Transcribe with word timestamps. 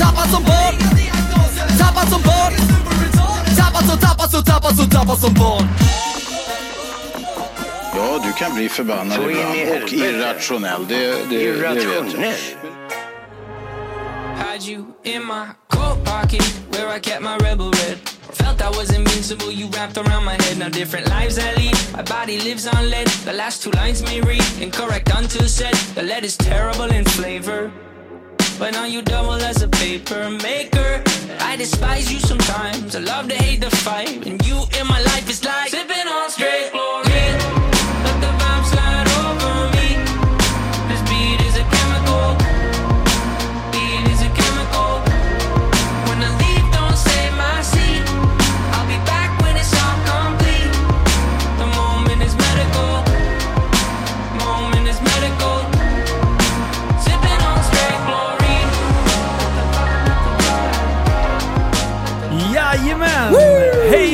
Tappad 0.00 0.30
som 0.30 0.42
barn 0.42 0.76
Tappad 1.78 2.08
som 2.08 2.22
barn 2.22 2.52
Tappad 3.56 3.84
som, 3.88 3.98
tappad 3.98 4.30
som, 4.30 4.44
tappad 4.44 4.76
som, 4.76 4.90
tappad 4.90 5.18
som 5.18 5.34
barn 5.34 5.68
Ja, 7.94 8.20
du 8.24 8.32
kan 8.32 8.54
bli 8.54 8.68
förbannad 8.68 9.16
Så 9.16 9.30
ibland 9.30 9.82
och 9.82 9.92
irrationell. 9.92 10.86
Det, 10.88 10.96
det, 11.30 11.52
det 11.52 11.52
vet 11.52 11.84
jag. 11.84 12.34
Had 14.36 14.62
you 14.62 14.86
in 15.04 15.26
my 15.26 15.46
coat 15.68 16.04
pocket 16.04 16.42
where 16.70 16.88
I 16.96 17.00
kept 17.00 17.22
my 17.22 17.36
rebel 17.36 17.70
red. 17.70 17.98
Felt 18.32 18.62
I 18.62 18.70
was 18.70 18.90
invincible, 18.96 19.52
you 19.52 19.66
wrapped 19.68 19.98
around 19.98 20.24
my 20.24 20.36
head. 20.42 20.58
Now 20.58 20.68
different 20.68 21.08
lives 21.08 21.38
I 21.38 21.52
lead, 21.54 21.76
my 21.96 22.02
body 22.02 22.38
lives 22.38 22.66
on 22.66 22.90
lead. 22.90 23.08
The 23.24 23.32
last 23.32 23.62
two 23.62 23.70
lines 23.70 24.02
may 24.02 24.20
read 24.20 24.44
incorrect 24.60 25.10
until 25.14 25.46
said. 25.48 25.74
The 25.94 26.02
lead 26.02 26.24
is 26.24 26.36
terrible 26.36 26.90
in 26.90 27.04
flavor. 27.04 27.70
But 28.62 28.74
now 28.74 28.84
you 28.84 29.02
double 29.02 29.32
as 29.32 29.60
a 29.60 29.66
paper 29.66 30.30
maker. 30.30 31.02
I 31.40 31.56
despise 31.56 32.12
you 32.12 32.20
sometimes. 32.20 32.94
I 32.94 33.00
love 33.00 33.26
to 33.28 33.34
hate 33.34 33.60
the 33.60 33.70
fight. 33.70 34.24
And 34.24 34.40
you 34.46 34.54
in 34.78 34.86
my 34.86 35.02
life 35.02 35.28
is 35.28 35.44
like 35.44 35.70
sipping 35.70 36.06
on 36.06 36.30
straight 36.30 36.70
glory. 36.70 37.11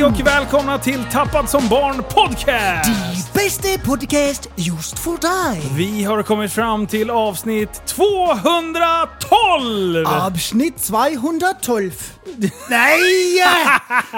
Och 0.09 0.20
välkomna 0.27 0.78
till 0.78 1.05
Tappad 1.12 1.48
som 1.48 1.69
barn 1.69 1.97
podcast! 1.97 3.34
Bästa 3.34 3.69
podcast 3.84 4.48
just 4.56 4.98
för 4.98 5.11
dig! 5.20 5.62
Vi 5.77 6.05
har 6.05 6.23
kommit 6.23 6.53
fram 6.53 6.87
till 6.87 7.11
avsnitt 7.11 7.83
212! 7.87 10.06
Avsnitt 10.06 10.77
212. 10.77 11.91
Nej! 12.70 13.42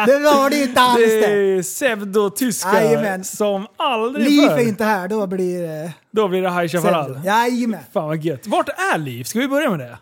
Det 0.06 0.18
var 0.18 0.50
det 0.50 0.62
inte 0.62 0.80
alls 0.80 0.96
Det 0.98 1.20
det. 1.20 1.26
är 1.26 1.62
pseudotyskar 1.62 2.74
Jajamän. 2.74 3.24
som 3.24 3.66
aldrig 3.76 4.26
Liv 4.28 4.50
är 4.50 4.68
inte 4.68 4.84
här, 4.84 5.08
då 5.08 5.26
blir 5.26 5.62
det... 5.62 5.92
Då 6.12 6.28
blir 6.28 6.42
det 6.42 6.50
High 6.50 6.68
Chaparral. 6.68 7.20
Jajamän. 7.24 7.80
Fan 7.92 8.08
vad 8.08 8.24
gött. 8.24 8.46
Vart 8.46 8.68
är 8.68 8.98
Liv? 8.98 9.24
Ska 9.24 9.38
vi 9.38 9.48
börja 9.48 9.70
med 9.70 9.78
det? 9.78 9.98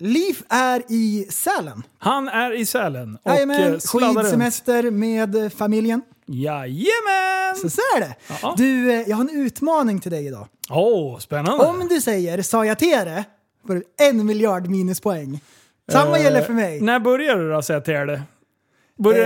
Liv 0.00 0.42
är 0.48 0.82
i 0.88 1.26
Sälen. 1.30 1.82
Han 1.98 2.28
är 2.28 2.52
i 2.52 2.66
Sälen 2.66 3.18
och 3.22 3.30
eh, 3.30 3.34
Jajamän, 3.34 3.70
runt. 3.72 3.86
skidsemester 3.86 4.90
med 4.90 5.52
familjen. 5.56 6.02
Jajamän! 6.26 7.56
Så 7.56 7.70
så 7.70 7.80
är 7.96 8.00
det. 8.00 8.14
Ja. 8.42 8.54
Du, 8.56 8.92
eh, 8.92 9.08
jag 9.08 9.16
har 9.16 9.24
en 9.24 9.30
utmaning 9.46 10.00
till 10.00 10.10
dig 10.10 10.26
idag. 10.26 10.46
Åh, 10.70 11.18
spännande. 11.18 11.64
Om 11.64 11.88
du 11.88 12.00
säger 12.00 12.42
“sa 12.42 12.64
jag 12.66 12.78
till 12.78 12.88
det” 12.90 13.24
får 13.66 13.74
du 13.74 13.82
en 14.08 14.26
miljard 14.26 14.66
minuspoäng. 14.68 15.40
Samma 15.92 16.18
Eh, 16.18 16.24
gäller 16.24 16.42
för 16.42 16.52
mig. 16.52 16.80
När 16.80 17.00
börjar 17.00 17.36
du 17.36 17.50
då 17.50 17.62
säga 17.62 17.80
till 17.80 17.94
det? 17.94 18.22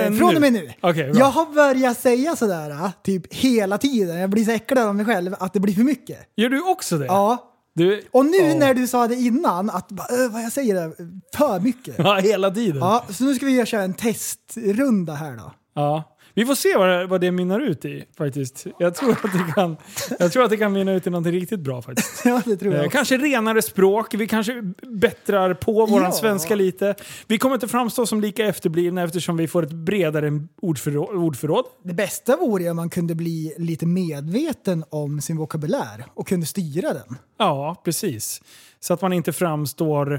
Eh, 0.06 0.12
från 0.18 0.34
och 0.34 0.40
med 0.40 0.52
nu. 0.52 0.72
Bra. 0.80 0.94
jag 0.94 1.26
har 1.26 1.54
börjat 1.54 2.00
säga 2.00 2.36
sådär 2.36 2.70
ah, 2.70 2.92
typ 3.02 3.34
hela 3.34 3.78
tiden. 3.78 4.18
Jag 4.18 4.30
blir 4.30 4.44
så 4.44 4.50
äcklad 4.50 4.88
av 4.88 4.94
mig 4.94 5.06
själv 5.06 5.34
att 5.38 5.52
det 5.52 5.60
blir 5.60 5.74
för 5.74 5.82
mycket. 5.82 6.18
Gör 6.36 6.48
du 6.48 6.62
också 6.62 6.98
det? 6.98 7.06
Ja. 7.06 7.50
Du, 7.74 8.02
Och 8.12 8.26
nu 8.26 8.36
Ja. 8.36 8.54
när 8.58 8.74
du 8.74 8.86
sa 8.86 9.08
det 9.08 9.14
innan, 9.14 9.70
att 9.70 9.92
"Ö, 9.92 10.28
vad 10.28 10.42
jag 10.42 10.52
säger 10.52 10.76
är 10.76 10.92
för 11.36 11.60
mycket. 11.60 11.94
Ja, 11.98 12.14
hela 12.14 12.50
tiden. 12.50 12.78
Ja, 12.78 13.04
så 13.10 13.24
nu 13.24 13.34
ska 13.34 13.46
vi 13.46 13.66
köra 13.66 13.82
en 13.82 13.94
testrunda 13.94 15.14
här 15.14 15.36
då. 15.36 15.52
Ja. 15.74 16.13
Vi 16.36 16.44
får 16.44 16.54
se 16.54 16.76
vad 16.76 16.88
det, 16.88 17.06
vad 17.06 17.20
det 17.20 17.30
mynnar 17.32 17.60
ut 17.60 17.84
i 17.84 18.04
faktiskt. 18.18 18.66
Jag 18.78 18.94
tror, 18.94 19.10
att 19.12 19.22
det 19.22 19.52
kan, 19.54 19.76
jag 20.18 20.32
tror 20.32 20.44
att 20.44 20.50
det 20.50 20.56
kan 20.56 20.72
mynna 20.72 20.92
ut 20.92 21.06
i 21.06 21.10
något 21.10 21.26
riktigt 21.26 21.60
bra 21.60 21.82
faktiskt. 21.82 22.22
Ja, 22.24 22.42
det 22.44 22.56
tror 22.56 22.74
jag 22.74 22.84
Eh, 22.84 22.90
kanske 22.90 23.16
renare 23.18 23.62
språk, 23.62 24.14
vi 24.14 24.26
kanske 24.26 24.62
bättrar 24.82 25.54
på 25.54 25.86
våran 25.86 26.04
Ja. 26.04 26.12
svenska 26.12 26.54
lite. 26.54 26.94
Vi 27.26 27.38
kommer 27.38 27.54
inte 27.54 27.68
framstå 27.68 28.06
som 28.06 28.20
lika 28.20 28.46
efterblivna 28.46 29.02
eftersom 29.02 29.36
vi 29.36 29.48
får 29.48 29.62
ett 29.62 29.72
bredare 29.72 30.40
ordförråd. 30.62 31.16
ordförråd. 31.16 31.64
Det 31.84 31.94
bästa 31.94 32.36
vore 32.36 32.62
ju 32.62 32.70
om 32.70 32.76
man 32.76 32.90
kunde 32.90 33.14
bli 33.14 33.54
lite 33.58 33.86
medveten 33.86 34.84
om 34.90 35.20
sin 35.20 35.36
vokabulär 35.36 36.04
och 36.14 36.28
kunde 36.28 36.46
styra 36.46 36.92
den. 36.94 37.16
Ja, 37.38 37.82
precis. 37.84 38.42
Så 38.80 38.94
att 38.94 39.02
man 39.02 39.12
inte 39.12 39.32
framstår 39.32 40.14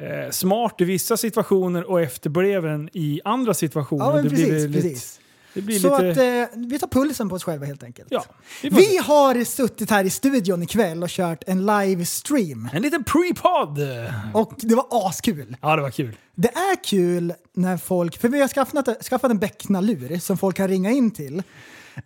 eh, 0.00 0.30
smart 0.30 0.74
i 0.80 0.84
vissa 0.84 1.16
situationer 1.16 1.90
och 1.90 2.00
efterbliven 2.00 2.88
i 2.92 3.20
andra 3.24 3.54
situationer. 3.54 4.04
Ja, 4.04 4.14
men 4.14 4.30
precis. 4.30 4.72
precis. 4.72 5.18
Så 5.54 5.60
lite... 6.02 6.42
att 6.42 6.52
eh, 6.52 6.58
vi 6.60 6.78
tar 6.78 6.88
pulsen 6.88 7.28
på 7.28 7.34
oss 7.34 7.44
själva 7.44 7.66
helt 7.66 7.82
enkelt. 7.82 8.08
ja, 8.10 8.24
vi 8.62 8.68
Vi 8.68 8.96
har 8.96 9.44
suttit 9.44 9.90
här 9.90 10.04
i 10.04 10.10
studion 10.10 10.62
ikväll 10.62 11.02
och 11.02 11.08
kört 11.08 11.44
en 11.46 11.66
livestream. 11.66 12.68
En 12.72 12.82
liten 12.82 13.04
pre-pod! 13.04 13.78
Och 14.34 14.52
det 14.58 14.74
var 14.74 14.86
askul. 14.90 15.56
Ja, 15.60 15.76
det 15.76 15.82
var 15.82 15.90
kul. 15.90 16.16
Det 16.34 16.48
är 16.48 16.84
kul 16.84 17.34
när 17.54 17.76
folk, 17.76 18.18
för 18.20 18.28
vi 18.28 18.40
har 18.40 18.48
skaffat, 18.48 19.04
skaffat 19.04 19.30
en 19.30 19.38
becknarlur 19.38 20.18
som 20.18 20.38
folk 20.38 20.56
kan 20.56 20.68
ringa 20.68 20.90
in 20.90 21.10
till. 21.10 21.42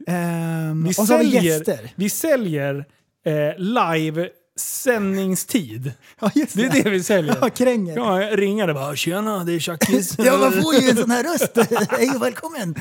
Ehm, 0.07 0.85
Vi 0.85 0.91
och 0.91 0.95
så 0.95 1.03
har 1.03 1.19
vi 1.19 1.31
säljer, 1.33 1.43
gäster. 1.43 1.93
vi 1.97 2.11
säljer 2.11 2.85
eh, 3.27 3.59
live 3.59 4.29
sändningstid. 4.61 5.93
Ja, 6.21 6.31
just 6.35 6.57
Det 6.57 6.63
är 6.63 6.83
det 6.85 6.91
vi 6.91 7.03
säljer. 7.03 7.37
Ja, 7.41 7.49
kränger. 7.51 7.97
Ja, 7.97 8.23
jag 8.23 8.39
ringer 8.39 8.69
och 8.69 8.75
bara 8.75 8.97
“Tjena, 8.97 9.45
det 9.45 9.53
är 9.53 9.59
Chuckis”. 9.61 10.19
Ja, 10.19 10.39
man 10.39 10.53
får 10.63 10.75
ju 10.75 10.91
en 10.91 10.97
sån 10.97 11.11
här 11.11 11.23
röst. 11.23 11.59
Hej 11.91 12.11
och 12.17 12.23
välkommen! 12.23 12.75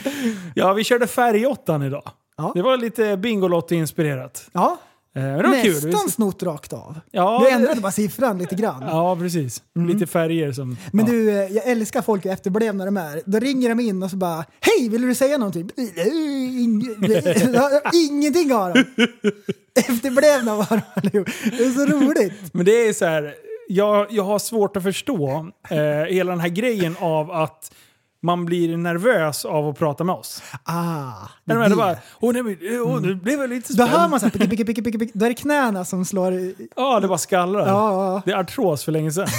Ja, 0.55 0.73
vi 0.73 0.83
körde 0.83 1.07
färgåttan 1.07 1.83
idag. 1.83 2.11
Ja. 2.37 2.51
Det 2.55 2.61
var 2.61 2.77
lite 2.77 3.17
Bingolotto-inspirerat. 3.17 4.49
Ja, 4.51 4.77
det 5.21 5.43
var 5.43 5.63
kul. 5.63 5.73
Nästan 5.73 6.09
snott 6.09 6.43
rakt 6.43 6.73
av. 6.73 6.99
Ja, 7.11 7.39
Du 7.43 7.49
ändrade 7.55 7.81
bara 7.81 7.91
siffran 7.91 8.37
lite 8.37 8.55
grann. 8.55 8.83
Ja, 8.87 9.15
precis. 9.15 9.63
Lite 9.87 10.07
färger 10.07 10.51
som... 10.51 10.77
Men 10.91 11.05
ja. 11.05 11.11
du, 11.11 11.29
eh, 11.29 11.51
jag 11.51 11.67
älskar 11.67 12.01
folk 12.01 12.25
hur 12.25 12.31
efterblivna 12.31 12.85
de 12.85 12.97
är. 12.97 13.21
Då 13.25 13.39
ringer 13.39 13.69
de 13.69 13.79
in 13.79 14.03
och 14.03 14.09
så 14.09 14.17
bara 14.17 14.45
Hej, 14.61 14.89
vill 14.89 15.01
du 15.01 15.15
säga 15.15 15.37
någonting? 15.37 15.69
Ingenting 17.93 18.51
har 18.51 18.73
de. 18.73 18.79
Efterblivna 19.79 20.55
var 20.55 20.81
de. 21.01 21.09
Det 21.57 21.63
är 21.63 21.71
så 21.71 21.85
roligt. 21.85 22.33
Men 22.53 22.65
det 22.65 22.87
är 22.87 22.93
så 22.93 23.05
här, 23.05 23.35
jag, 23.67 24.07
jag 24.09 24.23
har 24.23 24.39
svårt 24.39 24.77
att 24.77 24.83
förstå 24.83 25.51
eh, 25.69 25.77
hela 26.09 26.31
den 26.31 26.39
här 26.39 26.49
grejen 26.49 26.95
av 26.99 27.31
att 27.31 27.71
man 28.25 28.45
blir 28.45 28.77
nervös 28.77 29.45
av 29.45 29.67
att 29.69 29.77
prata 29.79 30.03
med 30.03 30.15
oss. 30.15 30.43
Ah, 30.63 31.11
det 31.45 31.53
är 31.53 31.57
det 31.59 31.69
det. 31.69 31.75
bara, 31.75 31.97
åh 32.19 32.33
nej, 32.33 32.79
åh, 32.81 33.01
nu 33.01 33.15
blev 33.15 33.39
jag 33.39 33.49
lite 33.49 33.73
Då 33.73 33.85
spänd. 33.85 33.89
hör 33.89 34.07
man 34.09 34.19
så 34.19 34.25
här, 34.25 34.31
picka, 34.31 34.47
picka, 34.65 34.81
picka, 34.83 34.99
picka. 34.99 35.11
Då 35.19 35.25
är 35.25 35.29
det 35.29 35.35
knäna 35.35 35.85
som 35.85 36.05
slår. 36.05 36.53
Ja, 36.75 36.99
det 36.99 37.07
bara 37.07 37.17
skallrar. 37.17 37.67
Ja. 37.67 38.21
Det 38.25 38.31
är 38.31 38.35
artros 38.37 38.83
för 38.83 38.91
länge 38.91 39.11
sedan. 39.11 39.27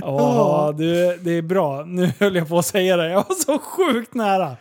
Ja, 0.00 0.74
du, 0.78 1.16
det 1.22 1.30
är 1.30 1.42
bra. 1.42 1.84
Nu 1.84 2.12
höll 2.18 2.36
jag 2.36 2.48
på 2.48 2.58
att 2.58 2.66
säga 2.66 2.96
det. 2.96 3.10
Jag 3.10 3.24
var 3.28 3.34
så 3.34 3.58
sjukt 3.58 4.14
nära. 4.14 4.56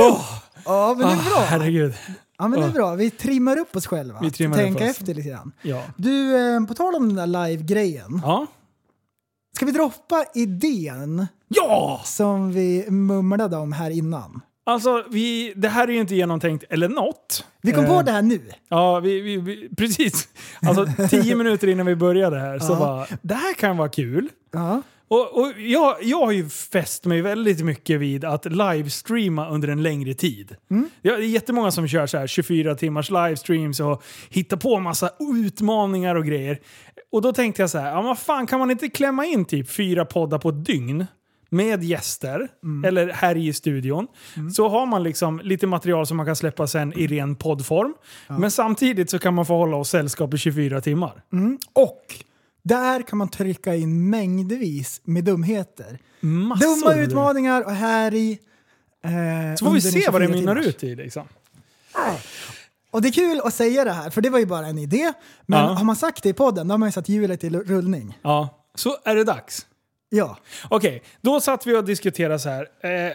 Åh, 0.00 0.20
Ja, 0.64 0.94
men 0.98 1.06
det 1.08 1.12
är 1.14 1.18
ah, 1.18 1.30
bra. 1.30 1.40
herregud. 1.48 1.94
Ja, 2.38 2.48
men 2.48 2.60
det 2.60 2.66
är 2.66 2.70
bra. 2.70 2.94
Vi 2.94 3.10
trimmar 3.10 3.58
upp 3.58 3.76
oss 3.76 3.86
själva. 3.86 4.18
Vi 4.22 4.30
trimmar 4.30 4.56
Tänka 4.56 4.84
upp 4.84 4.90
oss. 4.90 4.96
efter 4.98 5.14
lite 5.14 5.28
grann. 5.28 5.52
Ja. 5.62 5.82
Du, 5.96 6.36
eh, 6.54 6.60
på 6.66 6.74
tal 6.74 6.94
om 6.94 7.14
den 7.14 7.30
där 7.30 7.46
live-grejen. 7.48 8.20
Ja. 8.24 8.46
Ska 9.56 9.66
vi 9.66 9.72
droppa 9.72 10.24
idén 10.34 11.26
Ja! 11.48 12.00
som 12.04 12.52
vi 12.52 12.90
mumlade 12.90 13.56
om 13.56 13.72
här 13.72 13.90
innan? 13.90 14.40
Alltså, 14.66 15.04
vi, 15.10 15.52
det 15.56 15.68
här 15.68 15.88
är 15.88 15.92
ju 15.92 15.98
inte 16.00 16.14
genomtänkt 16.14 16.64
eller 16.70 16.88
något. 16.88 17.44
Vi 17.62 17.72
kom 17.72 17.84
Eh, 17.84 17.90
på 17.96 18.02
det 18.02 18.12
här 18.12 18.22
nu. 18.22 18.40
Ja, 18.68 19.00
vi, 19.00 19.20
vi, 19.20 19.36
vi, 19.36 19.68
precis. 19.76 20.28
Alltså 20.62 20.86
tio 21.10 21.34
minuter 21.36 21.68
innan 21.68 21.86
vi 21.86 21.96
började 21.96 22.38
här 22.38 22.58
så 22.58 22.72
Ja. 22.72 22.78
bara, 22.78 23.06
det 23.22 23.34
här 23.34 23.54
kan 23.54 23.76
vara 23.76 23.88
kul. 23.88 24.28
Ja. 24.52 24.82
Och, 25.08 25.38
och 25.40 25.52
jag, 25.58 25.96
jag 26.02 26.18
har 26.24 26.32
ju 26.32 26.48
fäst 26.48 27.04
mig 27.04 27.22
väldigt 27.22 27.64
mycket 27.64 28.00
vid 28.00 28.24
att 28.24 28.44
livestreama 28.44 29.48
under 29.48 29.68
en 29.68 29.82
längre 29.82 30.14
tid. 30.14 30.56
Mm. 30.70 30.88
Det 31.02 31.08
är 31.08 31.18
jättemånga 31.18 31.70
som 31.70 31.88
kör 31.88 32.06
så 32.06 32.18
här 32.18 32.26
24 32.26 32.74
timmars 32.74 33.10
livestreams 33.10 33.80
och 33.80 34.02
hittar 34.30 34.56
på 34.56 34.78
massa 34.80 35.10
utmaningar 35.46 36.14
och 36.14 36.24
grejer. 36.24 36.58
Och 37.12 37.22
då 37.22 37.32
tänkte 37.32 37.62
jag 37.62 37.70
så 37.70 37.78
här, 37.78 37.90
ja 37.92 38.02
vad 38.02 38.18
fan 38.18 38.46
kan 38.46 38.58
man 38.58 38.70
inte 38.70 38.88
klämma 38.88 39.26
in 39.26 39.44
typ 39.44 39.70
fyra 39.70 40.04
poddar 40.04 40.38
på 40.38 40.48
ett 40.48 40.64
dygn? 40.64 41.06
Med 41.48 41.84
gäster, 41.84 42.48
eller 42.86 43.08
här 43.08 43.36
i 43.36 43.52
studion. 43.52 44.06
Så 44.54 44.68
har 44.68 44.86
man 44.86 45.02
liksom 45.02 45.40
lite 45.44 45.66
material 45.66 46.06
som 46.06 46.16
man 46.16 46.26
kan 46.26 46.36
släppa 46.36 46.66
sen 46.66 46.92
i 46.98 47.06
ren 47.06 47.34
poddform. 47.36 47.94
Men 48.28 48.50
samtidigt 48.50 49.10
så 49.10 49.18
kan 49.18 49.34
man 49.34 49.46
få 49.46 49.56
hålla 49.56 49.76
oss 49.76 49.88
sällskap 49.90 50.34
i 50.34 50.38
24 50.38 50.80
timmar. 50.80 51.22
Och 51.72 52.02
där 52.62 53.02
kan 53.02 53.18
man 53.18 53.28
trycka 53.28 53.74
in 53.74 54.10
mängdvis 54.10 55.00
med 55.04 55.24
dumheter. 55.24 55.98
Massor 56.20 56.80
Dumma 56.90 56.94
utmaningar 57.02 57.62
och 57.62 57.72
här 57.72 58.14
i... 58.14 58.38
Eh, 59.04 59.56
Så 59.58 59.64
får 59.64 59.72
vi 59.72 59.80
se 59.80 60.10
vad 60.10 60.20
det 60.20 60.26
24 60.26 60.28
mynnar 60.40 60.56
ut 60.68 60.84
i 60.84 60.94
liksom. 60.96 61.22
Och 62.90 63.02
det 63.02 63.08
är 63.08 63.12
kul 63.12 63.40
att 63.44 63.54
säga 63.54 63.84
det 63.84 63.92
här, 63.92 64.10
för 64.10 64.20
det 64.20 64.30
var 64.30 64.38
ju 64.38 64.46
bara 64.46 64.66
en 64.66 64.78
idé. 64.78 65.12
Men 65.46 65.58
Ja. 65.58 65.66
har 65.66 65.84
man 65.84 65.96
sagt 65.96 66.22
det 66.22 66.28
i 66.28 66.32
podden, 66.32 66.68
då 66.68 66.72
har 66.72 66.78
man 66.78 66.88
ju 66.88 66.92
satt 66.92 67.08
hjulet 67.08 67.44
i 67.44 67.50
rullning. 67.50 68.18
Ja, 68.22 68.48
så 68.74 68.96
är 69.04 69.14
det 69.14 69.24
dags. 69.24 69.66
Ja. 70.08 70.36
Okej, 70.70 71.02
då 71.20 71.40
satt 71.40 71.66
vi 71.66 71.76
och 71.76 71.84
diskuterade 71.84 72.38
så 72.38 72.48
här. 72.48 72.68
Eh, 72.80 73.12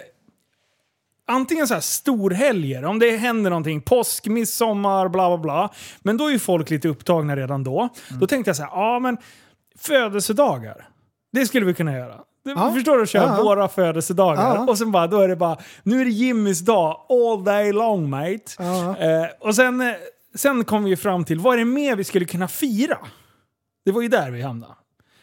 antingen 1.28 1.68
så 1.68 1.74
här 1.74 1.82
storhelger, 1.82 2.86
om 2.86 3.00
det 3.00 3.18
händer 3.18 3.50
någonting, 3.50 3.82
påsk, 3.82 4.28
midsommar, 4.28 5.10
bla 5.10 5.30
bla 5.30 5.38
bla. 5.38 5.70
Men 6.02 6.18
då 6.18 6.28
är 6.28 6.32
ju 6.32 6.40
folk 6.40 6.70
lite 6.70 6.88
upptagna 6.88 7.36
redan 7.36 7.64
då. 7.64 7.80
Mm. 7.80 8.20
Då 8.20 8.28
tänkte 8.28 8.50
jag 8.50 8.56
så 8.56 8.64
här, 8.64 8.72
ja 8.72 9.00
men 9.00 9.18
födelsedagar, 9.80 10.90
det 11.32 11.46
skulle 11.46 11.66
vi 11.66 11.74
kunna 11.74 11.98
göra. 11.98 12.16
Ja. 12.44 12.72
Förstår 12.74 12.98
du? 12.98 13.08
Köra 13.08 13.24
Ja. 13.38 13.44
våra 13.44 13.68
födelsedagar. 13.68 14.56
Ja. 14.56 14.66
Och 14.70 14.78
sen 14.78 14.92
bara, 14.92 15.08
då 15.08 15.20
är 15.20 15.28
det 15.28 15.36
bara, 15.36 15.58
nu 15.84 16.02
är 16.02 16.06
det 16.06 16.12
Jimmys 16.12 16.60
dag 16.60 17.02
all 17.10 17.44
day 17.44 17.72
long 17.74 18.10
mate. 18.10 18.42
Ja. 18.60 18.98
Eh, 18.98 19.28
och 19.40 19.56
sen, 19.56 19.82
eh, 19.82 19.94
sen 20.36 20.64
kom 20.64 20.84
vi 20.84 20.98
fram 20.98 21.26
till, 21.26 21.40
vad 21.40 21.54
är 21.54 21.58
det 21.58 21.66
mer 21.66 21.96
vi 21.96 22.04
skulle 22.04 22.26
kunna 22.26 22.48
fira? 22.48 22.98
Det 23.86 23.92
var 23.92 24.02
ju 24.02 24.08
där 24.08 24.32
vi 24.32 24.42
hamnade. 24.42 24.74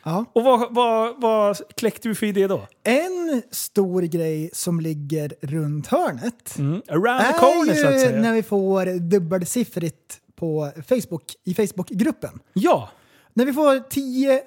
Ja. 0.09 0.25
Och 0.33 0.45
vad, 0.45 0.75
vad, 0.75 1.21
vad 1.21 1.57
kläckte 1.77 2.09
vi 2.09 2.15
för 2.15 2.27
idé 2.27 2.47
då? 2.47 2.67
En 2.85 3.43
stor 3.51 4.03
grej 4.03 4.51
som 4.53 4.81
ligger 4.81 5.35
runt 5.41 5.87
hörnet 5.87 6.59
Mm. 6.59 6.83
Around 6.89 7.21
the 7.21 7.33
corner 7.33 7.75
så 7.75 7.87
att 7.87 8.01
säga. 8.01 8.21
när 8.21 8.33
vi 8.33 8.43
får 8.43 8.99
dubbelsiffrigt 8.99 10.21
på 10.37 10.73
Facebook, 10.89 11.35
i 11.45 11.55
Facebookgruppen. 11.55 12.39
Ja. 12.53 12.89
När 13.35 13.45
vi 13.45 13.53
får 13.53 13.89
10 13.89 14.43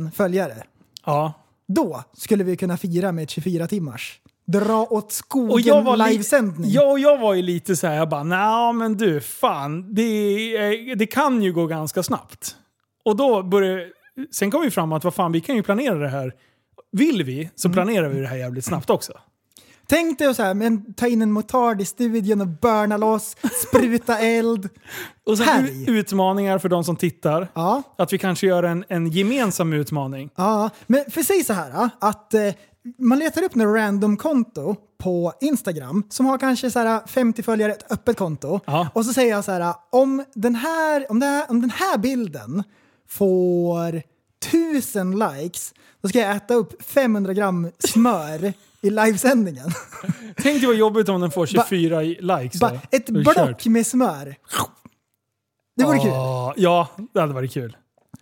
000 0.00 0.10
följare, 0.10 0.62
ja. 1.04 1.32
då 1.68 2.02
skulle 2.12 2.44
vi 2.44 2.56
kunna 2.56 2.76
fira 2.76 3.12
med 3.12 3.22
ett 3.22 3.30
24 3.30 3.66
timmars 3.66 4.20
dra 4.46 4.86
åt 4.90 5.12
skogen 5.12 5.98
livesändning. 5.98 6.70
ja, 6.70 6.90
och 6.90 6.98
jag 6.98 7.18
var 7.18 7.34
ju 7.34 7.42
lite 7.42 7.76
så 7.76 7.86
här, 7.86 7.94
jag 7.94 8.08
bara, 8.08 8.22
nej 8.22 8.72
men 8.72 8.96
du, 8.96 9.20
fan, 9.20 9.94
det, 9.94 10.56
eh, 10.56 10.96
det 10.96 11.06
kan 11.06 11.42
ju 11.42 11.52
gå 11.52 11.66
ganska 11.66 12.02
snabbt. 12.02 12.56
Och 13.04 13.16
då 13.16 13.42
började, 13.42 13.86
sen 14.30 14.50
kom 14.50 14.62
vi 14.62 14.70
fram 14.70 14.92
att 14.92 15.04
vad 15.04 15.14
fan, 15.14 15.32
vi 15.32 15.40
kan 15.40 15.56
ju 15.56 15.62
planera 15.62 15.94
det 15.94 16.08
här. 16.08 16.32
Vill 16.92 17.22
vi, 17.22 17.50
så 17.54 17.68
Mm. 17.68 17.74
planerar 17.74 18.08
vi 18.08 18.20
det 18.20 18.26
här 18.26 18.36
jävligt 18.36 18.64
snabbt 18.64 18.90
också. 18.90 19.12
Tänk 19.86 20.18
dig 20.18 20.34
så 20.34 20.42
här, 20.42 20.54
men 20.54 20.94
ta 20.94 21.06
in 21.06 21.22
en 21.22 21.32
motard 21.32 21.80
i 21.80 21.84
studion 21.84 22.40
och 22.40 22.46
burna 22.48 22.96
loss, 22.96 23.36
spruta 23.68 24.18
eld. 24.18 24.68
Och 25.26 25.38
sen 25.38 25.46
Här 25.46 25.62
u- 25.62 25.66
i. 25.68 25.84
utmaningar 25.90 26.58
för 26.58 26.68
de 26.68 26.84
som 26.84 26.96
tittar. 26.96 27.48
Ja, 27.54 27.82
Att 27.98 28.12
vi 28.12 28.18
kanske 28.18 28.46
gör 28.46 28.62
en, 28.62 28.84
en 28.88 29.06
gemensam 29.10 29.72
utmaning. 29.72 30.30
ja. 30.36 30.70
men 30.86 31.04
för 31.10 31.22
säg 31.22 31.44
så 31.44 31.52
här 31.52 31.90
att 31.98 32.34
eh, 32.34 32.40
man 32.98 33.18
letar 33.18 33.42
upp 33.42 33.54
något 33.54 33.76
random-konto 33.76 34.76
på 34.98 35.32
Instagram 35.40 36.02
som 36.08 36.26
har 36.26 36.38
kanske 36.38 36.70
så 36.70 36.78
här 36.78 37.06
50 37.06 37.42
följare, 37.42 37.72
ett 37.72 37.92
öppet 37.92 38.16
konto. 38.16 38.60
Ja. 38.66 38.88
Och 38.94 39.06
så 39.06 39.12
säger 39.12 39.30
jag 39.30 39.44
så 39.44 39.52
här, 39.52 39.74
om 39.90 40.24
den 40.34 40.54
här, 40.54 41.06
om 41.10 41.20
det 41.20 41.26
här, 41.26 41.50
om 41.50 41.60
den 41.60 41.70
här 41.70 41.98
bilden 41.98 42.62
får 43.12 44.02
1000 44.46 45.18
likes, 45.18 45.74
då 46.02 46.08
ska 46.08 46.18
jag 46.18 46.36
äta 46.36 46.54
upp 46.54 46.82
500 46.82 47.32
gram 47.34 47.70
smör 47.78 48.52
i 48.80 48.90
livesändningen. 48.90 49.70
Tänk 50.36 50.60
dig 50.60 50.66
vad 50.66 50.76
jobbigt 50.76 51.08
om 51.08 51.20
den 51.20 51.30
får 51.30 51.46
24 51.46 52.00
likes. 52.00 52.60
Bara 52.60 52.70
då. 52.70 52.80
ett 52.90 53.06
det 53.06 53.24
kört. 53.24 53.34
block 53.34 53.66
med 53.66 53.86
smör. 53.86 54.36
Det 55.76 55.84
vore 55.84 55.98
kul. 55.98 56.10
Åh, 56.10 56.52
Ja, 56.56 56.88
det 57.12 57.20
hade 57.20 57.32
varit 57.32 57.52
kul. 57.52 57.76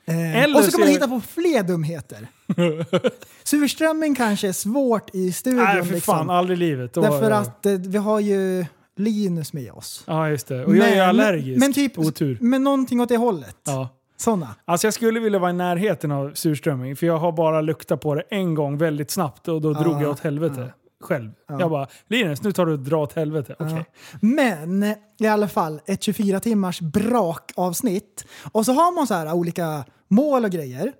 Eh, 0.04 0.56
och 0.56 0.64
så 0.64 0.70
kan 0.70 0.80
man 0.80 0.88
hitta 0.88 1.08
på 1.08 1.20
fler 1.20 1.62
dumheter. 1.62 2.28
Surströmming 3.44 4.14
kanske 4.14 4.48
är 4.48 4.52
svårt 4.52 5.14
i 5.14 5.32
studion. 5.32 5.64
Nej, 5.64 5.84
för 5.84 5.94
liksom. 5.94 6.14
fan, 6.14 6.30
aldrig 6.30 6.58
i 6.58 6.60
livet. 6.60 6.92
Då- 6.94 7.00
Därför 7.00 7.30
att 7.30 7.66
eh, 7.66 7.72
vi 7.72 7.98
har 7.98 8.20
ju 8.20 8.66
Linus 8.96 9.52
med 9.52 9.72
oss. 9.72 10.02
Ja, 10.06 10.28
just 10.28 10.46
det. 10.46 10.64
Och 10.64 10.76
jag 10.76 10.88
är 10.88 11.02
allergisk. 11.02 11.60
Men 11.60 11.72
typ, 11.72 11.98
Otur. 11.98 12.38
men 12.40 12.64
någonting 12.64 13.00
åt 13.00 13.08
det 13.08 13.16
hållet. 13.16 13.56
Ja. 13.64 13.88
Sådana. 14.20 14.54
Alltså 14.64 14.86
jag 14.86 14.94
skulle 14.94 15.20
vilja 15.20 15.38
vara 15.38 15.50
i 15.50 15.54
närheten 15.54 16.12
av 16.12 16.30
surströmming, 16.34 16.96
för 16.96 17.06
jag 17.06 17.18
har 17.18 17.32
bara 17.32 17.60
luktat 17.60 18.00
på 18.00 18.14
det 18.14 18.22
en 18.30 18.54
gång 18.54 18.78
väldigt 18.78 19.10
snabbt 19.10 19.48
och 19.48 19.60
då 19.60 19.72
drog 19.72 20.02
jag 20.02 20.10
åt 20.10 20.20
helvete. 20.20 20.72
Själv. 21.00 21.30
Jag 21.48 21.70
bara, 21.70 21.86
Linus 22.08 22.42
nu 22.42 22.52
tar 22.52 22.66
du 22.66 22.72
och 22.72 22.78
drar 22.78 22.98
åt 22.98 23.12
helvete. 23.12 23.56
Okej. 23.58 23.84
Men 24.20 24.94
i 25.18 25.26
alla 25.26 25.48
fall 25.48 25.80
ett 25.86 26.02
24 26.02 26.40
timmars 26.40 26.80
brakavsnitt. 26.80 28.24
Och 28.52 28.66
så 28.66 28.72
har 28.72 28.94
man 28.94 29.06
så 29.06 29.14
här 29.14 29.32
olika 29.32 29.84
mål 30.08 30.44
och 30.44 30.50
grejer 30.50 30.92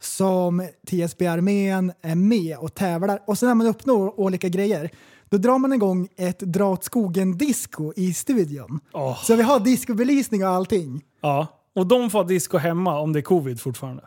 som 0.00 0.68
TSB-armén 0.86 1.92
är 2.02 2.14
med 2.14 2.58
och 2.58 2.74
tävlar. 2.74 3.20
Och 3.26 3.38
sen 3.38 3.48
när 3.48 3.54
man 3.54 3.66
uppnår 3.66 4.20
olika 4.20 4.48
grejer, 4.48 4.90
då 5.28 5.36
drar 5.36 5.58
man 5.58 5.72
igång 5.72 6.08
ett 6.16 6.38
dra 6.38 6.72
åt 6.72 6.84
skogen-disco 6.84 7.92
i 7.96 8.14
studion. 8.14 8.80
Åh. 8.92 9.22
Så 9.24 9.36
vi 9.36 9.42
har 9.42 9.60
discobelysning 9.60 10.44
och 10.44 10.50
allting. 10.50 11.02
ja. 11.20 11.46
Och 11.74 11.86
de 11.86 12.10
får 12.10 12.18
ha 12.18 12.24
disco 12.24 12.58
hemma 12.58 12.98
om 12.98 13.12
det 13.12 13.18
är 13.18 13.22
covid 13.22 13.60
fortfarande. 13.60 14.02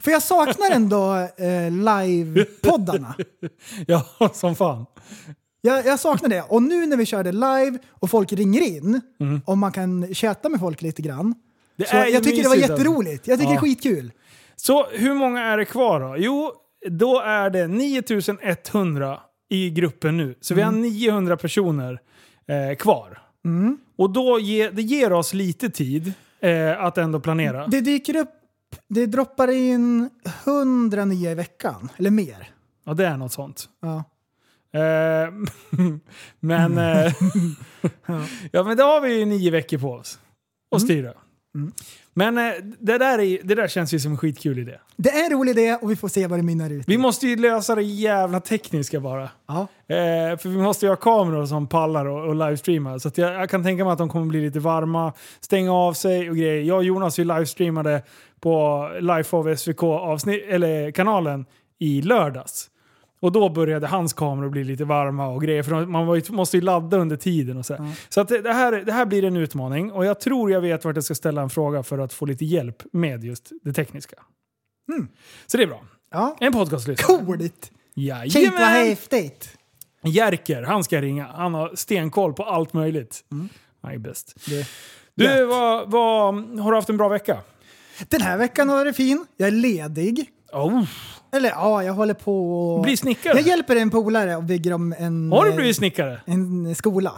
För 0.00 0.10
jag 0.10 0.22
saknar 0.22 0.70
ändå 0.70 1.14
eh, 1.36 1.70
live-poddarna. 1.70 3.14
Ja, 3.86 4.04
som 4.32 4.56
fan. 4.56 4.86
Jag, 5.60 5.86
jag 5.86 6.00
saknar 6.00 6.28
det. 6.28 6.42
Och 6.42 6.62
nu 6.62 6.86
när 6.86 6.96
vi 6.96 7.06
körde 7.06 7.32
live 7.32 7.78
och 7.90 8.10
folk 8.10 8.32
ringer 8.32 8.60
in 8.60 9.00
och 9.44 9.58
man 9.58 9.72
kan 9.72 10.14
chatta 10.14 10.48
med 10.48 10.60
folk 10.60 10.82
lite 10.82 11.02
grann. 11.02 11.20
Mm. 11.20 11.34
Det 11.76 11.88
Så 11.88 11.96
jag 11.96 12.24
tycker 12.24 12.42
det 12.42 12.48
var 12.48 12.56
alltså. 12.56 12.72
jätteroligt. 12.72 13.26
Jag 13.28 13.38
tycker 13.38 13.52
Ja. 13.52 13.60
det 13.60 13.66
är 13.66 13.68
skitkul. 13.70 14.12
Så 14.56 14.86
hur 14.86 15.14
många 15.14 15.42
är 15.44 15.56
det 15.56 15.64
kvar 15.64 16.00
då? 16.00 16.14
Jo, 16.18 16.52
då 16.90 17.20
är 17.20 17.50
det 17.50 17.66
9100 17.66 19.20
i 19.50 19.70
gruppen 19.70 20.16
nu. 20.16 20.34
Så 20.40 20.54
vi 20.54 20.62
har 20.62 20.72
900 20.72 21.36
personer 21.36 22.00
eh, 22.48 22.76
kvar. 22.76 23.18
Och 23.98 24.10
då 24.10 24.38
ge, 24.40 24.70
det 24.70 24.82
ger 24.82 25.12
oss 25.12 25.34
lite 25.34 25.70
tid 25.70 26.12
eh, 26.40 26.84
att 26.84 26.98
ändå 26.98 27.20
planera. 27.20 27.66
Det 27.66 27.80
dyker 27.80 28.16
upp, 28.16 28.34
det 28.88 29.06
droppar 29.06 29.50
in 29.50 30.10
100 30.44 31.04
nya 31.04 31.30
i 31.30 31.34
veckan. 31.34 31.88
Eller 31.96 32.10
mer. 32.10 32.50
Ja, 32.84 32.94
det 32.94 33.06
är 33.06 33.16
något 33.16 33.32
sånt. 33.32 33.68
Ja. 33.80 34.04
Eh, 34.72 35.30
men, 36.40 36.78
eh, 36.78 37.12
ja, 38.52 38.62
men 38.62 38.76
då 38.76 38.84
har 38.84 39.00
vi 39.00 39.18
ju 39.18 39.24
nio 39.24 39.50
veckor 39.50 39.78
på 39.78 39.92
oss 39.92 40.18
att 40.70 40.82
styra. 40.82 41.12
Men 42.18 42.38
eh, 42.38 42.52
det, 42.78 42.98
där 42.98 43.18
är, 43.18 43.38
det 43.42 43.54
där 43.54 43.68
känns 43.68 43.94
ju 43.94 44.00
som 44.00 44.12
en 44.12 44.18
skitkul 44.18 44.58
idé. 44.58 44.74
Det 44.96 45.10
är 45.10 45.24
en 45.24 45.38
rolig 45.38 45.50
idé 45.50 45.78
och 45.82 45.90
vi 45.90 45.96
får 45.96 46.08
se 46.08 46.26
vad 46.26 46.38
det 46.38 46.42
mynnar 46.42 46.70
ut 46.70 46.80
i. 46.80 46.84
Vi 46.86 46.98
måste 46.98 47.26
ju 47.26 47.36
lösa 47.36 47.74
det 47.74 47.82
jävla 47.82 48.40
tekniska 48.40 49.00
bara. 49.00 49.30
Ja. 49.46 49.60
Eh, 49.86 50.38
för 50.38 50.48
vi 50.48 50.56
måste 50.56 50.86
ju 50.86 50.90
ha 50.90 50.96
kameror 50.96 51.46
som 51.46 51.66
pallar 51.66 52.06
och, 52.06 52.28
och 52.28 52.34
livestreama. 52.34 52.98
Så 52.98 53.10
jag, 53.14 53.34
jag 53.34 53.50
kan 53.50 53.62
tänka 53.62 53.84
mig 53.84 53.92
att 53.92 53.98
de 53.98 54.08
kommer 54.08 54.26
bli 54.26 54.40
lite 54.40 54.60
varma, 54.60 55.12
stänga 55.40 55.72
av 55.72 55.92
sig 55.92 56.30
och 56.30 56.36
grejer. 56.36 56.62
Jag 56.62 56.76
och 56.76 56.84
Jonas 56.84 57.18
ju 57.18 57.24
livestreamade 57.24 58.02
på 58.40 58.88
Life 59.00 59.36
of 59.36 59.58
SVK 59.58 59.82
avsnitt, 59.82 60.44
eller 60.48 60.90
kanalen 60.90 61.46
i 61.78 62.02
lördags. 62.02 62.70
Och 63.20 63.32
då 63.32 63.48
började 63.48 63.86
hans 63.86 64.12
kameror 64.12 64.48
bli 64.50 64.64
lite 64.64 64.84
varma 64.84 65.28
och 65.28 65.42
grejer. 65.42 65.62
För 65.62 65.86
man 65.86 66.06
var 66.06 66.16
ju, 66.16 66.22
måste 66.28 66.56
ju 66.56 66.60
ladda 66.60 66.96
under 66.96 67.16
tiden 67.16 67.56
och 67.56 67.66
så. 67.66 67.74
här. 67.74 67.92
Så 68.08 68.20
att 68.20 68.28
det, 68.28 68.52
här, 68.52 68.72
det 68.72 68.92
här 68.92 69.06
blir 69.06 69.24
en 69.24 69.36
utmaning. 69.36 69.92
Och 69.92 70.04
jag 70.04 70.20
tror 70.20 70.50
jag 70.50 70.60
vet 70.60 70.84
vart 70.84 70.96
jag 70.96 71.04
ska 71.04 71.14
ställa 71.14 71.42
en 71.42 71.50
fråga 71.50 71.82
för 71.82 71.98
att 71.98 72.12
få 72.12 72.26
lite 72.26 72.44
hjälp 72.44 72.82
med 72.92 73.24
just 73.24 73.52
det 73.62 73.72
tekniska. 73.72 74.16
Så 75.46 75.56
det 75.56 75.62
är 75.62 75.66
bra. 75.66 75.84
Ja. 76.10 76.36
En 76.40 76.52
podcastlyssnare. 76.52 77.18
Coolt! 77.26 77.42
Shit 77.62 77.72
vad 77.94 78.26
Jajamän! 78.26 78.86
häftigt! 78.86 79.58
Jerker, 80.02 80.62
han 80.62 80.84
ska 80.84 81.00
ringa. 81.00 81.26
Han 81.26 81.54
har 81.54 81.72
stenkoll 81.74 82.32
på 82.32 82.42
allt 82.42 82.72
möjligt. 82.72 83.24
Han 83.82 83.92
är 83.92 83.98
bäst. 83.98 84.34
Du, 85.14 85.44
vad, 85.44 85.90
vad, 85.90 86.34
har 86.58 86.70
du 86.70 86.76
haft 86.76 86.88
en 86.88 86.96
bra 86.96 87.08
vecka? 87.08 87.38
Den 88.08 88.20
här 88.20 88.38
veckan 88.38 88.68
har 88.68 88.84
det 88.84 88.92
fin. 88.92 89.26
Jag 89.36 89.48
är 89.48 89.52
ledig. 89.52 90.30
Oh, 90.52 90.84
Eller 91.32 91.48
ja, 91.48 91.82
jag 91.84 91.92
håller 91.92 92.14
på 92.14 92.52
och... 92.74 92.82
Bli 92.82 92.96
snickare. 92.96 93.34
Jag 93.34 93.42
hjälper 93.42 93.76
en 93.76 93.90
polare 93.90 94.36
och 94.36 94.44
bygger 94.44 94.72
om 94.72 94.94
en, 94.98 95.32
har 95.32 95.44
du 95.44 95.50
eh, 95.50 95.56
blivit 95.56 95.76
snickare? 95.76 96.20
en 96.24 96.74
skola. 96.74 97.12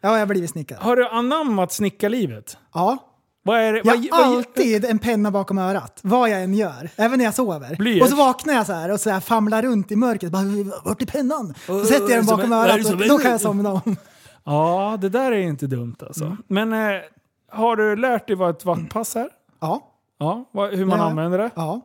Ja, 0.00 0.12
jag 0.12 0.18
har 0.18 0.26
blivit 0.26 0.50
snickare. 0.50 0.78
Har 0.82 0.96
du 0.96 1.08
anammat 1.08 1.72
snickarlivet? 1.72 2.56
Ja. 2.74 2.98
Vad 3.42 3.58
är 3.60 3.72
det? 3.72 3.80
Jag 3.84 3.96
har 3.96 4.26
vad, 4.26 4.36
alltid 4.36 4.84
en 4.84 4.98
penna 4.98 5.30
bakom 5.30 5.58
örat, 5.58 6.00
vad 6.02 6.30
jag 6.30 6.42
än 6.42 6.54
gör. 6.54 6.90
Även 6.96 7.18
när 7.18 7.24
jag 7.24 7.34
sover. 7.34 7.76
Blyerts. 7.76 8.02
Och 8.02 8.08
så 8.08 8.16
vaknar 8.16 8.54
jag 8.54 8.66
så 8.66 8.72
här 8.72 8.90
och 8.92 9.00
så 9.00 9.10
här 9.10 9.20
famlar 9.20 9.62
runt 9.62 9.92
i 9.92 9.96
mörkret. 9.96 10.32
Bara, 10.32 10.42
Vart 10.84 11.02
är 11.02 11.06
pennan? 11.06 11.54
Så 11.66 11.84
sätter 11.84 12.00
jag 12.00 12.10
den 12.10 12.26
bakom 12.26 12.52
örat 12.52 12.92
och 12.92 12.96
då 13.08 13.18
kan 13.18 13.30
jag 13.30 13.40
somna 13.40 13.72
om. 13.72 13.96
Ja, 14.44 14.98
det 15.00 15.08
där 15.08 15.32
är 15.32 15.38
inte 15.38 15.66
dumt 15.66 15.96
alltså. 16.00 16.36
Men 16.46 16.72
eh, 16.72 17.00
har 17.50 17.76
du 17.76 17.96
lärt 17.96 18.26
dig 18.26 18.36
vad 18.36 18.50
ett 18.50 18.64
vattpass 18.64 19.16
är? 19.16 19.28
Ja. 19.60 19.80
Ja, 20.18 20.46
hur 20.72 20.84
man 20.84 20.98
Ja. 20.98 21.04
använder 21.04 21.38
det? 21.38 21.50
Ja. 21.54 21.80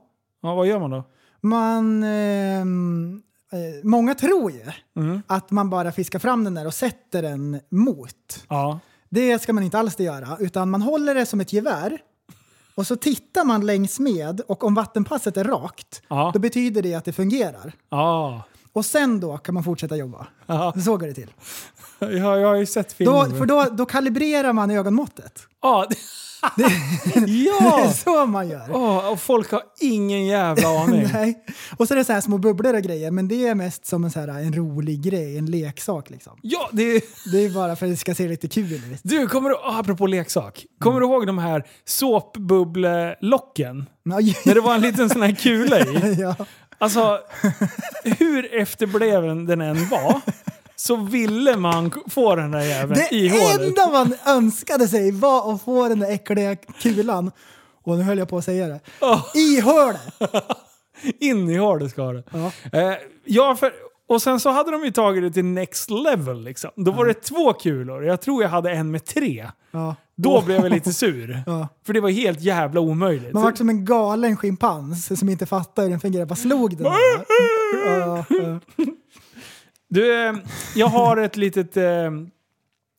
Ja, 0.45 0.55
vad 0.55 0.67
gör 0.67 0.79
man 0.79 0.89
då? 0.91 1.03
Man... 1.41 2.03
ehm, 2.03 3.21
eh, 3.51 3.59
många 3.83 4.15
tror 4.15 4.51
ju 4.51 4.61
Mm. 4.97 5.21
att 5.27 5.51
man 5.51 5.69
bara 5.69 5.91
fiskar 5.91 6.19
fram 6.19 6.43
den 6.43 6.53
där 6.53 6.67
och 6.67 6.73
sätter 6.73 7.21
den 7.21 7.59
mot. 7.69 8.43
Ja. 8.49 8.79
Det 9.09 9.41
ska 9.41 9.53
man 9.53 9.63
inte 9.63 9.79
alls 9.79 9.99
göra, 9.99 10.37
utan 10.39 10.69
man 10.69 10.81
håller 10.81 11.15
det 11.15 11.25
som 11.25 11.41
ett 11.41 11.53
gevär 11.53 11.97
och 12.75 12.87
så 12.87 12.95
tittar 12.95 13.43
man 13.45 13.65
längs 13.65 13.99
med 13.99 14.41
och 14.41 14.63
om 14.63 14.73
vattenpasset 14.75 15.37
är 15.37 15.43
rakt, 15.43 16.01
Ja. 16.07 16.31
då 16.33 16.39
betyder 16.39 16.81
det 16.81 16.93
att 16.93 17.05
det 17.05 17.13
fungerar. 17.13 17.73
Ja. 17.89 18.43
Och 18.73 18.85
sen 18.85 19.19
då 19.19 19.37
kan 19.37 19.53
man 19.53 19.63
fortsäta 19.63 19.95
jobba. 19.95 20.27
Ja. 20.45 20.73
Så 20.85 20.97
går 20.97 21.07
det 21.07 21.13
till. 21.13 21.33
Jag, 21.99 22.11
jag 22.39 22.47
har 22.47 22.55
ju 22.55 22.65
sett 22.65 22.93
filmen. 22.93 23.29
Då, 23.29 23.35
för 23.37 23.45
då, 23.45 23.63
då 23.71 23.85
kalibrerar 23.85 24.53
man 24.53 24.71
ögonmåttet. 24.71 25.47
Ja. 25.61 25.85
det- 25.89 25.95
Det 26.57 26.63
är 26.63 27.45
ja! 27.45 27.93
så 27.93 28.25
man 28.25 28.49
gör. 28.49 28.67
Åh, 28.71 29.11
och 29.11 29.21
folk 29.21 29.51
har 29.51 29.61
ingen 29.79 30.25
jävla 30.25 30.67
aning. 30.67 31.07
Nej. 31.13 31.43
Och 31.77 31.87
så 31.87 31.93
är 31.93 31.97
det 31.97 32.03
så 32.03 32.13
här 32.13 32.21
små 32.21 32.37
bubblor 32.37 32.73
och 32.73 32.81
grejer, 32.81 33.11
men 33.11 33.27
det 33.27 33.47
är 33.47 33.55
mest 33.55 33.85
som 33.85 34.03
en, 34.03 34.11
så 34.11 34.19
här, 34.19 34.27
en 34.27 34.53
rolig 34.53 35.01
grej, 35.01 35.37
en 35.37 35.45
leksak. 35.45 36.09
Liksom. 36.09 36.33
Ja, 36.41 36.69
det 36.71 37.03
Det 37.31 37.45
är 37.45 37.49
bara 37.49 37.75
för 37.75 37.85
att 37.85 37.91
det 37.91 37.97
ska 37.97 38.15
se 38.15 38.27
lite 38.27 38.47
kul 38.47 38.73
ut. 38.73 38.99
Du, 39.03 39.27
kommer 39.27 39.49
du, 39.49 39.55
apropå 39.63 40.07
leksak. 40.07 40.65
Kommer 40.79 40.99
du 40.99 41.05
ihåg 41.05 41.27
de 41.27 41.37
här 41.37 41.63
såpbubblelocken? 41.85 43.85
När 44.03 44.53
det 44.53 44.61
var 44.61 44.75
en 44.75 44.81
liten 44.81 45.09
sån 45.09 45.21
här 45.21 45.35
kula 45.35 45.79
i. 45.79 46.15
ja. 46.19 46.35
Alltså, 46.77 47.19
hur 48.03 48.55
efterbliven 48.55 49.45
den 49.45 49.61
än 49.61 49.89
var, 49.89 50.21
så 50.75 50.95
ville 50.95 51.57
man 51.57 51.91
få 52.09 52.35
den 52.35 52.51
där 52.51 52.61
jäveln 52.61 53.01
i 53.11 53.27
Det 53.29 53.39
hålet. 53.39 53.61
enda 53.61 53.91
man 53.91 54.15
önskade 54.27 54.87
sig 54.87 55.11
var 55.11 55.53
att 55.53 55.61
få 55.61 55.87
den 55.89 55.99
där 55.99 56.11
äckliga 56.11 56.55
kulan, 56.55 57.31
och 57.83 57.97
nu 57.97 58.03
höll 58.03 58.17
jag 58.17 58.29
på 58.29 58.37
att 58.37 58.45
säga 58.45 58.67
det, 58.67 58.79
Åh. 59.01 59.25
i 59.35 59.59
hålet. 59.59 60.01
In 61.19 61.49
i 61.49 61.57
hålet 61.57 61.91
ska 61.91 62.03
det. 62.13 62.23
Ja. 62.31 62.51
Eh, 62.79 62.93
ja, 63.25 63.55
för, 63.55 63.73
och 64.09 64.21
sen 64.21 64.39
så 64.39 64.49
hade 64.49 64.71
de 64.71 64.83
ju 64.85 64.91
tagit 64.91 65.23
det 65.23 65.31
till 65.31 65.45
next 65.45 65.89
level. 65.89 66.41
Liksom. 66.43 66.71
Då 66.75 66.91
var 66.91 67.05
det 67.05 67.13
två 67.13 67.53
kulor. 67.53 68.05
Jag 68.05 68.21
tror 68.21 68.43
jag 68.43 68.49
hade 68.49 68.71
en 68.71 68.91
med 68.91 69.05
tre. 69.05 69.47
Ja. 69.71 69.95
Då 70.17 70.41
blev 70.41 70.61
jag 70.63 70.71
lite 70.71 70.93
sur. 70.93 71.43
Ja. 71.45 71.67
För 71.85 71.93
det 71.93 71.99
var 71.99 72.09
helt 72.09 72.41
jävla 72.41 72.79
omöjligt. 72.79 73.33
Man 73.33 73.43
var 73.43 73.51
som 73.53 73.69
en 73.69 73.85
galen 73.85 74.37
schimpans 74.37 75.19
som 75.19 75.29
inte 75.29 75.45
fattade 75.45 75.85
hur 75.85 75.91
den 75.91 75.99
fungerar. 75.99 76.25
Bara 76.25 76.35
slog 76.35 76.77
den. 76.77 76.83
där. 76.83 76.91
Ja, 77.85 78.25
ja. 78.29 78.59
Du, 79.95 80.27
eh, 80.27 80.33
jag 80.75 80.87
har 80.87 81.17
ett 81.17 81.37
litet... 81.37 81.77
Eh, 81.77 82.11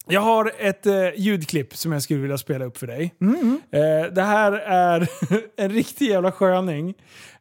jag 0.09 0.21
har 0.21 0.53
ett 0.59 0.87
eh, 0.87 1.09
ljudklipp 1.17 1.77
som 1.77 1.93
jag 1.93 2.03
skulle 2.03 2.21
vilja 2.21 2.39
spela 2.39 2.65
upp 2.65 2.79
för 2.79 2.87
dig. 2.87 3.15
Eh, 3.71 4.13
det 4.13 4.23
här 4.23 4.53
är 4.53 5.09
en 5.57 5.71
riktig 5.71 6.09
jävla 6.09 6.33
sköning. 6.33 6.95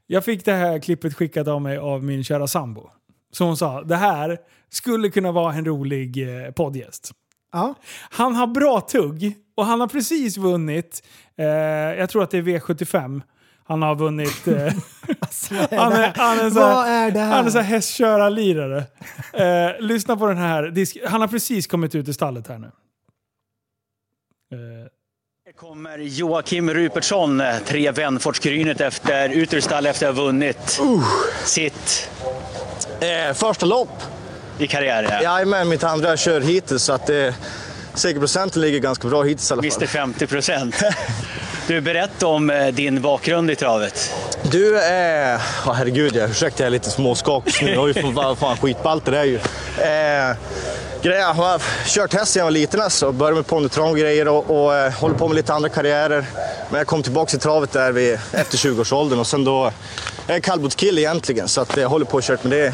Jag 0.08 0.26
fick 0.26 0.46
det 0.46 0.54
här 0.54 0.80
klippet 0.80 1.14
skickat 1.14 1.48
av 1.48 1.62
mig 1.62 1.78
av 1.78 2.04
min 2.04 2.24
kära 2.24 2.48
sambo. 2.48 2.90
Så 3.32 3.46
hon 3.46 3.58
sa, 3.58 3.84
det 3.84 3.96
här 3.96 4.38
skulle 4.70 5.10
kunna 5.10 5.32
vara 5.32 5.54
en 5.54 5.66
rolig 5.66 6.28
poddgäst. 6.56 7.12
Ja. 7.52 7.74
Han 8.10 8.36
har 8.36 8.48
bra 8.48 8.82
tugg 8.82 9.34
och 9.58 9.66
han 9.66 9.80
har 9.80 9.88
precis 9.88 10.38
vunnit, 10.38 11.08
eh, 11.38 11.46
jag 12.00 12.10
tror 12.10 12.24
att 12.24 12.32
det 12.32 12.38
är 12.38 12.42
V75. 12.42 13.22
Han 13.68 13.82
har 13.82 13.96
vunnit... 13.96 14.48
Eh, 14.48 14.54
Vad 15.52 15.72
är 15.72 15.78
han 15.78 15.92
det 15.92 15.98
är, 15.98 16.02
här? 16.02 16.14
han 16.16 16.40
är 16.40 16.50
så 16.50 16.60
här, 16.60 17.08
är 17.08 17.12
det 17.12 17.20
han 17.20 17.46
är 17.48 17.50
så 17.52 17.58
här? 17.60 17.66
hästkörarlirare. 17.66 18.84
Eh, 19.34 19.80
lyssna 19.80 20.18
på 20.18 20.28
den 20.28 20.38
här. 20.38 21.08
Han 21.08 21.22
har 21.22 21.28
precis 21.28 21.68
kommit 21.68 21.96
ut 21.96 22.08
ur 22.10 22.14
stallet 22.14 22.48
här 22.48 22.58
nu. 22.58 22.68
Eh, 24.54 24.88
Här 25.46 25.54
kommer 25.54 25.98
Joakim 25.98 26.74
Rupertsson, 26.74 27.42
tre 27.66 27.92
Vänfortsgrynet 27.92 28.82
efter, 28.82 29.30
ut 29.30 29.54
ur 29.54 29.60
stall 29.62 29.86
efter 29.86 30.10
att 30.10 30.16
ha 30.16 30.24
vunnit 30.24 30.80
sitt 31.46 32.10
Eh, 33.02 33.34
första 33.34 33.66
lopp. 33.66 34.04
i 34.60 34.68
karriären. 34.68 35.24
Jajamän, 35.24 35.70
mitt 35.70 35.84
andra 35.84 36.10
jag 36.10 36.20
kör 36.20 36.42
hittills 36.42 36.84
så 36.84 36.94
att 36.94 37.10
eh, 37.10 37.34
segerprocenten 37.94 38.62
ligger 38.62 38.80
ganska 38.80 39.08
bra 39.08 39.24
hittills 39.24 39.52
i 39.52 39.54
alla 39.54 39.62
fall. 39.62 39.66
Visste 39.66 39.88
50 39.88 40.28
procent. 40.28 40.76
Du, 41.68 41.82
berätta 41.82 42.28
om 42.28 42.50
eh, 42.50 42.68
din 42.68 43.02
bakgrund 43.02 43.52
i 43.52 43.56
travet. 43.56 44.14
Du, 44.44 44.78
eh, 44.78 45.36
oh, 45.66 45.74
herregud, 45.74 46.16
jag 46.16 46.30
ursäkta 46.30 46.64
jag 46.64 46.68
är 46.68 46.72
lite 46.72 46.90
småskakig 46.90 47.66
nu. 47.66 47.72
Jag 47.72 47.80
har 47.80 47.88
ju 47.88 47.94
fan, 47.94 48.36
fan 48.36 48.58
skitballt 48.58 49.06
det 49.06 49.12
där 49.12 49.24
ju. 49.24 49.36
Eh, 49.36 50.36
grejer, 51.02 51.20
jag 51.20 51.34
har 51.34 51.62
kört 51.86 52.14
häst 52.14 52.32
sedan 52.32 52.40
jag 52.40 52.46
var 52.46 52.52
liten 52.52 52.82
alltså. 52.82 53.12
Började 53.12 53.36
med 53.36 53.48
ponnytrav 53.48 53.90
och 53.90 53.98
grejer 53.98 54.28
och, 54.28 54.50
och 54.66 54.76
eh, 54.76 54.94
håller 54.94 55.16
på 55.16 55.28
med 55.28 55.36
lite 55.36 55.54
andra 55.54 55.70
karriärer. 55.70 56.26
Men 56.70 56.78
jag 56.78 56.88
kom 56.88 57.04
tillbaka 57.04 57.30
till 57.30 57.40
travet 57.40 57.72
där 57.72 57.92
vid, 57.92 58.20
efter 58.32 58.58
20-årsåldern 58.58 59.20
och 59.20 59.28
sen 59.28 59.44
då, 59.44 59.72
jag 60.28 60.36
är 60.36 60.42
kallblodskille 60.42 61.02
egentligen 61.02 61.48
så 61.48 61.62
att 61.62 61.78
jag 61.78 61.90
håller 61.90 62.06
på 62.06 62.18
och 62.18 62.24
kört 62.24 62.44
med 62.44 62.52
det 62.52 62.74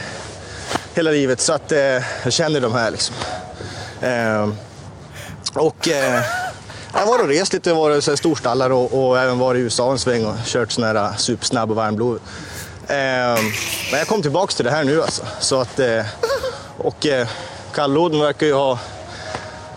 hela 0.93 1.11
livet. 1.11 1.39
Så 1.39 1.53
att 1.53 1.71
eh, 1.71 1.79
jag 2.23 2.33
känner 2.33 2.61
de 2.61 2.73
här 2.73 2.91
liksom. 2.91 3.15
Eh, 4.01 4.49
och 5.53 5.87
eh, 5.87 6.21
jag 6.93 6.99
har 6.99 7.07
varit 7.07 7.21
och 7.21 7.27
rest 7.27 7.53
lite, 7.53 7.73
varit 7.73 8.07
i 8.07 8.17
storstallar 8.17 8.69
och, 8.69 9.07
och 9.07 9.19
även 9.19 9.39
varit 9.39 9.59
i 9.59 9.61
USA 9.61 9.91
en 9.91 9.99
sväng 9.99 10.25
och 10.25 10.35
kört 10.45 10.71
sån 10.71 10.83
här 10.83 10.95
äh, 10.95 11.15
supersnabb 11.15 11.69
och 11.69 11.75
varmblod. 11.75 12.19
Eh, 12.87 13.43
men 13.91 13.99
jag 13.99 14.07
kom 14.07 14.21
tillbaks 14.21 14.55
till 14.55 14.65
det 14.65 14.71
här 14.71 14.83
nu 14.83 15.01
alltså. 15.01 15.23
Så 15.39 15.61
att, 15.61 15.79
eh, 15.79 16.05
och 16.77 17.05
eh, 17.05 17.27
kallbloden 17.73 18.19
verkar 18.19 18.47
ju 18.47 18.53
ha 18.53 18.79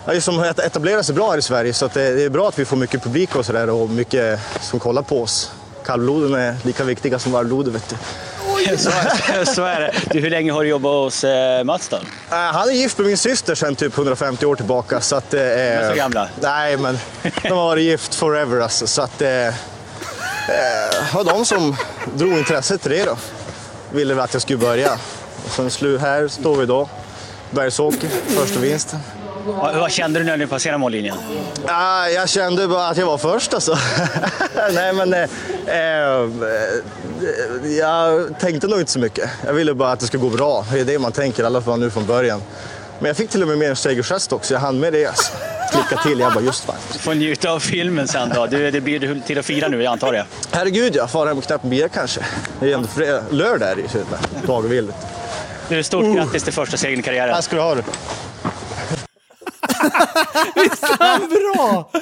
ja, 0.06 0.12
liksom 0.12 0.40
etablerat 0.40 1.06
sig 1.06 1.14
bra 1.14 1.30
här 1.30 1.38
i 1.38 1.42
Sverige 1.42 1.72
så 1.72 1.86
att 1.86 1.94
det, 1.94 2.14
det 2.14 2.22
är 2.22 2.30
bra 2.30 2.48
att 2.48 2.58
vi 2.58 2.64
får 2.64 2.76
mycket 2.76 3.02
publik 3.02 3.36
och 3.36 3.46
sådär 3.46 3.70
och 3.70 3.90
mycket 3.90 4.40
som 4.60 4.80
kollar 4.80 5.02
på 5.02 5.22
oss. 5.22 5.52
Kallbloden 5.84 6.34
är 6.34 6.56
lika 6.62 6.84
viktiga 6.84 7.18
som 7.18 7.32
varmblodet 7.32 7.74
vet 7.74 7.88
du. 7.88 7.96
Så, 8.76 8.90
så 9.54 9.64
är 9.64 9.80
det. 9.80 9.92
Du, 10.10 10.20
hur 10.20 10.30
länge 10.30 10.52
har 10.52 10.62
du 10.62 10.68
jobbat 10.68 10.92
hos 10.92 11.24
eh, 11.24 11.64
Mats 11.64 11.88
då? 11.88 11.96
Eh, 11.96 12.02
Han 12.30 12.68
är 12.68 12.72
gift 12.72 12.98
med 12.98 13.06
min 13.06 13.16
syster 13.16 13.54
sedan 13.54 13.76
typ 13.76 13.98
150 13.98 14.46
år 14.46 14.56
tillbaka. 14.56 15.00
Så 15.00 15.16
att, 15.16 15.34
eh, 15.34 15.40
är 15.40 15.90
så 15.90 15.96
gamla? 15.96 16.28
Nej, 16.40 16.76
men 16.76 16.98
de 17.42 17.48
har 17.48 17.64
varit 17.64 17.84
gift 17.84 18.14
forever 18.14 18.60
alltså. 18.60 18.86
Så 18.86 19.02
att, 19.02 19.22
eh, 19.22 19.54
var 21.14 21.24
de 21.24 21.44
som 21.44 21.76
drog 22.14 22.32
intresset 22.32 22.82
till 22.82 22.90
det 22.90 23.04
då. 23.04 23.16
Ville 23.92 24.22
att 24.22 24.32
jag 24.32 24.42
skulle 24.42 24.58
börja. 24.58 24.92
Och 25.44 25.50
sen 25.50 25.98
här 25.98 26.28
står 26.28 26.56
vi 26.56 26.66
då. 26.66 26.88
Bergsåker, 27.50 28.08
första 28.28 28.60
vinsten. 28.60 28.98
Vad, 29.46 29.74
vad 29.76 29.90
kände 29.90 30.20
du 30.20 30.24
när 30.24 30.36
du 30.36 30.46
passerade 30.46 30.78
mållinjen? 30.78 31.16
Ah, 31.66 32.06
jag 32.08 32.28
kände 32.28 32.68
bara 32.68 32.88
att 32.88 32.96
jag 32.96 33.06
var 33.06 33.18
först 33.18 33.54
alltså. 33.54 33.78
Nej 34.74 34.92
men, 34.92 35.14
eh, 35.14 35.22
eh, 35.66 36.28
jag 37.78 38.38
tänkte 38.40 38.66
nog 38.66 38.80
inte 38.80 38.92
så 38.92 38.98
mycket. 38.98 39.30
Jag 39.46 39.52
ville 39.52 39.74
bara 39.74 39.92
att 39.92 40.00
det 40.00 40.06
skulle 40.06 40.20
gå 40.22 40.28
bra. 40.30 40.66
Det 40.72 40.80
är 40.80 40.84
det 40.84 40.98
man 40.98 41.12
tänker 41.12 41.42
i 41.42 41.46
alla 41.46 41.60
fall 41.62 41.80
nu 41.80 41.90
från 41.90 42.06
början. 42.06 42.42
Men 42.98 43.06
jag 43.08 43.16
fick 43.16 43.30
till 43.30 43.42
och 43.42 43.48
med 43.48 43.58
med 43.58 43.70
en 43.70 43.76
segergest 43.76 44.32
också. 44.32 44.54
Jag 44.54 44.60
hann 44.60 44.80
med 44.80 44.92
det 44.92 45.06
alltså. 45.06 45.32
Klicka 45.72 46.02
till. 46.02 46.20
Jag 46.20 46.32
bara, 46.32 46.44
just 46.44 46.64
fan. 46.64 46.76
Får 46.98 47.14
njuta 47.14 47.50
av 47.50 47.60
filmen 47.60 48.08
sen 48.08 48.32
då. 48.34 48.46
Du, 48.46 48.70
det 48.70 48.80
blir 48.80 49.20
till 49.26 49.38
att 49.38 49.44
fira 49.46 49.68
nu, 49.68 49.82
jag 49.82 49.92
antar 49.92 50.12
det. 50.12 50.24
Herregud, 50.50 50.96
jag 50.96 51.10
far 51.10 51.26
hem 51.26 51.38
och 51.38 51.44
knappt 51.44 51.64
bia 51.64 51.88
kanske. 51.88 52.20
Det 52.60 52.70
är 52.70 52.74
ändå 52.74 52.88
fred- 52.88 53.22
lördag 53.30 53.70
är 53.70 53.76
det 53.76 53.82
ju 53.82 53.88
och. 53.88 54.18
Dagvildet. 54.46 54.94
Du, 55.68 55.82
stort 55.82 56.16
grattis 56.16 56.42
till 56.44 56.52
första 56.52 56.76
segern 56.76 57.00
i 57.00 57.02
karriären. 57.02 57.34
Här 57.34 57.40
ska 57.40 57.56
du 57.56 57.62
ha 57.62 57.74
det. 60.54 61.28
bra! 61.28 61.90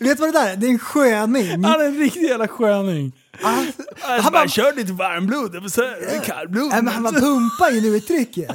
Vet 0.00 0.16
du 0.16 0.20
vad 0.20 0.34
det 0.34 0.38
där 0.40 0.52
är? 0.52 0.56
Det 0.56 0.66
är 0.66 0.70
en 0.70 0.78
sköning. 0.78 1.64
Han 1.64 1.80
är 1.80 1.84
en 1.84 1.98
riktig 1.98 2.22
jävla 2.22 2.48
sköning. 2.48 3.12
Alltså, 3.42 3.82
Han 4.00 4.20
han 4.20 4.32
bara 4.32 4.40
bara, 4.42 4.48
kör 4.48 4.72
lite 4.72 4.92
varmblod, 4.92 5.54
är 5.54 6.24
kallblod. 6.24 6.68
nej, 6.70 6.82
men 6.82 6.94
han 6.94 7.02
bara 7.02 7.12
pumpar 7.12 7.70
ju 7.70 7.80
nu 7.80 7.88
uttrycket. 7.96 8.50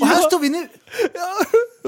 Och 0.00 0.06
här 0.06 0.20
står 0.22 0.38
vi 0.38 0.48
nu. 0.48 0.68
Ja, 1.14 1.36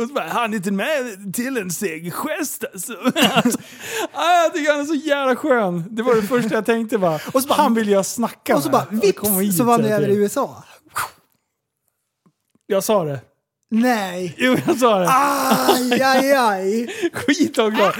och 0.03 0.09
så 0.09 0.15
bara, 0.15 0.29
han 0.29 0.53
är 0.53 0.57
inte 0.57 0.71
med 0.71 1.35
till 1.35 1.57
en 1.57 1.71
segergest 1.71 2.65
alltså. 2.75 2.93
alltså. 3.35 3.59
ja, 4.12 4.43
Jag 4.43 4.55
tycker 4.55 4.73
han 4.73 4.81
är 4.81 4.85
så 4.85 4.95
jävla 4.95 5.37
skön. 5.37 5.85
Det 5.91 6.03
var 6.03 6.15
det 6.15 6.23
första 6.23 6.55
jag 6.55 6.67
tänkte 6.67 6.99
bara. 6.99 7.21
Och 7.33 7.43
så 7.43 7.49
bara- 7.49 7.62
han 7.62 7.75
vill 7.75 7.89
jag 7.89 8.07
snacka 8.07 8.57
Och 8.57 8.62
så 8.62 8.71
med. 8.71 8.87
bara 8.91 9.01
vips 9.41 9.57
så 9.57 9.65
var 9.65 9.79
jag 9.79 9.91
över 9.91 10.09
i. 10.09 10.15
USA. 10.17 10.65
Jag 12.67 12.85
sa 12.85 13.05
det. 13.05 13.21
Nej. 13.75 14.35
Jo, 14.38 14.57
jag 14.67 14.76
sa 14.76 14.99
det. 14.99 15.09
Aj, 15.11 16.02
aj, 16.02 16.33
aj. 16.33 16.88
Skit 17.12 17.59
också. 17.59 17.93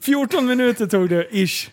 14 0.00 0.46
minuter 0.46 0.86
tog 0.86 1.08
det, 1.08 1.26
ish. 1.30 1.70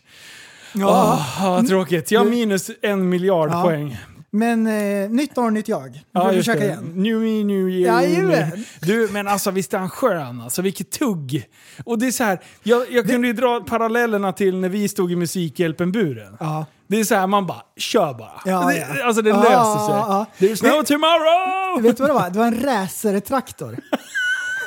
Åh, 0.75 1.41
vad 1.43 1.67
tråkigt. 1.67 2.11
Jag 2.11 2.19
har 2.19 2.29
minus 2.29 2.71
en 2.81 3.09
miljard 3.09 3.49
Ja. 3.51 3.61
poäng. 3.63 3.97
Men 4.31 4.67
eh, 4.67 5.09
nytt 5.09 5.37
år, 5.37 5.51
nytt 5.51 5.67
jag. 5.67 5.91
Nu 6.11 6.21
får 6.21 6.29
vi 6.31 6.37
försöka 6.37 6.59
det. 6.59 6.65
igen. 6.65 6.91
New 6.95 7.19
me, 7.19 7.43
new 7.43 7.69
year. 7.69 8.01
Jajamän. 8.01 8.65
Du, 8.81 9.09
men 9.11 9.27
alltså 9.27 9.51
visst 9.51 9.73
är 9.73 9.77
han 9.77 9.89
skön? 9.89 10.41
Alltså 10.41 10.61
vilket 10.61 10.91
tugg. 10.91 11.45
Och 11.85 11.99
det 11.99 12.07
är 12.07 12.11
så 12.11 12.23
här, 12.23 12.39
jag, 12.63 12.91
jag 12.91 13.07
kunde 13.09 13.27
ju 13.27 13.33
dra 13.33 13.59
parallellerna 13.67 14.33
till 14.33 14.55
när 14.57 14.69
vi 14.69 14.87
stod 14.87 15.11
i 15.11 15.15
Musikhjälpen-buren. 15.15 16.37
Ja. 16.39 16.65
Det 16.93 16.99
är 16.99 17.03
så 17.03 17.15
här, 17.15 17.27
man 17.27 17.45
bara, 17.45 17.61
kör 17.77 18.13
bara. 18.13 18.41
Ja, 18.45 18.65
det, 18.65 18.77
ja. 18.77 19.05
Alltså 19.05 19.21
det 19.21 19.29
Ja, 19.29 19.37
löser 19.37 19.85
sig. 19.85 19.95
ja, 19.95 20.25
There's 20.37 20.63
no 20.75 20.81
Det- 20.81 20.87
tomorrow! 20.87 21.81
Vet 21.83 21.97
du 21.97 22.03
vad 22.03 22.09
det 22.09 22.13
var? 22.13 22.29
Det 22.29 22.39
var 22.39 22.45
en 22.47 22.59
racertraktor. 22.63 23.77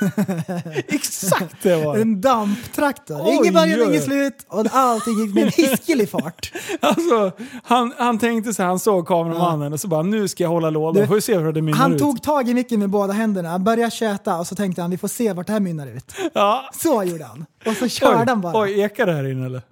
Exakt 0.89 1.57
det 1.63 1.85
var. 1.85 1.97
En 1.97 2.21
damptraktor. 2.21 3.21
Oj, 3.25 3.35
ingen 3.41 3.55
början, 3.55 3.81
oj. 3.81 3.87
ingen 3.89 4.03
slut 4.03 4.47
och 4.49 4.65
allting 4.73 5.19
gick 5.19 5.35
med 5.35 5.45
en 5.45 5.51
hiskelig 5.51 6.11
fart. 6.11 6.53
Alltså, 6.81 7.33
han, 7.63 7.93
han 7.99 8.19
tänkte 8.19 8.55
så 8.55 8.63
här, 8.63 8.69
han 8.69 8.79
såg 8.79 9.07
kameramannen 9.09 9.73
och 9.73 9.81
så 9.81 9.89
bara 9.89 10.03
nu 10.03 10.29
ska 10.29 10.43
jag 10.43 10.51
hålla 10.51 10.71
lådan. 10.71 11.01
Du, 11.03 11.07
Får 11.09 11.15
vi 11.15 11.21
se 11.21 11.39
hur 11.39 11.53
det 11.53 11.63
mynnar 11.63 11.79
Han 11.79 11.93
ut. 11.93 11.99
tog 11.99 12.23
tag 12.23 12.49
i 12.49 12.55
micken 12.55 12.81
med 12.81 12.91
båda 12.91 13.13
händerna, 13.13 13.59
började 13.59 13.91
köta 13.91 14.39
och 14.39 14.47
så 14.47 14.55
tänkte 14.55 14.83
han 14.83 14.91
vi 14.91 14.99
får 14.99 15.09
se 15.09 15.33
vart 15.33 15.47
det 15.47 15.53
här 15.53 15.61
mynnar 15.61 15.87
ut. 15.87 16.13
Ja. 16.35 16.71
Så 16.73 17.03
gjorde 17.05 17.25
han. 17.25 17.47
Och 17.67 17.73
så 17.77 17.89
körde 17.89 18.19
oj, 18.21 18.25
han 18.29 18.41
bara. 18.41 18.61
Oj, 18.63 18.81
ekar 18.81 19.07
det 19.07 19.13
här 19.13 19.31
inne 19.31 19.47
eller? 19.47 19.63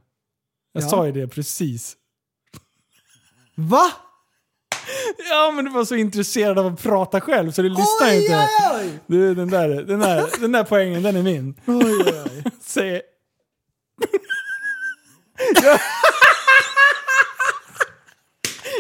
Jag 0.73 0.83
Ja. 0.85 0.89
sa 0.89 1.07
ju 1.07 1.13
det 1.13 1.29
precis. 1.29 1.95
Va? 3.55 3.93
Ja 5.31 5.53
men 5.55 5.65
du 5.65 5.71
var 5.71 5.85
så 5.85 5.95
intresserad 5.95 6.59
av 6.59 6.67
att 6.67 6.83
prata 6.83 7.21
själv 7.21 7.53
så 7.53 7.63
du 7.63 7.69
lyssnar 7.69 8.09
Oj, 8.09 8.23
inte. 8.23 8.49
oj, 8.73 8.81
oj! 8.81 8.99
Du, 9.07 9.35
den 9.35 9.51
där, 9.51 9.69
den, 9.69 10.01
där, 10.01 10.31
den 10.41 10.53
där 10.53 10.65
poängen, 10.65 11.03
den 11.03 11.17
är 11.17 11.23
min. 11.23 11.55
oj, 11.67 12.13
oj. 12.25 12.45
Säg... 12.61 13.03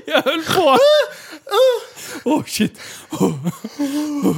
Jag 0.06 0.22
höll 0.22 0.42
på... 0.42 0.78
Oh 2.24 2.44
shit. 2.44 2.80
Oh, 3.10 3.46
oh. 3.78 4.36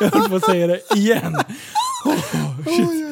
Jag 0.00 0.10
höll 0.10 0.28
på 0.28 0.36
att 0.36 0.44
säga 0.44 0.66
det 0.66 0.80
igen. 0.94 1.34
Oh, 2.04 2.64
shit. 2.64 3.07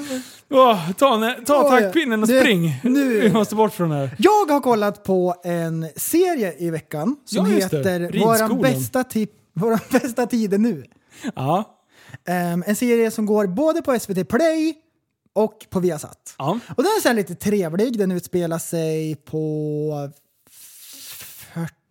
Oh, 0.50 0.90
ta 0.92 1.34
ta 1.46 1.64
Oj, 1.74 1.80
taktpinnen 1.82 2.22
och 2.22 2.28
det- 2.28 2.40
spring. 2.40 2.80
nu- 2.82 3.20
Vi 3.20 3.32
måste 3.32 3.54
bort 3.54 3.72
från 3.74 3.88
det 3.90 3.96
här. 3.96 4.10
Jag 4.18 4.50
har 4.50 4.60
kollat 4.60 5.04
på 5.04 5.34
en 5.44 5.86
serie 5.96 6.54
i 6.58 6.70
veckan 6.70 7.16
som 7.24 7.50
Ja, 7.50 7.56
heter. 7.56 8.18
Våran 8.24 8.60
bästa, 8.60 9.04
Våran 9.52 9.78
bästa 9.90 10.26
tider 10.26 10.58
nu. 10.58 10.84
Ja. 11.34 11.76
Ehm, 12.28 12.64
en 12.66 12.76
serie 12.76 13.10
som 13.10 13.26
går 13.26 13.46
både 13.46 13.82
på 13.82 13.98
SVT 13.98 14.24
Play 14.28 14.74
och 15.32 15.66
på 15.70 15.80
Viasat. 15.80 16.34
Ja. 16.38 16.58
Och 16.76 16.82
den 16.82 16.86
är 16.86 17.00
så 17.02 17.12
lite 17.12 17.34
trevlig. 17.34 17.98
Den 17.98 18.10
utspelar 18.12 18.58
sig 18.58 19.14
på 19.16 20.10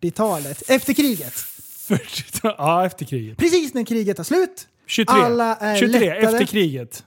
40-talet, 0.00 0.70
efter 0.70 0.92
kriget. 0.92 1.32
40, 1.34 2.24
ja, 2.42 2.86
efter 2.86 3.04
kriget. 3.04 3.36
Precis 3.38 3.74
när 3.74 3.84
kriget 3.84 4.16
tar 4.16 4.24
slut. 4.24 4.68
23. 4.86 5.14
Alla 5.16 5.56
är 5.56 5.76
23, 5.76 6.00
lättade. 6.14 6.32
efter 6.32 6.46
kriget. 6.46 7.04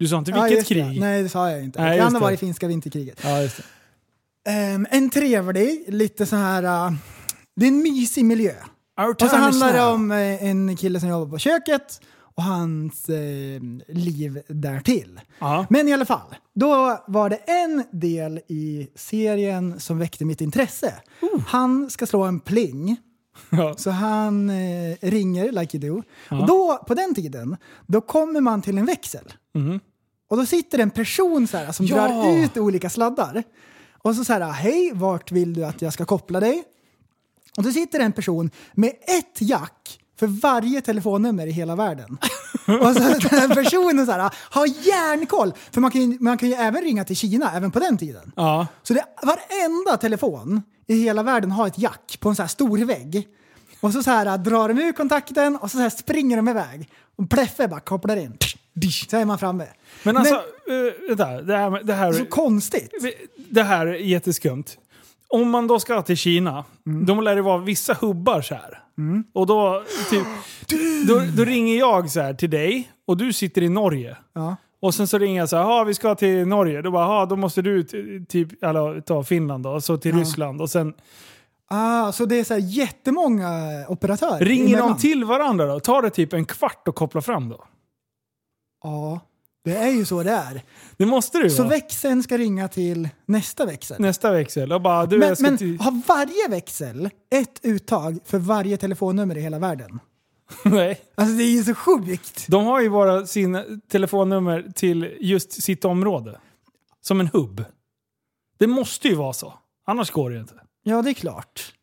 Du 0.00 0.08
sa 0.08 0.18
inte 0.18 0.30
Ja, 0.30 0.42
vilket 0.42 0.68
det. 0.68 0.74
krig? 0.74 1.00
Nej, 1.00 1.22
det 1.22 1.28
sa 1.28 1.50
jag 1.50 1.64
inte. 1.64 1.82
Nej, 1.82 1.96
det 1.98 2.02
kan 2.04 2.14
ha 2.14 2.20
varit 2.20 2.40
finska 2.40 2.68
vinterkriget. 2.68 3.20
Ja. 3.24 3.48
Ehm, 4.52 4.86
en 4.90 5.10
trevlig, 5.10 5.84
lite 5.88 6.26
så 6.26 6.36
här... 6.36 6.62
uh, 6.62 6.96
det 7.56 7.64
är 7.66 7.68
en 7.68 7.82
mysig 7.82 8.24
miljö. 8.24 8.52
Och 9.22 9.30
så 9.30 9.36
handlar 9.36 9.72
det 9.72 9.82
om 9.82 10.10
eh, 10.10 10.44
en 10.44 10.76
kille 10.76 11.00
som 11.00 11.08
jobbar 11.08 11.26
på 11.30 11.38
köket 11.38 12.00
och 12.34 12.42
hans 12.42 13.08
eh, 13.08 13.60
liv 13.88 14.42
därtill. 14.48 15.20
Ja. 15.38 15.66
Men 15.70 15.88
i 15.88 15.92
alla 15.92 16.04
fall, 16.04 16.34
då 16.54 16.98
var 17.06 17.30
det 17.30 17.36
en 17.36 17.84
del 17.92 18.40
i 18.48 18.88
serien 18.94 19.80
som 19.80 19.98
väckte 19.98 20.24
mitt 20.24 20.40
intresse. 20.40 20.94
Han 21.46 21.90
ska 21.90 22.06
slå 22.06 22.22
en 22.22 22.40
pling. 22.40 22.96
Ja. 23.50 23.74
Så 23.76 23.90
han 23.90 24.50
eh, 24.50 24.96
ringer, 25.00 25.52
like 25.52 25.78
you 25.78 25.94
do. 25.94 26.02
Och 26.40 26.46
då, 26.46 26.84
på 26.86 26.94
den 26.94 27.14
tiden, 27.14 27.56
då 27.86 28.00
kommer 28.00 28.40
man 28.40 28.62
till 28.62 28.78
en 28.78 28.86
växel. 28.86 29.32
Och 30.30 30.36
då 30.36 30.46
sitter 30.46 30.78
en 30.78 30.90
person 30.90 31.46
så 31.46 31.56
här, 31.56 31.72
som. 31.72 31.86
Ja. 31.86 31.94
drar 31.96 32.38
ut 32.38 32.56
olika 32.56 32.90
sladdar. 32.90 33.42
Och 34.02 34.16
så 34.16 34.24
så 34.24 34.32
här, 34.32 34.50
hej, 34.50 34.90
vart 34.94 35.32
vill 35.32 35.54
du 35.54 35.64
att 35.64 35.82
jag 35.82 35.92
ska 35.92 36.04
koppla 36.04 36.40
dig? 36.40 36.64
Och 37.56 37.62
då 37.62 37.72
sitter 37.72 38.00
en 38.00 38.12
person 38.12 38.50
med 38.72 38.90
ett 38.90 39.40
jack 39.40 40.00
för 40.18 40.26
varje 40.26 40.80
telefonnummer 40.80 41.46
i 41.46 41.50
hela 41.50 41.76
världen. 41.76 42.18
och 42.66 42.94
så 42.94 43.00
den 43.00 43.40
här 43.40 43.54
personen 43.54 44.06
så 44.06 44.12
här, 44.12 44.30
har 44.34 44.66
järnkoll. 44.66 45.54
För 45.72 45.80
man 45.80 45.90
kan, 45.90 46.00
ju, 46.10 46.18
man 46.20 46.38
kan 46.38 46.48
ju 46.48 46.54
även 46.54 46.82
ringa 46.82 47.04
till 47.04 47.16
Kina, 47.16 47.52
även 47.52 47.70
på 47.70 47.78
den 47.78 47.98
tiden. 47.98 48.32
Ja. 48.36 48.66
Så 48.82 48.94
det, 48.94 49.04
varenda 49.22 49.96
telefon 49.96 50.62
i 50.86 51.02
hela 51.02 51.22
världen 51.22 51.50
har 51.50 51.66
ett 51.66 51.78
jack 51.78 52.16
på 52.20 52.28
en 52.28 52.36
så 52.36 52.42
här 52.42 52.48
stor 52.48 52.78
vägg. 52.78 53.28
Och 53.80 53.92
så, 53.92 54.02
så 54.02 54.10
här 54.10 54.38
drar 54.38 54.68
de 54.68 54.78
ur 54.78 54.92
kontakten 54.92 55.56
och 55.56 55.70
så, 55.70 55.76
så 55.76 55.82
här 55.82 55.90
springer 55.90 56.36
de 56.36 56.48
iväg. 56.48 56.88
Och 57.16 57.30
Pleffe 57.30 57.68
bara 57.68 57.80
kopplar 57.80 58.16
in. 58.16 58.36
Så 59.10 59.16
är 59.16 59.24
man 59.24 59.38
framme. 59.38 59.66
Men 60.02 60.16
alltså, 60.16 60.34
eh, 60.34 61.08
vänta. 61.08 61.42
Det 61.42 61.56
här, 61.56 61.82
det, 61.84 61.94
här, 61.94 62.12
så 62.12 62.24
konstigt. 62.24 62.90
det 63.50 63.62
här 63.62 63.86
är 63.86 63.94
jätteskumt. 63.94 64.64
Om 65.28 65.50
man 65.50 65.66
då 65.66 65.80
ska 65.80 66.02
till 66.02 66.16
Kina, 66.16 66.64
Mm. 66.86 67.06
då 67.06 67.20
lär 67.20 67.36
det 67.36 67.42
vara 67.42 67.58
vissa 67.58 67.94
hubbar 68.00 68.42
så 68.42 68.54
här. 68.54 68.82
Och 69.32 69.46
då, 69.46 69.82
typ, 70.10 70.26
då, 71.08 71.22
då 71.36 71.44
ringer 71.44 71.78
jag 71.78 72.10
så 72.10 72.20
här 72.20 72.34
till 72.34 72.50
dig 72.50 72.90
och 73.06 73.16
du 73.16 73.32
sitter 73.32 73.62
i 73.62 73.68
Norge. 73.68 74.16
Ja. 74.32 74.56
Och 74.82 74.94
sen 74.94 75.06
så 75.08 75.18
ringer 75.18 75.40
jag 75.40 75.48
så 75.48 75.56
här, 75.56 75.62
"Ja, 75.62 75.84
vi 75.84 75.94
ska 75.94 76.14
till 76.14 76.46
Norge. 76.46 76.82
Då 76.82 76.90
bara, 76.90 77.04
"Ja, 77.04 77.26
då 77.26 77.36
måste 77.36 77.62
du 77.62 77.84
typ, 78.28 78.62
eller, 78.62 79.00
ta 79.00 79.22
Finland 79.24 79.64
då, 79.64 79.80
så 79.80 79.96
till 79.96 80.18
Ryssland. 80.18 80.60
Och 80.60 80.70
sen 80.70 80.94
Ah, 81.72 82.12
så 82.12 82.24
det 82.24 82.36
är 82.40 82.44
så 82.44 82.54
här 82.54 82.60
jättemånga 82.60 83.50
operatörer 83.88 84.44
ringer 84.44 84.68
emellan. 84.68 84.88
de 84.88 84.98
till 84.98 85.24
varandra 85.24 85.66
då? 85.66 85.80
Tar 85.80 86.02
det 86.02 86.10
typ 86.10 86.32
en 86.32 86.44
kvart 86.44 86.88
att 86.88 86.94
koppla 86.94 87.22
fram 87.22 87.48
då? 87.48 87.64
Ja, 88.82 89.20
det 89.64 89.76
är 89.76 89.88
ju 89.90 90.04
så 90.04 90.22
det 90.22 90.30
är. 90.30 90.62
Det 90.96 91.06
måste 91.06 91.38
ju 91.38 91.50
Så 91.50 91.62
vara. 91.62 91.68
växeln 91.68 92.22
ska 92.22 92.38
ringa 92.38 92.68
till 92.68 93.08
nästa 93.26 93.66
växel. 93.66 94.00
Nästa 94.00 94.32
växel. 94.32 94.72
Och 94.72 94.80
bara, 94.82 95.06
du, 95.06 95.18
men 95.18 95.28
jag 95.28 95.38
ska 95.38 95.46
men 95.46 95.58
till... 95.58 95.80
har 95.80 96.02
varje 96.08 96.48
växel 96.48 97.10
ett 97.30 97.60
uttag 97.62 98.18
för 98.24 98.38
varje 98.38 98.76
telefonnummer 98.76 99.38
i 99.38 99.40
hela 99.40 99.58
världen? 99.58 100.00
Nej. 100.64 101.00
Alltså 101.14 101.36
det 101.36 101.42
är 101.42 101.50
ju 101.50 101.64
så 101.64 101.74
sjukt. 101.74 102.46
De 102.48 102.64
har 102.64 102.80
ju 102.80 102.90
bara 102.90 103.26
sin 103.26 103.80
telefonnummer 103.88 104.72
till 104.74 105.16
just 105.20 105.62
sitt 105.62 105.84
område. 105.84 106.40
Som 107.00 107.20
en 107.20 107.26
hubb. 107.26 107.64
Det 108.58 108.66
måste 108.66 109.08
ju 109.08 109.14
vara 109.14 109.32
så. 109.32 109.54
Annars 109.86 110.10
går 110.10 110.30
det 110.30 110.34
ju 110.34 110.40
inte. 110.40 110.54
Ja, 110.82 111.02
det 111.02 111.10
är 111.10 111.14
klart. 111.14 111.74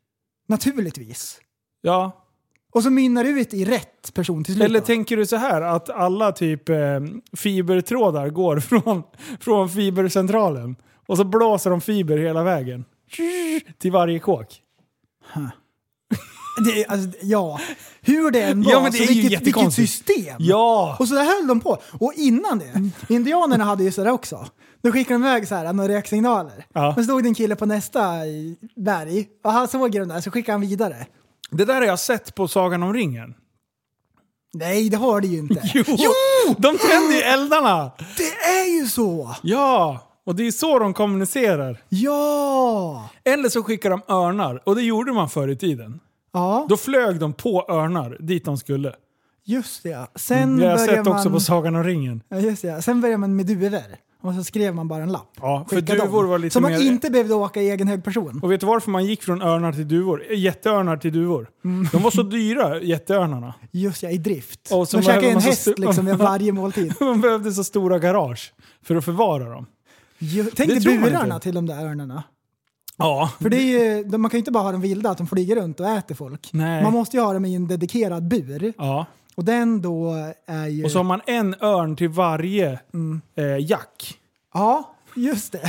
Naturligtvis. 0.47 1.39
Ja. 1.81 2.23
Och 2.77 2.83
så 2.83 2.89
mynnar 2.89 3.23
det 3.23 3.29
ut 3.29 3.53
i 3.53 3.65
rätt 3.65 4.13
person 4.13 4.43
till 4.43 4.53
slut. 4.53 4.65
Eller 4.65 4.79
tänker 4.79 5.17
du 5.17 5.25
så 5.25 5.35
här 5.35 5.61
att 5.61 5.89
alla 5.89 6.31
typ 6.31 6.69
eh, 6.69 6.75
fibertrådar 7.37 8.29
går 8.29 8.59
från, 8.59 9.03
från 9.39 9.69
fibercentralen 9.69 10.75
och 11.07 11.17
så 11.17 11.23
blåser 11.23 11.69
de 11.69 11.81
fiber 11.81 12.17
hela 12.17 12.43
vägen. 12.43 12.85
Till 13.77 13.91
varje 13.91 14.19
kåk. 14.19 14.61
det, 16.65 16.83
är- 16.83 16.91
alltså, 16.91 17.19
ja, 17.21 17.59
hur 18.01 18.31
det 18.31 18.41
än 18.43 18.63
var. 18.63 18.71
Ja, 18.71 18.81
men 18.81 18.91
det 18.91 18.97
så 18.97 19.03
är 19.03 19.07
ju 19.07 19.21
vilket, 19.21 19.41
vilket 19.41 19.73
system. 19.73 20.35
Ja! 20.39 20.95
Och 20.99 21.07
så 21.07 21.15
där 21.15 21.23
höll 21.39 21.47
de 21.47 21.59
på. 21.59 21.77
Och 21.99 22.13
innan 22.15 22.59
det, 22.59 22.89
indianerna 23.13 23.63
hade 23.63 23.83
ju 23.83 23.91
sådär 23.91 24.11
också. 24.11 24.47
Då 24.81 24.91
skickade 24.91 25.19
de 25.19 25.27
iväg 25.27 25.47
så 25.47 25.55
här, 25.55 25.73
några 25.73 25.93
röksignaler. 25.93 26.65
Ja. 26.73 26.93
Men 26.95 27.05
stod 27.05 27.23
det 27.23 27.29
en 27.29 27.35
kille 27.35 27.55
på 27.55 27.65
nästa 27.65 28.11
berg 28.75 29.27
och 29.43 29.51
han 29.51 29.67
såg 29.67 29.91
den 29.91 30.07
där 30.07 30.21
så 30.21 30.31
skickade 30.31 30.53
han 30.53 30.61
vidare. 30.61 31.05
Det 31.51 31.65
där 31.65 31.75
har 31.75 31.81
jag 31.83 31.99
sett 31.99 32.35
på 32.35 32.47
Sagan 32.47 32.83
om 32.83 32.93
ringen. 32.93 33.33
Nej, 34.53 34.89
det 34.89 34.97
har 34.97 35.21
det 35.21 35.27
ju 35.27 35.37
inte. 35.37 35.61
Jo! 35.73 36.11
De 36.57 36.77
tänder 36.77 37.13
ju 37.15 37.21
eldarna! 37.21 37.91
Det 38.17 38.31
är 38.59 38.79
ju 38.81 38.87
så! 38.87 39.35
Ja! 39.43 40.03
Och 40.25 40.35
det 40.35 40.47
är 40.47 40.51
så 40.51 40.79
de 40.79 40.93
kommunicerar. 40.93 41.83
Ja! 41.89 43.09
Eller 43.23 43.49
så 43.49 43.63
skickar 43.63 43.89
de 43.89 44.01
örnar. 44.07 44.61
Och 44.65 44.75
det 44.75 44.81
gjorde 44.81 45.13
man 45.13 45.29
förr 45.29 45.47
i 45.47 45.55
tiden. 45.55 45.99
Ja, 46.33 46.65
Då 46.69 46.77
flög 46.77 47.19
de 47.19 47.33
på 47.33 47.65
örnar 47.69 48.17
dit 48.19 48.45
de 48.45 48.57
skulle. 48.57 48.95
just 49.45 49.83
det. 49.83 49.89
ja. 49.89 50.07
Sen 50.15 50.57
Det 50.57 50.63
har 50.65 50.69
jag 50.71 50.79
börjar 50.79 50.95
sett 51.03 51.07
också 51.07 51.23
man... 51.29 51.33
på 51.33 51.39
Sagan 51.39 51.75
om 51.75 51.83
ringen. 51.83 52.23
Ja, 52.29 52.39
just 52.39 52.61
det. 52.61 52.67
ja. 52.67 52.81
Sen 52.81 53.01
började 53.01 53.17
man 53.17 53.35
med 53.35 53.45
duvor. 53.45 53.81
Och 54.27 54.33
så 54.33 54.43
skrev 54.43 54.75
man 54.75 54.87
bara 54.87 55.03
en 55.03 55.11
lapp. 55.11 55.31
Ja, 55.41 55.65
för 55.69 55.81
duvor 55.81 56.21
dem. 56.21 56.29
var 56.29 56.39
lite 56.39 56.53
Så 56.53 56.59
man 56.61 56.71
mer- 56.71 56.81
inte 56.81 57.09
behövde 57.09 57.33
åka 57.33 57.61
i 57.61 57.69
egen 57.69 57.87
hög 57.87 58.03
person. 58.03 58.39
Och 58.43 58.51
vet 58.51 58.59
du 58.61 58.65
varför 58.67 58.91
man 58.91 59.05
gick 59.05 59.23
från 59.23 59.41
örnar 59.41 59.71
till 59.71 59.87
duvor? 59.87 60.23
Jätteörnar 60.33 60.97
till 60.97 61.13
duvor. 61.13 61.49
Mm. 61.65 61.87
De 61.91 62.01
var 62.03 62.11
så 62.11 62.23
dyra, 62.23 62.81
jätteörnarna. 62.81 63.53
Just 63.71 64.03
ja, 64.03 64.09
i 64.09 64.17
drift. 64.17 64.71
Och 64.71 64.87
så 64.87 64.97
de 64.97 65.03
käkade 65.03 65.27
en 65.29 65.39
häst 65.39 65.67
liksom 65.77 66.05
vid 66.05 66.15
varje 66.17 66.51
måltid. 66.51 66.93
Man 66.99 67.21
behövde 67.21 67.51
så 67.51 67.63
stora 67.63 67.99
garage 67.99 68.53
för 68.83 68.95
att 68.95 69.05
förvara 69.05 69.49
dem. 69.49 69.65
Jo, 70.19 70.45
Tänk 70.55 70.69
Det 70.69 70.79
dig 70.79 70.97
burarna 70.97 71.39
till 71.39 71.55
de 71.55 71.65
där 71.65 71.85
örnarna. 71.85 72.23
Ja. 72.97 73.31
För 73.41 73.49
det 73.49 73.57
är 73.57 74.01
ju, 74.05 74.17
man 74.17 74.29
kan 74.29 74.37
ju 74.37 74.39
inte 74.39 74.51
bara 74.51 74.63
ha 74.63 74.71
dem 74.71 74.81
vilda, 74.81 75.09
att 75.09 75.17
de 75.17 75.27
flyger 75.27 75.55
runt 75.55 75.79
och 75.79 75.87
äter 75.89 76.15
folk. 76.15 76.49
Nej. 76.53 76.83
Man 76.83 76.93
måste 76.93 77.17
ju 77.17 77.23
ha 77.23 77.33
dem 77.33 77.45
i 77.45 77.55
en 77.55 77.67
dedikerad 77.67 78.27
bur. 78.27 78.73
ja. 78.77 79.05
Och 79.37 79.45
den 79.45 79.81
då 79.81 80.13
är 80.45 80.67
ju... 80.67 80.83
Och 80.83 80.91
så 80.91 80.99
har 80.99 81.03
man 81.03 81.21
en 81.25 81.55
örn 81.61 81.95
till 81.95 82.09
varje 82.09 82.79
Mm. 82.93 83.21
eh, 83.35 83.57
jack. 83.69 84.19
Ja, 84.53 84.95
just 85.15 85.51
det. 85.51 85.61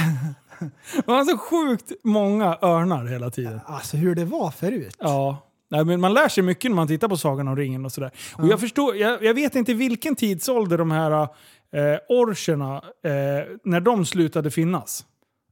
Man 1.07 1.17
har 1.17 1.25
så 1.25 1.39
sjukt 1.39 1.93
många 2.05 2.59
örnar 2.63 3.05
hela 3.07 3.31
tiden. 3.31 3.61
Alltså 3.67 3.97
hur 3.97 4.15
det 4.15 4.25
var 4.25 4.51
förut. 4.51 4.97
Ja. 4.99 5.37
Nej, 5.71 5.85
men 5.85 6.01
man 6.01 6.15
lär 6.15 6.29
sig 6.29 6.43
mycket 6.43 6.71
när 6.71 6.77
man 6.77 6.89
tittar 6.89 7.09
på 7.09 7.17
Sagan 7.17 7.49
om 7.49 7.57
ringen 7.57 7.85
och 7.85 7.93
sådär. 7.93 8.11
Och 8.39 8.49
jag, 8.49 8.61
förstår, 8.61 8.97
jag, 8.97 9.25
jag 9.25 9.35
vet 9.35 9.55
inte 9.55 9.75
vilken 9.75 10.17
tidsålder 10.17 10.79
de 10.79 10.91
här 10.91 11.11
eh, 11.73 11.99
orcherna, 12.09 12.77
eh, 13.05 13.11
när 13.65 13.81
de 13.81 14.07
slutade 14.07 14.51
finnas. 14.51 15.05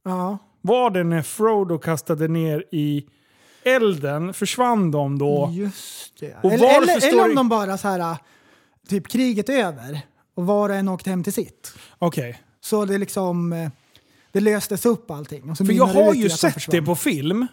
Ja. 0.05 0.37
Var 0.61 0.89
det 0.89 1.03
när 1.03 1.21
Frodo 1.21 1.77
kastade 1.77 2.27
ner 2.27 2.63
i 2.71 3.05
elden? 3.75 4.33
Försvann 4.33 4.91
de 4.91 5.17
då? 5.19 5.49
Just 5.53 6.19
det. 6.19 6.35
Och 6.43 6.53
Eller, 6.53 6.81
eller, 6.81 7.07
eller 7.07 7.29
om 7.29 7.35
de 7.35 7.49
bara 7.49 7.77
så 7.77 7.87
här, 7.87 8.17
typ 8.89 9.07
kriget 9.07 9.49
är 9.49 9.53
över. 9.65 10.01
och 10.35 10.45
var 10.45 10.69
och 10.69 10.75
en 10.75 10.87
åkte 10.89 11.09
hem 11.09 11.23
till 11.23 11.33
sitt. 11.33 11.73
Okej. 11.97 12.41
Så 12.61 12.85
det 12.85 12.97
liksom... 12.97 13.53
eh, 13.53 13.69
Det 14.31 14.39
löstes 14.39 14.85
upp 14.85 15.11
allting. 15.11 15.55
För 15.55 15.71
jag 15.73 15.85
har 15.85 16.13
ju 16.13 16.29
sett. 16.29 16.67
Mm. 16.67 16.79
det 16.81 16.85
på 16.85 16.95
film. 16.95 17.47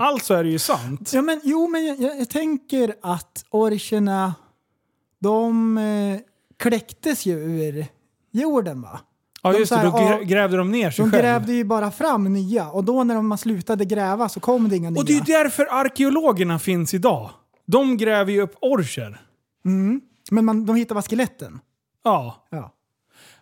Alltså 0.00 0.34
är 0.34 0.44
det 0.44 0.50
ju 0.50 0.58
sant. 0.58 1.10
Ja, 1.14 1.22
men, 1.22 1.40
jo, 1.44 1.68
men 1.68 1.86
jag, 1.86 2.00
jag, 2.00 2.20
jag 2.20 2.28
tänker 2.30 2.94
att 3.02 3.44
orcherna, 3.50 4.34
de 5.20 5.78
eh, 5.78 6.18
kläcktes 6.56 7.26
ju 7.26 7.32
ur 7.34 7.86
jorden 8.32 8.82
va? 8.82 9.00
Ja 9.46 9.52
de 9.52 9.58
just 9.58 9.72
det, 9.72 9.76
här, 9.78 9.84
då 9.84 9.98
ja, 9.98 10.18
grävde 10.22 10.56
de 10.56 10.70
ner 10.70 10.90
sig 10.90 11.04
De 11.04 11.10
själv. 11.10 11.22
grävde 11.22 11.52
ju 11.52 11.64
bara 11.64 11.90
fram 11.90 12.24
nya 12.24 12.70
och 12.70 12.84
då 12.84 13.04
när 13.04 13.22
man 13.22 13.38
slutade 13.38 13.84
gräva 13.84 14.28
så 14.28 14.40
kom 14.40 14.68
det 14.68 14.76
inga 14.76 14.90
nya. 14.90 15.00
Och 15.00 15.06
det 15.06 15.12
är 15.12 15.14
ju 15.14 15.20
därför 15.20 15.66
arkeologerna 15.70 16.58
finns 16.58 16.94
idag. 16.94 17.30
De 17.66 17.96
gräver 17.96 18.32
ju 18.32 18.40
upp 18.40 18.54
orcher. 18.60 19.20
Men 20.30 20.44
man, 20.44 20.66
de 20.66 20.76
hittar 20.76 20.94
bara 20.94 21.02
skeletten. 21.02 21.60
Ja. 22.04 22.46
Ja. 22.50 22.72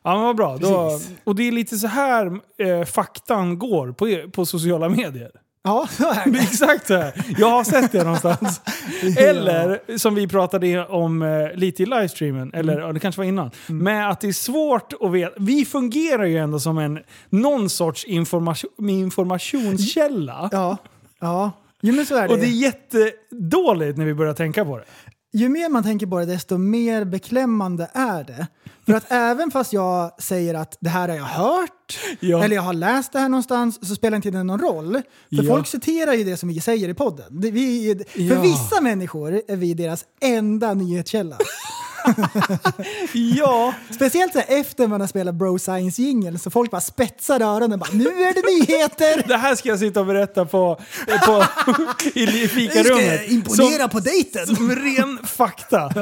Ja 0.03 0.15
men 0.15 0.23
vad 0.23 0.37
bra. 0.37 0.57
Då, 0.57 1.01
och 1.25 1.35
det 1.37 1.49
är 1.49 1.53
lite 1.53 1.77
så 1.77 1.87
här 1.87 2.27
eh, 2.59 2.85
faktan 2.85 3.59
går 3.59 3.93
på, 3.93 4.31
på 4.33 4.47
sociala 4.47 4.89
medier. 4.89 5.31
Ja, 5.65 5.89
så 5.91 6.11
är 6.11 6.31
Det 6.31 6.39
exakt 6.39 6.87
så 6.87 6.95
här. 6.95 7.13
Jag 7.39 7.51
har 7.51 7.65
sett 7.65 7.93
det 7.93 8.05
någonstans. 8.05 8.61
Eller 9.19 9.99
som 9.99 10.15
vi 10.15 10.29
pratade 10.29 10.87
om 10.87 11.23
eh, 11.23 11.53
lite 11.55 11.83
i 11.83 11.87
livestreamen, 11.87 12.51
eller 12.55 12.81
ja, 12.81 12.93
det 12.93 13.01
kanske 13.01 13.21
var 13.21 13.27
innan. 13.27 13.51
Med 13.67 14.11
att 14.11 14.21
det 14.21 14.29
är 14.29 14.33
svårt 14.33 14.93
att 15.01 15.13
veta. 15.13 15.33
Vi 15.39 15.65
fungerar 15.65 16.25
ju 16.25 16.39
ändå 16.39 16.61
som 16.61 16.79
en 16.79 16.99
någon 17.31 17.71
sorts 17.71 18.05
information, 18.05 18.89
informationskälla. 18.89 20.49
Ja, 20.53 20.77
ja. 21.21 21.53
Jo, 21.81 21.95
men 21.95 22.07
så 22.07 22.17
är 22.17 22.29
det. 22.29 22.35
Och 22.35 22.41
det 22.41 22.47
är 22.47 22.49
jättedåligt 22.49 23.99
när 23.99 24.05
vi 24.05 24.15
börjar 24.15 24.35
tänka 24.35 24.65
på 24.65 24.79
det. 24.79 24.85
Ju 25.37 25.49
mer 25.49 25.69
man 25.69 25.83
tänker 25.83 26.07
på 26.07 26.19
det 26.19 26.27
desto 26.27 26.59
mer 26.59 27.05
beklämmande 27.05 27.91
är 27.93 28.25
det. 28.25 28.47
För 28.87 28.93
att 28.93 29.05
även 29.13 29.51
fast 29.51 29.73
jag 29.73 30.23
säger 30.23 30.55
att 30.55 30.77
det 30.81 30.89
här 30.91 31.09
har 31.09 31.17
jag 31.17 31.25
hört, 31.25 31.99
Ja. 32.21 32.45
eller 32.45 32.57
jag 32.57 32.63
har 32.63 32.73
läst 32.73 33.13
det 33.13 33.19
här 33.19 33.29
någonstans, 33.29 33.89
så 33.89 33.95
spelar 33.95 34.17
inte 34.17 34.31
det 34.31 34.43
någon 34.43 34.61
roll. 34.61 34.93
För 34.93 35.03
Ja. 35.29 35.43
folk 35.55 35.67
citerar 35.67 36.13
ju 36.13 36.25
det 36.25 36.37
som 36.37 36.49
vi 36.49 36.61
säger 36.61 36.89
i 36.89 36.95
podden. 36.95 37.25
Vi, 37.41 37.95
för 38.13 38.21
Ja. 38.21 38.41
vissa 38.43 38.81
människor 38.81 39.41
är 39.49 39.57
vi 39.57 39.75
deras 39.75 40.05
enda 40.21 40.75
nyhetskälla. 40.75 41.39
Ja, 43.13 43.75
Speciellt 43.91 44.33
så 44.33 44.39
här 44.39 44.61
efter 44.61 44.87
man 44.87 45.01
har 45.01 45.09
spelat 45.09 45.35
Bro 45.35 45.59
Science 45.59 46.03
jingle 46.03 46.39
så 46.39 46.51
folk 46.51 46.71
bara 46.71 46.81
spetsar 46.81 47.41
öronen 47.41 47.79
bara 47.79 47.91
nu 47.93 48.07
är 48.07 48.35
det 48.35 48.69
nyheter! 48.69 49.23
det 49.29 49.37
här 49.37 49.55
ska 49.55 49.69
jag 49.69 49.79
sitta 49.79 50.01
och 50.01 50.07
berätta 50.07 50.45
på, 50.45 50.81
på, 51.27 51.45
i 52.15 52.27
fikarummet. 52.27 53.07
jag 53.07 53.29
imponera 53.29 53.89
på 53.89 54.01
dejten! 54.01 54.47
Som 54.47 54.71
ren 54.71 55.19
fakta. 55.27 55.93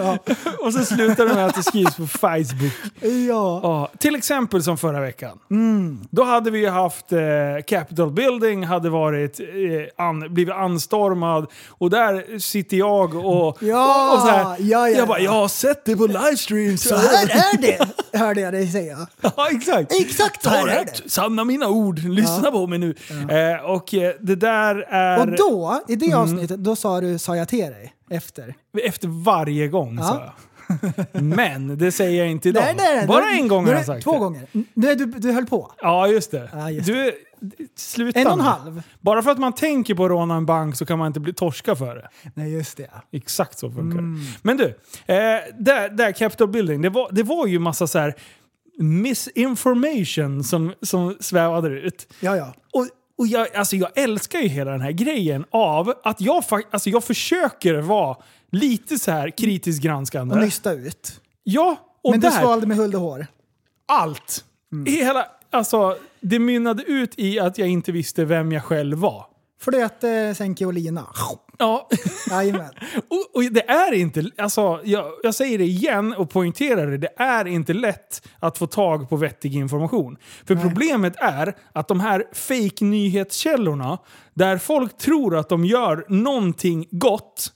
Och 0.60 0.72
så 0.72 0.84
slutar 0.84 1.26
det 1.26 1.34
med 1.34 1.46
att 1.46 1.54
det 1.54 1.62
skrivs 1.62 1.96
på 1.96 2.06
Facebook. 2.06 2.72
Ja. 3.00 3.60
Ja, 3.62 3.90
till 3.98 4.14
exempel 4.14 4.62
som 4.62 4.78
förra 4.78 5.00
veckan. 5.00 5.38
Mm. 5.50 6.00
Då 6.10 6.24
hade 6.24 6.50
vi 6.50 6.66
haft 6.66 7.12
eh, 7.12 7.18
Capitol 7.66 8.10
Building, 8.10 8.64
hade 8.64 8.90
varit, 8.90 9.40
eh, 9.40 10.04
an, 10.06 10.34
blivit 10.34 10.54
anstormad 10.54 11.46
och 11.68 11.90
där 11.90 12.38
sitter 12.38 12.76
jag 12.76 13.14
och, 13.14 13.58
Ja, 13.60 14.08
och, 14.08 14.14
och 14.14 14.20
så 14.20 14.28
här, 14.28 14.44
ja, 14.44 14.56
ja, 14.58 14.88
Jag 14.88 15.08
bara, 15.08 15.18
ja. 15.18 15.24
jag 15.24 15.32
har 15.32 15.48
sett 15.48 15.84
det 15.84 15.91
på 15.96 16.06
livestream. 16.06 16.76
Så 16.78 16.96
här 16.96 17.24
är 17.24 17.60
det, 17.62 17.78
hörde 18.18 18.40
jag 18.40 18.52
dig 18.52 18.68
säga. 18.68 19.06
Ja, 19.36 19.48
exakt. 19.50 19.92
Exakt 20.00 20.42
så 20.42 20.50
här 20.50 20.68
är 20.68 20.84
det. 20.84 21.10
Sanna 21.10 21.44
mina 21.44 21.68
ord. 21.68 21.98
Lyssna 21.98 22.50
på 22.50 22.66
mig 22.66 22.78
nu. 22.78 22.94
Eh, 23.10 23.64
och 23.70 23.94
eh, 23.94 24.14
det 24.20 24.34
där 24.36 24.74
är... 24.88 25.20
Och 25.20 25.26
då, 25.26 25.80
i 25.88 25.92
Mm. 25.94 26.08
det 26.08 26.14
avsnittet, 26.16 26.58
då 26.58 26.76
sa 26.76 27.00
du 27.00 27.18
sa 27.18 27.36
jag 27.36 27.48
till 27.48 27.58
dig 27.58 27.94
efter. 28.10 28.54
Efter 28.84 29.08
varje 29.24 29.68
gång 29.68 29.98
Ja. 29.98 30.04
sa 30.04 30.20
jag. 30.20 30.32
Men 31.22 31.78
det 31.78 31.92
säger 31.92 32.18
jag 32.18 32.30
inte 32.30 32.48
idag. 32.48 32.62
Nej, 32.64 32.74
nej, 32.78 32.96
nej. 32.96 33.06
Bara 33.06 33.30
en 33.30 33.48
gång 33.48 33.64
har 33.64 33.72
är 33.72 33.76
jag 33.76 33.82
det 33.82 33.86
sagt 33.86 34.02
Två 34.04 34.12
det. 34.12 34.18
gånger. 34.18 34.46
Nu, 34.74 34.94
du, 34.94 35.06
du 35.06 35.32
höll 35.32 35.46
på. 35.46 35.72
Ja, 35.82 36.08
just 36.08 36.30
det. 36.30 36.48
Ja, 36.52 36.70
just 36.70 36.86
du, 36.86 37.12
sluta 37.76 38.20
En 38.20 38.26
och 38.26 38.32
en 38.32 38.38
nu. 38.38 38.44
halv. 38.44 38.82
Bara 39.00 39.22
för 39.22 39.30
att 39.30 39.38
man 39.38 39.52
tänker 39.52 39.94
på 39.94 40.04
att 40.04 40.10
råna 40.10 40.34
en 40.34 40.46
bank 40.46 40.76
så 40.76 40.86
kan 40.86 40.98
man 40.98 41.06
inte 41.06 41.20
bli 41.20 41.32
torska 41.32 41.76
för 41.76 41.94
det. 41.94 42.08
Nej, 42.34 42.52
just 42.52 42.76
det. 42.76 42.90
Exakt 43.12 43.58
så 43.58 43.70
funkar 43.70 43.98
Mm. 43.98 44.14
det. 44.20 44.38
Men 44.42 44.56
du, 44.56 44.64
eh, 45.06 45.40
där, 45.58 45.88
där 45.96 46.12
Capitol 46.12 46.48
Building, 46.48 46.82
det 46.82 46.90
var, 46.90 47.08
det 47.12 47.22
var 47.22 47.46
ju 47.46 47.58
massa 47.58 47.86
så 47.86 47.98
här 47.98 48.14
misinformation 48.78 50.44
som, 50.44 50.74
som 50.82 51.16
svävade 51.20 51.68
ut. 51.68 52.12
Ja, 52.20 52.36
ja. 52.36 52.54
Och, 52.72 52.88
och 53.18 53.26
jag, 53.26 53.56
alltså 53.56 53.76
jag 53.76 53.90
älskar 53.98 54.38
ju 54.38 54.48
hela 54.48 54.70
den 54.70 54.80
här 54.80 54.92
grejen 54.92 55.44
av 55.50 55.94
att 56.04 56.20
jag, 56.20 56.44
alltså 56.70 56.90
jag 56.90 57.04
försöker 57.04 57.74
vara 57.74 58.16
lite 58.50 58.98
så 58.98 59.10
här 59.10 59.30
kritiskt 59.30 59.82
granskande. 59.82 60.34
Och 60.34 60.40
nysta 60.40 60.72
ut. 60.72 61.20
Ja, 61.44 61.76
och 62.02 62.10
Men 62.10 62.20
där, 62.20 62.30
du 62.30 62.36
svalde 62.36 62.66
med 62.66 62.76
hull 62.76 62.94
och 62.94 63.00
hår. 63.00 63.26
allt. 63.88 64.44
Mm. 64.72 64.92
Hela, 64.94 65.26
alltså, 65.52 65.96
det 66.20 66.38
mynnade 66.38 66.82
ut 66.82 67.14
i 67.16 67.40
att 67.40 67.58
jag 67.58 67.68
inte 67.68 67.92
visste 67.92 68.24
vem 68.24 68.52
jag 68.52 68.64
själv 68.64 68.98
var. 68.98 69.26
Flöte, 69.60 70.34
sänke 70.34 70.66
och 70.66 70.72
lina. 70.72 71.06
Ja, 71.58 71.88
Jajamän. 72.30 72.70
och, 73.08 73.36
och 73.36 73.42
det 73.42 73.70
är 73.70 73.92
inte, 73.92 74.30
alltså, 74.38 74.80
jag, 74.84 75.06
jag 75.22 75.34
säger 75.34 75.58
det 75.58 75.64
igen 75.64 76.12
och 76.12 76.30
poängterar 76.30 76.86
det, 76.86 76.98
det 76.98 77.12
är 77.16 77.46
inte 77.46 77.72
lätt 77.72 78.28
att 78.38 78.58
få 78.58 78.66
tag 78.66 79.08
på 79.08 79.16
vettig 79.16 79.54
information. 79.54 80.16
För 80.44 80.56
problemet 80.56 81.16
är 81.16 81.56
att 81.72 81.88
de 81.88 82.00
här 82.00 82.24
fake 82.32 82.84
nyhetskällorna 82.84 83.98
där 84.34 84.58
folk 84.58 84.98
tror 84.98 85.36
att 85.36 85.48
de 85.48 85.64
gör 85.64 86.04
någonting 86.08 86.86
gott, 86.90 87.52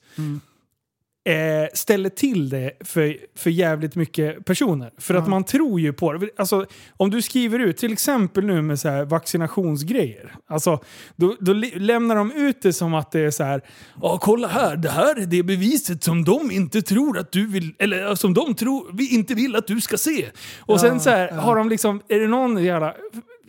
eh, 1.26 1.68
ställer 1.74 2.10
till 2.10 2.48
det 2.48 2.72
för, 2.80 3.16
för 3.36 3.50
jävligt 3.50 3.94
mycket 3.94 4.44
personer. 4.44 4.90
För 4.98 5.14
att 5.14 5.28
man 5.28 5.44
tror 5.44 5.80
ju 5.80 5.92
på 5.92 6.12
det. 6.12 6.28
Alltså, 6.36 6.66
om 6.96 7.10
du 7.10 7.22
skriver 7.22 7.58
ut, 7.58 7.76
till 7.76 7.92
exempel 7.92 8.44
nu 8.44 8.62
med 8.62 8.80
så 8.80 9.04
vaccinationsgrejer. 9.04 10.34
Alltså, 10.46 10.80
då, 11.16 11.36
då 11.40 11.52
lämnar 11.74 12.16
de 12.16 12.32
ut 12.32 12.62
det 12.62 12.72
som 12.72 12.94
att 12.94 13.12
det 13.12 13.20
är 13.20 13.30
så 13.30 13.44
här. 13.44 13.60
Ja, 14.02 14.18
kolla 14.22 14.48
här, 14.48 14.76
det 14.76 14.90
här 14.90 15.20
är 15.20 15.26
det 15.26 15.42
beviset 15.42 16.04
som 16.04 16.24
de 16.24 16.50
inte 16.50 16.82
tror 16.82 17.18
att 17.18 17.32
du 17.32 17.46
vill, 17.46 17.74
eller 17.78 18.14
som 18.14 18.34
de 18.34 18.54
tror, 18.54 18.90
vi 18.92 19.14
inte 19.14 19.34
vill 19.34 19.56
att 19.56 19.66
du 19.66 19.80
ska 19.80 19.96
se. 19.96 20.26
Och 20.58 20.80
sen 20.80 21.00
så 21.00 21.10
här, 21.10 21.30
har 21.32 21.56
de 21.56 21.68
liksom, 21.68 22.02
är 22.08 22.20
det 22.20 22.28
någon 22.28 22.64
jävla 22.64 22.94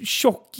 tjock 0.03 0.59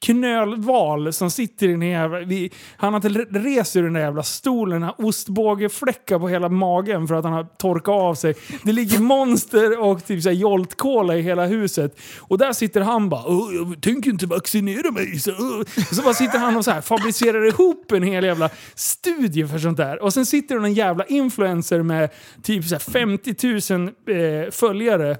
knölval 0.00 1.12
som 1.12 1.30
sitter 1.30 1.68
i 1.68 1.70
den 1.70 1.82
jävla... 1.82 2.20
Vi, 2.20 2.50
han 2.76 2.92
har 2.94 3.08
inte 3.08 3.38
rest 3.38 3.76
ur 3.76 3.82
den 3.82 3.92
där 3.92 4.00
jävla 4.00 4.22
stolen, 4.22 4.82
han 4.82 4.94
har 4.98 5.06
ostbågefläckar 5.06 6.18
på 6.18 6.28
hela 6.28 6.48
magen 6.48 7.08
för 7.08 7.14
att 7.14 7.24
han 7.24 7.32
har 7.32 7.44
torkat 7.44 7.94
av 7.94 8.14
sig. 8.14 8.34
Det 8.62 8.72
ligger 8.72 8.98
monster 8.98 9.80
och 9.80 10.06
typ 10.06 10.22
såhär 10.22 10.36
joltkola 10.36 10.54
Jolt-Cola 10.54 11.16
i 11.16 11.22
hela 11.22 11.46
huset. 11.46 12.00
Och 12.20 12.38
där 12.38 12.52
sitter 12.52 12.80
han 12.80 13.08
bara 13.08 13.22
jag 13.54 13.82
tänker 13.82 14.10
inte 14.10 14.26
vaccinera 14.26 14.90
mig. 14.90 15.18
Så, 15.18 15.64
så 15.92 16.02
bara 16.02 16.14
sitter 16.14 16.38
han 16.38 16.56
och 16.56 16.64
så 16.64 16.70
här 16.70 16.80
fabricerar 16.80 17.46
ihop 17.46 17.92
en 17.92 18.02
hel 18.02 18.24
jävla 18.24 18.50
studie 18.74 19.46
för 19.46 19.58
sånt 19.58 19.76
där. 19.76 20.02
Och 20.02 20.12
sen 20.14 20.26
sitter 20.26 20.58
det 20.58 20.66
en 20.66 20.74
jävla 20.74 21.04
influencer 21.04 21.82
med 21.82 22.10
typ 22.42 22.64
såhär 22.64 22.80
50 22.80 23.74
000 23.74 23.88
eh, 23.88 24.50
följare 24.50 25.16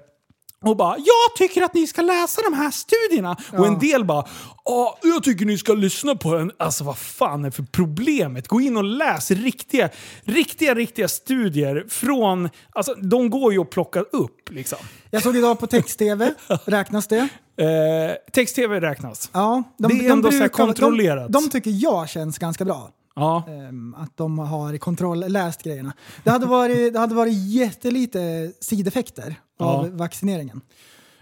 och 0.64 0.77
bara 0.77 0.96
“Jag 0.98 1.37
tycker 1.38 1.62
att 1.62 1.74
ni 1.74 1.87
ska 1.87 2.03
läsa 2.03 2.42
de 2.50 2.57
här 2.57 2.70
studierna” 2.70 3.37
och 3.53 3.66
en 3.66 3.79
del 3.79 4.05
bara 4.05 4.24
“Ja, 4.64 4.98
jag 5.03 5.22
tycker 5.22 5.44
ni 5.46 5.59
ska 5.59 5.72
lyssna 5.74 6.14
på 6.16 6.37
en...” 6.37 6.50
Alltså 6.59 6.85
vad 6.85 6.98
fan 6.98 7.44
är 7.44 7.50
för 7.50 7.62
problemet? 7.62 8.48
Gå 8.48 8.61
in 8.61 8.77
och 8.77 8.85
läs 8.85 9.31
riktiga, 9.31 9.88
riktiga, 10.24 10.74
riktiga 10.74 11.09
studier 11.09 11.85
från... 11.88 12.48
Alltså 12.72 12.94
de 12.94 13.31
går 13.31 13.53
ju 13.53 13.61
att 13.61 13.70
plocka 13.70 14.00
upp 14.00 14.50
liksom. 14.50 14.79
Jag 15.11 15.22
såg 15.22 15.37
idag 15.37 15.59
på 15.59 15.66
text-tv. 15.66 16.35
Räknas 16.64 17.07
det? 17.07 17.29
Eh, 17.57 18.33
Text-tv 18.33 18.81
räknas. 18.81 19.31
Ja. 19.33 19.62
Det 19.79 19.87
är 20.07 20.11
ändå 20.12 20.29
så 20.31 20.37
här 20.37 20.40
brukar- 20.40 20.48
kontrollerat. 20.66 21.33
De, 21.33 21.44
de 21.44 21.50
tycker 21.50 21.70
jag 21.74 22.09
känns 22.09 22.38
ganska 22.38 22.64
bra. 22.64 22.90
Ja. 23.16 23.44
Ehm, 23.48 23.94
att 23.94 24.16
de 24.16 24.38
har 24.38 24.79
kontroll, 24.79 25.24
läst 25.29 25.62
grejerna. 25.62 25.92
Det 26.24 26.31
hade 26.31 26.46
varit, 26.46 26.92
det 26.92 26.98
hade 26.98 27.14
varit 27.14 27.35
jättelite 27.35 28.53
sideffekter 28.61 29.35
av 29.58 29.86
Ja. 29.86 29.90
vaccineringen. 29.96 30.60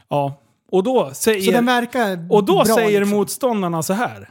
ja. 0.09 0.39
Och 0.71 0.83
då 0.83 1.11
säger... 1.15 1.49
Och 2.31 2.45
då 2.45 2.55
bra, 2.55 2.65
säger 2.65 3.01
liksom. 3.01 3.17
motståndarna 3.19 3.83
så 3.83 3.93
här. 3.93 4.31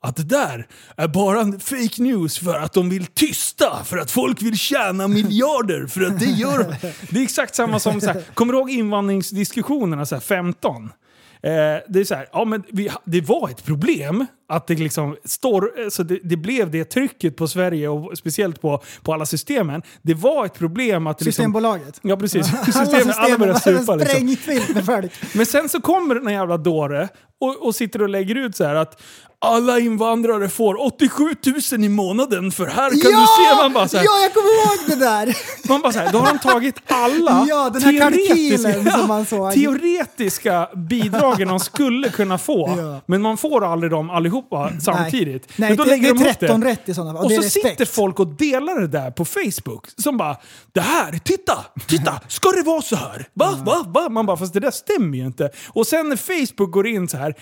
Att 0.00 0.16
det 0.16 0.22
där 0.24 0.66
är 0.96 1.08
bara 1.08 1.44
fake 1.58 2.02
news 2.02 2.38
för 2.38 2.54
att 2.54 2.72
de 2.72 2.90
vill 2.90 3.06
tysta, 3.06 3.84
för 3.84 3.98
att 3.98 4.10
folk 4.10 4.42
vill 4.42 4.58
tjäna 4.58 5.08
miljarder, 5.08 5.86
för 5.86 6.00
att 6.02 6.18
det 6.20 6.24
gör 6.26 6.58
de. 6.58 6.88
Det 7.10 7.18
är 7.18 7.22
exakt 7.22 7.54
samma 7.54 7.78
som, 7.78 8.00
så 8.00 8.06
här, 8.06 8.22
kommer 8.34 8.52
du 8.52 8.58
ihåg 8.58 8.70
invandringsdiskussionerna 8.70 10.06
så 10.06 10.14
här, 10.14 10.20
15? 10.20 10.84
Eh, 10.84 10.90
det 11.88 12.00
är 12.00 12.04
så 12.04 12.14
här, 12.14 12.28
ja 12.32 12.44
men 12.44 12.62
vi, 12.68 12.90
det 13.04 13.20
var 13.20 13.48
ett 13.48 13.64
problem 13.64 14.26
att 14.48 14.66
det 14.66 14.74
liksom 14.74 15.16
står, 15.24 15.90
så 15.90 16.02
det, 16.02 16.18
det 16.22 16.36
blev 16.36 16.70
det 16.70 16.84
trycket 16.84 17.36
på 17.36 17.48
Sverige 17.48 17.88
och 17.88 18.18
speciellt 18.18 18.60
på, 18.60 18.82
på 19.02 19.12
alla 19.12 19.26
systemen. 19.26 19.82
Det 20.02 20.14
var 20.14 20.46
ett 20.46 20.54
problem 20.58 21.06
att 21.06 21.20
liksom, 21.20 21.32
Systembolaget. 21.32 22.00
Ja 22.02 22.16
precis. 22.16 22.46
Alla 22.54 22.64
Systemen, 22.64 22.92
alla 22.92 23.12
system 23.14 23.40
började 23.40 23.60
supa 23.60 23.82
var 24.82 25.02
liksom. 25.02 25.28
Men 25.34 25.46
sen 25.46 25.68
så 25.68 25.80
kommer 25.80 26.14
den 26.14 26.32
jävla 26.32 26.56
dåre 26.56 27.08
och, 27.40 27.66
och 27.66 27.74
sitter 27.74 28.02
och 28.02 28.08
lägger 28.08 28.34
ut 28.34 28.56
så 28.56 28.64
här 28.64 28.74
att 28.74 29.02
alla 29.40 29.78
invandrare 29.78 30.48
får 30.48 30.82
87 30.86 31.24
000 31.72 31.84
i 31.84 31.88
månaden 31.88 32.50
för 32.52 32.66
här 32.66 32.90
kan 32.90 33.10
ja! 33.12 33.20
du 33.20 33.26
se. 33.56 33.62
Man 33.62 33.72
bara 33.72 33.88
så 33.88 33.96
här, 33.96 34.04
Ja, 34.04 34.10
jag 34.22 34.32
kommer 34.34 34.48
ihåg 34.48 34.78
det 34.98 35.04
där! 35.04 35.36
man 35.68 35.80
bara 35.82 35.92
så 35.92 35.98
här, 35.98 36.12
då 36.12 36.18
har 36.18 36.26
de 36.32 36.38
tagit 36.38 36.74
alla 36.86 37.46
Ja, 37.48 37.70
den 37.70 37.82
här 37.82 37.92
teoretiska- 37.92 38.90
som 38.98 39.08
man 39.08 39.26
såg. 39.26 39.52
teoretiska 39.52 40.68
bidragen 40.76 41.48
de 41.48 41.60
skulle 41.60 42.08
kunna 42.08 42.38
få. 42.38 42.74
Ja. 42.78 43.00
Men 43.06 43.22
man 43.22 43.36
får 43.36 43.64
aldrig 43.72 43.90
dem 43.92 44.10
allihopa 44.38 44.80
samtidigt. 44.80 45.48
Nej, 45.58 45.68
men 45.70 45.76
då 45.76 45.84
det- 45.84 45.90
lägger 45.90 46.02
det 46.14 46.20
är 46.20 46.24
de 46.24 46.30
upp 46.30 46.38
13 46.38 46.64
rätt 46.64 46.88
i 46.88 46.94
sådana 46.94 47.10
fall. 47.12 47.18
Och 47.18 47.24
Och 47.24 47.30
det 47.30 47.36
så 47.36 47.42
respekt. 47.42 47.68
sitter 47.68 47.84
folk 47.84 48.20
och 48.20 48.26
delar 48.26 48.80
det 48.80 48.86
där 48.86 49.10
på 49.10 49.24
Facebook. 49.24 49.86
Som 49.96 50.16
bara 50.16 50.36
“Det 50.72 50.80
här, 50.80 51.12
titta, 51.24 51.64
titta, 51.88 52.20
ska 52.28 52.50
det 52.50 52.62
vara 52.62 52.82
så 52.82 52.96
här? 52.96 53.28
Va, 53.34 53.50
va, 53.64 53.84
va?” 53.86 54.08
Man 54.08 54.26
bara 54.26 54.36
“Fast 54.36 54.52
det 54.54 54.60
där 54.60 54.70
stämmer 54.70 55.18
ju 55.18 55.26
inte”. 55.26 55.50
Och 55.68 55.86
sen 55.86 56.08
när 56.08 56.16
Facebook 56.16 56.70
går 56.72 56.86
in 56.86 57.08
så 57.08 57.16
här, 57.16 57.34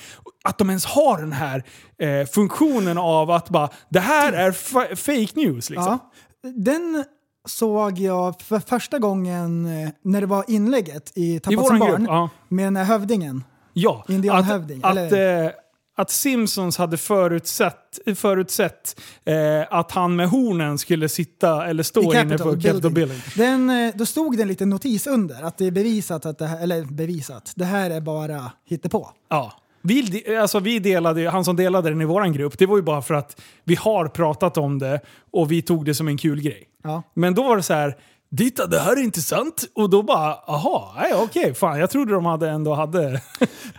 att 0.45 0.59
de 0.59 0.69
ens 0.71 0.85
har 0.85 1.19
den 1.19 1.33
här 1.33 1.65
eh, 2.03 2.27
funktionen 2.27 2.99
av 2.99 3.31
att 3.31 3.49
bara 3.51 3.69
“Det 3.89 4.01
här 4.01 4.33
är 4.33 4.51
fa- 4.53 4.95
fake 4.97 5.41
news” 5.41 5.71
liksom. 5.71 5.99
Ja, 6.43 6.51
den 6.57 7.05
såg 7.49 7.99
jag 7.99 8.41
för 8.41 8.61
första 8.61 8.99
gången 8.99 9.67
eh, 9.83 9.89
när 10.05 10.21
det 10.21 10.27
var 10.27 10.45
inlägget 10.49 11.13
i 11.15 11.41
Tappat 11.41 11.59
våran 11.59 11.69
som 11.69 11.79
barn. 11.79 11.91
grupp, 11.91 12.09
ja. 12.09 12.29
Med 12.49 12.67
den 12.67 12.77
här 12.77 12.85
hövdingen. 12.85 13.45
Ja, 13.73 14.05
Indianhövding, 14.09 14.81
att, 14.85 14.91
eller? 14.97 15.07
att, 15.47 15.53
eh, 15.53 15.59
att 15.97 16.11
Simpsons 16.11 16.77
hade 16.77 16.97
förutsett, 16.97 17.99
förutsett 18.15 19.01
eh, 19.25 19.35
att 19.71 19.93
han 19.93 20.17
med 20.17 20.29
hornen 20.29 20.79
skulle 20.79 21.09
sitta 21.09 21.67
eller 21.67 21.83
stå 21.83 22.15
I 22.15 22.21
inne 22.21 22.39
på 22.39 22.61
Capitol 22.61 22.93
Building. 22.93 23.21
Den, 23.37 23.71
eh, 23.71 23.95
då 23.95 24.07
stod 24.07 24.37
det 24.37 24.43
en 24.43 24.49
liten 24.49 24.71
notis 24.71 25.07
under 25.07 25.43
att 25.43 25.59
det 25.59 25.67
är 25.67 25.71
bevisat 25.71 26.27
att 26.27 26.39
det 26.39 26.47
här, 26.47 26.63
eller 26.63 26.85
bevisat, 26.85 27.53
det 27.57 27.65
här 27.65 27.91
är 27.91 28.01
bara 28.01 28.53
hittepå. 28.65 29.11
Ja. 29.29 29.53
Vi, 29.83 30.37
alltså 30.37 30.61
vi 30.61 30.79
delade, 30.79 31.31
han 31.31 31.45
som 31.45 31.57
delade 31.57 31.89
den 31.91 32.01
i 32.01 32.05
våran 32.05 32.33
grupp, 32.33 32.59
det 32.59 32.67
var 32.67 32.77
ju 32.77 32.83
bara 32.83 33.03
för 33.03 33.15
att 33.15 33.41
vi 33.65 33.75
har 33.75 34.09
pratat 34.09 34.57
om 34.57 34.79
det 34.79 35.01
och 35.31 35.53
vi 35.53 35.63
tog 35.63 35.85
det 35.85 35.95
som 35.95 36.09
en 36.09 36.19
kul 36.19 36.41
grej. 36.41 36.69
Ja. 36.85 37.03
Men 37.15 37.35
då 37.35 37.43
var 37.43 37.57
det 37.57 37.63
så 37.63 37.75
här, 37.75 37.97
Titta, 38.37 38.67
det 38.67 38.79
här 38.79 38.93
är 38.93 39.01
intressant. 39.03 39.65
Och 39.75 39.91
då 39.91 40.03
bara, 40.03 40.35
aha, 40.35 40.95
nej, 40.97 41.15
okej, 41.15 41.55
fan. 41.55 41.79
Jag 41.79 41.91
trodde 41.91 42.13
de 42.13 42.25
hade 42.27 42.51
ändå 42.51 42.75
hade... 42.75 43.01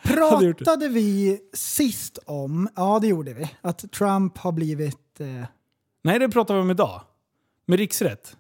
hade. 0.04 0.54
Pratade 0.54 0.88
vi 0.88 1.40
sist 1.54 2.20
om, 2.26 2.70
ja 2.76 3.00
det 3.02 3.08
gjorde 3.08 3.34
vi, 3.34 3.50
att 3.62 3.92
Trump 3.92 4.38
har 4.38 4.52
blivit, 4.52 5.20
eh, 5.20 5.26
Nej, 6.04 6.20
det 6.20 6.30
pratar 6.30 6.54
vi 6.56 6.60
om 6.62 6.72
idag. 6.72 7.02
Med 7.66 7.80
riksrätt. 7.80 8.38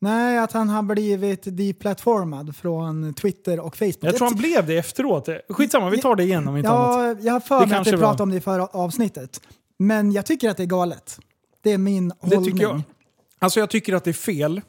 nej 0.00 0.38
att 0.38 0.52
han 0.52 0.68
har 0.68 0.82
blivit 0.82 1.42
deplatformad 1.56 2.56
från 2.56 3.14
Twitter 3.14 3.60
och 3.60 3.76
Facebook. 3.76 3.98
Jag 4.00 4.16
tror 4.16 4.26
han 4.28 4.36
blev 4.36 4.66
det 4.66 4.78
efteråt. 4.78 5.28
Skitsamma, 5.48 5.90
vi 5.90 6.00
tar 6.00 6.16
det 6.16 6.24
igen 6.24 6.48
om 6.48 6.56
inte 6.56 6.70
annat. 6.70 7.18
Ja, 7.18 7.24
jag 7.26 7.32
har 7.32 7.40
för 7.40 7.66
mig 7.66 7.78
att 7.78 7.86
vi 7.86 7.92
pratade 7.92 8.22
om 8.22 8.30
det 8.30 8.36
i 8.36 8.40
förra 8.40 8.66
avsnittet. 8.66 9.40
Men 9.78 10.12
jag 10.12 10.26
tycker 10.26 10.50
att 10.50 10.56
det 10.56 10.62
är 10.62 10.66
galet. 10.66 11.18
Det 11.62 11.72
är 11.72 11.78
min 11.78 12.08
Det 12.08 12.14
hållning. 12.20 12.44
tycker 12.52 12.62
jag. 12.62 12.82
Alltså 13.38 13.60
jag 13.60 13.70
tycker 13.70 13.94
att 13.94 14.04
det 14.04 14.10
är 14.10 14.12
fel 14.12 14.60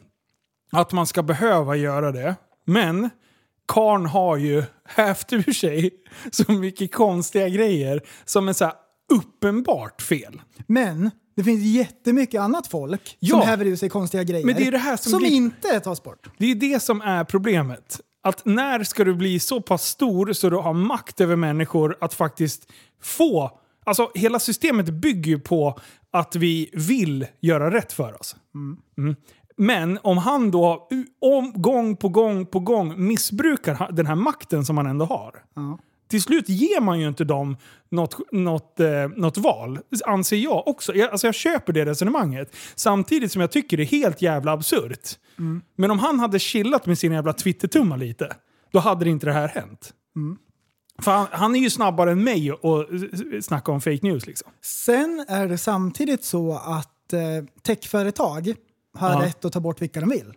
att 0.71 0.91
man 0.91 1.07
ska 1.07 1.23
behöva 1.23 1.75
göra 1.75 2.11
det. 2.11 2.35
Men 2.65 3.09
Karn 3.67 4.05
har 4.05 4.37
ju 4.37 4.63
hävt 4.85 5.33
ur 5.33 5.53
sig 5.53 5.91
så 6.31 6.51
mycket 6.51 6.93
konstiga 6.95 7.49
grejer 7.49 8.01
som 8.25 8.47
är 8.49 8.53
så 8.53 8.65
här 8.65 8.73
uppenbart 9.13 10.01
fel. 10.01 10.41
Men 10.67 11.11
det 11.35 11.43
finns 11.43 11.63
jättemycket 11.63 12.41
annat 12.41 12.67
folk 12.67 13.17
Ja. 13.19 13.29
som 13.39 13.47
häver 13.47 13.65
ur 13.65 13.75
sig 13.75 13.89
konstiga 13.89 14.23
grejer. 14.23 14.45
Men 14.45 14.55
det 14.55 14.67
är 14.67 14.71
det 14.71 14.77
här 14.77 14.97
som 14.97 15.09
som 15.11 15.19
blir- 15.19 15.31
inte 15.31 15.79
tas 15.79 16.03
bort. 16.03 16.29
Det 16.37 16.51
är 16.51 16.55
det 16.55 16.79
som 16.83 17.01
är 17.01 17.23
problemet. 17.23 17.99
Att 18.23 18.45
när 18.45 18.83
ska 18.83 19.03
du 19.03 19.13
bli 19.13 19.39
så 19.39 19.61
pass 19.61 19.83
stor 19.87 20.33
så 20.33 20.49
du 20.49 20.55
har 20.57 20.73
makt 20.73 21.21
över 21.21 21.35
människor 21.35 21.97
att 22.01 22.13
faktiskt 22.13 22.71
få... 23.03 23.57
Alltså 23.85 24.11
hela 24.15 24.39
systemet 24.39 24.85
bygger 24.89 25.31
ju 25.31 25.39
på 25.39 25.79
att 26.11 26.35
vi 26.35 26.69
vill 26.73 27.27
göra 27.41 27.71
rätt 27.73 27.93
för 27.93 28.19
oss. 28.21 28.35
Mm. 28.97 29.15
Men 29.61 29.99
om 30.01 30.17
han 30.17 30.51
då 30.51 30.87
om, 31.21 31.53
gång 31.55 31.95
på 31.95 32.09
gång 32.09 32.45
på 32.45 32.59
gång 32.59 33.07
missbrukar 33.07 33.91
den 33.91 34.05
här 34.05 34.15
makten 34.15 34.65
som 34.65 34.77
han 34.77 34.87
ändå 34.87 35.05
har. 35.05 35.43
Till 36.09 36.21
slut 36.21 36.49
ger 36.49 36.81
man 36.81 36.99
ju 36.99 37.07
inte 37.07 37.23
dem 37.23 37.57
något, 37.89 38.31
något, 38.31 38.79
eh, 38.79 39.07
något 39.15 39.37
val, 39.37 39.79
anser 40.05 40.37
jag 40.37 40.67
också. 40.67 40.93
Jag, 40.93 41.11
alltså 41.11 41.27
jag 41.27 41.35
köper 41.35 41.73
det 41.73 41.85
resonemanget. 41.85 42.55
Samtidigt 42.75 43.31
som 43.31 43.41
jag 43.41 43.51
tycker 43.51 43.77
det 43.77 43.83
är 43.83 43.85
helt 43.85 44.21
jävla 44.21 44.51
absurt. 44.51 45.09
Men 45.75 45.91
om 45.91 45.99
han 45.99 46.19
hade 46.19 46.39
chillat 46.39 46.85
med 46.85 46.97
sina 46.97 47.15
jävla 47.15 47.33
Twitter-tummar 47.33 47.97
lite, 47.97 48.35
då 48.71 48.79
hade 48.79 49.05
det 49.05 49.11
inte 49.11 49.25
det 49.25 49.33
här 49.33 49.47
hänt. 49.47 49.93
För 51.01 51.11
han, 51.11 51.27
han 51.31 51.55
är 51.55 51.59
ju 51.59 51.69
snabbare 51.69 52.11
än 52.11 52.23
mig 52.23 52.51
att 52.51 52.65
att 52.65 52.87
snacka 53.45 53.71
om 53.71 53.81
fake 53.81 53.99
news 54.01 54.27
liksom. 54.27 54.51
Sen 54.61 55.25
är 55.27 55.47
det 55.47 55.57
samtidigt 55.57 56.23
så 56.23 56.53
att 56.53 57.13
eh, 57.13 57.19
techföretag 57.63 58.55
har 58.97 59.11
Ja. 59.11 59.21
rätt 59.27 59.45
att 59.45 59.53
ta 59.53 59.59
bort 59.59 59.81
vilka 59.81 59.99
de 59.99 60.09
vill. 60.09 60.33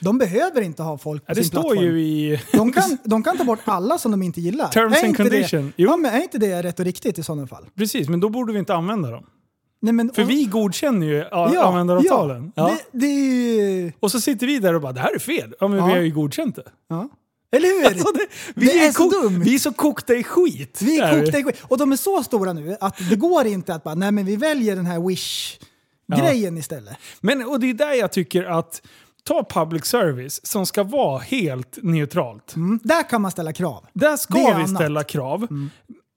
De 0.00 0.18
behöver 0.18 0.60
inte 0.60 0.82
ha 0.82 0.98
folk 0.98 1.22
på 1.26 1.30
Ja, 1.30 1.34
det 1.34 1.40
sin 1.40 1.48
står 1.50 1.60
plattform. 1.62 1.84
ju 1.84 2.00
i... 2.00 2.40
De 2.52 2.72
kan, 2.72 2.98
de 3.04 3.22
kan 3.22 3.38
ta 3.38 3.44
bort 3.44 3.58
alla 3.64 3.98
som 3.98 4.10
de 4.10 4.22
inte 4.22 4.40
gillar. 4.40 4.68
Terms 4.68 5.02
Är 5.02 5.06
and 5.06 5.16
condition. 5.16 5.72
Det, 5.76 5.82
ja, 5.82 5.96
men 5.96 6.14
är 6.14 6.22
inte 6.22 6.38
det 6.38 6.62
rätt 6.62 6.78
och 6.78 6.84
riktigt 6.84 7.18
i 7.18 7.22
sådana 7.22 7.46
fall? 7.46 7.66
Precis, 7.76 8.08
men 8.08 8.20
då 8.20 8.28
borde 8.28 8.52
vi 8.52 8.58
inte 8.58 8.74
använda 8.74 9.10
dem. 9.10 9.26
Nej, 9.82 9.92
men, 9.92 10.12
För 10.14 10.24
vi 10.24 10.44
godkänner 10.44 11.06
ju 11.06 11.16
ja, 11.30 11.62
användaravtalen. 11.64 12.52
Ja, 12.54 12.68
Ja. 12.70 12.76
Det, 12.92 12.98
det 12.98 13.06
ju... 13.06 13.92
Och 14.00 14.10
så 14.10 14.20
sitter 14.20 14.46
vi 14.46 14.58
där 14.58 14.74
och 14.74 14.80
bara 14.80 14.92
det 14.92 15.00
här 15.00 15.14
är 15.14 15.18
fel. 15.18 15.54
Ja 15.60 15.68
men 15.68 15.78
Ja. 15.78 15.86
vi 15.86 15.92
har 15.92 16.00
ju 16.00 16.10
godkänt 16.10 16.56
det. 16.56 16.64
Ja. 16.88 17.08
Eller 17.52 17.68
hur? 17.68 17.86
Alltså, 17.88 18.12
det, 18.12 18.26
vi, 18.54 18.66
Det 18.66 18.78
är 18.84 18.88
är 18.88 18.92
så 18.92 19.10
dumt. 19.10 19.42
vi 19.44 19.54
är 19.54 19.58
så 19.58 19.72
kokta 19.72 20.14
i 20.14 20.22
skit. 20.24 20.80
Vi 20.82 20.98
är 20.98 21.22
kokta 21.22 21.38
i 21.38 21.44
skit. 21.44 21.56
Och 21.62 21.78
de 21.78 21.92
är 21.92 21.96
så 21.96 22.22
stora 22.22 22.52
nu 22.52 22.76
att 22.80 22.96
det 23.10 23.16
går 23.16 23.46
inte 23.46 23.74
att 23.74 23.84
bara, 23.84 23.94
nej 23.94 24.12
men 24.12 24.24
vi 24.26 24.36
väljer 24.36 24.76
den 24.76 24.86
här 24.86 24.98
Wish-grejen 26.06 26.58
istället. 26.58 26.96
Men 27.20 27.46
och 27.46 27.60
det 27.60 27.70
är 27.70 27.74
där 27.74 27.92
jag 27.92 28.12
tycker 28.12 28.44
att 28.44 28.82
ta 29.24 29.46
public 29.50 29.84
service 29.84 30.46
som 30.46 30.66
ska 30.66 30.82
vara 30.82 31.18
helt 31.18 31.78
neutralt. 31.82 32.56
Mm. 32.56 32.80
Där 32.82 33.08
kan 33.08 33.22
man 33.22 33.30
ställa 33.30 33.52
krav. 33.52 33.86
Där 33.92 34.16
ska 34.16 34.34
vi 34.34 34.44
annat. 34.44 34.56
Mm. 34.56 34.76
ställa 34.76 35.04
krav. 35.04 35.46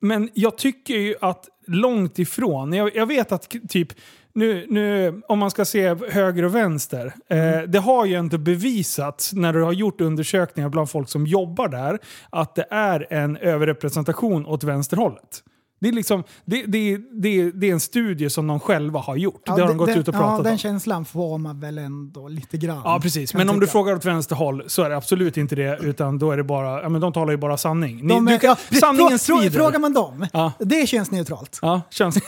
Men 0.02 0.30
jag 0.34 0.58
tycker 0.58 0.94
ju 0.94 1.16
att 1.22 1.50
långt 1.68 2.20
ifrån, 2.20 2.74
jag, 2.74 2.96
jag 2.96 3.06
vet 3.06 3.32
att 3.32 3.56
typ 3.70 3.94
nu, 4.34 4.66
nu, 4.70 5.22
om 5.28 5.40
man 5.40 5.52
ska 5.52 5.66
se 5.66 5.96
höger 6.10 6.44
och 6.44 6.56
vänster. 6.56 7.14
Mm. 7.30 7.60
Eh, 7.60 7.62
det 7.62 7.80
har 7.80 8.06
ju 8.06 8.20
inte 8.20 8.38
bevisats 8.38 9.34
när 9.34 9.54
du 9.54 9.64
har 9.64 9.74
gjort 9.74 10.02
undersökningar 10.02 10.70
bland 10.70 10.90
folk 10.90 11.10
som 11.10 11.28
jobbar 11.28 11.68
där 11.68 12.00
att 12.30 12.56
det 12.56 12.66
är 12.70 13.14
en 13.14 13.38
överrepresentation 13.38 14.46
åt 14.46 14.64
vänsterhållet. 14.64 15.44
Det 15.80 15.88
är, 15.88 15.92
liksom, 15.92 16.24
det, 16.46 16.64
det, 16.66 16.98
det, 17.12 17.52
det 17.52 17.70
är 17.70 17.74
en 17.74 17.80
studie 17.80 18.30
som 18.30 18.48
de 18.48 18.60
själva 18.60 19.00
har 19.00 19.16
gjort. 19.16 19.42
det 19.46 19.52
har 19.52 19.60
de 19.68 19.78
gått 19.78 19.88
den, 19.88 20.00
ut 20.00 20.08
och 20.08 20.16
ja, 20.16 20.20
pratat 20.20 20.44
den 20.44 20.54
om. 20.54 20.58
känslan 20.60 21.06
får 21.06 21.38
man 21.38 21.60
väl 21.60 21.78
ändå 21.78 22.28
lite 22.28 22.58
grann. 22.58 22.82
Ja, 22.84 23.00
precis. 23.02 23.34
Men 23.34 23.50
om 23.50 23.60
du 23.60 23.68
frågar 23.68 23.96
åt 23.96 24.06
vänster 24.06 24.36
håll 24.36 24.64
så 24.68 24.84
är 24.84 24.90
det 24.90 24.98
absolut 24.98 25.38
inte 25.38 25.56
det. 25.56 25.80
Utan 25.82 26.20
då 26.20 26.32
är 26.32 26.38
det 26.38 26.44
bara, 26.44 26.82
ja 26.82 26.90
men 26.90 27.02
de 27.02 27.14
talar 27.14 27.32
ju 27.32 27.38
bara 27.38 27.58
sanning. 27.58 27.96
Ni, 28.08 28.14
De, 28.14 28.26
du 28.26 28.34
är- 28.34 28.40
kan, 28.40 28.56
ja, 28.70 28.78
sanningen 28.80 29.18
Frå- 29.18 29.42
frå-. 29.42 29.52
Frågar 29.52 29.80
man 29.80 29.94
dem, 29.94 30.28
Ja. 30.34 30.52
det 30.60 30.88
känns 30.90 31.12
neutralt. 31.12 31.60
Ja, 31.62 31.82
känns... 31.90 32.18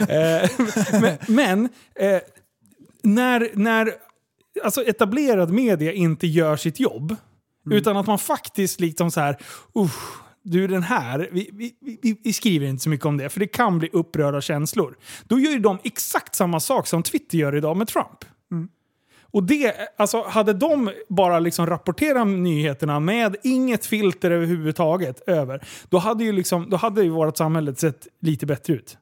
Eh, 0.00 0.50
men 1.00 1.16
men 1.28 1.64
eh, 1.94 2.20
när, 3.02 3.50
när 3.54 3.90
alltså 4.64 4.82
etablerad 4.84 5.50
media 5.50 5.92
inte 5.92 6.26
gör 6.26 6.56
sitt 6.56 6.80
jobb, 6.80 7.16
Mm. 7.66 7.78
utan 7.78 7.96
att 7.96 8.06
man 8.06 8.18
faktiskt 8.18 8.80
liksom 8.80 9.10
så 9.10 9.20
här, 9.20 9.36
usch, 9.78 10.18
du 10.46 10.66
den 10.66 10.82
här, 10.82 11.28
vi, 11.32 11.50
vi, 11.52 11.74
vi, 12.02 12.16
vi 12.24 12.32
skriver 12.32 12.66
inte 12.66 12.82
så 12.82 12.88
mycket 12.88 13.06
om 13.06 13.16
det, 13.16 13.28
för 13.28 13.40
det 13.40 13.46
kan 13.46 13.78
bli 13.78 13.88
upprörda 13.92 14.40
känslor. 14.40 14.96
Då 15.24 15.40
gör 15.40 15.50
ju 15.50 15.58
de 15.58 15.78
exakt 15.84 16.34
samma 16.34 16.60
sak 16.60 16.86
som 16.86 17.02
Twitter 17.02 17.38
gör 17.38 17.56
idag 17.56 17.76
med 17.76 17.88
Trump. 17.88 18.24
Och 19.30 19.42
det, 19.42 19.74
alltså 19.96 20.22
hade 20.22 20.52
de 20.52 20.90
bara 21.08 21.38
liksom 21.38 21.66
rapporterat 21.66 22.26
nyheterna 22.26 23.00
med 23.00 23.36
inget 23.42 23.86
filter 23.86 24.30
överhuvudtaget 24.30 25.28
över, 25.28 25.66
då 25.88 25.98
hade 25.98 26.24
ju, 26.24 26.32
liksom, 26.32 26.70
då 26.70 26.76
hade 26.76 27.02
ju 27.02 27.08
vårt 27.08 27.36
samhälle 27.36 27.74
sett 27.74 28.06
lite 28.20 28.46
bättre 28.46 28.74
ut. 28.74 28.98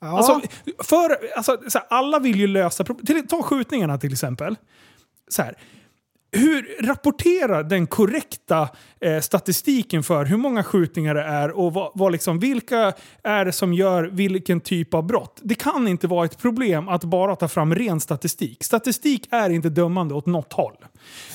Ja. 0.00 0.08
Alltså, 0.08 0.40
för, 0.78 1.18
alltså, 1.36 1.58
så 1.68 1.78
här, 1.78 1.86
alla 1.90 2.18
vill 2.18 2.40
ju 2.40 2.46
lösa 2.46 2.84
problem. 2.84 3.26
Ta 3.26 3.42
skjutningarna 3.42 3.98
till 3.98 4.12
exempel. 4.12 4.56
Så 5.28 5.42
här, 5.42 5.54
hur 6.32 6.86
rapporterar 6.86 7.62
den 7.62 7.86
korrekta 7.86 8.68
eh, 9.00 9.20
statistiken 9.20 10.02
för 10.02 10.24
hur 10.24 10.36
många 10.36 10.64
skjutningar 10.64 11.14
det 11.14 11.22
är 11.22 11.50
och 11.50 11.72
vad, 11.74 11.90
vad 11.94 12.12
liksom, 12.12 12.38
vilka 12.38 12.92
är 13.22 13.44
det 13.44 13.52
som 13.52 13.72
gör 13.74 14.04
vilken 14.04 14.60
typ 14.60 14.94
av 14.94 15.06
brott? 15.06 15.38
Det 15.42 15.54
kan 15.54 15.88
inte 15.88 16.06
vara 16.06 16.24
ett 16.24 16.38
problem 16.38 16.88
att 16.88 17.04
bara 17.04 17.36
ta 17.36 17.48
fram 17.48 17.74
ren 17.74 18.00
statistik. 18.00 18.64
Statistik 18.64 19.28
är 19.30 19.50
inte 19.50 19.68
dömande 19.68 20.14
åt 20.14 20.26
något 20.26 20.52
håll. 20.52 20.74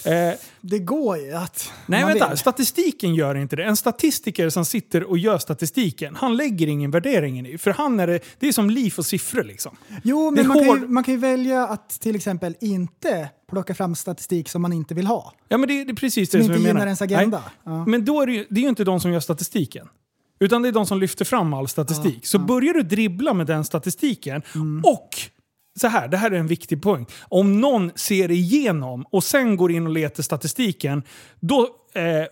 Eh, 0.06 0.14
det 0.62 0.80
går 0.80 1.18
ju 1.18 1.34
att... 1.34 1.72
Nej 1.86 2.06
vänta, 2.06 2.30
vill. 2.30 2.38
statistiken 2.38 3.16
gör 3.16 3.36
inte 3.36 3.56
det. 3.56 3.64
En 3.64 3.76
statistiker 3.78 4.50
som 4.50 4.66
sitter 4.66 5.04
och 5.04 5.18
gör 5.18 5.38
statistiken, 5.38 6.16
han 6.16 6.38
lägger 6.38 6.68
ingen 6.68 6.92
värdering 6.92 7.48
i. 7.48 7.58
För 7.58 7.72
han 7.72 8.00
är 8.00 8.08
det, 8.08 8.20
det 8.40 8.48
är 8.48 8.52
som 8.52 8.70
liv 8.70 8.94
och 8.98 9.06
siffror 9.06 9.44
liksom. 9.44 9.78
Jo, 10.04 10.32
men 10.32 10.48
man 10.48 10.58
kan, 10.60 10.68
hård- 10.68 10.80
ju, 10.82 10.88
man 10.88 11.04
kan 11.04 11.14
ju 11.14 11.20
välja 11.20 11.68
att 11.68 11.90
till 11.90 12.16
exempel 12.16 12.56
inte 12.62 13.30
plocka 13.50 13.74
fram 13.74 13.96
statistik 13.96 14.50
som 14.50 14.62
man 14.62 14.74
inte 14.74 14.94
vill 14.94 15.08
ha. 15.08 15.34
Ja 15.48 15.58
men 15.58 15.70
det, 15.70 15.84
det 15.84 15.92
är 15.92 15.96
precis 15.96 16.32
Som 16.32 16.40
det 16.40 16.46
som 16.46 16.54
inte 16.54 16.68
jag 16.68 16.74
menar. 16.74 16.86
ens 16.86 17.02
agenda. 17.02 17.38
Nej. 17.46 17.55
Ja. 17.64 17.86
Men 17.86 18.06
då 18.06 18.22
är 18.22 18.26
det, 18.26 18.34
ju, 18.34 18.46
det 18.50 18.60
är 18.60 18.64
ju 18.64 18.70
inte 18.70 18.84
de 18.84 19.00
som 19.00 19.12
gör 19.12 19.20
statistiken. 19.20 19.88
Utan 20.40 20.62
det 20.62 20.68
är 20.68 20.72
de 20.72 20.86
som 20.86 21.00
lyfter 21.00 21.26
fram 21.26 21.54
all 21.54 21.68
statistik. 21.68 22.26
så 22.26 22.40
börjar 22.40 22.74
du 22.74 22.82
dribbla 22.82 23.34
med 23.34 23.48
den 23.48 23.66
statistiken 23.66 24.42
Mm. 24.56 24.82
och 24.86 25.10
så 25.80 25.88
här, 25.88 26.08
det 26.08 26.18
här 26.18 26.32
är 26.32 26.36
en 26.36 26.48
viktig 26.48 26.82
poäng. 26.84 27.06
Om 27.30 27.62
någon 27.62 27.92
ser 27.96 28.32
igenom 28.32 29.06
och 29.12 29.24
sen 29.24 29.58
går 29.58 29.72
in 29.72 29.88
och 29.88 29.94
letar 29.94 30.24
statistiken, 30.24 31.04
då, 31.40 31.60
eh, 31.94 32.26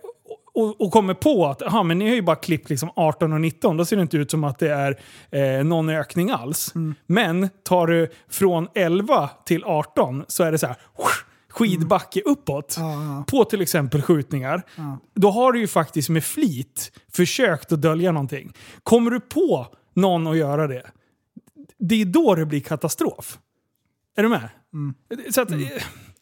och, 0.54 0.82
och 0.82 0.92
kommer 0.92 1.14
på 1.14 1.46
att 1.48 1.62
aha, 1.62 1.84
men 1.84 2.00
ni 2.00 2.08
har 2.08 2.16
ju 2.16 2.22
bara 2.22 2.36
klippt 2.36 2.70
liksom 2.70 2.90
18 2.96 3.34
och 3.34 3.42
19, 3.42 3.78
då 3.78 3.86
ser 3.86 3.96
det 3.96 4.02
inte 4.02 4.18
ut 4.18 4.32
som 4.32 4.44
att 4.44 4.60
det 4.60 4.70
är 4.70 5.00
eh, 5.32 5.64
någon 5.64 5.90
ökning 5.90 6.32
alls. 6.32 6.74
Men 7.08 7.50
tar 7.64 7.88
du 7.88 8.12
från 8.30 8.68
11 8.76 9.30
till 9.46 9.64
18 9.64 10.24
så 10.28 10.44
är 10.44 10.52
det 10.52 10.58
så 10.58 10.68
här 10.68 10.76
skidbacke 11.54 12.22
uppåt 12.26 12.78
på 13.28 13.46
till 13.46 13.62
exempel 13.62 14.02
skjutningar. 14.02 14.64
Då 15.14 15.32
har 15.32 15.52
du 15.52 15.60
ju 15.60 15.68
faktiskt 15.68 16.10
med 16.10 16.24
flit 16.24 16.92
försökt 17.12 17.72
att 17.72 17.82
dölja 17.82 18.12
någonting. 18.12 18.54
Kommer 18.84 19.12
du 19.12 19.20
på 19.20 19.68
någon 19.94 20.28
att 20.28 20.38
göra 20.38 20.68
det, 20.68 20.84
det 21.80 22.02
är 22.02 22.06
då 22.06 22.36
det 22.36 22.46
blir 22.46 22.60
katastrof. 22.60 23.40
Är 24.16 24.24
du 24.24 24.30
med? 24.30 24.50
Så 25.32 25.42
att, 25.42 25.50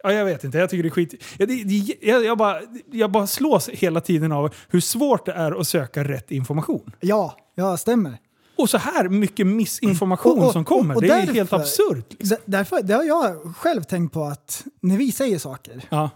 ja, 0.03 0.11
jag 0.11 0.25
vet 0.25 0.43
inte, 0.43 0.57
jag 0.57 0.69
tycker 0.69 0.83
det 0.83 0.89
är 0.89 0.91
skit. 0.91 1.23
Jag, 1.37 1.47
det, 1.47 1.55
jag, 2.01 2.25
jag, 2.25 2.37
bara, 2.37 2.61
jag 2.91 3.11
bara 3.11 3.27
slås 3.27 3.69
hela 3.69 4.01
tiden 4.01 4.31
av 4.31 4.53
hur 4.69 4.79
svårt 4.79 5.25
det 5.25 5.31
är 5.33 5.59
att 5.59 5.67
söka 5.67 6.03
rätt 6.03 6.31
information. 6.31 6.91
Ja, 6.99 7.37
ja, 7.55 7.77
stämmer. 7.77 8.17
Och 8.61 8.69
så 8.69 8.77
här 8.77 9.09
mycket 9.09 9.47
missinformation 9.47 10.39
Och- 10.39 10.45
och- 10.45 10.53
som 10.53 10.65
kommer. 10.65 10.95
och- 10.95 11.01
det 11.01 11.07
är 11.07 11.17
därför- 11.19 11.33
helt 11.33 11.53
absurt. 11.53 12.05
Liksom. 12.19 12.37
Därför, 12.45 12.81
det 12.81 12.93
har 12.93 13.03
jag 13.03 13.55
själv 13.55 13.83
tänkt 13.83 14.13
på 14.13 14.23
att 14.23 14.65
när 14.81 14.97
vi 14.97 15.11
säger 15.11 15.39
saker, 15.39 15.85
Ja. 15.89 16.09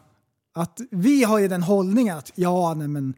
att 0.55 0.79
vi 0.91 1.23
har 1.23 1.39
ju 1.39 1.47
den 1.47 1.63
hållningen 1.63 2.17
att 2.17 2.31
ja, 2.35 2.73
nej 2.73 2.87
men 2.87 3.13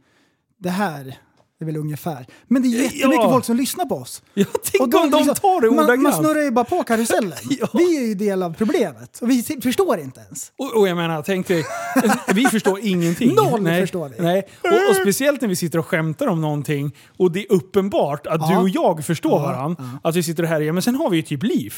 det 0.60 0.70
här 0.70 1.18
är 1.60 1.66
väl 1.66 1.78
ungefär. 1.78 2.26
Men 2.48 2.62
det 2.62 2.68
är 2.68 2.72
jättemycket 2.84 3.24
Ja. 3.24 3.30
folk 3.32 3.46
som 3.46 3.58
lyssnar 3.58 3.86
på 3.86 3.96
oss. 3.96 4.22
Ja, 4.34 4.46
tänk 4.64 4.82
Och 4.82 4.90
då 4.90 5.00
om 5.00 5.10
de 5.10 5.18
liksom- 5.18 5.36
tar 5.36 5.62
det 5.62 5.72
man, 5.72 6.02
man 6.02 6.14
snurrar 6.14 6.42
ju 6.42 6.52
bara 6.52 6.66
på 6.66 6.84
karusellen. 6.84 7.38
Ja. 7.50 7.68
Vi 7.74 7.98
är 7.98 8.08
ju 8.08 8.14
del 8.16 8.44
av 8.44 8.54
problemet 8.54 9.20
och 9.22 9.30
vi 9.30 9.44
förstår 9.64 10.00
inte 10.00 10.20
ens. 10.20 10.52
Och, 10.58 10.78
och 10.78 10.88
jag 10.88 10.98
menar, 10.98 11.22
tänk 11.26 11.48
dig, 11.48 11.66
vi 12.34 12.46
förstår 12.46 12.80
ingenting. 12.84 13.36
Noll 13.36 13.62
nej, 13.62 13.82
förstår 13.82 14.10
vi. 14.10 14.24
Nej. 14.24 14.48
Och, 14.64 14.90
och 14.90 14.96
speciellt 15.02 15.42
när 15.42 15.48
vi 15.50 15.56
sitter 15.56 15.80
och 15.80 15.86
skämtar 15.88 16.28
om 16.28 16.42
någonting 16.42 16.96
och 17.18 17.32
det 17.32 17.40
är 17.40 17.52
uppenbart 17.52 18.28
att 18.28 18.42
Ja. 18.42 18.50
du 18.50 18.56
och 18.58 18.70
jag 18.70 19.06
förstår 19.06 19.32
Ja, 19.32 19.46
varandra. 19.46 20.00
Att 20.04 20.16
vi 20.16 20.24
sitter 20.24 20.44
här, 20.44 20.62
ja 20.62 20.74
men 20.74 20.84
sen 20.84 20.96
har 20.96 21.10
vi 21.10 21.18
ju 21.18 21.24
typ 21.24 21.44
liv. 21.44 21.74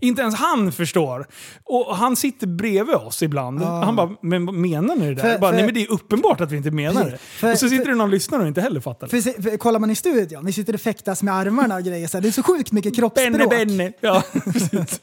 Inte 0.00 0.22
ens 0.22 0.34
han 0.34 0.72
förstår. 0.72 1.26
Och 1.64 1.96
han 1.96 2.16
sitter 2.16 2.46
bredvid 2.46 2.94
oss 2.94 3.22
ibland. 3.22 3.62
Han 3.62 3.96
bara, 3.96 4.10
men 4.22 4.60
menar 4.60 4.96
ni 4.96 5.06
det 5.08 5.14
där? 5.14 5.22
För- 5.22 5.38
bara, 5.38 5.50
för- 5.50 5.56
nej 5.56 5.64
men 5.64 5.74
det 5.74 5.82
är 5.82 5.92
uppenbart 5.92 6.40
att 6.40 6.52
vi 6.52 6.56
inte 6.56 6.70
menar 6.70 7.04
det. 7.04 7.18
För- 7.18 7.52
och 7.52 7.58
så 7.58 7.68
sitter 7.68 7.84
för- 7.84 7.90
det 7.90 7.96
någon 7.98 8.10
lyssnare 8.10 8.42
och 8.42 8.48
inte 8.48 8.60
heller 8.60 8.80
fattar. 8.80 9.06
För, 9.06 9.42
för 9.42 9.56
kollar 9.56 9.80
man 9.80 9.90
i 9.90 9.94
studion, 9.94 10.46
vi 10.46 10.52
sitter 10.52 10.74
och 10.74 10.80
fäktas 10.80 11.22
med 11.22 11.34
armarna 11.34 11.74
och 11.76 11.82
grejer. 11.82 12.08
Så 12.08 12.20
det 12.20 12.28
är 12.28 12.32
så 12.32 12.42
sjukt 12.42 12.72
mycket 12.72 12.96
kroppsspråk. 12.96 13.32
Benne, 13.50 13.66
Benne. 13.66 13.92
Ja, 14.00 14.22
precis. 14.52 15.00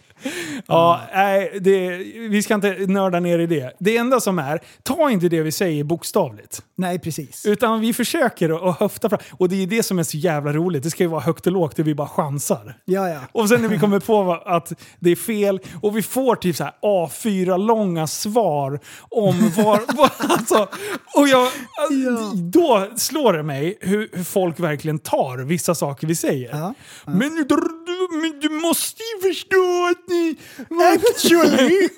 Ja, 0.68 1.02
nej, 1.14 1.60
det, 1.62 1.90
vi 2.30 2.44
ska 2.44 2.54
inte 2.54 2.76
nörda 2.88 3.20
ner 3.20 3.40
i 3.40 3.48
det. 3.48 3.72
Det 3.80 3.98
enda 3.98 4.20
som 4.20 4.40
är, 4.40 4.60
ta 4.84 5.10
inte 5.10 5.30
det 5.30 5.42
vi 5.42 5.52
säger 5.52 5.84
bokstavligt. 5.84 6.62
Nej, 6.78 7.00
precis. 7.00 7.46
Utan 7.46 7.80
vi 7.80 7.94
försöker 7.94 8.70
att 8.70 8.80
höfta 8.80 9.10
fram. 9.10 9.20
Och 9.32 9.50
det 9.50 9.64
är 9.64 9.68
det 9.68 9.84
som 9.84 10.00
är 10.00 10.04
så 10.04 10.18
jävla 10.18 10.54
roligt. 10.54 10.84
Det 10.84 10.90
ska 10.90 11.04
ju 11.04 11.10
vara 11.10 11.22
högt 11.22 11.48
och 11.48 11.54
lågt 11.54 11.80
och 11.80 11.88
vi 11.88 11.96
bara 11.96 12.08
chansar. 12.08 12.78
Ja, 12.86 13.10
ja. 13.10 13.20
Och 13.32 13.50
sen 13.50 13.62
när 13.62 13.70
vi 13.70 13.80
kommer 13.80 14.00
på 14.00 14.42
att 14.46 14.74
det 15.00 15.12
är 15.12 15.16
fel 15.16 15.60
och 15.82 15.98
vi 15.98 16.02
får 16.02 16.36
typ 16.36 16.56
så 16.56 16.64
här 16.64 16.74
A4-långa 16.82 18.08
svar 18.08 18.80
om 19.00 19.52
var... 19.58 19.82
alltså, 20.20 20.68
och 21.16 21.28
jag, 21.28 21.52
Då 22.36 22.88
slår 22.96 23.34
det 23.34 23.44
mig 23.44 23.78
hur, 23.82 24.10
hur 24.14 24.24
folk 24.24 24.60
verkligen 24.60 25.00
tar 25.00 25.38
vissa 25.38 25.76
saker 25.76 26.08
vi 26.08 26.16
säger. 26.16 26.50
Ja, 26.50 26.74
Men, 27.06 27.46
du, 27.50 27.58
men 28.22 28.40
du 28.42 28.50
måste 28.50 29.02
ju 29.04 29.30
förstå 29.30 29.88
att 29.92 30.10
ni... 30.10 30.36
Actually! 30.96 31.90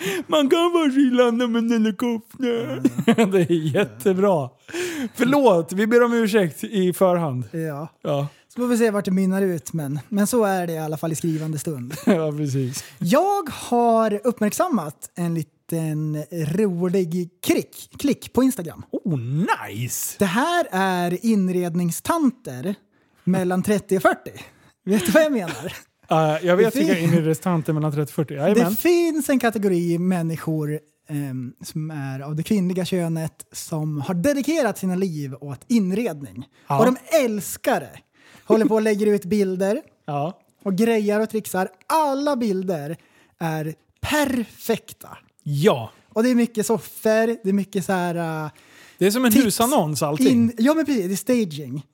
Man 0.26 0.50
kan 0.50 0.72
vara 0.72 0.90
skillande 0.90 1.48
med 1.48 1.62
en 1.62 1.72
helikopter. 1.72 2.82
det 3.32 3.40
är 3.40 3.76
jättebra. 3.76 4.48
Förlåt, 5.14 5.72
vi 5.72 5.86
ber 5.86 6.02
om 6.02 6.12
ursäkt 6.12 6.64
i 6.64 6.92
förhand. 6.92 7.44
ja. 7.52 7.88
Ja, 8.02 8.28
Så 8.54 8.60
får 8.60 8.68
vi 8.68 8.78
se 8.78 8.90
vart 8.90 9.04
det 9.04 9.10
mynnar 9.10 9.42
ut, 9.42 9.72
men, 9.72 10.00
men 10.08 10.26
så 10.26 10.44
är 10.44 10.66
det 10.66 10.72
i 10.72 10.78
alla 10.78 10.96
fall 10.96 11.12
i 11.12 11.14
skrivande 11.14 11.58
stund. 11.58 11.94
ja 12.06 12.32
precis. 12.32 12.84
Jag 12.98 13.50
har 13.50 14.20
uppmärksammat 14.24 15.10
en 15.14 15.34
liten 15.34 16.24
rolig 16.32 17.30
klick, 17.42 17.90
klick 17.98 18.32
på 18.32 18.42
Instagram. 18.42 18.82
Oh, 18.92 19.18
nice! 19.18 20.16
Det 20.18 20.24
här 20.24 20.66
är 20.70 21.26
inredningstanter 21.26 22.74
mellan 23.24 23.62
30 23.62 23.96
och 23.96 24.02
40. 24.02 24.18
Vet 24.84 25.06
du 25.06 25.12
vad 25.12 25.22
jag 25.22 25.32
menar? 25.32 25.72
Uh, 26.12 26.46
jag 26.46 26.56
vet 26.56 26.74
Det 26.74 26.80
vilka 26.80 26.98
inredningstanter 26.98 27.72
mellan 27.72 27.92
30 27.92 28.02
och 28.02 28.10
40. 28.10 28.34
Det 28.34 28.40
Jajamän. 28.40 28.76
finns 28.76 29.28
en 29.30 29.38
kategori 29.38 29.98
människor 29.98 30.80
ehm, 31.08 31.52
som 31.64 31.90
är 31.90 32.20
av 32.20 32.36
det 32.36 32.42
kvinnliga 32.42 32.84
könet 32.84 33.46
som 33.52 34.00
har 34.00 34.14
dedikerat 34.14 34.78
sina 34.78 34.94
liv 34.94 35.34
åt 35.40 35.60
inredning. 35.68 36.46
Ja. 36.68 36.78
Och 36.78 36.84
de 36.84 36.96
älskar 37.24 37.80
det. 37.80 37.98
Håller 38.52 38.66
på 38.66 38.74
och 38.74 38.82
lägger 38.82 39.06
ut 39.06 39.24
bilder 39.24 39.82
Ja. 40.06 40.38
och 40.62 40.74
grejar 40.74 41.20
och 41.20 41.30
trixar. 41.30 41.68
Alla 41.86 42.36
bilder 42.36 42.96
är 43.38 43.74
perfekta. 44.00 45.18
ja, 45.42 45.90
Och 46.08 46.22
det 46.22 46.28
är 46.30 46.34
mycket 46.34 46.66
soffor, 46.66 47.26
det 47.42 47.48
är 47.48 47.52
mycket 47.52 47.84
så 47.84 47.92
här... 47.92 48.44
äh, 48.44 48.50
det 48.98 49.06
är 49.06 49.10
som 49.10 49.24
en 49.24 49.32
tips 49.32 49.44
husannons 49.46 50.02
allting. 50.02 50.26
In, 50.28 50.52
ja 50.58 50.74
men 50.74 50.84
precis, 50.86 51.06
det 51.06 51.12
är 51.12 51.16
staging. 51.46 51.86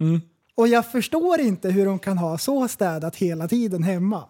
Och 0.54 0.68
jag 0.68 0.90
förstår 0.92 1.40
inte 1.40 1.70
hur 1.70 1.86
de 1.86 1.98
kan 1.98 2.18
ha 2.18 2.38
så 2.38 2.68
städat 2.68 3.16
hela 3.16 3.48
tiden 3.48 3.82
hemma. 3.82 4.24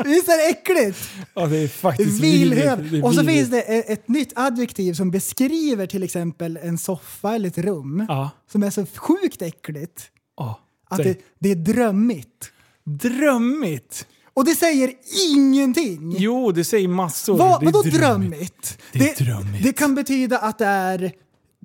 Visst 0.05 0.29
är 0.29 0.37
det 0.37 0.51
äckligt? 0.51 1.11
Ja, 1.35 1.47
det 1.47 1.57
är 1.59 1.69
faktiskt 1.69 2.21
Villhöver. 2.23 2.95
är 2.99 3.05
Och 3.05 3.15
så 3.15 3.25
finns 3.25 3.51
det 3.51 3.61
ett, 3.63 3.91
ett 3.91 4.09
nytt 4.09 4.33
adjektiv 4.37 4.95
som 4.95 5.11
beskriver 5.11 5.87
till 5.87 6.03
exempel 6.03 6.59
en 6.63 6.79
soffa 6.79 7.35
eller 7.35 7.49
ett 7.49 7.59
rum 7.59 8.05
Ja. 8.09 8.31
som 8.53 8.63
är 8.63 8.71
så 8.71 8.87
sjukt 8.97 9.43
äckligt. 9.43 10.11
Ja, 10.37 10.61
Att 10.91 10.99
det, 10.99 11.19
det 11.39 11.51
är 11.51 11.55
drömmigt. 11.57 12.53
Drömmigt. 12.85 14.07
Och 14.39 14.45
det 14.45 14.55
säger 14.55 14.93
ingenting. 15.35 16.15
Jo, 16.19 16.53
det 16.53 16.65
säger 16.65 16.89
massor. 16.89 17.39
Vad, 17.39 17.61
Det 17.61 17.67
är 17.67 17.73
vadå 17.73 17.83
drömmigt? 17.83 18.79
Det 18.93 19.21
är 19.21 19.25
drömmigt. 19.25 19.63
det 19.63 19.73
kan 19.73 19.95
betyda 19.95 20.39
att 20.39 20.59
det 20.59 20.67
är 20.67 21.13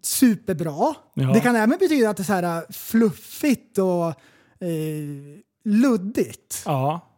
superbra. 0.01 0.93
Ja. 1.13 1.33
Det 1.33 1.39
kan 1.39 1.55
även 1.55 1.77
betyda 1.79 2.09
att 2.09 2.17
det 2.17 2.23
är 2.23 2.25
så 2.25 2.33
här 2.33 2.71
fluffigt 2.73 3.77
och 3.77 4.07
eh, 4.07 4.13
luddigt. 5.65 6.61
Ja. 6.65 7.09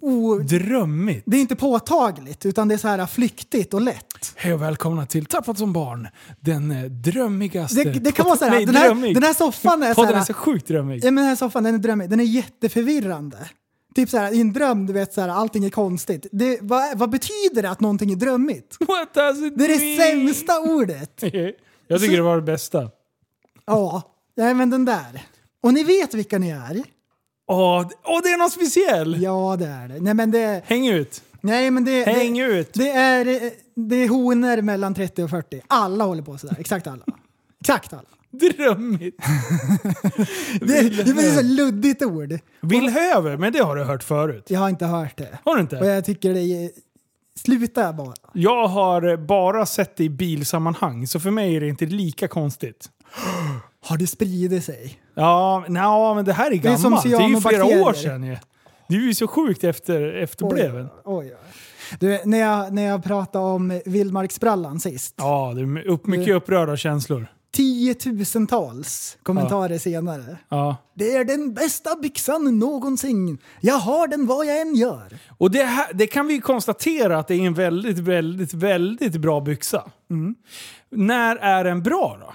O, 0.00 0.38
Drömmigt. 0.38 1.22
det 1.26 1.36
är 1.36 1.40
inte 1.40 1.56
påtagligt 1.56 2.46
utan 2.46 2.68
det 2.68 2.74
är 2.74 2.78
så 2.78 2.88
här 2.88 3.06
flyktigt 3.06 3.74
och 3.74 3.80
lätt. 3.80 4.32
Hej 4.36 4.54
och 4.54 4.62
välkomna 4.62 5.06
till 5.06 5.26
Tappat 5.26 5.58
som 5.58 5.72
barn. 5.72 6.08
Den 6.40 6.70
eh, 6.70 6.84
drömmigaste... 6.84 7.84
Det, 7.84 7.90
det 7.90 8.12
kan 8.12 8.24
vara 8.26 8.36
såhär, 8.36 8.52
Nej, 8.52 8.66
den, 8.66 8.76
här, 8.76 8.86
drömmig. 8.86 9.14
den 9.14 9.22
här 9.22 9.34
soffan 9.34 9.82
är 9.82 9.94
Podden 9.94 10.08
är 10.10 10.12
såhär, 10.12 10.24
så 10.24 10.32
sjukt 10.34 10.66
drömmig. 10.68 11.04
ja, 11.04 11.10
men 11.10 11.14
den 11.14 11.24
här 11.24 11.36
soffan 11.36 11.64
den 11.64 11.74
är 11.74 11.78
drömmig, 11.78 12.10
den 12.10 12.20
är 12.20 12.24
jätteförvirrande. 12.24 13.38
Typ 13.96 14.10
såhär, 14.10 14.32
i 14.34 14.40
en 14.40 14.52
dröm, 14.52 14.86
du 14.86 14.92
vet 14.92 15.12
såhär, 15.14 15.28
allting 15.28 15.64
är 15.64 15.70
konstigt. 15.70 16.26
Det, 16.32 16.58
vad, 16.62 16.98
vad 16.98 17.10
betyder 17.10 17.62
det 17.62 17.70
att 17.70 17.80
någonting 17.80 18.12
är 18.12 18.16
drömmigt? 18.16 18.76
What 18.80 19.14
does 19.14 19.38
it 19.42 19.52
Det 19.58 19.64
är 19.64 19.68
det 19.68 19.84
mean? 19.98 20.26
sämsta 20.34 20.60
ordet. 20.60 21.22
Jag 21.88 22.00
tycker 22.00 22.16
det 22.16 22.22
var 22.22 22.36
det 22.36 22.42
bästa. 22.42 22.90
Ja, 23.66 24.02
ja 24.34 24.54
men 24.54 24.70
den 24.70 24.84
där. 24.84 25.22
Och 25.62 25.74
ni 25.74 25.82
vet 25.84 26.14
vilka 26.14 26.38
ni 26.38 26.50
är? 26.50 26.82
Åh, 27.48 27.88
d- 27.88 27.94
åh, 28.04 28.20
det 28.22 28.28
är 28.28 28.38
något 28.38 28.52
speciell! 28.52 29.22
Ja, 29.22 29.56
det 29.58 29.66
är 29.66 29.88
det. 29.88 30.00
Nej 30.00 30.14
men 30.14 30.30
det, 30.30 30.62
Häng 30.66 30.88
ut! 30.88 31.22
nej, 31.40 31.70
men 31.70 31.84
det, 31.84 32.04
Häng 32.04 32.34
det, 32.38 32.44
ut! 32.44 32.70
det, 32.74 32.90
är, 32.90 33.24
det 33.74 33.96
är 33.96 34.08
honor 34.08 34.62
mellan 34.62 34.94
30 34.94 35.22
och 35.22 35.30
40. 35.30 35.62
Alla 35.66 36.04
håller 36.04 36.22
på 36.22 36.38
sådär, 36.38 36.56
exakt 36.58 36.86
alla. 36.86 37.04
Exakt 37.60 37.92
alla. 37.92 38.02
Drömmigt! 38.30 39.16
Det, 40.60 40.88
det 41.04 41.10
är 41.10 41.36
så 41.36 41.42
luddigt 41.42 42.02
ord. 42.02 42.38
Villhöver, 42.60 43.36
men 43.36 43.52
det 43.52 43.58
har 43.58 43.76
du 43.76 43.84
hört 43.84 44.02
förut. 44.02 44.44
Jag 44.48 44.60
har 44.60 44.68
inte 44.68 44.86
hört 44.86 45.16
det. 45.16 45.38
Har 45.44 45.56
du 45.56 45.62
Och 45.62 45.72
inte? 45.72 45.76
jag 45.76 46.04
tycker 46.04 46.34
det 46.34 46.40
är... 46.40 46.70
Sluta 47.38 47.92
bara. 47.92 48.14
Jag 48.32 48.68
har 48.68 49.16
bara 49.16 49.66
sett 49.66 49.96
det 49.96 50.04
i 50.04 50.10
bilsammanhang, 50.10 51.06
så 51.06 51.20
för 51.20 51.30
mig 51.30 51.56
är 51.56 51.60
det 51.60 51.68
inte 51.68 51.86
lika 51.86 52.28
konstigt. 52.28 52.90
Har 53.80 53.96
det 53.96 54.06
spridit 54.06 54.64
sig? 54.64 55.00
Ja, 55.14 55.64
nja, 55.68 56.14
men 56.14 56.24
det 56.24 56.32
här 56.32 56.50
är 56.52 56.66
är 56.66 56.76
som 56.76 56.82
gammalt. 56.82 57.02
Det 57.04 57.16
är, 57.16 57.28
ju 57.28 57.40
flera 57.40 57.64
år 57.64 57.92
sedan 57.92 58.24
ju. 58.24 58.36
Du 58.88 59.02
är 59.02 59.06
ju 59.06 59.14
så 59.14 59.26
sjukt 59.26 59.64
efter, 59.64 60.14
efterbleven. 60.14 60.88
Oj, 61.04 61.26
oj. 61.26 61.36
Du, 62.00 62.20
när, 62.24 62.38
jag, 62.38 62.72
när 62.72 62.82
jag 62.82 63.04
pratade 63.04 63.44
om 63.44 63.80
vildmarksbrallan 63.84 64.80
sist. 64.80 65.14
Ja, 65.18 65.52
du 65.56 65.78
är 65.78 65.86
upp, 65.86 66.06
mycket 66.06 66.34
upprörda 66.34 66.76
känslor. 66.76 67.26
Tiotusentals 67.56 69.18
kommentarer 69.22 69.78
senare. 69.78 70.36
Ja. 70.48 70.76
Det 70.94 71.12
är 71.16 71.24
den 71.24 71.54
bästa 71.54 71.96
byxan 71.96 72.58
någonsin. 72.58 73.38
Jag 73.60 73.74
har 73.78 74.08
den 74.08 74.26
vad 74.26 74.46
jag 74.46 74.60
än 74.60 74.74
gör. 74.74 75.18
Och 75.38 75.50
det, 75.50 75.62
här, 75.62 75.86
det 75.94 76.06
kan 76.06 76.26
vi 76.26 76.40
konstatera 76.40 77.18
att 77.18 77.28
det 77.28 77.34
är 77.34 77.40
en 77.40 77.54
väldigt, 77.54 77.98
väldigt, 77.98 78.54
väldigt 78.54 79.16
bra 79.16 79.40
byxa. 79.40 79.90
Mm. 80.10 80.34
När 80.90 81.36
är 81.36 81.64
den 81.64 81.82
bra 81.82 82.18
då? 82.20 82.32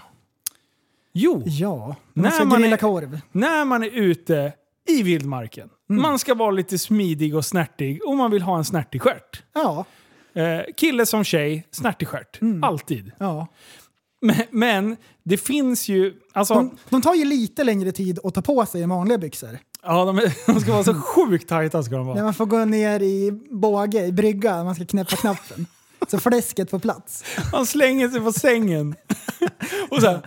Jo, 1.14 1.44
Ja, 1.46 1.96
När 2.14 2.46
man 2.46 2.64
är- 2.64 2.78
korv. 2.78 3.20
när 3.32 3.66
man 3.66 3.84
är 3.84 3.90
ute 3.90 4.54
i 4.90 5.04
vildmarken. 5.04 5.70
Mm. 5.90 6.02
Man 6.02 6.20
ska 6.20 6.34
vara 6.36 6.52
lite 6.52 6.78
smidig 6.78 7.36
och 7.36 7.46
snärtig 7.46 8.00
och 8.08 8.18
man 8.18 8.32
vill 8.32 8.42
ha 8.42 8.58
en 8.58 8.66
snärtig 8.66 9.02
stjärt. 9.02 9.44
Ja, 9.54 9.86
Eh, 10.34 10.62
kille 10.78 11.06
som 11.06 11.24
tjej, 11.24 11.68
snärtig 11.72 12.08
stjärt. 12.08 12.42
Mm. 12.42 12.64
Alltid. 12.64 13.12
ja. 13.18 13.48
Men, 14.22 14.36
men 14.52 14.98
det 15.24 15.38
finns 15.38 15.90
ju... 15.90 16.14
Alltså, 16.34 16.54
De, 16.54 16.78
de 16.90 17.02
tar 17.02 17.14
ju 17.16 17.26
lite 17.26 17.64
längre 17.64 17.92
tid 17.92 18.20
att 18.24 18.34
ta 18.34 18.42
på 18.42 18.66
sig 18.66 18.84
än 18.84 18.90
vanliga 18.90 19.18
byxor. 19.18 19.60
ja, 19.84 20.06
de, 20.06 20.22
de 20.54 20.62
ska 20.62 20.72
vara 20.72 20.84
så 20.84 20.94
sjukt 20.94 21.50
tajta 21.50 21.84
ska 21.84 21.96
de 21.96 22.06
vara. 22.06 22.24
man 22.24 22.34
får 22.34 22.46
gå 22.46 22.66
ner 22.66 23.00
i 23.00 23.32
båge, 23.50 24.06
i 24.06 24.12
brygga, 24.12 24.64
man 24.64 24.76
ska 24.76 24.86
knäppa 24.86 25.16
knappen. 25.16 25.68
Så 26.08 26.20
fläsket 26.20 26.72
på 26.72 26.80
plats. 26.80 27.24
Han 27.52 27.66
slänger 27.66 28.10
sig 28.10 28.22
på 28.22 28.32
sängen. 28.32 28.96
och 29.90 30.02
så 30.02 30.08
här, 30.08 30.22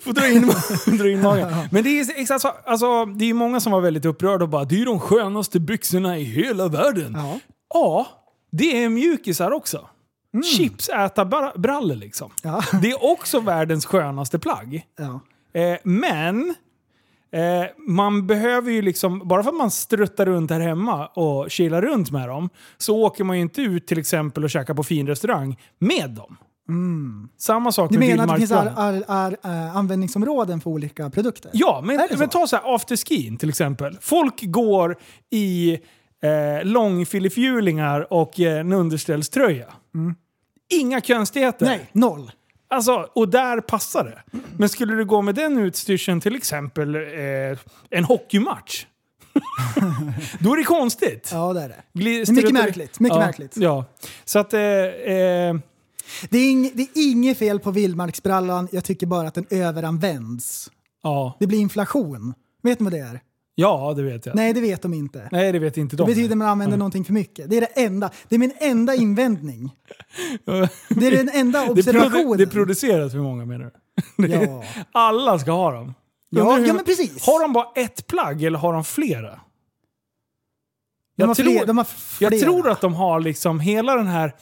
får 0.00 0.12
dra 0.12 0.28
in, 0.28 0.52
dra 0.98 1.10
in 1.10 1.22
magen. 1.22 1.68
Men 1.70 1.84
det 1.84 2.00
är, 2.00 2.20
exakt 2.20 2.42
så, 2.42 2.48
alltså, 2.66 3.04
det 3.04 3.24
är 3.30 3.34
många 3.34 3.60
som 3.60 3.72
var 3.72 3.80
väldigt 3.80 4.04
upprörda 4.04 4.44
och 4.44 4.48
bara 4.50 4.64
det 4.64 4.80
är 4.80 4.84
de 4.86 5.00
skönaste 5.00 5.60
byxorna 5.60 6.18
i 6.18 6.24
hela 6.24 6.68
världen. 6.68 7.12
Ja. 7.16 7.38
Ja, 7.74 8.06
det 8.52 8.84
är 8.84 8.88
mjukisar 8.88 9.50
också. 9.50 9.88
Chips 10.42 10.88
äta 10.88 11.24
bra- 11.24 11.52
brallor 11.56 11.94
liksom. 11.96 12.30
Ja. 12.42 12.62
Det 12.82 12.90
är 12.90 13.12
också 13.12 13.40
världens 13.40 13.86
skönaste 13.86 14.38
plagg. 14.38 14.82
Ja. 14.98 15.20
Eh, 15.60 15.78
men 15.84 16.54
eh, 17.32 17.66
man 17.88 18.26
behöver 18.26 18.70
ju 18.72 18.82
liksom, 18.82 19.28
bara 19.28 19.42
för 19.42 19.50
att 19.50 19.56
man 19.56 19.70
struttar 19.70 20.26
runt 20.26 20.50
här 20.50 20.60
hemma 20.60 21.06
och 21.06 21.50
kilar 21.50 21.82
runt 21.82 22.10
med 22.10 22.28
dem, 22.28 22.50
så 22.78 22.96
åker 23.02 23.24
man 23.24 23.36
ju 23.36 23.42
inte 23.42 23.62
ut 23.62 23.86
till 23.86 23.98
exempel 23.98 24.44
och 24.44 24.50
käkar 24.50 24.74
på 24.74 24.84
fin 24.84 25.06
restaurang 25.06 25.56
med 25.78 26.10
dem. 26.10 26.36
Samma 27.38 27.72
sak 27.72 27.90
Du 27.90 27.98
med 27.98 28.08
menar 28.08 28.24
att 28.24 28.30
det 28.30 28.36
finns 28.36 28.52
ar, 28.52 28.72
ar, 28.76 29.02
ar, 29.06 29.36
äh, 29.44 29.76
användningsområden 29.76 30.60
för 30.60 30.70
olika 30.70 31.10
produkter? 31.10 31.50
Ja, 31.54 31.82
men, 31.84 32.08
men 32.18 32.28
ta 32.28 32.46
så 32.46 32.56
här 32.56 32.74
afterskin 32.74 33.36
till 33.36 33.48
exempel. 33.48 33.98
Folk 34.00 34.34
går 34.42 34.96
i 35.30 35.72
eh, 36.22 36.64
långfilifjulingar 36.64 38.12
och 38.12 38.40
eh, 38.40 38.60
en 38.60 38.72
underställströja. 38.72 39.66
Inga 40.70 41.00
konstigheter. 41.00 41.66
Nej, 41.66 41.90
noll. 41.92 42.32
Alltså, 42.70 43.08
och 43.14 43.28
där 43.28 43.60
passar 43.60 44.04
det. 44.04 44.38
Men 44.56 44.68
skulle 44.68 44.94
du 44.94 45.04
gå 45.04 45.22
med 45.22 45.34
den 45.34 45.58
utstyrseln 45.58 46.20
till 46.20 46.34
exempel 46.36 46.94
eh, 46.94 47.58
en 47.90 48.04
hockeymatch. 48.04 48.86
då 50.40 50.52
är 50.52 50.56
det 50.56 50.64
konstigt. 50.64 51.30
Ja, 51.32 51.52
det 51.52 51.60
är 51.62 51.68
det. 51.68 51.82
Gli- 51.92 52.24
Det 52.24 52.30
är 52.30 52.34
mycket 52.34 52.52
märkligt, 52.52 53.00
mycket 53.00 53.16
ja, 53.18 53.24
märkligt. 53.26 53.56
Ja. 53.56 53.84
Så 54.24 54.38
att... 54.38 54.54
Eh, 54.54 54.60
eh, 54.60 55.54
Det 56.30 56.38
är, 56.38 56.50
ing, 56.50 56.70
det 56.74 56.82
är 56.82 56.88
inget 57.10 57.38
fel 57.38 57.60
på 57.60 57.70
vildmarksbrallan, 57.70 58.68
jag 58.72 58.84
tycker 58.84 59.06
bara 59.06 59.28
att 59.28 59.34
den 59.34 59.46
överanvänds. 59.50 60.70
ja. 61.02 61.36
Det 61.40 61.46
blir 61.46 61.58
inflation. 61.58 62.34
Vet 62.62 62.80
ni 62.80 62.84
vad 62.84 62.92
det 62.92 62.98
är? 62.98 63.20
Ja, 63.60 63.94
det 63.96 64.02
vet 64.02 64.26
jag. 64.26 64.34
Nej, 64.36 64.44
Nej, 64.44 64.52
det 64.52 64.60
vet 64.60 64.82
de 64.82 64.94
inte. 64.94 65.28
det 65.30 65.58
vet 65.58 65.76
inte 65.76 65.96
Det 65.96 66.02
de. 66.02 66.06
betyder 66.06 66.30
att 66.30 66.38
man 66.38 66.48
använder 66.48 66.76
någonting 66.76 67.04
för 67.04 67.12
mycket. 67.12 67.50
Det 67.50 67.56
är 67.56 67.60
det 67.60 67.66
enda. 67.66 68.10
Det 68.28 68.34
är 68.34 68.38
min 68.38 68.52
enda 68.60 68.94
invändning. 68.94 69.70
Det 70.88 71.06
är 71.06 71.10
den 71.10 71.28
enda 71.28 71.64
det, 71.64 71.70
observationen. 71.70 72.38
det 72.38 72.46
produceras 72.46 73.12
för 73.12 73.18
många 73.18 73.44
menar 73.44 73.64
du? 73.64 73.70
Det 74.28 74.34
Ja. 74.34 74.64
Alla 74.92 75.38
ska 75.38 75.50
ha 75.52 75.70
dem. 75.72 75.94
Ja, 76.30 76.56
hur- 76.56 76.66
ja, 76.66 76.74
men 76.74 76.84
precis. 76.84 77.26
Har 77.26 77.42
de 77.42 77.52
bara 77.52 77.68
ett 77.74 78.06
plagg 78.06 78.42
eller 78.42 78.58
har 78.58 78.72
de 78.72 78.84
flera? 78.84 79.30
de, 79.30 79.38
Jag 81.16 81.26
har 81.26 81.34
tror- 81.34 81.44
fler, 81.52 81.66
de 81.66 81.78
har 81.78 81.84
flera. 81.84 82.32
Jag 82.34 82.40
tror 82.42 82.68
att 82.68 82.80
de 82.80 82.94
har 82.94 83.20
liksom 83.20 83.60
hela 83.60 83.94
den 83.96 84.06
här 84.06 84.34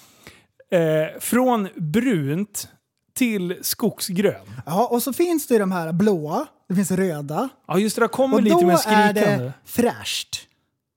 eh, 0.71 1.21
från 1.21 1.69
brunt 1.77 2.69
till 3.15 3.59
skogsgrön. 3.63 4.47
Ja, 4.67 4.87
och 4.87 5.03
så 5.03 5.13
finns 5.13 5.47
det 5.47 5.55
ju 5.55 5.61
de 5.61 5.73
här 5.73 5.93
blåa, 5.93 6.47
det 6.69 6.75
finns 6.75 6.91
röda. 6.91 7.49
Ja 7.69 7.79
just 7.79 7.97
det, 7.97 8.03
det 8.03 8.09
kommer 8.09 8.37
Och 8.37 8.43
lite 8.43 8.57
då 8.57 8.67
mer 8.67 8.73
är 8.75 8.77
skrikande. 8.77 9.21
det 9.21 9.53
fräscht. 9.65 10.43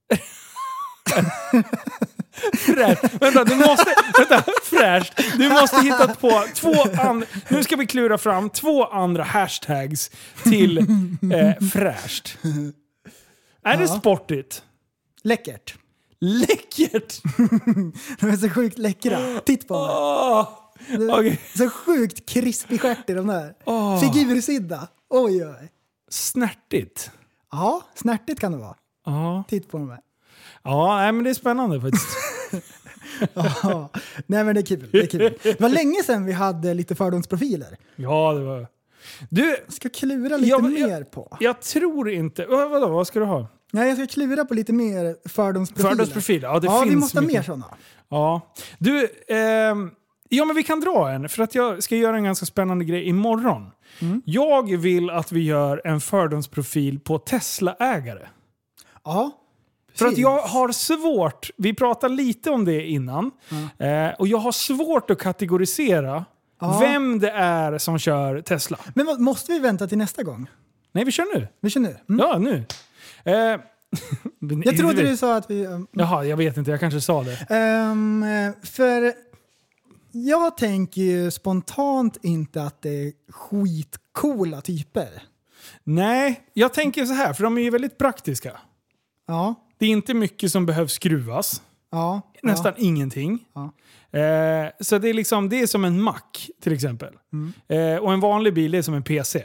Fräscht. 2.65 3.03
Vänta, 3.21 3.43
du 3.43 3.55
måste... 3.55 3.95
Vänta, 4.17 4.43
fräscht. 4.63 5.13
Du 5.37 5.49
måste 5.49 5.81
hitta 5.81 6.07
på 6.15 6.43
två 6.55 6.73
andra... 7.01 7.27
Nu 7.49 7.63
ska 7.63 7.75
vi 7.75 7.85
klura 7.87 8.17
fram 8.17 8.49
två 8.49 8.85
andra 8.85 9.23
hashtags 9.23 10.11
till 10.43 10.77
eh, 11.33 11.67
fräscht. 11.71 12.37
Är 13.63 13.77
det 13.77 13.83
Ja. 13.83 13.87
sportigt? 13.99 14.63
Läckert. 15.23 15.75
Läckert! 16.21 17.21
De 18.19 18.29
är 18.29 18.37
så 18.37 18.49
sjukt 18.49 18.77
läckra. 18.77 19.39
Titt 19.45 19.67
på 19.67 19.73
dem. 19.73 19.85
Åh, 19.89 21.19
Okej. 21.19 21.39
Så 21.57 21.69
sjukt 21.69 22.29
krispig 22.29 22.81
stjärt 22.81 23.09
i 23.09 23.13
de 23.13 23.27
där. 23.27 23.53
Åh. 23.65 23.99
Figursydda. 24.01 24.87
Oj, 25.09 25.45
oj. 25.45 25.71
Snärtigt. 26.09 27.11
Ja, 27.51 27.81
snärtigt 27.95 28.39
kan 28.39 28.51
det 28.51 28.57
vara. 28.57 28.75
Ja, 29.05 29.43
Titt 29.47 29.69
på 29.71 29.77
dem 29.77 29.89
här. 29.89 29.99
ja 30.63 31.11
men 31.11 31.23
det 31.23 31.29
är 31.29 31.33
spännande 31.33 31.81
faktiskt. 31.81 32.07
Ja. 33.33 33.89
Nej 34.27 34.43
men 34.43 34.55
det 34.55 34.61
är 34.61 34.65
kul. 34.65 34.89
Det, 34.91 34.99
är 34.99 35.07
kul. 35.07 35.37
det 35.43 35.59
var 35.59 35.69
länge 35.69 36.03
sedan 36.03 36.25
vi 36.25 36.31
hade 36.31 36.73
lite 36.73 36.95
fördomsprofiler. 36.95 37.77
Ja, 37.95 38.33
det 38.33 38.43
var... 38.45 38.67
Du, 39.29 39.49
Jag 39.49 39.73
ska 39.73 39.89
klura 39.89 40.37
lite 40.37 40.49
jag- 40.49 40.63
mer 40.63 41.03
på. 41.03 41.37
jag 41.39 41.61
tror 41.61 42.09
inte... 42.09 42.45
Vad, 42.45 42.69
vadå, 42.69 42.87
vad 42.87 43.07
ska 43.07 43.19
du 43.19 43.25
ha? 43.25 43.47
Nej, 43.71 43.87
jag 43.87 43.97
ska 43.97 44.07
klura 44.07 44.45
på 44.45 44.53
lite 44.53 44.73
mer 44.73 45.29
fördomsprofiler. 45.29 45.89
Fördomsprofil? 45.89 46.41
Ja, 46.41 46.59
det 46.59 46.67
ja, 46.67 46.81
finns 46.81 46.91
vi 46.93 46.95
måste 46.99 47.17
ha 47.17 47.21
mycket. 47.21 47.35
mer 47.39 47.43
sådana. 47.43 47.65
Ja. 48.09 48.41
Du, 48.77 49.09
ehm, 49.27 49.91
ja 50.29 50.45
men 50.45 50.55
vi 50.55 50.63
kan 50.63 50.79
dra 50.79 51.09
en. 51.11 51.29
För 51.29 51.43
att 51.43 51.55
jag 51.55 51.83
ska 51.83 51.95
göra 51.95 52.15
en 52.17 52.23
ganska 52.23 52.45
spännande 52.45 52.85
grej 52.85 53.07
imorgon. 53.07 53.71
Mm. 54.01 54.21
Jag 54.25 54.77
vill 54.77 55.09
att 55.09 55.31
vi 55.31 55.43
gör 55.43 55.81
en 55.85 56.01
fördomsprofil 56.01 56.99
på 56.99 57.17
Tesla-ägare. 57.19 58.27
Ja. 59.03 59.31
För 59.95 60.07
att 60.07 60.17
jag 60.17 60.41
har 60.41 60.71
svårt, 60.71 61.49
vi 61.57 61.73
pratade 61.73 62.13
lite 62.15 62.49
om 62.49 62.65
det 62.65 62.87
innan, 62.87 63.31
eh, 63.77 64.07
och 64.19 64.27
jag 64.27 64.37
har 64.37 64.51
svårt 64.51 65.09
att 65.09 65.19
kategorisera 65.19 66.25
Ja. 66.61 66.77
vem 66.81 67.19
det 67.19 67.31
är 67.31 67.77
som 67.77 67.99
kör 67.99 68.41
Tesla. 68.41 68.77
Men 68.95 69.23
måste 69.23 69.51
vi 69.51 69.59
vänta 69.59 69.87
till 69.87 69.97
nästa 69.97 70.23
gång? 70.23 70.49
Nej, 70.91 71.05
vi 71.05 71.11
kör 71.11 71.39
nu. 71.39 71.47
Vi 71.61 71.69
kör 71.69 71.79
nu. 71.79 71.95
Mm. 72.09 72.19
Ja, 72.27 72.37
nu. 72.37 72.63
Eh, 73.23 73.59
Jag 74.65 74.77
trodde 74.77 75.01
du 75.01 75.17
sa 75.17 75.35
att 75.35 75.51
vi... 75.51 75.65
um, 75.65 75.87
Jaha, 75.91 76.23
jag 76.25 76.37
vet 76.37 76.57
inte. 76.57 76.71
Jag 76.71 76.79
kanske 76.79 77.01
sa 77.01 77.23
det. 77.23 77.45
ehm, 77.49 78.23
eh, 78.23 78.51
för 78.63 79.13
jag 80.11 80.57
tänker 80.57 81.01
ju 81.01 81.31
spontant 81.31 82.17
inte 82.21 82.63
att 82.63 82.81
det 82.81 82.89
är 82.89 83.13
skitcoola 83.29 84.61
typer. 84.61 85.23
Nej, 85.83 86.41
jag 86.53 86.73
tänker 86.73 87.05
så 87.05 87.13
här, 87.13 87.33
för 87.33 87.43
de 87.43 87.57
är 87.57 87.61
ju 87.61 87.69
väldigt 87.69 87.97
praktiska. 87.97 88.57
Ja. 89.27 89.55
Det 89.77 89.85
är 89.85 89.89
inte 89.89 90.13
mycket 90.13 90.51
som 90.51 90.65
behövs 90.65 90.93
skruvas. 90.93 91.61
Ja, 91.91 92.21
nästan 92.43 92.73
ingenting. 92.77 93.45
Ja. 93.53 93.73
Eh, 94.19 94.69
så 94.79 94.97
det 94.97 95.09
är, 95.09 95.13
liksom, 95.13 95.49
det 95.49 95.61
är 95.61 95.67
som 95.67 95.85
en 95.85 96.01
Mac 96.01 96.21
till 96.61 96.73
exempel. 96.73 97.13
Mm. 97.33 97.53
Eh, 97.67 98.03
och 98.03 98.13
en 98.13 98.19
vanlig 98.19 98.53
bil 98.53 98.75
är 98.75 98.81
som 98.81 98.93
en 98.93 99.03
PC. 99.03 99.43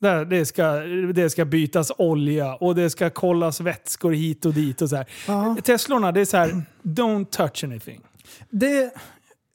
Där 0.00 0.24
det, 0.24 0.46
ska, 0.46 0.72
det 1.14 1.30
ska 1.30 1.44
bytas 1.44 1.92
olja 1.98 2.54
och 2.54 2.74
det 2.74 2.90
ska 2.90 3.10
kollas 3.10 3.60
vätskor 3.60 4.12
hit 4.12 4.46
och 4.46 4.54
dit. 4.54 4.82
och 4.82 4.90
så 4.90 4.96
här. 4.96 5.06
Ja. 5.26 5.56
Teslorna, 5.62 6.12
det 6.12 6.20
är 6.20 6.24
så 6.24 6.36
här, 6.36 6.62
don't 6.82 7.24
touch 7.24 7.64
anything. 7.64 8.00
Det, 8.50 8.94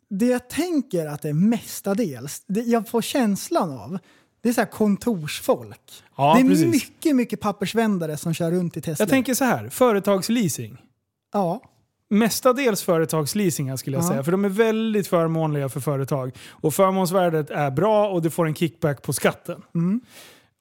det 0.09 0.25
jag 0.25 0.49
tänker 0.49 1.05
att 1.05 1.21
det 1.21 1.29
är 1.29 1.33
mestadels, 1.33 2.43
det 2.47 2.61
jag 2.61 2.89
får 2.89 3.01
känslan 3.01 3.71
av, 3.79 3.97
det 4.41 4.49
är 4.49 4.53
så 4.53 4.61
här 4.61 4.67
kontorsfolk. 4.71 6.03
Ja, 6.17 6.33
det 6.35 6.45
är 6.45 6.49
precis. 6.49 6.71
mycket, 6.71 7.15
mycket 7.15 7.39
pappersvändare 7.41 8.17
som 8.17 8.33
kör 8.33 8.51
runt 8.51 8.77
i 8.77 8.81
Tesla. 8.81 9.03
Jag 9.03 9.09
tänker 9.09 9.33
så 9.33 9.43
här, 9.45 9.69
företagsleasing. 9.69 10.77
Ja, 11.33 11.61
Mestadels 12.09 12.83
företagsleasingar 12.83 13.75
skulle 13.77 13.97
jag 13.97 14.03
Ja. 14.03 14.09
säga, 14.09 14.23
för 14.23 14.31
de 14.31 14.45
är 14.45 14.49
väldigt 14.49 15.07
förmånliga 15.07 15.69
för 15.69 15.79
företag. 15.79 16.31
Och 16.49 16.73
förmånsvärdet 16.73 17.49
är 17.49 17.71
bra 17.71 18.09
och 18.09 18.21
du 18.21 18.29
får 18.29 18.47
en 18.47 18.55
kickback 18.55 19.01
på 19.03 19.13
skatten. 19.13 19.61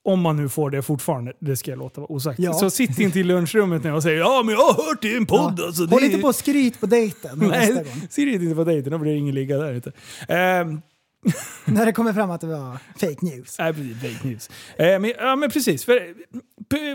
Om 0.06 0.20
man 0.20 0.36
nu 0.36 0.48
får 0.48 0.70
det 0.70 0.82
fortfarande, 0.82 1.32
det 1.40 1.56
ska 1.56 1.70
jag 1.70 1.78
låta 1.78 2.00
vara 2.00 2.12
osagt. 2.12 2.38
Ja. 2.38 2.52
Så 2.52 2.70
sitt 2.70 2.98
inte 2.98 3.20
i 3.20 3.22
lunchrummet 3.24 3.84
nu 3.84 3.92
och 3.92 4.02
säg 4.02 4.14
ja 4.14 4.42
men 4.44 4.54
jag 4.54 4.60
har 4.64 4.74
hört 4.88 5.02
det 5.02 5.08
i 5.08 5.16
en 5.16 5.26
podd. 5.26 5.54
ja. 5.58 5.66
Alltså, 5.66 5.86
Håll 5.86 6.04
inte 6.04 6.16
är- 6.16 6.22
på 6.22 6.28
och 6.28 6.34
skryt 6.34 6.80
på 6.80 6.86
dejten 6.86 7.38
Nej, 7.38 7.84
det 8.16 8.22
inte 8.22 8.54
på 8.54 8.64
dejten, 8.64 8.92
då 8.92 8.98
blir 8.98 9.12
det 9.12 9.18
ingen 9.18 9.34
ligga 9.34 9.56
där 9.58 9.72
ute. 9.72 9.92
Ehm, 10.28 10.80
När 11.64 11.86
det 11.86 11.92
kommer 11.92 12.12
fram 12.12 12.30
att 12.30 12.40
det 12.40 12.46
var 12.46 12.78
fake 13.00 13.16
news. 13.26 13.56
Nej, 13.58 13.72
precis. 13.74 14.00
Fake 14.02 14.28
news. 14.28 14.50
Eh, 14.78 14.98
men, 14.98 15.12
ja, 15.18 15.36
men 15.36 15.50
precis. 15.50 15.84
För, 15.84 16.14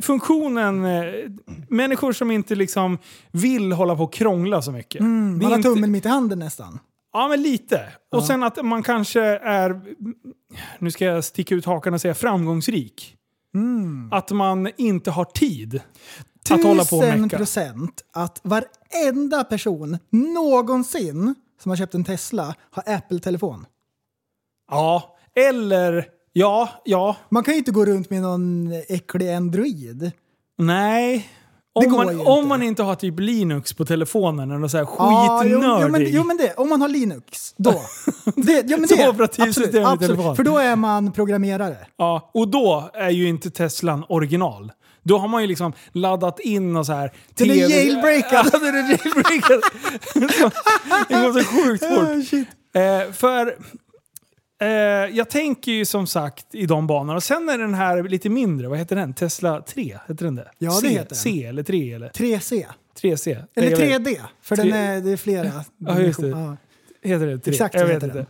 funktionen, 0.01 0.86
eh, 0.86 1.03
människor 1.70 2.14
som 2.14 2.32
inte 2.32 2.55
liksom 2.55 2.97
vill 3.32 3.72
hålla 3.72 3.95
på 3.95 4.03
och 4.03 4.14
krångla 4.14 4.62
så 4.62 4.72
mycket. 4.72 5.01
Är 5.01 5.05
Man 5.05 5.43
har 5.43 5.55
inte- 5.55 5.70
tummen 5.70 5.91
mitt 5.91 6.05
i 6.05 6.09
handen 6.09 6.39
nästan. 6.39 6.80
Ja, 7.14 7.28
men 7.28 7.41
lite. 7.41 7.88
Och 8.12 8.24
sen 8.24 8.43
att 8.43 8.66
man 8.66 8.84
kanske 8.84 9.22
är, 9.38 9.82
nu 10.80 10.91
ska 10.91 11.05
jag 11.05 11.24
sticka 11.24 11.55
ut 11.55 11.66
hakan 11.66 11.93
och 11.93 12.01
säga 12.01 12.14
framgångsrik. 12.14 13.18
Att 14.12 14.32
man 14.32 14.70
inte 14.78 15.12
har 15.12 15.26
tid 15.26 15.82
att 16.49 16.64
hålla 16.64 16.86
på 16.86 16.97
och 16.97 17.20
mecka. 17.20 17.38
procent 17.38 18.03
att 18.14 18.39
varenda 18.43 19.43
person 19.43 19.97
någonsin 20.09 21.36
som 21.62 21.70
har 21.70 21.76
köpt 21.76 21.95
en 21.95 22.03
Tesla 22.03 22.55
har 22.72 22.84
Apple-telefon. 22.95 23.66
Ja, 24.72 25.18
eller 25.36 26.05
ja, 26.34 26.70
ja, 26.86 27.16
Man 27.30 27.43
kan 27.43 27.53
ju 27.53 27.57
inte 27.57 27.72
gå 27.72 27.86
runt 27.86 28.09
med 28.09 28.22
någon 28.22 28.72
äcklig 28.89 29.34
Android. 29.34 30.12
nej. 30.57 31.30
Om 31.74 31.91
man, 31.91 32.09
om 32.09 32.38
inte. 32.38 32.47
man 32.47 32.63
inte 32.63 32.84
har 32.84 32.95
typ 32.95 33.19
Linux 33.19 33.74
på 33.74 33.86
telefonen 33.86 34.51
eller 34.51 34.67
så 34.67 34.78
här 34.78 34.88
Ja, 34.97 35.43
jo, 35.45 35.49
skitnördig. 35.57 35.84
jo, 35.84 35.91
men, 35.91 36.07
jo 36.11 36.24
men 36.24 36.38
det, 36.38 36.53
om 36.53 36.69
man 36.69 36.82
har 36.82 36.89
Linux, 36.89 37.53
då. 37.57 37.72
Det, 38.36 38.63
ja, 38.67 38.78
men 38.78 38.88
det, 38.88 39.09
operativsystem 39.09 39.65
absolut, 39.65 39.86
absolut. 39.86 40.09
telefon. 40.09 40.36
För 40.36 40.43
då 40.43 40.57
är 40.57 40.76
man 40.76 41.11
programmerare. 41.11 41.78
Ja, 41.97 42.32
och 42.34 42.47
då 42.47 42.89
är 42.93 43.09
ju 43.09 43.28
inte 43.28 43.51
Teslan 43.51 44.05
original. 44.09 44.72
Då 45.03 45.17
har 45.17 45.28
man 45.28 45.41
ju 45.41 45.47
liksom 45.47 45.74
laddat 45.91 46.39
in 46.39 46.76
och 46.76 46.86
så 46.86 46.93
här... 46.93 47.11
Den 47.34 47.49
är 47.51 47.55
jailbreakad. 47.55 48.49
Ja, 48.53 48.59
den 48.59 48.76
är 48.76 48.89
jailbreakad. 48.89 49.61
det 51.09 51.13
går 51.13 51.39
så 51.39 51.45
sjukt 51.45 51.86
fort. 51.86 52.47
Eh, 52.76 53.11
för 53.13 53.55
eh, 54.62 54.68
jag 55.18 55.30
tänker 55.30 55.72
ju 55.72 55.86
som 55.86 56.07
sagt 56.07 56.45
i 56.55 56.66
de 56.66 56.88
banorna. 56.88 57.16
Och 57.16 57.24
sen 57.24 57.49
är 57.49 57.57
den 57.57 57.74
här 57.74 58.03
lite 58.03 58.30
mindre, 58.30 58.68
vad 58.68 58.78
heter 58.78 58.95
den? 58.95 59.14
Tesla 59.14 59.62
3? 59.62 59.97
Heter 60.07 60.26
den 60.26 60.36
det? 60.36 60.51
Ja, 60.57 60.70
det 60.72 60.76
C, 60.76 60.88
heter 60.88 61.05
den. 61.09 61.16
C 61.18 61.43
eller 61.45 61.64
3 61.64 61.93
eller? 61.93 62.09
3C. 62.09 62.66
3C? 63.01 63.43
Eller 63.55 63.72
Jag 63.72 63.78
vet- 63.78 64.01
3D, 64.07 64.18
för 64.41 64.55
Tre- 64.55 64.66
den 64.66 64.74
är, 64.74 65.01
det 65.01 65.12
är 65.12 65.18
flera. 65.18 65.51
Ja, 65.78 65.99
just 65.99 66.22
det. 66.22 66.28
Ja. 66.28 66.57
Heter 67.03 67.28
det 67.28 67.39
3? 67.39 67.51
Exakt 67.51 67.76
jag 67.76 67.82
så 67.82 67.88
vet 67.88 67.95
heter 67.95 68.07
inte. 68.07 68.18
den. 68.18 68.26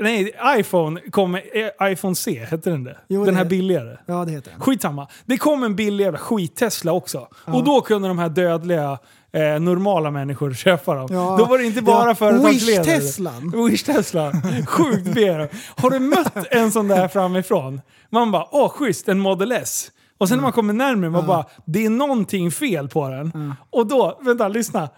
Nej, 0.00 0.32
iPhone 0.58 1.00
kommer... 1.00 1.42
eh, 1.80 1.92
iPhone 1.92 2.14
C, 2.14 2.46
heter 2.50 2.70
den 2.70 2.84
det? 2.84 2.98
Jo, 3.08 3.24
den 3.24 3.34
det- 3.34 3.38
här 3.38 3.44
billigare. 3.48 3.96
ja, 4.06 4.24
det 4.24 4.30
heter 4.32 4.50
den. 4.50 4.60
Skitsamma. 4.60 5.08
Det 5.26 5.38
kom 5.38 5.62
en 5.62 5.76
billig 5.76 6.04
jävla 6.04 6.18
skit-Tesla 6.18 6.92
också. 6.92 7.28
Och 7.44 7.64
då 7.64 7.80
kunde 7.80 8.08
de 8.08 8.18
här 8.18 8.28
dödliga, 8.28 8.98
eh, 9.32 9.60
normala 9.60 10.10
människor 10.10 10.52
köpa 10.54 10.94
dem. 10.94 11.08
Ja. 11.10 11.36
Då 11.38 11.44
var 11.44 11.58
det 11.58 11.64
inte 11.64 11.82
bara 11.82 12.08
Ja, 12.08 12.14
företagsledare. 12.14 12.98
Wish-Teslan. 12.98 13.52
Wish-Tesla. 13.70 14.32
Sjukt 14.66 15.14
B. 15.14 15.48
Har 15.76 15.90
du 15.90 15.98
mött 15.98 16.46
en 16.50 16.72
sån 16.72 16.88
där 16.88 17.08
framifrån? 17.08 17.80
Man 18.10 18.30
bara, 18.30 18.46
åh 18.50 18.68
schysst, 18.68 19.08
en 19.08 19.18
Model 19.18 19.52
S. 19.52 19.90
Och 20.18 20.28
sen 20.28 20.36
när 20.38 20.42
man 20.42 20.52
kommer 20.52 20.72
närmare, 20.72 21.10
man 21.10 21.26
bara, 21.26 21.44
det 21.64 21.86
är 21.86 21.90
någonting 21.90 22.50
fel 22.50 22.88
på 22.88 23.08
den. 23.08 23.54
Och 23.70 23.86
då, 23.86 24.18
vänta, 24.22 24.48
lyssna. 24.48 24.88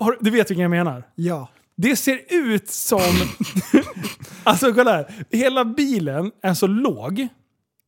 Har, 0.00 0.16
du 0.20 0.30
vet 0.30 0.50
vilken 0.50 0.62
jag 0.62 0.70
menar? 0.70 1.02
Ja. 1.14 1.48
Det 1.76 1.96
ser 1.96 2.20
ut 2.28 2.70
som... 2.70 3.00
alltså 4.42 4.74
kolla 4.74 4.92
här. 4.92 5.14
Hela 5.30 5.64
bilen 5.64 6.30
är 6.42 6.54
så 6.54 6.66
låg. 6.66 7.28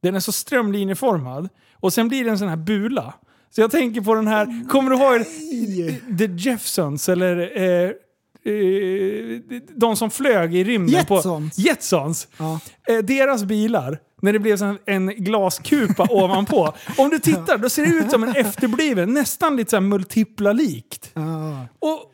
Den 0.03 0.14
är 0.14 0.20
så 0.20 0.32
strömlinjeformad. 0.32 1.49
Och 1.80 1.93
sen 1.93 2.09
blir 2.09 2.24
det 2.24 2.30
en 2.30 2.39
sån 2.39 2.49
här 2.49 2.57
bula. 2.57 3.14
Så 3.51 3.61
jag 3.61 3.70
tänker 3.70 4.01
på 4.01 4.14
den 4.14 4.26
här... 4.26 4.68
Kommer 4.68 4.90
du 4.90 4.96
ihåg 4.96 5.24
The 6.18 6.49
Jeffsons 6.49 7.09
eller... 7.09 7.36
Eh, 7.57 7.90
eh, 8.53 9.40
de 9.76 9.96
som 9.96 10.11
flög 10.11 10.55
i 10.55 10.64
rymden 10.64 10.94
Jetsons. 10.94 11.57
på... 11.57 11.62
Jetsons. 11.62 12.28
Ja. 12.38 12.61
Eh, 12.88 12.99
deras 12.99 13.44
bilar, 13.44 13.99
när 14.20 14.32
det 14.32 14.38
blev 14.38 14.56
sån 14.56 14.78
en 14.86 15.06
glaskupa 15.08 16.02
ovanpå. 16.10 16.72
Om 16.96 17.10
du 17.10 17.18
tittar, 17.18 17.58
då 17.58 17.68
ser 17.68 17.86
det 17.86 17.92
ut 17.92 18.10
som 18.10 18.22
en 18.22 18.36
efterbliven, 18.36 19.14
nästan 19.14 19.56
lite 19.56 19.70
så 19.70 19.80
multipla 19.80 20.52
likt. 20.52 21.10
Ja. 21.14 21.66
Och, 21.78 21.92
och 21.92 22.08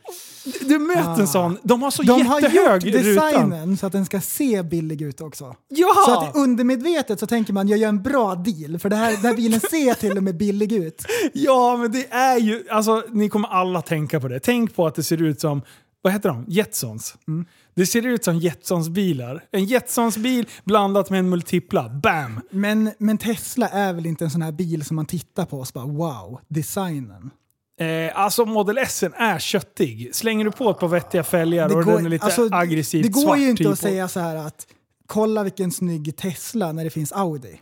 du 0.61 0.78
möter 0.78 1.20
en 1.20 1.28
sån, 1.28 1.59
de 1.62 1.82
har 1.82 1.90
så 1.90 2.02
De 2.02 2.26
har 2.26 2.40
jättehög 2.40 2.86
gjort 2.86 2.94
rutan. 2.94 3.30
designen 3.32 3.76
så 3.76 3.86
att 3.86 3.92
den 3.92 4.07
ska 4.07 4.20
se 4.20 4.62
billig 4.62 5.02
ut 5.02 5.20
också. 5.20 5.57
Ja! 5.68 5.94
Så 6.07 6.20
att 6.20 6.36
undermedvetet 6.36 7.20
så 7.20 7.26
tänker 7.26 7.52
man 7.52 7.68
jag 7.68 7.78
gör 7.78 7.88
en 7.88 8.02
bra 8.02 8.34
deal 8.34 8.78
för 8.78 8.88
det 8.88 8.96
här, 8.96 9.11
den 9.11 9.20
här 9.20 9.34
bilen 9.34 9.61
ser 9.61 9.94
till 10.00 10.16
och 10.16 10.22
med 10.22 10.36
billig 10.36 10.72
ut. 10.72 11.05
Ja, 11.32 11.76
men 11.76 11.92
det 11.92 12.12
är 12.12 12.38
ju... 12.38 12.64
Alltså, 12.70 13.02
ni 13.11 13.28
kommer 13.28 13.48
alla 13.48 13.82
tänka 13.82 14.20
på 14.20 14.28
det. 14.28 14.40
Tänk 14.40 14.74
på 14.74 14.86
att 14.86 14.94
det 14.94 15.02
ser 15.02 15.22
ut 15.22 15.40
som... 15.40 15.62
Vad 16.02 16.12
heter 16.12 16.28
de? 16.28 16.44
Jetsons. 16.48 17.14
Mm. 17.28 17.46
Det 17.75 17.87
ser 17.87 18.07
ut 18.07 18.25
som 18.25 18.37
Jetsons 18.37 18.89
bilar. 18.89 19.45
En 19.51 19.64
Jetsons 19.64 20.16
bil 20.16 20.49
blandat 20.64 21.11
med 21.11 21.18
en 21.18 21.29
multipla. 21.29 21.89
Bam! 21.89 22.41
Men, 22.51 22.91
men 22.99 23.18
Tesla 23.18 23.68
är 23.68 23.93
väl 23.93 24.07
inte 24.07 24.25
en 24.25 24.31
sån 24.31 24.43
här 24.43 24.53
bil 24.53 24.85
som 24.85 24.97
man 24.97 25.07
tittar 25.07 25.47
på 25.47 25.59
och 25.59 25.68
så 25.68 25.72
bara 25.72 25.87
wow, 25.87 26.41
designen. 26.49 27.31
Eh, 27.81 28.18
alltså 28.20 28.45
Model 28.45 28.79
S 28.79 29.03
är 29.16 29.39
köttig. 29.39 30.14
Slänger 30.14 30.45
du 30.45 30.51
på 30.51 30.70
ett 30.70 30.79
par 30.79 30.89
vettiga 30.89 31.25
fälgar 31.25 31.77
och 31.77 31.85
den 31.85 32.07
är 32.07 32.11
lite 32.11 32.25
alltså, 32.25 32.49
aggressivt 32.53 33.03
Det 33.03 33.09
går 33.09 33.22
svart 33.22 33.39
ju 33.39 33.51
inte 33.51 33.62
typ 33.62 33.72
att 33.72 33.79
säga 33.79 34.09
så 34.09 34.20
här 34.20 34.37
att 34.37 34.66
kolla 35.07 35.43
vilken 35.43 35.70
snygg 35.70 36.16
Tesla 36.16 36.72
när 36.72 36.85
det 36.85 36.91
finns 36.91 37.12
Audi. 37.12 37.61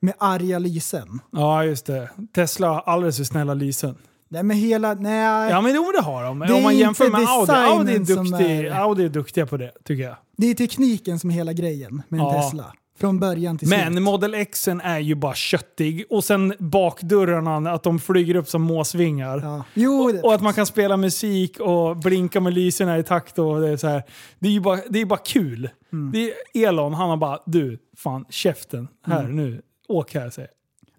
Med 0.00 0.14
arga 0.18 0.58
lysen. 0.58 1.20
Ja, 1.32 1.64
just 1.64 1.86
det. 1.86 2.10
Tesla 2.34 2.68
har 2.68 2.80
alldeles 2.80 3.16
för 3.16 3.24
snälla 3.24 3.54
lysen. 3.54 3.96
Nej 4.32 4.42
men 4.42 4.56
hela, 4.56 4.94
nej. 4.94 5.50
Ja, 5.50 5.60
men 5.60 5.74
jo, 5.74 5.92
det 5.96 6.02
har 6.02 6.24
de. 6.24 6.38
Det 6.38 6.52
Om 6.52 6.62
man 6.62 6.76
jämför 6.76 7.10
med 7.10 7.20
Audi. 7.20 7.52
Audi 7.52 7.94
är, 7.94 7.98
duktig, 7.98 8.66
är- 8.66 8.70
Audi 8.80 9.04
är 9.04 9.08
duktiga 9.08 9.46
på 9.46 9.56
det, 9.56 9.72
tycker 9.84 10.02
jag. 10.02 10.16
Det 10.36 10.46
är 10.46 10.54
tekniken 10.54 11.18
som 11.18 11.30
är 11.30 11.34
hela 11.34 11.52
grejen 11.52 12.02
med 12.08 12.20
en 12.20 12.26
Ja. 12.26 12.42
Tesla. 12.42 12.72
Från 12.98 13.18
början 13.18 13.58
till 13.58 13.68
Men 13.68 13.92
slut. 13.92 14.02
Model 14.02 14.34
X 14.34 14.68
är 14.68 14.98
ju 14.98 15.14
bara 15.14 15.34
köttig. 15.34 16.04
Och 16.10 16.24
sen 16.24 16.54
bakdörrarna, 16.58 17.70
att 17.72 17.82
de 17.82 17.98
flyger 17.98 18.34
upp 18.34 18.48
som 18.48 18.62
måsvingar. 18.62 19.40
Ja. 19.42 19.64
Jo, 19.74 20.12
det, 20.12 20.20
Och 20.22 20.34
att 20.34 20.42
man 20.42 20.52
kan 20.52 20.66
spela 20.66 20.96
musik 20.96 21.60
och 21.60 21.96
blinka 21.96 22.40
med 22.40 22.52
lyserna 22.52 22.98
i 22.98 23.02
takt. 23.02 23.38
Och 23.38 23.60
det, 23.60 23.68
är 23.68 23.76
så 23.76 23.88
här. 23.88 24.02
Det 24.38 24.48
är 24.48 24.52
ju 24.52 24.60
bara, 24.60 24.78
det 24.88 25.00
är 25.00 25.06
bara 25.06 25.20
kul. 25.24 25.70
Mm. 25.92 26.12
Det 26.12 26.32
är 26.54 26.68
Elon, 26.68 26.94
han 26.94 27.10
har 27.10 27.16
bara 27.16 27.38
du, 27.46 27.78
fan 27.96 28.24
käften. 28.30 28.88
Här 29.06 29.22
nu, 29.22 29.62
åk 29.88 30.14
här 30.14 30.30
säger 30.30 30.50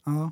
ja. 0.05 0.31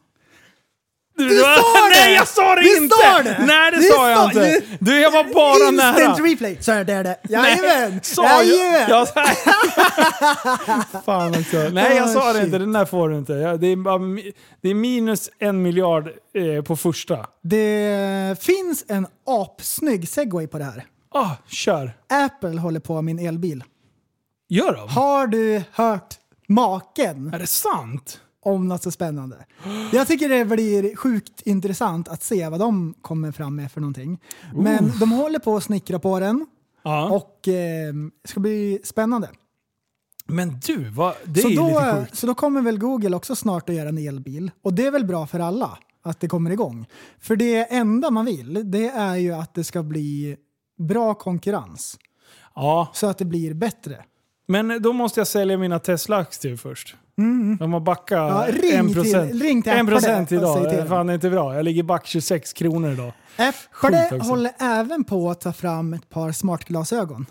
Du, 1.17 1.27
Du 1.29 1.39
sa 1.39 1.45
det! 1.45 1.89
Nej 1.95 2.13
jag 2.13 2.27
sa 2.27 2.55
det 2.55 2.61
Vi 2.61 2.77
inte! 2.77 2.95
sa 2.95 3.21
det! 3.23 3.43
Nej 3.45 3.71
det 3.71 3.77
Vi 3.77 3.83
sa 3.87 4.09
jag 4.09 4.33
sa- 4.33 4.45
inte! 4.47 4.61
Du 4.79 4.99
jag 5.01 5.11
var 5.11 5.23
bara 5.23 5.69
Instant 5.69 5.97
nära. 5.97 6.13
replay! 6.31 6.57
Så 6.61 6.71
är 6.71 6.83
det. 6.83 7.17
Jajamän! 7.29 7.99
Sa 8.03 8.43
jag? 8.43 8.89
Jag 8.89 9.07
Fan 11.05 11.29
också. 11.39 11.57
Nej 11.71 11.95
jag 11.97 12.09
sa 12.09 12.21
Ah, 12.29 12.33
det 12.33 12.39
shit. 12.39 12.45
inte, 12.45 12.57
den 12.57 12.73
där 12.73 12.85
får 12.85 13.09
du 13.09 13.17
inte. 13.17 13.33
Det 13.33 13.47
är, 13.47 13.57
det 14.61 14.69
är 14.69 14.73
minus 14.73 15.29
en 15.39 15.61
miljard 15.61 16.09
eh, 16.35 16.63
på 16.63 16.75
första. 16.75 17.25
Det 17.43 18.37
finns 18.41 18.85
en 18.87 19.07
apsnygg 19.27 20.09
segway 20.09 20.47
på 20.47 20.57
det 20.57 20.63
här. 20.63 20.85
Ah, 21.13 21.29
kör. 21.47 21.93
Apple 22.09 22.59
håller 22.59 22.79
på 22.79 23.01
med 23.01 23.19
en 23.19 23.27
elbil. 23.27 23.63
Gör 24.49 24.73
de? 24.73 24.89
Har 24.89 25.27
du 25.27 25.61
hört 25.71 26.15
maken 26.47 27.33
Är 27.33 27.39
det 27.39 27.47
sant? 27.47 28.19
Om 28.41 28.67
något 28.67 28.83
så 28.83 28.91
spännande? 28.91 29.45
Jag 29.93 30.07
tycker 30.07 30.29
det 30.29 30.45
blir 30.45 30.95
sjukt 30.95 31.41
intressant 31.41 32.07
att 32.07 32.23
se 32.23 32.49
vad 32.49 32.59
de 32.59 32.93
kommer 33.01 33.31
fram 33.31 33.55
med 33.55 33.71
för 33.71 33.81
någonting. 33.81 34.19
Men 34.55 34.91
de 34.99 35.11
håller 35.11 35.39
på 35.39 35.55
att 35.57 35.63
snickra 35.63 35.99
på 35.99 36.19
den 36.19 36.45
Ja. 36.83 37.09
och 37.09 37.47
eh, 37.47 37.93
det 38.23 38.29
ska 38.29 38.39
bli 38.39 38.79
spännande. 38.83 39.29
Men 40.25 40.59
du, 40.67 40.89
vad, 40.89 41.13
det 41.25 41.41
så, 41.41 41.47
är 41.49 41.55
då, 41.55 41.67
lite 41.67 41.95
sjukt. 41.99 42.15
så 42.17 42.27
då 42.27 42.33
kommer 42.35 42.61
väl 42.61 42.77
Google 42.79 43.15
också 43.15 43.35
snart 43.35 43.69
att 43.69 43.75
göra 43.75 43.89
en 43.89 43.97
elbil. 43.97 44.51
Och 44.61 44.73
det 44.73 44.85
är 44.87 44.91
väl 44.91 45.05
bra 45.05 45.27
för 45.27 45.39
alla 45.39 45.77
att 46.03 46.19
det 46.19 46.27
kommer 46.27 46.51
igång. 46.51 46.85
För 47.19 47.35
det 47.35 47.73
enda 47.73 48.09
man 48.11 48.25
vill, 48.25 48.71
det 48.71 48.87
är 48.89 49.15
ju 49.15 49.31
att 49.31 49.53
det 49.53 49.63
ska 49.63 49.83
bli 49.83 50.37
bra 50.77 51.13
konkurrens. 51.13 51.97
Ja, 52.55 52.91
Så 52.93 53.07
att 53.07 53.17
det 53.17 53.25
blir 53.25 53.53
bättre. 53.53 54.03
men 54.47 54.81
då 54.81 54.93
måste 54.93 55.19
jag 55.19 55.27
sälja 55.27 55.57
mina 55.57 55.79
Tesla-aktier 55.79 56.55
först. 56.57 56.95
De 57.59 57.73
har 57.73 57.79
backat 57.79 58.31
Mm. 58.31 58.35
Ja, 58.35 58.77
ring 58.79 58.93
1%. 58.93 59.03
till- 59.29 59.41
ring 59.41 59.61
till 59.61 59.71
1% 59.71 60.21
Apple 60.21 60.37
och 60.37 60.57
idag. 60.57 60.63
Det 60.63 60.75
är 60.81 60.85
fan 60.87 61.09
inte 61.09 61.29
bra. 61.29 61.55
Jag 61.55 61.65
ligger 61.65 61.83
back 61.83 62.07
26 62.07 62.53
kronor 62.53 62.91
idag. 62.91 63.13
Också. 64.15 64.29
håller 64.29 64.51
även 64.59 65.03
på 65.03 65.29
att 65.31 65.41
ta 65.41 65.53
fram 65.53 65.93
ett 65.93 66.09
par 66.09 66.31
smartglasögon. 66.31 67.25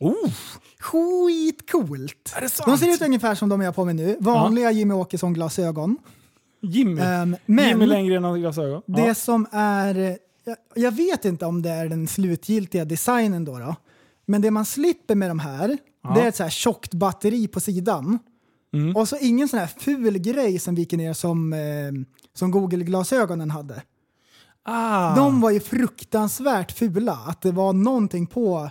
Oh, 0.00 0.30
Skitcoolt! 0.80 2.34
De 2.66 2.78
ser 2.78 2.88
ut 2.94 3.02
ungefär 3.02 3.34
som 3.34 3.48
de 3.48 3.60
jag 3.60 3.68
har 3.68 3.72
på 3.72 3.84
mig 3.84 3.94
nu. 3.94 4.16
Vanliga 4.20 4.70
Jimmy 4.70 4.94
Åkesson-glasögon. 4.94 5.96
Jimmy. 6.62 7.00
Ehm, 7.00 7.36
men 7.46 7.68
Jimmy 7.68 7.86
Lenngren 7.86 8.24
har 8.24 8.36
glasögon. 8.36 8.82
det 8.86 9.06
Ja. 9.06 9.14
som 9.14 9.46
är... 9.52 10.18
Jag, 10.44 10.56
jag 10.74 10.92
vet 10.92 11.24
inte 11.24 11.46
om 11.46 11.62
det 11.62 11.70
är 11.70 11.88
den 11.88 12.08
slutgiltiga 12.08 12.84
designen 12.84 13.44
då. 13.44 13.58
då. 13.58 13.76
Men 14.26 14.42
det 14.42 14.50
man 14.50 14.64
slipper 14.64 15.14
med 15.14 15.30
de 15.30 15.38
här, 15.38 15.78
det 16.14 16.20
är 16.20 16.28
ett 16.28 16.36
så 16.36 16.42
här 16.42 16.50
tjockt 16.50 16.94
batteri 16.94 17.48
på 17.48 17.60
sidan. 17.60 18.18
Mm. 18.72 18.96
Och 18.96 19.08
så 19.08 19.16
ingen 19.20 19.48
sån 19.48 19.58
här 19.58 19.66
ful 19.66 20.18
grej 20.18 20.58
som 20.58 20.74
viker 20.74 20.96
ner 20.96 21.12
som, 21.12 21.52
eh, 21.52 21.92
som 22.34 22.50
Google-glasögonen 22.50 23.50
hade. 23.50 23.82
Ah. 24.62 25.14
De 25.16 25.40
var 25.40 25.50
ju 25.50 25.60
fruktansvärt 25.60 26.72
fula. 26.72 27.12
Att 27.26 27.42
det 27.42 27.52
var 27.52 27.72
någonting 27.72 28.26
på 28.26 28.70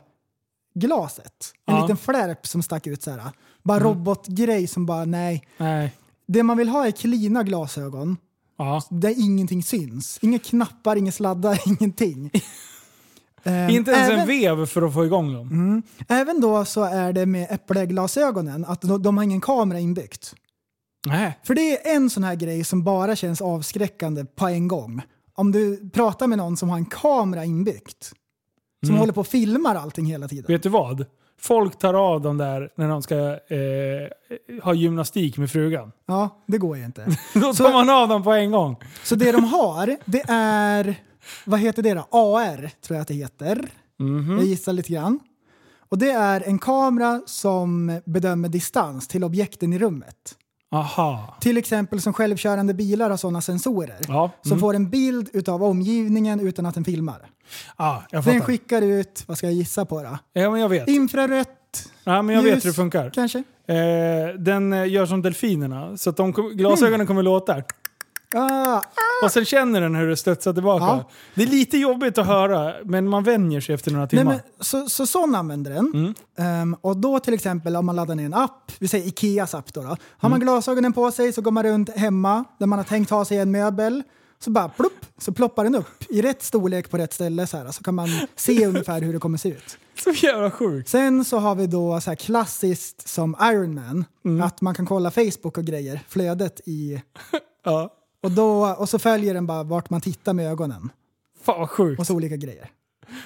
glaset. 0.76 1.54
En 1.66 1.76
Ja. 1.76 1.82
liten 1.82 1.98
flärp 1.98 2.48
som 2.48 2.64
stack 2.64 2.88
ut 2.88 3.02
så 3.04 3.12
här. 3.12 3.32
Bara 3.64 3.78
Mm. 3.78 3.90
robotgrej 3.90 4.68
som 4.68 4.86
bara, 4.86 5.06
nej. 5.06 5.48
Nej. 5.58 5.96
Det 6.28 6.44
man 6.44 6.58
vill 6.58 6.70
ha 6.70 6.88
är 6.88 6.92
klina 6.92 7.44
glasögon 7.44 8.18
Ja. 8.58 8.82
där 8.90 9.14
ingenting 9.24 9.64
syns. 9.64 10.20
Inga 10.22 10.40
knappar, 10.40 10.96
inga 10.96 11.12
sladdar, 11.12 11.60
ingenting. 11.68 12.32
Ehm, 13.48 13.70
Inte 13.70 13.92
ens 13.92 14.08
även, 14.10 14.20
en 14.20 14.28
vev 14.28 14.66
för 14.66 14.82
att 14.82 14.94
få 14.94 15.06
igång 15.06 15.34
dem. 15.34 15.84
även 16.08 16.42
då 16.42 16.66
så 16.66 16.84
är 16.84 17.14
det 17.14 17.26
med 17.26 17.52
Apple-glasögonen 17.52 18.66
att 18.66 18.82
de, 18.82 19.02
de 19.02 19.18
har 19.18 19.24
ingen 19.24 19.42
kamera 19.42 19.80
inbyggt. 19.80 20.34
Nej. 21.06 21.40
För 21.44 21.56
det 21.56 21.88
är 21.90 21.96
en 21.96 22.10
sån 22.10 22.24
här 22.24 22.36
grej 22.36 22.64
som 22.64 22.84
bara 22.84 23.16
känns 23.16 23.42
avskräckande 23.42 24.26
på 24.26 24.48
en 24.48 24.68
gång. 24.68 25.02
Om 25.36 25.52
du 25.52 25.90
pratar 25.90 26.28
med 26.28 26.38
någon 26.38 26.58
som 26.58 26.70
har 26.70 26.78
en 26.78 26.86
kamera 26.86 27.46
inbyggt. 27.46 28.12
Som 28.86 28.96
håller 28.98 29.14
på 29.14 29.20
och 29.20 29.28
filmar 29.28 29.76
allting 29.76 30.06
hela 30.06 30.28
tiden. 30.28 30.46
Vet 30.48 30.64
du 30.64 30.70
vad? 30.70 31.06
Folk 31.42 31.78
tar 31.80 31.94
av 31.94 32.22
dem 32.22 32.38
där 32.38 32.70
när 32.76 32.90
de 32.90 33.02
ska 33.02 33.16
eh, 33.30 34.60
ha 34.64 34.74
gymnastik 34.74 35.38
med 35.38 35.52
frugan. 35.52 35.92
Ja, 36.06 36.44
det 36.48 36.58
går 36.58 36.78
ju 36.78 36.86
inte. 36.86 37.06
Då 37.34 37.54
Så- 37.54 37.64
tar 37.64 37.74
man 37.74 37.90
av 37.90 38.08
dem 38.08 38.24
på 38.24 38.32
en 38.32 38.52
gång. 38.52 38.76
Så 39.04 39.16
det 39.16 39.32
de 39.32 39.44
har, 39.44 39.98
det 40.06 40.24
är, 40.28 40.96
vad 41.46 41.60
heter 41.60 41.84
det 41.84 41.94
då? 41.94 42.08
AR 42.12 42.72
tror 42.82 42.96
jag 42.96 43.02
att 43.02 43.08
det 43.08 43.14
heter. 43.14 43.70
Jag 44.38 44.44
gissar 44.44 44.74
lite 44.74 44.94
grann. 44.94 45.20
Och 45.90 45.98
det 45.98 46.12
är 46.12 46.44
en 46.48 46.60
kamera 46.60 47.22
som 47.26 48.02
bedömer 48.06 48.50
distans 48.50 49.08
till 49.08 49.24
objekten 49.24 49.74
i 49.74 49.80
rummet. 49.80 50.38
Aha. 50.72 51.38
Till 51.42 51.58
exempel 51.58 52.02
som 52.02 52.14
självkörande 52.14 52.74
bilar 52.74 53.10
har 53.10 53.18
sådana 53.18 53.42
sensorer. 53.42 53.98
Ja. 54.08 54.32
Som 54.42 54.60
får 54.60 54.74
en 54.74 54.90
bild 54.90 55.30
utav 55.34 55.64
omgivningen 55.64 56.40
utan 56.40 56.66
att 56.66 56.76
den 56.76 56.84
filmar. 56.86 57.30
Ah, 57.76 58.00
jag 58.12 58.24
Den 58.24 58.42
skickar 58.42 58.82
ut, 58.82 59.24
vad 59.28 59.38
ska 59.38 59.48
jag 59.48 59.54
gissa 59.54 59.86
på 59.86 60.04
då? 60.04 60.18
Ja, 60.34 60.52
men 60.52 60.62
jag 60.62 60.70
vet. 60.70 60.88
Infrarött 60.88 61.58
Ja, 62.04 62.22
men 62.22 62.36
jag 62.36 62.42
vet 62.44 62.56
ljus, 62.56 62.66
hur 62.66 62.70
det 62.70 62.76
funkar. 62.76 63.10
Kanske? 63.10 63.44
Eh, 63.68 64.36
den 64.40 64.74
eh, 64.74 64.88
gör 64.88 65.06
som 65.06 65.22
delfinerna. 65.22 65.98
Så 65.98 66.10
att 66.10 66.18
de, 66.18 66.32
glasögonen 66.32 67.08
kommer 67.08 67.24
låta. 67.24 67.64
Ah, 68.36 68.82
Och 69.24 69.32
sen 69.32 69.46
känner 69.46 69.82
den 69.82 69.96
hur 69.96 70.08
det 70.08 70.18
studsar 70.18 70.54
tillbaka. 70.54 70.86
Ja. 70.86 71.10
Det 71.36 71.44
är 71.44 71.48
lite 71.48 71.78
jobbigt 71.78 72.18
att 72.18 72.26
höra, 72.26 72.74
men 72.86 73.08
man 73.10 73.24
vänjer 73.24 73.62
sig 73.62 73.76
efter 73.76 73.92
några 73.92 74.04
Nej, 74.04 74.10
timmar. 74.10 74.24
men, 74.32 74.42
så, 74.60 74.90
så 74.90 75.08
sån 75.08 75.36
använder 75.36 75.72
den. 75.74 75.92
Mm. 75.94 76.14
Ehm, 76.38 76.74
och 76.82 76.98
då 76.98 77.20
till 77.20 77.34
exempel 77.34 77.76
om 77.76 77.86
man 77.86 77.96
laddar 77.96 78.16
ner 78.16 78.26
en 78.26 78.34
app, 78.34 78.72
vi 78.80 78.88
säger 78.88 79.08
Ikeas 79.08 79.54
app 79.56 79.74
då. 79.74 79.82
då. 79.82 79.88
Har 79.88 79.98
Mm. 80.22 80.30
man 80.32 80.40
glasögonen 80.40 80.94
på 80.94 81.12
sig 81.12 81.34
så 81.34 81.42
går 81.42 81.52
man 81.52 81.64
runt 81.64 81.90
hemma 81.98 82.44
där 82.60 82.66
man 82.68 82.80
har 82.80 82.84
tänkt 82.84 83.10
ha 83.10 83.26
sig 83.26 83.38
en 83.38 83.52
möbel. 83.52 84.04
Så 84.40 84.50
bara 84.52 84.70
plupp, 84.70 85.06
så 85.18 85.32
ploppar 85.32 85.64
den 85.64 85.76
upp 85.76 86.04
i 86.10 86.22
rätt 86.22 86.44
storlek 86.44 86.90
på 86.90 86.98
rätt 86.98 87.14
ställe 87.14 87.48
så, 87.48 87.58
här, 87.58 87.72
så 87.72 87.84
kan 87.84 87.96
man 87.96 88.08
se 88.36 88.66
ungefär 88.68 89.02
hur 89.02 89.14
det 89.14 89.20
kommer 89.20 89.38
se 89.38 89.50
ut. 89.50 89.78
Så 90.04 90.10
jävla 90.12 90.52
sjukt. 90.52 90.90
Sen 90.90 91.26
så 91.26 91.38
har 91.40 91.56
vi 91.56 91.68
då 91.68 92.02
så 92.02 92.10
här 92.12 92.16
klassiskt 92.16 93.08
som 93.10 93.36
Iron 93.42 93.74
Man, 93.76 94.06
Mm. 94.26 94.42
att 94.48 94.62
man 94.62 94.76
kan 94.76 94.86
kolla 94.86 95.12
Facebook 95.12 95.58
och 95.58 95.66
grejer, 95.66 96.00
flödet 96.08 96.62
i... 96.66 97.02
Ja. 97.66 97.94
Och, 98.28 98.34
då, 98.34 98.68
och 98.68 98.90
så 98.90 99.00
följer 99.00 99.34
den 99.34 99.46
bara 99.48 99.64
vart 99.64 99.90
man 99.90 100.02
tittar 100.02 100.34
med 100.34 100.52
ögonen. 100.52 100.90
Fan 101.44 101.60
vad 101.60 101.70
sjukt. 101.70 102.00
och 102.00 102.08
så 102.08 102.16
olika 102.16 102.36
grejer. 102.36 102.70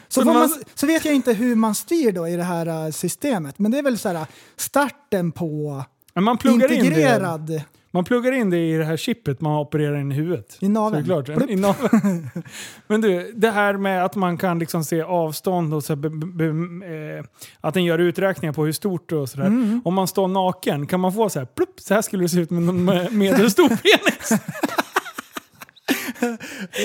Så, 0.07 0.25
man- 0.25 0.35
man, 0.35 0.49
så 0.75 0.87
vet 0.87 1.05
jag 1.05 1.15
inte 1.15 1.33
hur 1.33 1.55
man 1.55 1.75
styr 1.75 2.11
då 2.11 2.27
i 2.27 2.35
det 2.35 2.43
här 2.43 2.85
äh, 2.85 2.91
systemet, 2.91 3.59
men 3.59 3.71
det 3.71 3.77
är 3.77 3.83
väl 3.83 3.97
så 3.97 4.09
här 4.09 4.25
starten 4.57 5.31
på 5.31 5.83
Men 6.13 6.23
man 6.23 6.37
pluggar 6.37 6.71
in 6.71 6.85
integrerad... 6.85 7.61
Man 7.93 8.03
pluggar 8.03 8.31
in 8.31 8.49
det 8.49 8.57
i 8.57 8.73
det 8.77 8.85
här 8.85 8.97
chippet 8.97 9.41
man 9.41 9.59
opererar 9.59 9.95
in 9.97 10.11
i 10.11 10.15
huvudet. 10.15 10.57
I 10.59 10.69
naveln. 10.69 11.49
I 11.49 11.55
naveln. 11.55 12.29
Men 12.87 13.01
du, 13.01 13.31
det 13.35 13.51
här 13.51 13.73
med 13.77 14.05
att 14.05 14.15
man 14.15 14.37
kan 14.37 14.59
liksom 14.59 14.83
se 14.83 15.01
avstånd 15.01 15.73
och 15.73 15.83
så 15.83 15.95
be, 15.95 16.09
be, 16.09 16.45
eh, 16.45 17.23
att 17.61 17.73
den 17.73 17.83
gör 17.83 17.99
uträkningar 17.99 18.53
på 18.53 18.65
hur 18.65 18.71
stort 18.71 19.11
och 19.11 19.29
sådär. 19.29 19.45
Mm. 19.45 19.81
Om 19.85 19.93
man 19.93 20.07
står 20.07 20.27
naken, 20.27 20.87
kan 20.87 20.99
man 20.99 21.13
få 21.13 21.29
så 21.29 21.39
här, 21.39 21.45
plupp, 21.45 21.79
så 21.79 21.93
här 21.93 22.01
skulle 22.01 22.23
det 22.23 22.29
se 22.29 22.39
ut 22.39 22.49
med 22.49 22.69
en 22.69 22.85
med- 22.85 23.13
medelstor 23.13 23.67
penis. 23.69 24.41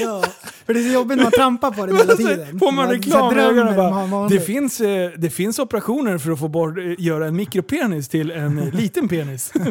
Ja, 0.03 0.25
för 0.67 0.75
det 0.75 0.81
är 0.81 0.85
så 0.85 0.95
jobbigt 0.95 1.17
när 1.17 1.25
man 1.25 1.33
trampar 1.33 1.71
på 1.71 1.87
det 1.87 1.97
hela 1.97 2.15
tiden. 2.17 2.59
Får 2.59 2.73
man 2.73 2.87
så 2.87 2.93
reklam 2.93 3.39
i 3.39 3.41
ögonen 3.41 3.77
bara, 3.77 4.29
det 4.29 4.41
finns, 4.41 4.81
eh, 4.81 5.11
det 5.17 5.31
finns 5.31 5.59
operationer 5.59 6.19
för 6.19 6.31
att 6.31 6.39
få 6.39 6.49
bort, 6.49 6.79
eh, 6.79 6.85
göra 6.99 7.27
en 7.27 7.37
mikropenis 7.37 8.09
till 8.09 8.31
en 8.31 8.59
eh, 8.59 8.75
liten 8.75 9.09
penis. 9.09 9.53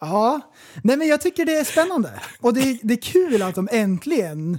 Ja, 0.00 0.40
nej 0.82 0.96
men 0.96 1.08
jag 1.08 1.20
tycker 1.20 1.46
det 1.46 1.56
är 1.56 1.64
spännande. 1.64 2.10
Och 2.40 2.54
det, 2.54 2.78
det 2.82 2.94
är 2.94 3.02
kul 3.02 3.42
att 3.42 3.54
de 3.54 3.68
äntligen 3.72 4.58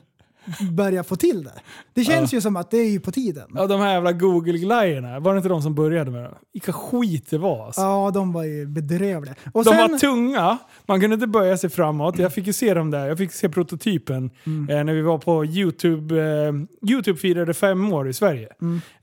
börjar 0.71 1.03
få 1.03 1.15
till 1.15 1.43
det. 1.43 1.53
Det 1.93 2.03
känns 2.03 2.33
ju 2.33 2.41
som 2.41 2.55
att 2.55 2.71
det 2.71 2.77
är 2.77 2.89
ju 2.89 2.99
på 2.99 3.11
tiden. 3.11 3.47
Ja, 3.55 3.67
de 3.67 3.81
här 3.81 3.93
jävla 3.93 4.11
Google-glajjorna, 4.11 5.19
var 5.19 5.33
det 5.33 5.37
inte 5.37 5.49
de 5.49 5.61
som 5.61 5.75
började 5.75 6.11
med 6.11 6.23
det? 6.23 6.33
Vilka 6.53 6.73
skit 6.73 7.29
det 7.29 7.37
var 7.37 7.65
alltså. 7.65 7.81
Ja, 7.81 8.11
de 8.13 8.33
var 8.33 8.43
ju 8.43 8.65
bedrövliga. 8.65 9.35
Och 9.53 9.63
De 9.63 9.69
sen, 9.69 9.91
var 9.91 9.97
tunga, 9.97 10.57
man 10.85 11.01
kunde 11.01 11.13
inte 11.13 11.27
böja 11.27 11.57
sig 11.57 11.69
framåt. 11.69 12.19
Jag 12.19 12.33
fick 12.33 12.47
ju 12.47 12.53
se 12.53 12.73
dem 12.73 12.91
där, 12.91 13.07
jag 13.07 13.17
fick 13.17 13.33
se 13.33 13.49
prototypen 13.49 14.29
eh, 14.45 14.83
när 14.83 14.93
vi 14.93 15.01
var 15.01 15.17
på 15.17 15.45
YouTube. 15.45 16.21
Eh, 16.21 16.53
YouTube 16.89 17.19
firade 17.19 17.53
fem 17.53 17.93
år 17.93 18.09
i 18.09 18.13
Sverige. 18.13 18.47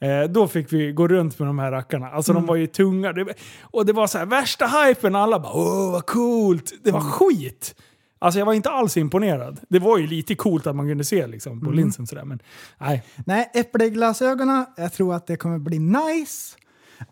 Eh, 0.01 0.31
då 0.31 0.49
fick 0.49 0.73
vi 0.73 0.93
gå 0.93 1.09
runt 1.09 1.39
med 1.39 1.49
de 1.49 1.59
här 1.59 1.71
rackarna. 1.71 2.11
Alltså 2.11 2.33
de 2.33 2.47
var 2.47 2.57
ju 2.57 2.67
tunga. 2.67 3.13
Det, 3.13 3.27
och 3.63 3.87
det 3.87 3.93
var 3.93 4.07
så 4.07 4.19
här 4.19 4.27
värsta 4.27 4.67
hypen, 4.67 5.15
alla 5.17 5.41
bara 5.41 5.53
åh 5.53 5.93
vad 5.93 6.07
coolt. 6.07 6.73
Det 6.83 6.91
var 6.91 7.01
skit! 7.01 7.75
Alltså 8.23 8.39
jag 8.39 8.47
var 8.47 8.53
inte 8.55 8.71
alls 8.71 8.97
imponerad. 8.97 9.61
Det 9.69 9.79
var 9.79 9.99
ju 9.99 10.07
lite 10.07 10.35
coolt 10.35 10.67
att 10.67 10.77
man 10.77 10.89
kunde 10.89 11.05
se 11.05 11.27
liksom, 11.27 11.61
på 11.61 11.71
linsen 11.71 12.07
sådär, 12.07 12.25
men 12.25 12.39
nej. 12.79 13.03
Nej, 13.27 13.51
äppelglasögonen, 13.55 14.67
jag 14.77 14.93
tror 14.93 15.15
att 15.15 15.27
det 15.27 15.37
kommer 15.37 15.59
bli 15.59 15.79
nice. 15.79 16.57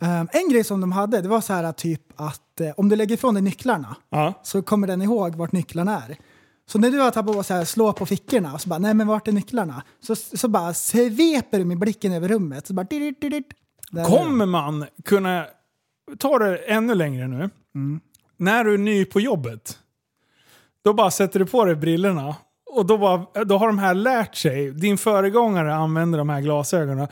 Um, 0.01 0.29
en 0.33 0.49
grej 0.51 0.65
som 0.65 0.81
de 0.81 0.93
hade, 0.93 1.21
det 1.21 1.29
var 1.29 1.41
så 1.41 1.53
här 1.53 1.73
typ 1.73 2.03
att 2.17 2.61
eh, 2.61 2.71
om 2.77 2.89
du 2.89 2.97
lägger 2.97 3.15
ifrån 3.15 3.35
dig 3.35 3.43
nycklarna 3.43 3.97
Ja. 4.11 4.35
så 4.43 4.63
kommer 4.63 4.87
den 4.87 5.03
ihåg 5.03 5.35
vart 5.37 5.53
nycklarna 5.53 6.03
är. 6.09 6.17
Så 6.67 6.79
när 6.79 6.91
du 6.91 6.99
har 6.99 7.11
tappat 7.11 7.35
på 7.37 7.43
så 7.43 7.55
här, 7.55 7.65
slå 7.65 7.93
på 7.93 8.07
fickorna 8.07 8.53
och 8.55 8.61
så 8.61 8.69
bara, 8.69 8.79
nej 8.79 8.95
men 8.95 9.07
vart 9.07 9.29
är 9.29 9.33
nycklarna? 9.33 9.83
Så, 10.01 10.17
så 10.17 10.49
bara 10.49 10.75
sveper 10.75 11.59
du 11.59 11.65
med 11.65 11.79
blicken 11.79 12.13
över 12.13 12.29
rummet. 12.29 12.67
Så 12.67 12.75
bara, 12.75 12.85
dirt, 12.91 13.21
dirt, 13.21 13.33
dirt. 13.33 14.07
Kommer 14.07 14.47
man 14.47 14.87
kunna 15.05 15.47
ta 16.19 16.39
det 16.39 16.57
ännu 16.59 16.95
längre 16.95 17.29
nu? 17.29 17.51
När 18.37 18.65
du 18.65 18.75
är 18.75 18.79
ny 18.79 19.05
på 19.05 19.21
jobbet, 19.21 19.79
då 20.89 20.93
bara 20.95 21.11
sätter 21.11 21.39
du 21.39 21.47
på 21.47 21.65
dig 21.65 21.75
brillorna 21.75 22.37
och 22.75 22.87
då, 22.87 22.99
bara, 22.99 23.45
då 23.45 23.59
har 23.59 23.67
de 23.67 23.79
här 23.79 23.95
lärt 23.95 24.37
sig. 24.37 24.71
Din 24.71 24.99
föregångare 24.99 25.75
använder 25.75 26.19
de 26.19 26.29
här 26.29 26.41
glasögonen. 26.41 27.09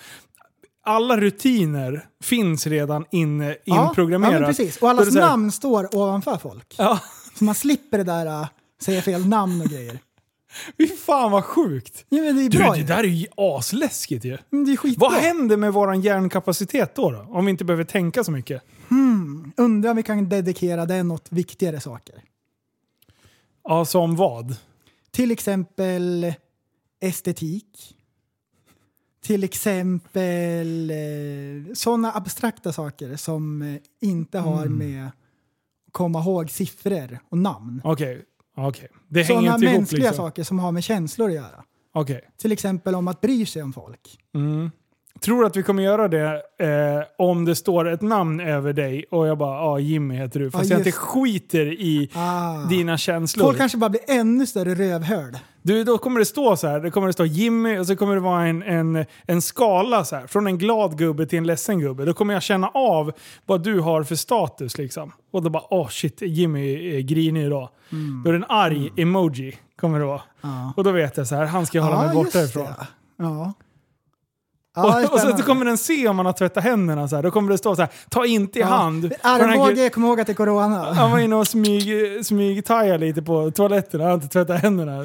Alla 0.85 1.16
rutiner 1.20 2.05
finns 2.22 2.66
redan 2.66 3.05
in, 3.11 3.55
Ja, 3.64 3.89
inprogrammerat. 3.89 4.33
Ja, 4.35 4.39
men 4.41 4.49
precis. 4.49 4.77
Och 4.77 4.91
allas 4.91 5.14
här- 5.14 5.20
namn 5.20 5.53
står 5.53 5.97
ovanför 5.97 6.37
folk. 6.37 6.74
Ja, 6.79 6.99
Så 7.39 7.45
man 7.45 7.55
slipper 7.55 7.99
det 7.99 8.05
där 8.05 8.27
uh, 8.27 8.47
säga 8.83 9.03
fel 9.03 9.27
namn 9.29 9.61
och 9.61 9.66
grejer. 9.66 9.99
fy 10.79 10.87
fan 10.89 11.31
vad 11.31 11.45
sjukt. 11.45 12.05
Ja, 12.09 12.22
det 12.22 12.33
Du, 12.33 12.49
det 12.49 12.77
ju. 12.79 12.85
där 12.85 12.99
är 12.99 13.03
ju 13.05 13.27
asläskigt 13.37 14.24
ju. 14.24 14.39
Men 14.51 14.64
Det 14.64 14.72
är 14.72 14.77
skitbra. 14.77 15.09
Vad 15.09 15.18
händer 15.18 15.57
med 15.57 15.72
våran 15.72 16.01
hjärnkapacitet 16.01 16.95
då, 16.95 17.11
då? 17.11 17.27
Om 17.31 17.45
vi 17.45 17.51
inte 17.51 17.64
behöver 17.64 17.85
tänka 17.85 18.24
så 18.24 18.31
mycket? 18.33 18.62
Undrar 19.57 19.91
om 19.91 19.97
vi 19.97 20.03
kan 20.03 20.29
dedikera 20.29 20.87
den 20.87 21.11
åt 21.11 21.27
viktigare 21.31 21.81
saker. 21.81 22.14
Ja, 23.69 23.85
som 23.85 24.17
vad? 24.17 24.57
Till 25.11 25.31
exempel 25.31 26.33
estetik. 27.01 27.97
Till 29.23 29.45
exempel 29.45 30.91
eh, 30.91 31.75
sådana 31.75 32.12
abstrakta 32.12 32.73
saker 32.73 33.17
som 33.17 33.62
eh, 33.62 33.77
inte 34.01 34.39
har 34.39 34.67
Mm. 34.67 34.79
med 34.79 35.11
komma 35.93 36.21
ihåg 36.21 36.51
siffror 36.51 37.19
och 37.29 37.39
namn. 37.39 37.81
Okej, 37.85 38.25
okej. 38.57 38.89
Det 39.09 39.23
hänger 39.23 39.41
Sådana 39.41 39.55
inte 39.55 39.67
ihop 39.67 39.77
mänskliga 39.79 40.03
liksom. 40.09 40.25
saker 40.27 40.45
som 40.45 40.59
har 40.59 40.73
med 40.73 40.85
känslor 40.85 41.29
att 41.29 41.35
göra. 41.35 41.64
Okej. 41.93 42.31
Till 42.37 42.53
exempel 42.53 42.95
om 42.95 43.09
att 43.09 43.21
bry 43.21 43.47
sig 43.47 43.62
om 43.62 43.73
folk. 43.73 44.19
Tror 45.21 45.45
att 45.47 45.57
vi 45.57 45.62
kommer 45.62 45.83
göra 45.83 46.09
det 46.09 46.43
eh, 46.59 47.05
om 47.19 47.45
det 47.45 47.55
står 47.57 47.89
ett 47.89 48.03
namn 48.03 48.41
över 48.41 48.73
dig 48.73 49.05
och 49.11 49.27
jag 49.27 49.39
bara 49.39 49.57
ja 49.57 49.79
Jimmy 49.79 50.14
heter 50.14 50.41
du. 50.41 50.51
Fast 50.51 50.64
Ja, 50.64 50.71
jag 50.71 50.81
inte 50.81 50.93
skiter 50.93 51.67
i 51.67 52.11
Ah. 52.14 52.55
dina 52.69 52.99
känslor. 52.99 53.45
Folk 53.45 53.59
kanske 53.59 53.79
bara 53.79 53.91
blir 53.91 54.01
ännu 54.09 54.47
större 54.47 54.75
rövhörd. 54.75 55.37
Du, 55.62 55.85
då 55.85 55.99
kommer 55.99 56.19
det 56.19 56.25
stå 56.27 56.57
så 56.57 56.69
här. 56.69 56.81
Det 56.81 56.91
kommer 56.91 57.07
det 57.07 57.12
stå 57.12 57.25
Jimmy 57.25 57.79
och 57.79 57.87
så 57.87 57.97
kommer 57.97 58.14
det 58.14 58.21
vara 58.21 58.47
en, 58.47 58.62
en, 58.62 59.05
en 59.27 59.43
skala 59.43 60.05
så 60.05 60.17
här. 60.17 60.27
Från 60.27 60.47
en 60.47 60.59
glad 60.59 60.99
gubbe 60.99 61.27
till 61.27 61.39
en 61.39 61.47
ledsen 61.47 61.79
gubbe. 61.81 62.05
Då 62.05 62.12
kommer 62.14 62.35
jag 62.35 62.43
känna 62.43 62.69
av 62.69 63.12
vad 63.47 63.62
du 63.62 63.81
har 63.81 64.03
för 64.03 64.14
status 64.14 64.79
liksom. 64.79 65.12
Och 65.33 65.43
då 65.43 65.51
bara 65.51 65.62
åh 65.75 65.89
shit, 65.89 66.23
Jimmy 66.23 66.97
är 66.97 67.01
grinig 67.01 67.45
idag. 67.47 67.69
Då 68.25 68.29
är 68.31 68.33
det 68.33 68.39
en 68.39 68.45
arg 68.49 68.93
emoji. 68.97 69.59
Kommer 69.81 69.99
det 69.99 70.05
vara. 70.05 70.21
Ja. 70.41 70.73
Och 70.77 70.85
då 70.85 70.91
vet 70.91 71.17
jag 71.17 71.27
så 71.27 71.35
här, 71.35 71.45
han 71.47 71.67
ska 71.67 71.79
jag 71.79 71.85
hålla 71.85 72.07
mig 72.07 72.14
borta 72.14 72.39
just 72.41 72.51
ifrån. 72.57 72.67
Ja. 73.19 73.53
Ja, 74.77 74.83
och, 74.83 75.03
och 75.05 75.11
så 75.11 75.18
spännande. 75.18 75.43
kommer 75.43 75.64
den 75.64 75.79
se 75.79 76.09
om 76.09 76.16
man 76.16 76.27
har 76.27 76.33
tvättat 76.33 76.64
händerna. 76.64 77.09
Så 77.09 77.16
här. 77.16 77.22
Då 77.22 77.31
kommer 77.31 77.51
det 77.53 77.59
stå 77.59 77.77
så 77.77 77.83
här, 77.83 77.91
ta 78.11 78.27
inte 78.27 78.59
i 78.59 78.62
Ja. 78.62 78.66
hand. 78.68 79.12
Armbåge, 79.22 79.91
kom 79.91 80.05
ihåg 80.05 80.20
att 80.20 80.27
det 80.27 80.33
är 80.33 80.35
corona. 80.35 80.93
Han 80.95 81.11
var 81.11 81.18
inne 81.18 81.37
och 81.37 81.49
smyg, 81.49 82.27
smygtajade 82.27 82.99
lite 82.99 83.22
på 83.22 83.51
toaletten. 83.51 84.01
Han 84.01 84.09
har 84.09 84.14
inte 84.14 84.29
tvättat 84.29 84.62
händerna. 84.62 85.05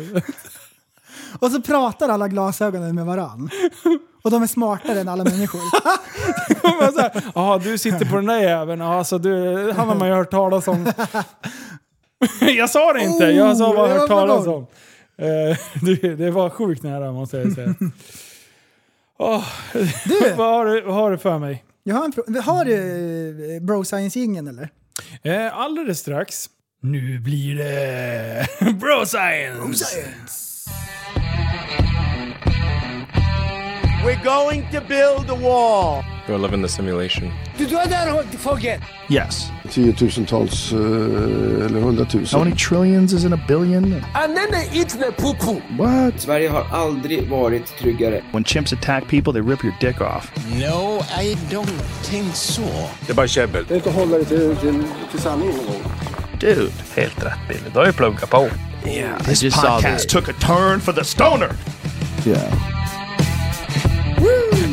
Och 1.39 1.51
så 1.51 1.61
pratar 1.61 2.09
alla 2.09 2.27
glasögonen 2.27 2.95
med 2.95 3.05
varann. 3.05 3.49
Och 4.23 4.31
de 4.31 4.43
är 4.43 4.47
smartare 4.47 4.99
än 5.01 5.07
alla 5.09 5.23
människor. 5.23 5.59
Så 6.91 7.09
Jaha, 7.35 7.57
du 7.57 7.77
sitter 7.77 8.05
på 8.05 8.15
den 8.15 8.25
där 8.25 8.39
jäveln. 8.41 8.81
Ja, 8.81 9.03
så 9.03 9.17
du, 9.17 9.31
han 9.77 9.87
har 9.89 9.95
man 9.95 10.07
ju 10.07 10.13
hört 10.13 10.31
talas 10.31 10.67
om. 10.67 10.91
jag 12.39 12.69
sa 12.69 12.93
det 12.93 13.03
inte, 13.03 13.23
jag 13.25 13.57
sa 13.57 13.73
bara 13.73 13.93
Oh, 13.93 13.99
hört 13.99 14.07
talas 14.07 14.47
om. 14.47 14.65
Eh, 15.17 15.57
det, 15.81 16.15
det 16.15 16.31
var 16.31 16.49
sjukt 16.49 16.83
nära 16.83 17.11
måste 17.11 17.37
jag 17.37 17.53
säga. 17.53 17.73
Åh, 19.23 19.43
Du, 20.05 20.33
vad, 20.35 20.47
har 20.53 20.65
du, 20.65 20.81
vad 20.81 20.95
har 20.95 21.11
du 21.11 21.17
för 21.17 21.39
mig? 21.39 21.63
jag 21.83 21.95
har 21.95 22.05
en. 22.27 22.41
Har 22.43 22.65
du 22.65 23.55
eh, 23.55 23.61
Bro 23.61 23.83
Science-jingeln 23.83 24.47
eller? 24.47 24.69
Eh, 25.23 25.57
alldeles 25.57 25.99
strax. 25.99 26.45
Nu 26.81 27.19
blir 27.19 27.55
det 27.55 28.47
Bro 28.79 29.05
Science! 29.05 29.85
We're 34.05 34.23
going 34.23 34.63
to 34.71 34.81
build 34.87 35.29
a 35.29 35.35
wall. 35.35 36.03
You're 36.27 36.37
living 36.41 36.61
the 36.63 36.69
simulation. 36.69 37.31
Yes. 39.09 39.51
Tiotusentals 39.71 40.71
eh, 40.73 40.77
eller 41.65 41.79
hundratusen. 41.81 42.39
How 42.39 42.43
many 42.45 42.55
trillions 42.57 43.13
is 43.13 43.23
in 43.25 43.33
a 43.33 43.39
billion? 43.47 43.83
And 44.13 44.35
then 44.35 44.51
they 44.51 44.79
eat 44.81 44.89
the 44.89 45.11
poo-poo. 45.21 45.61
What? 45.77 46.19
Sverige 46.21 46.49
har 46.49 46.65
aldrig 46.71 47.29
varit 47.29 47.73
tryggare. 47.79 48.21
When 48.31 48.43
chimps 48.43 48.73
attack 48.73 49.07
people, 49.07 49.33
they 49.33 49.41
rip 49.41 49.63
your 49.63 49.73
dick 49.79 50.01
off. 50.01 50.31
No, 50.51 50.99
I 51.23 51.35
don't 51.49 51.81
think 52.03 52.35
so. 52.35 52.61
Det 53.05 53.11
är 53.11 53.15
bara 53.15 53.27
käbbel. 53.27 53.65
Det 53.67 53.73
är 53.73 53.75
inte 53.75 53.89
att 53.89 53.95
hålla 53.95 54.17
dig 54.17 54.25
till, 54.25 54.55
till, 54.55 54.83
till 55.11 55.19
sanningen 55.19 55.55
någon 55.55 55.65
gång. 55.65 55.91
Dude, 56.39 56.71
helt 56.95 57.25
rätt 57.25 57.39
Billy. 57.47 57.59
Du 57.73 57.79
har 57.79 57.85
ju 57.85 57.93
pluggat 57.93 58.29
på. 58.29 58.49
Yeah, 58.85 59.17
This 59.23 59.43
I 59.43 59.45
just 59.45 59.57
saw 59.61 59.69
podcast 59.81 60.03
this. 60.03 60.13
took 60.13 60.29
a 60.29 60.33
turn 60.39 60.79
for 60.79 60.93
the 60.93 61.03
stoner. 61.03 61.49
Yeah. 62.25 62.53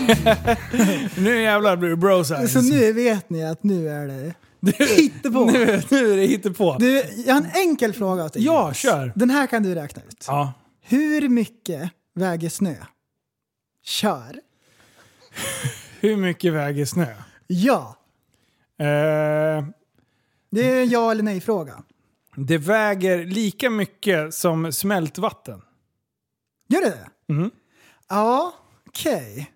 Nu 1.16 1.42
jävlar 1.42 1.76
blir 1.76 1.88
det 1.90 1.96
Bro 1.96 2.24
Science. 2.24 2.62
Så 2.62 2.74
nu 2.74 2.92
vet 2.92 3.30
ni 3.30 3.44
att 3.44 3.64
nu 3.64 3.88
är 3.88 4.07
det 4.07 4.34
hittepå. 4.96 5.44
nu, 5.44 5.82
nu 5.90 6.12
är 6.12 6.16
det 6.16 6.26
hittepå. 6.26 6.76
Du, 6.78 7.02
jag 7.26 7.34
har 7.34 7.40
en 7.40 7.50
enkel 7.54 7.92
fråga 7.92 8.28
till 8.28 8.42
dig. 8.42 8.52
Ja, 8.52 8.74
kör. 8.74 9.12
Den 9.14 9.30
här 9.30 9.46
kan 9.46 9.62
du 9.62 9.74
räkna 9.74 10.02
ut. 10.02 10.24
Ja. 10.28 10.52
Hur 10.80 11.28
mycket 11.28 11.90
väger 12.14 12.48
snö? 12.48 12.74
Kör. 13.84 14.40
Hur 16.00 16.16
mycket 16.16 16.52
väger 16.52 16.84
snö? 16.84 17.14
Ja. 17.46 17.96
Eh, 18.78 19.64
Det 20.50 20.61
är 20.72 20.82
en 20.82 20.88
ja 20.88 21.11
eller 21.11 21.22
nej-fråga. 21.22 21.82
det 22.36 22.59
väger 22.59 23.24
lika 23.24 23.70
mycket 23.70 24.34
som 24.34 24.72
smältvatten. 24.72 25.62
Gör 26.68 26.80
det 26.80 26.90
det? 27.26 27.32
Mhm. 27.32 27.50
Ja, 28.09 28.54
okej. 28.86 29.52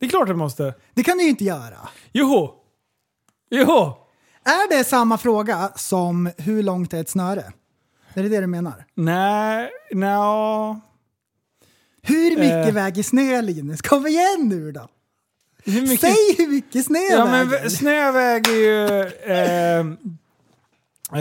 Det 0.00 0.06
är 0.06 0.10
klart 0.10 0.28
det 0.28 0.34
måste. 0.34 0.74
Det 0.94 1.02
kan 1.02 1.18
du 1.18 1.24
ju 1.24 1.30
inte 1.30 1.44
göra. 1.44 1.88
Joho! 2.12 2.54
Joho! 3.50 3.94
Är 4.44 4.78
det 4.78 4.84
samma 4.84 5.18
fråga 5.18 5.70
som 5.76 6.30
hur 6.38 6.62
långt 6.62 6.92
är 6.94 7.00
ett 7.00 7.08
snöre? 7.08 7.44
Är 8.14 8.22
det 8.22 8.28
det 8.28 8.40
du 8.40 8.46
menar? 8.46 8.84
Nej, 8.94 9.70
nja... 9.92 10.80
Hur 12.02 12.30
mycket 12.30 12.68
Eh. 12.68 12.74
väger 12.74 13.02
snö 13.02 13.40
Linus? 13.42 13.82
Kom 13.82 14.06
igen 14.06 14.36
nu 14.48 14.72
då! 14.72 14.88
Hur 15.64 15.82
mycket... 15.82 16.00
Säg 16.00 16.34
hur 16.38 16.48
mycket 16.48 16.86
snö 16.86 16.98
Ja 17.10 17.24
men 17.24 17.48
väger! 17.48 17.64
vä- 17.64 17.68
snö 17.68 18.12
väger 18.12 18.52
ju... 18.52 18.86
Eh, 19.24 19.78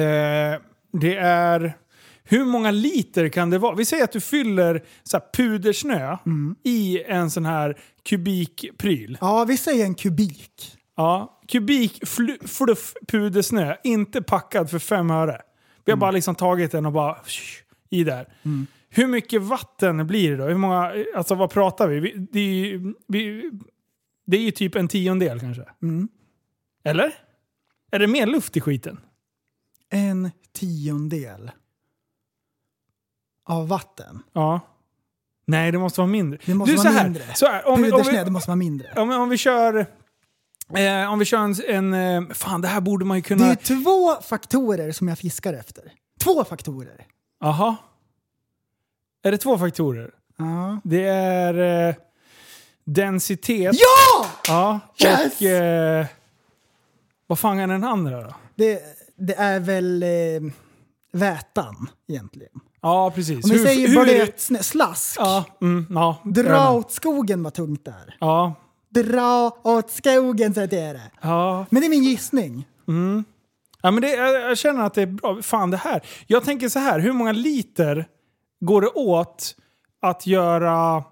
eh, 0.01 0.59
det 1.01 1.15
är... 1.17 1.77
Hur 2.23 2.45
många 2.45 2.71
liter 2.71 3.29
kan 3.29 3.49
det 3.49 3.57
vara? 3.57 3.75
Vi 3.75 3.85
säger 3.85 4.03
att 4.03 4.11
du 4.11 4.21
fyller 4.21 4.83
så 5.03 5.19
pudersnö 5.33 6.17
Mm. 6.25 6.55
i 6.63 7.03
en 7.03 7.31
sån 7.31 7.45
här 7.45 7.77
kubikpryl. 8.09 9.17
Ja, 9.21 9.43
vi 9.45 9.57
säger 9.57 9.85
en 9.85 9.95
kubik. 9.95 10.77
Ja, 10.99 11.39
kubik 11.47 12.03
flu- 12.05 12.47
fluff 12.47 12.93
pudersnö, 13.07 13.75
inte 13.83 14.21
packad 14.21 14.69
för 14.69 14.79
fem 14.79 15.11
öre. 15.11 15.41
Vi 15.85 15.91
har 15.91 15.97
bara 15.97 16.11
liksom 16.11 16.35
tagit 16.35 16.71
den 16.71 16.85
och 16.85 16.91
bara 16.91 17.17
i 17.89 18.03
där. 18.03 18.33
Hur 18.89 19.07
mycket 19.07 19.41
vatten 19.41 20.07
blir 20.07 20.31
det 20.31 20.37
då? 20.37 20.43
Hur 20.43 20.57
många, 20.57 20.93
alltså 21.15 21.35
vad 21.35 21.51
pratar 21.51 21.87
vi? 21.87 21.99
vi, 21.99 22.27
det, 22.31 22.39
är 22.39 22.65
ju, 22.65 22.93
vi 23.07 23.51
det 24.25 24.37
är 24.37 24.41
ju 24.41 24.51
typ 24.51 24.75
en 24.75 24.87
tiondel 24.87 25.39
kanske. 25.39 25.65
Eller? 26.83 27.13
Är 27.91 27.99
det 27.99 28.07
mer 28.07 28.25
luft 28.25 28.57
i 28.57 28.61
skiten? 28.61 28.99
En 29.89 30.31
tiondel 30.53 31.51
av 33.45 33.67
vatten. 33.67 34.23
Ja. 34.33 34.59
Nej, 35.45 35.71
det 35.71 35.77
måste 35.77 36.01
vara 36.01 36.11
mindre. 36.11 36.39
Det 36.45 36.53
måste 36.53 36.71
du, 36.71 36.77
vara 36.77 36.87
så 36.87 36.93
här, 36.93 37.03
mindre. 37.03 37.23
Så 37.35 37.45
här, 37.45 37.67
om, 37.67 37.81
vi, 37.81 37.91
om, 37.91 38.03
det 38.03 38.31
måste 38.31 38.49
vara 38.49 38.55
mindre. 38.55 38.93
om, 38.95 39.11
om 39.11 39.29
vi 39.29 39.37
kör... 39.37 39.98
Eh, 40.75 41.11
om 41.13 41.19
vi 41.19 41.25
kör 41.25 41.37
en, 41.37 41.55
en... 41.93 41.93
eh, 42.27 42.33
Fan, 42.33 42.61
det 42.61 42.67
här 42.67 42.81
borde 42.81 43.05
man 43.05 43.17
ju 43.17 43.21
Det 43.21 43.27
kunna... 43.27 43.51
är 43.51 43.55
två 43.55 44.21
faktorer 44.21 44.91
som 44.91 45.07
jag 45.07 45.17
fiskar 45.19 45.53
efter. 45.53 45.93
Två 46.23 46.43
faktorer. 46.43 47.05
Jaha. 47.39 47.75
Är 49.23 49.31
det 49.31 49.37
två 49.37 49.57
faktorer? 49.57 50.11
Ja. 50.37 50.79
Det 50.83 51.03
är 51.07 51.87
eh, 51.89 51.95
densitet. 52.85 53.75
Ja! 53.79 54.25
Ja. 54.47 54.79
Yes! 55.03 55.35
Och... 55.41 55.41
Eh, 55.47 56.05
vad 57.27 57.39
fan 57.39 57.59
är 57.59 57.67
den 57.67 57.83
andra 57.83 58.21
då? 58.23 58.33
Det, 58.55 58.81
det 59.15 59.33
är 59.35 59.59
väl 59.59 60.03
eh, 60.03 60.09
vätan 61.13 61.89
egentligen. 62.07 62.51
Ja, 62.81 63.11
precis. 63.11 63.43
Om 63.45 63.49
vi 63.51 63.57
Hur- 63.57 63.65
säger 63.65 64.03
blöt 64.03 64.65
slask. 64.65 65.17
Ja, 65.19 65.45
mm, 65.61 65.87
ja. 65.89 66.17
Dra 66.25 66.71
åt 66.71 66.91
skogen 66.91 67.43
vad 67.43 67.53
tungt 67.53 67.85
det 67.85 67.91
är. 67.91 68.17
Ja. 68.19 68.53
Dra 68.89 69.57
åt 69.63 69.91
skogen 69.91 70.53
så 70.53 70.61
att 70.61 70.69
det 70.69 70.79
är 70.79 70.93
det. 70.93 71.11
Ja. 71.21 71.65
Men 71.69 71.81
det 71.81 71.87
är 71.87 71.89
min 71.89 72.03
gissning. 72.03 72.67
Mm. 72.87 73.23
Ja, 73.81 73.91
men 73.91 74.01
det, 74.01 74.09
jag, 74.09 74.49
jag 74.49 74.57
känner 74.57 74.83
att 74.83 74.93
det 74.93 75.01
är 75.01 75.05
bra. 75.05 75.41
Fan 75.41 75.71
det 75.71 75.77
här. 75.77 76.01
Jag 76.27 76.43
tänker 76.43 76.69
så 76.69 76.79
här. 76.79 76.99
Hur 76.99 77.13
många 77.13 77.31
liter 77.31 78.07
går 78.59 78.81
det 78.81 78.87
åt 78.87 79.55
att 80.01 80.27
göra 80.27 81.03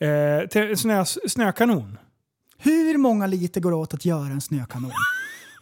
eh, 0.00 0.48
till 0.50 0.76
snö, 0.76 1.04
snökanon? 1.04 1.98
Hur 2.58 2.98
många 2.98 3.26
liter 3.26 3.60
går 3.60 3.70
det 3.70 3.76
åt 3.76 3.94
att 3.94 4.04
göra 4.04 4.26
en 4.26 4.40
snökanon? 4.40 4.92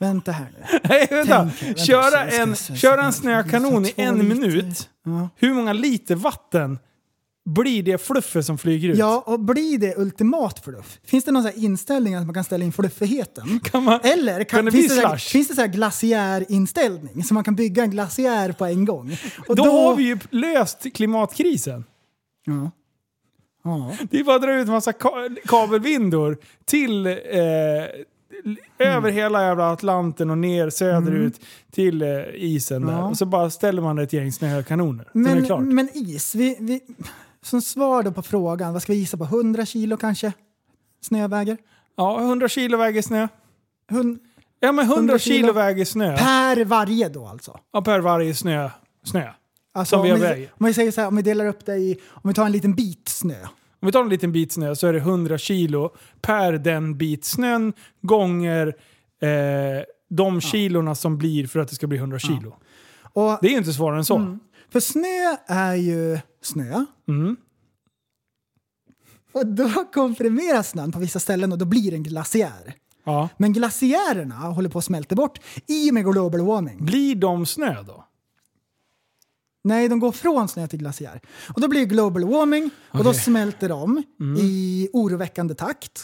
Vänta 0.00 0.32
här 0.32 0.52
nu. 0.58 0.78
Nej, 0.88 1.06
vänta. 1.10 1.50
Tänk, 1.58 1.62
vänta, 1.62 1.84
köra, 1.84 2.24
en, 2.24 2.56
köra 2.56 3.02
en 3.02 3.12
snökanon 3.12 3.86
i 3.86 3.94
en 3.96 4.28
minut. 4.28 4.88
Ja. 5.04 5.28
Hur 5.36 5.54
många 5.54 5.72
liter 5.72 6.14
vatten 6.14 6.78
blir 7.44 7.82
det 7.82 7.98
fluffet 8.06 8.46
som 8.46 8.58
flyger 8.58 8.88
ut? 8.88 8.98
Ja, 8.98 9.22
och 9.26 9.40
blir 9.40 9.78
det 9.78 9.98
ultimat 9.98 10.64
fluff? 10.64 10.98
Finns 11.04 11.24
det 11.24 11.32
någon 11.32 11.42
sån 11.42 11.52
inställning 11.56 12.14
att 12.14 12.26
man 12.26 12.34
kan 12.34 12.44
ställa 12.44 12.64
in 12.64 12.72
fluffigheten? 12.72 13.60
Kan 13.60 13.82
man, 13.84 14.00
Eller 14.02 14.44
kan, 14.44 14.58
kan 14.58 14.64
det 14.64 14.70
finns, 14.72 14.88
det 14.88 15.00
så 15.00 15.08
här, 15.08 15.16
finns 15.16 15.48
det 15.48 15.54
så 15.54 15.60
här 15.60 15.68
glaciärinställning? 15.68 17.24
Så 17.24 17.34
man 17.34 17.44
kan 17.44 17.54
bygga 17.54 17.82
en 17.82 17.90
glaciär 17.90 18.52
på 18.52 18.64
en 18.64 18.84
gång? 18.84 19.16
Och 19.48 19.56
då, 19.56 19.64
har 19.64 19.96
vi 19.96 20.02
ju 20.04 20.18
löst 20.30 20.86
klimatkrisen. 20.94 21.84
Ja. 22.44 22.70
Ja. 23.64 23.96
Det 24.10 24.18
är 24.18 24.24
bara 24.24 24.36
att 24.36 24.42
dra 24.42 24.54
ut 24.54 24.66
en 24.66 24.72
massa 24.72 24.92
ka- 24.92 25.36
kabelvindor 25.46 26.38
till 26.64 27.06
eh, 27.06 27.12
över 28.78 29.10
hela 29.10 29.44
jävla 29.44 29.72
Atlanten 29.72 30.30
och 30.30 30.38
ner 30.38 30.70
söderut 30.70 31.40
till 31.72 32.02
eh, 32.02 32.08
isen 32.34 32.86
där. 32.86 32.92
Ja. 32.92 33.08
Och 33.08 33.16
så 33.16 33.26
bara 33.26 33.50
ställer 33.50 33.82
man 33.82 33.98
ett 33.98 34.12
gäng 34.12 34.32
snökanoner. 34.32 35.08
Men, 35.12 35.74
men 35.74 35.88
is, 35.94 36.34
vi, 36.34 36.56
vi, 36.60 36.80
som 37.42 37.62
svar 37.62 38.02
då 38.02 38.12
på 38.12 38.22
frågan, 38.22 38.72
vad 38.72 38.82
ska 38.82 38.92
vi 38.92 38.98
gissa 38.98 39.16
på? 39.16 39.24
100 39.24 39.66
kilo 39.66 39.96
kanske? 39.96 40.32
Snöväger? 41.00 41.56
Ja, 41.96 42.20
100 42.20 42.48
kilo 42.48 42.78
väger 42.78 43.02
snö. 43.02 43.28
Hun, 43.90 44.18
Ja 44.60 44.72
men 44.72 44.84
100, 44.84 44.96
100 44.96 45.18
kilo, 45.18 45.36
kilo 45.36 45.52
väger 45.52 45.84
snö. 45.84 46.16
per 46.16 46.64
varje 46.64 47.08
då 47.08 47.26
alltså? 47.26 47.58
Ja, 47.72 47.82
per 47.82 48.00
varje 48.00 48.34
snö. 48.34 48.70
snö. 49.04 49.30
Alltså, 49.74 49.96
Som 49.96 50.04
vi 50.04 50.12
om, 50.12 50.20
vi, 50.20 50.48
om 50.58 50.66
vi 50.66 50.74
säger 50.74 50.90
så 50.90 51.00
här, 51.00 51.08
om 51.08 51.16
vi 51.16 51.22
delar 51.22 51.46
upp 51.46 51.66
det 51.66 51.76
i, 51.76 52.00
om 52.08 52.28
vi 52.28 52.34
tar 52.34 52.46
en 52.46 52.52
liten 52.52 52.74
bit 52.74 53.08
snö. 53.08 53.42
Om 53.80 53.86
vi 53.86 53.92
tar 53.92 54.00
en 54.02 54.08
liten 54.08 54.32
bit 54.32 54.52
snö 54.52 54.74
så 54.74 54.86
är 54.86 54.92
det 54.92 54.98
100 54.98 55.38
kilo 55.38 55.90
per 56.20 56.52
den 56.52 56.98
bit 56.98 57.24
snön 57.24 57.72
gånger 58.02 58.66
eh, 59.22 59.84
de 60.10 60.40
kilorna 60.40 60.94
som 60.94 61.18
blir 61.18 61.46
för 61.46 61.60
att 61.60 61.68
det 61.68 61.74
ska 61.74 61.86
bli 61.86 61.98
100 61.98 62.18
kilo. 62.18 62.56
Och, 63.12 63.38
Det 63.40 63.46
är 63.46 63.50
ju 63.50 63.58
inte 63.58 63.72
svårare 63.72 63.98
än 63.98 64.04
så. 64.04 64.16
Mm. 64.16 64.40
För 64.72 64.80
snö 64.80 65.36
är 65.46 65.74
ju 65.74 66.18
snö. 66.42 66.84
Mm. 67.08 67.36
Och 69.32 69.46
då 69.46 69.68
komprimeras 69.94 70.68
snön 70.70 70.92
på 70.92 70.98
vissa 70.98 71.20
ställen 71.20 71.52
och 71.52 71.58
då 71.58 71.64
blir 71.64 71.90
det 71.90 71.96
en 71.96 72.02
glaciär. 72.02 72.74
Ja. 73.04 73.28
Men 73.36 73.52
glaciärerna 73.52 74.34
håller 74.34 74.68
på 74.68 74.78
att 74.78 74.84
smälta 74.84 75.14
bort 75.14 75.38
i 75.66 75.90
och 75.90 75.94
med 75.94 76.04
global 76.04 76.40
warming. 76.40 76.84
Blir 76.84 77.14
de 77.14 77.46
snö 77.46 77.82
då? 77.82 78.08
Nej, 79.64 79.88
de 79.88 80.00
går 80.00 80.12
från 80.12 80.48
snö 80.48 80.68
till 80.68 80.78
glaciär. 80.78 81.20
Och 81.54 81.60
då 81.60 81.68
blir 81.68 81.80
det 81.80 81.86
global 81.86 82.24
warming 82.24 82.70
och 82.90 83.04
då 83.04 83.10
Okej. 83.10 83.20
smälter 83.22 83.68
de 83.68 84.02
Mm. 84.20 84.36
i 84.40 84.88
oroväckande 84.92 85.54
takt. 85.54 86.02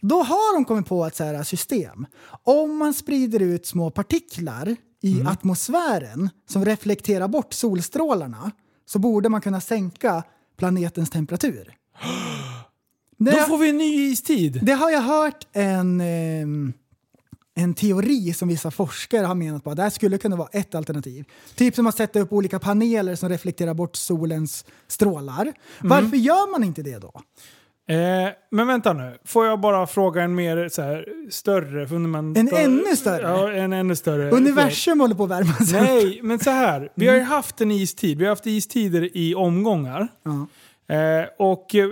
Då 0.00 0.22
har 0.22 0.54
de 0.54 0.64
kommit 0.64 0.86
på 0.86 1.04
ett 1.06 1.16
så 1.16 1.24
här 1.24 1.42
system. 1.42 2.06
Om 2.42 2.76
man 2.76 2.94
sprider 2.94 3.40
ut 3.40 3.66
små 3.66 3.90
partiklar 3.90 4.76
i 5.02 5.12
Mm. 5.14 5.26
atmosfären 5.26 6.30
som 6.48 6.64
reflekterar 6.64 7.28
bort 7.28 7.52
solstrålarna 7.52 8.50
så 8.92 8.98
borde 8.98 9.28
man 9.28 9.40
kunna 9.40 9.60
sänka 9.60 10.22
planetens 10.56 11.10
temperatur. 11.10 11.74
Det, 13.22 13.30
Då 13.30 13.36
får 13.36 13.58
vi 13.58 13.68
en 13.68 13.78
ny 13.78 14.10
istid. 14.10 14.60
det 14.62 14.72
har 14.72 14.90
jag 14.90 15.00
hört 15.00 15.46
en, 15.52 16.00
ehm, 16.00 16.72
en 17.54 17.74
teori 17.74 18.32
som 18.32 18.48
vissa 18.48 18.70
forskare 18.70 19.26
har 19.26 19.34
menat 19.34 19.64
på 19.64 19.70
att 19.70 19.76
det 19.76 19.82
här 19.82 19.90
skulle 19.90 20.18
kunna 20.18 20.36
vara 20.36 20.48
ett 20.52 20.74
alternativ. 20.74 21.24
Typ 21.54 21.74
som 21.74 21.86
att 21.86 21.96
sätta 21.96 22.20
upp 22.20 22.32
olika 22.32 22.58
paneler 22.58 23.14
som 23.14 23.28
reflekterar 23.28 23.74
bort 23.74 23.96
solens 23.96 24.64
strålar. 24.86 25.42
Mm. 25.42 25.54
Varför 25.80 26.16
gör 26.16 26.50
man 26.50 26.64
inte 26.64 26.82
det 26.82 26.98
då? 26.98 27.22
Eh, 27.90 28.28
men 28.50 28.66
vänta 28.66 28.92
nu, 28.92 29.18
får 29.24 29.46
jag 29.46 29.60
bara 29.60 29.86
fråga 29.86 30.22
en 30.22 30.34
mer 30.34 30.68
så 30.68 30.82
här, 30.82 31.06
större, 31.30 31.88
fundamental... 31.88 32.58
En 32.58 32.64
ännu 32.64 32.96
större? 32.96 33.22
Ja, 33.22 33.52
en 33.52 33.72
ännu 33.72 33.96
större. 33.96 34.30
Universum 34.30 35.00
håller 35.00 35.14
på 35.14 35.24
att 35.24 35.30
värma 35.30 35.52
sig 35.54 35.80
upp. 35.80 35.86
Nej, 35.88 36.20
men 36.22 36.38
så 36.38 36.50
här. 36.50 36.88
Vi 36.94 37.06
har 37.08 37.14
ju 37.14 37.22
haft 37.22 37.60
en 37.60 37.70
istid. 37.70 38.18
Vi 38.18 38.24
har 38.24 38.30
haft 38.30 38.46
istider 38.46 39.16
i 39.16 39.34
omgångar. 39.34 40.08
Ja. 40.22 40.46
Eh, 40.94 41.26
och 41.38 41.74
eh, 41.74 41.88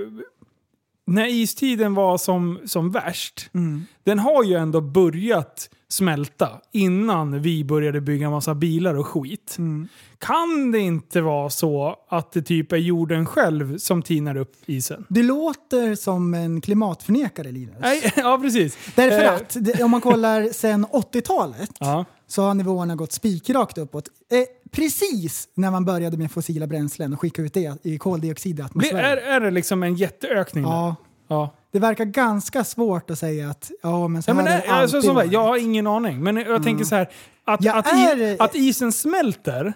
när 1.07 1.27
istiden 1.27 1.95
var 1.95 2.19
som, 2.19 2.59
som 2.65 2.91
värst, 2.91 3.51
Mm. 3.55 3.87
den 4.05 4.19
har 4.19 4.45
ju 4.45 4.55
ändå 4.55 4.81
börjat 4.81 5.71
smälta 5.91 6.49
innan 6.73 7.43
vi 7.43 7.65
började 7.65 8.01
bygga 8.01 8.31
massa 8.31 8.55
bilar 8.55 8.95
och 8.95 9.07
skit. 9.07 9.55
Mm. 9.59 9.89
Kan 10.19 10.73
det 10.73 10.79
inte 10.79 11.21
vara 11.21 11.51
så 11.51 11.97
att 12.09 12.33
det 12.33 12.43
typ 12.43 12.73
är 12.73 12.77
jorden 12.77 13.27
själv 13.27 13.79
som 13.79 14.03
tinar 14.03 14.37
upp 14.37 14.53
isen? 14.67 15.07
Du 15.09 15.23
låter 15.23 15.95
som 15.95 16.35
en 16.35 16.61
klimatförnekare 16.61 17.53
Linus. 17.53 17.75
Nej, 17.81 18.13
ja, 18.17 18.39
precis. 18.43 18.79
Därför 18.95 19.19
Eh, 19.25 19.35
att 19.35 19.57
det, 19.61 19.83
om 19.83 19.91
man 19.91 20.01
kollar 20.01 20.49
sen 20.53 20.87
80-talet 20.87 21.71
Ja. 21.81 22.05
så 22.27 22.43
har 22.43 22.55
nivåerna 22.55 22.97
gått 22.97 23.13
spikrakt 23.13 23.79
uppåt. 23.79 24.09
Eh, 24.31 24.39
precis 24.73 25.49
när 25.55 25.71
man 25.71 25.85
började 25.85 26.17
med 26.17 26.31
fossila 26.33 26.67
bränslen 26.67 27.13
och 27.13 27.21
skicka 27.21 27.43
ut 27.43 27.55
det 27.55 27.77
i 27.83 27.99
koldioxid 27.99 28.59
i 28.59 28.63
atmosfären. 28.63 29.05
Är, 29.05 29.17
är 29.17 29.41
det 29.41 29.51
liksom 29.51 29.83
en 29.83 29.95
jätteökning? 29.95 30.65
Ja. 30.65 30.97
Ja. 31.29 31.55
Det 31.73 31.79
verkar 31.79 32.05
ganska 32.05 32.65
svårt 32.65 33.11
att 33.11 33.19
säga 33.19 33.51
att 33.51 33.71
ja, 33.83 34.09
men 34.09 34.23
så 34.23 34.31
Ja, 34.31 34.35
här 34.35 34.43
men, 34.43 34.53
har 34.53 34.61
det 34.61 34.69
alltså, 34.73 35.03
så, 35.03 35.23
jag 35.31 35.43
har 35.43 35.57
ingen 35.57 35.87
aning. 35.87 36.23
Men 36.23 36.37
jag 36.37 36.63
tänker 36.63 36.85
så 36.85 36.95
här. 36.95 37.11
Att, 37.45 37.65
Ja, 37.65 37.75
att, 37.75 37.87
är 37.93 38.21
i, 38.23 38.37
att 38.39 38.55
isen 38.55 38.93
smälter, 38.93 39.75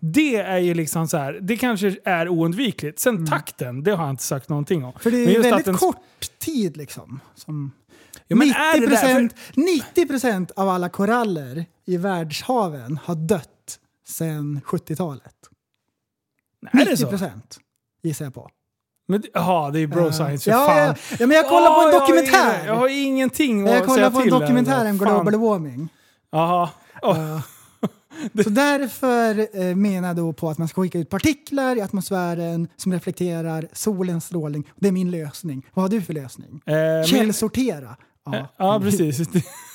det 0.00 0.36
är 0.36 0.58
ju 0.58 0.74
liksom 0.74 1.08
så 1.08 1.16
här. 1.16 1.38
Det 1.42 1.56
kanske 1.56 1.96
är 2.04 2.28
oundvikligt. 2.28 2.98
Sen 2.98 3.26
takten, 3.26 3.82
det 3.82 3.90
har 3.94 4.04
jag 4.04 4.10
inte 4.12 4.22
sagt 4.22 4.48
någonting 4.48 4.84
om. 4.84 4.90
Mm. 4.90 5.00
För 5.00 5.10
det 5.10 5.16
Men 5.16 5.28
är 5.34 5.38
att 5.38 5.44
väldigt 5.44 5.64
den- 5.66 5.76
kort 5.76 5.98
tid 6.38 6.76
liksom. 6.76 7.20
Som 7.34 7.72
Ja, 8.28 8.36
men 8.36 8.48
är 8.50 8.80
det 8.80 8.86
90%, 8.86 9.30
där? 9.54 10.06
90% 10.06 10.50
av 10.56 10.68
alla 10.68 10.88
koraller 10.88 11.64
i 11.84 11.96
världshaven 11.96 12.98
har 13.04 13.14
dött 13.14 13.78
sedan 14.08 14.60
70-talet. 14.64 15.34
Är 16.72 16.84
det 16.84 16.96
så? 16.96 17.10
90% 17.10 17.30
gissar 18.02 18.24
jag 18.24 18.34
på. 18.34 18.50
Men, 19.08 19.22
jaha, 19.34 19.70
det 19.70 19.80
är 19.80 19.86
bro 19.86 20.12
science 20.12 20.50
Ja, 20.50 20.66
fan. 20.66 20.76
ja, 20.76 20.94
ja, 21.18 21.26
men 21.26 21.36
jag 21.36 21.48
kollar 21.48 21.74
på 21.74 21.80
en 21.80 21.86
Åh, 21.86 21.92
jag 21.92 22.00
har 22.00 22.06
dokumentär. 22.08 22.66
Jag 22.66 22.74
har 22.74 22.88
ingenting 22.88 23.66
Jag 23.66 23.76
att 23.76 23.86
kollar 23.86 23.96
säga 23.96 24.10
på 24.10 24.20
en 24.20 24.28
dokumentär 24.40 24.90
om 24.90 24.98
Fan. 24.98 25.24
global 25.24 25.40
warming. 25.40 25.88
Jaha. 26.32 26.68
Åh. 27.02 27.40
Så 28.44 28.50
därför 28.50 29.38
eh, 29.60 29.76
menar 29.76 30.08
jag 30.08 30.16
då 30.16 30.32
på 30.32 30.50
att 30.50 30.58
man 30.58 30.68
ska 30.68 30.82
skicka 30.82 30.98
ut 30.98 31.10
partiklar 31.10 31.76
i 31.76 31.80
atmosfären 31.80 32.68
som 32.76 32.92
reflekterar 32.92 33.68
solens 33.72 34.24
strålning. 34.24 34.64
Det 34.76 34.88
är 34.88 34.92
min 34.92 35.10
lösning. 35.10 35.66
Vad 35.74 35.82
har 35.84 35.88
du 35.90 36.02
för 36.02 36.12
lösning? 36.12 36.60
Eh, 36.66 37.06
Källsortera. 37.06 37.96
Ja, 38.24 38.48
ja 38.56 38.80
precis. 38.80 39.18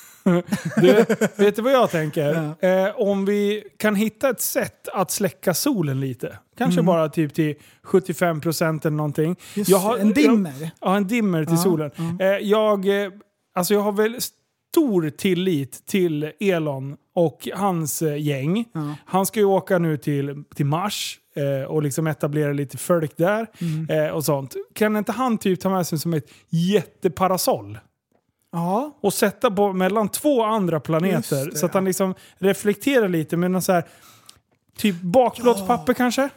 Du, 0.76 1.04
vet 1.36 1.56
du 1.56 1.62
vad 1.62 1.72
jag 1.72 1.90
tänker? 1.90 2.54
Eh, 2.64 3.00
om 3.00 3.24
vi 3.24 3.64
kan 3.78 3.94
hitta 3.94 4.30
ett 4.30 4.40
sätt 4.40 4.88
att 4.88 5.10
släcka 5.10 5.54
solen 5.54 6.00
lite. 6.00 6.38
Kanske 6.58 6.80
Mm. 6.80 6.86
bara 6.86 7.08
typ 7.08 7.34
till 7.34 7.54
75% 7.82 8.86
eller 8.86 8.96
någonting. 8.96 9.36
Just 9.54 9.70
en 9.98 10.12
dimmer. 10.12 10.52
Jag, 10.60 10.70
ja, 10.80 10.96
en 10.96 11.06
dimmer 11.06 11.44
till 11.44 11.54
Ja, 11.54 11.62
solen. 11.62 11.90
Eh, 12.20 12.26
jag, 12.26 13.04
eh, 13.04 13.10
alltså 13.54 13.74
jag 13.74 13.80
har 13.80 13.92
väl 13.92 14.16
stor 14.20 15.10
tillit 15.10 15.86
till 15.86 16.32
Elon 16.40 16.96
och 17.14 17.48
hans 17.54 18.02
eh, 18.02 18.16
gäng. 18.16 18.64
Ja. 18.72 18.94
Han 19.06 19.26
ska 19.26 19.40
ju 19.40 19.46
åka 19.46 19.78
nu 19.78 19.96
till, 19.96 20.44
till 20.54 20.66
Mars 20.66 21.18
eh, 21.36 21.70
och 21.70 21.82
liksom 21.82 22.06
etablera 22.06 22.52
lite 22.52 22.78
folk 22.78 23.16
där. 23.16 23.46
Mm. 23.60 24.06
Eh, 24.06 24.10
och 24.12 24.24
sånt. 24.24 24.56
Kan 24.74 24.96
inte 24.96 25.12
han 25.12 25.38
typ 25.38 25.60
ta 25.60 25.70
med 25.70 25.86
sig 25.86 25.98
som 25.98 26.14
ett 26.14 26.26
jätteparasoll? 26.48 27.78
Ja. 28.52 28.98
och 29.00 29.14
sätta 29.14 29.50
på 29.50 29.72
mellan 29.72 30.08
två 30.08 30.44
andra 30.44 30.80
planeter. 30.80 31.50
Det, 31.50 31.56
så 31.58 31.66
att 31.66 31.74
han 31.74 31.84
liksom 31.84 32.14
reflekterar 32.38 33.08
lite 33.08 33.36
med 33.36 33.50
någon 33.50 33.62
så 33.62 33.72
här, 33.72 33.84
typ 34.76 35.02
bakplåtspapper 35.02 35.94
kanske? 35.94 36.28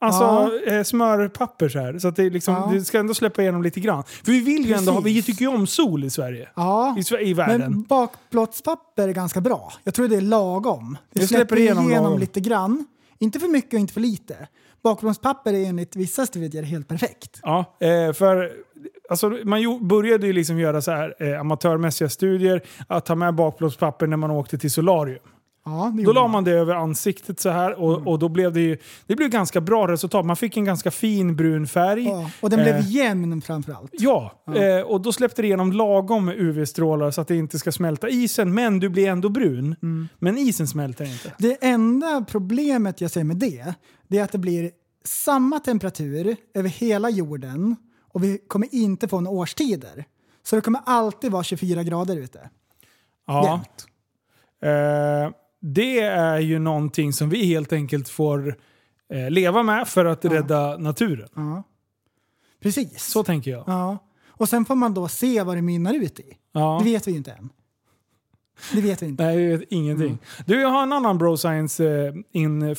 Alltså 0.00 0.50
eh, 0.66 0.82
smörpapper 0.82 1.68
så 1.68 1.78
här. 1.78 1.98
Så 1.98 2.08
att 2.08 2.16
det, 2.16 2.30
liksom, 2.30 2.54
Ja. 2.54 2.70
det 2.72 2.84
ska 2.84 2.98
ändå 2.98 3.14
släppa 3.14 3.42
igenom 3.42 3.62
lite 3.62 3.80
grann. 3.80 4.04
För 4.04 4.32
vi 4.32 4.40
vill 4.40 4.66
ju 4.66 4.74
ändå 4.74 4.92
ha, 4.92 5.00
vi 5.00 5.22
tycker 5.22 5.40
ju 5.42 5.48
om 5.48 5.66
sol 5.66 6.04
i 6.04 6.10
Sverige. 6.10 6.48
Ja. 6.54 6.96
I, 7.20 7.28
i 7.28 7.34
världen. 7.34 7.60
Men 7.60 7.82
bakplåtspapper 7.82 9.08
är 9.08 9.12
ganska 9.12 9.40
bra. 9.40 9.72
Jag 9.84 9.94
tror 9.94 10.08
det 10.08 10.16
är 10.16 10.20
lagom. 10.20 10.96
Det, 11.12 11.20
Det 11.20 11.26
släpper 11.26 11.38
släpper 11.40 11.56
igenom 11.62 11.88
igenom, 11.90 12.18
lite 12.18 12.40
grann. 12.40 12.86
Inte 13.18 13.40
för 13.40 13.48
mycket 13.48 13.74
och 13.74 13.80
inte 13.80 13.92
för 13.92 14.00
lite. 14.00 14.48
Bakplåtspapper 14.82 15.52
är 15.54 15.66
enligt 15.68 15.96
vissa 15.96 16.26
studier 16.26 16.62
helt 16.62 16.88
perfekt. 16.88 17.40
Ja, 17.42 17.76
eh, 17.80 18.12
för 18.12 18.52
alltså, 19.08 19.38
man 19.44 19.88
började 19.88 20.26
ju 20.26 20.32
liksom 20.32 20.58
göra 20.58 20.82
så 20.82 20.90
här 20.90 21.14
eh, 21.18 21.40
amatörmässiga 21.40 22.08
studier, 22.08 22.62
att 22.86 23.06
ta 23.06 23.14
med 23.14 23.34
bakplåtspapper 23.34 24.06
när 24.06 24.16
man 24.16 24.30
åkte 24.30 24.58
till 24.58 24.70
solarium. 24.70 25.22
Ja, 25.64 25.92
Då 26.04 26.12
la 26.12 26.28
man 26.28 26.44
det 26.44 26.50
över 26.50 26.74
ansiktet 26.74 27.40
så 27.40 27.48
här 27.48 27.80
och, 27.80 28.06
och 28.06 28.18
då 28.18 28.28
blev 28.28 28.52
det 28.52 28.60
ju 28.60 28.78
det 29.06 29.16
blev 29.16 29.28
ganska 29.28 29.60
bra 29.60 29.88
resultat. 29.88 30.26
Man 30.26 30.36
fick 30.36 30.56
en 30.56 30.64
ganska 30.64 30.90
fin 30.90 31.36
brun 31.36 31.66
färg. 31.66 32.04
Ja, 32.04 32.30
och 32.40 32.50
den 32.50 32.62
blev 32.62 32.74
Eh, 32.74 32.90
jämn 32.90 33.42
framförallt. 33.42 33.90
Ja, 33.92 34.32
Eh, 34.54 34.80
och 34.80 35.00
då 35.00 35.12
släppte 35.12 35.42
det 35.42 35.46
igenom 35.46 35.72
lagom 35.72 36.28
UV-strålar 36.28 37.10
så 37.10 37.20
att 37.20 37.28
det 37.28 37.36
inte 37.36 37.58
ska 37.58 37.72
smälta 37.72 38.08
isen. 38.08 38.54
Men 38.54 38.80
du 38.80 38.88
blir 38.88 39.08
ändå 39.08 39.28
brun. 39.28 39.76
Mm. 39.82 40.08
Men 40.18 40.38
isen 40.38 40.66
smälter 40.66 41.04
inte. 41.04 41.32
Det 41.38 41.58
enda 41.60 42.24
problemet 42.28 43.00
jag 43.00 43.10
ser 43.10 43.24
med 43.24 43.36
det, 43.36 43.74
det 44.08 44.18
är 44.18 44.24
att 44.24 44.32
det 44.32 44.38
blir 44.38 44.70
samma 45.04 45.58
temperatur 45.58 46.36
över 46.54 46.68
hela 46.68 47.10
jorden 47.10 47.76
och 48.18 48.24
vi 48.24 48.38
kommer 48.48 48.74
inte 48.74 49.08
få 49.08 49.20
några 49.20 49.38
årstider. 49.38 50.04
Så 50.42 50.56
det 50.56 50.62
kommer 50.62 50.80
alltid 50.86 51.32
vara 51.32 51.42
24 51.42 51.82
grader 51.82 52.16
ute. 52.16 52.50
Ja. 53.26 53.60
Eh, 54.62 55.30
det 55.60 56.00
är 56.00 56.38
ju 56.38 56.58
någonting 56.58 57.12
som 57.12 57.28
vi 57.30 57.44
helt 57.46 57.72
enkelt 57.72 58.08
får 58.08 58.56
eh, 59.12 59.30
leva 59.30 59.62
med 59.62 59.88
för 59.88 60.04
att 60.04 60.24
rädda 60.24 60.76
naturen. 60.76 61.28
Ja. 61.34 61.62
Precis. 62.62 63.04
Så 63.04 63.24
tänker 63.24 63.50
jag. 63.50 63.64
Ja. 63.66 63.98
Och 64.28 64.48
sen 64.48 64.64
får 64.64 64.74
man 64.74 64.94
då 64.94 65.08
se 65.08 65.42
vad 65.42 65.56
det 65.56 65.62
mynnar 65.62 65.94
ut 65.94 66.20
i. 66.20 66.36
Ja. 66.52 66.80
Det 66.84 66.90
vet 66.90 67.06
vi 67.08 67.10
ju 67.10 67.16
inte 67.16 67.32
än. 67.32 67.48
Det 68.72 68.80
vet 68.80 69.02
vi 69.02 69.06
inte. 69.06 69.24
Nej, 69.24 69.40
jag 69.44 69.58
vet 69.58 69.68
ingenting. 69.72 70.06
Mm. 70.06 70.18
Du, 70.46 70.60
jag 70.60 70.68
har 70.68 70.82
en 70.82 70.92
annan 70.92 71.18
bro 71.18 71.36
science 71.36 71.84
eh, 72.32 72.74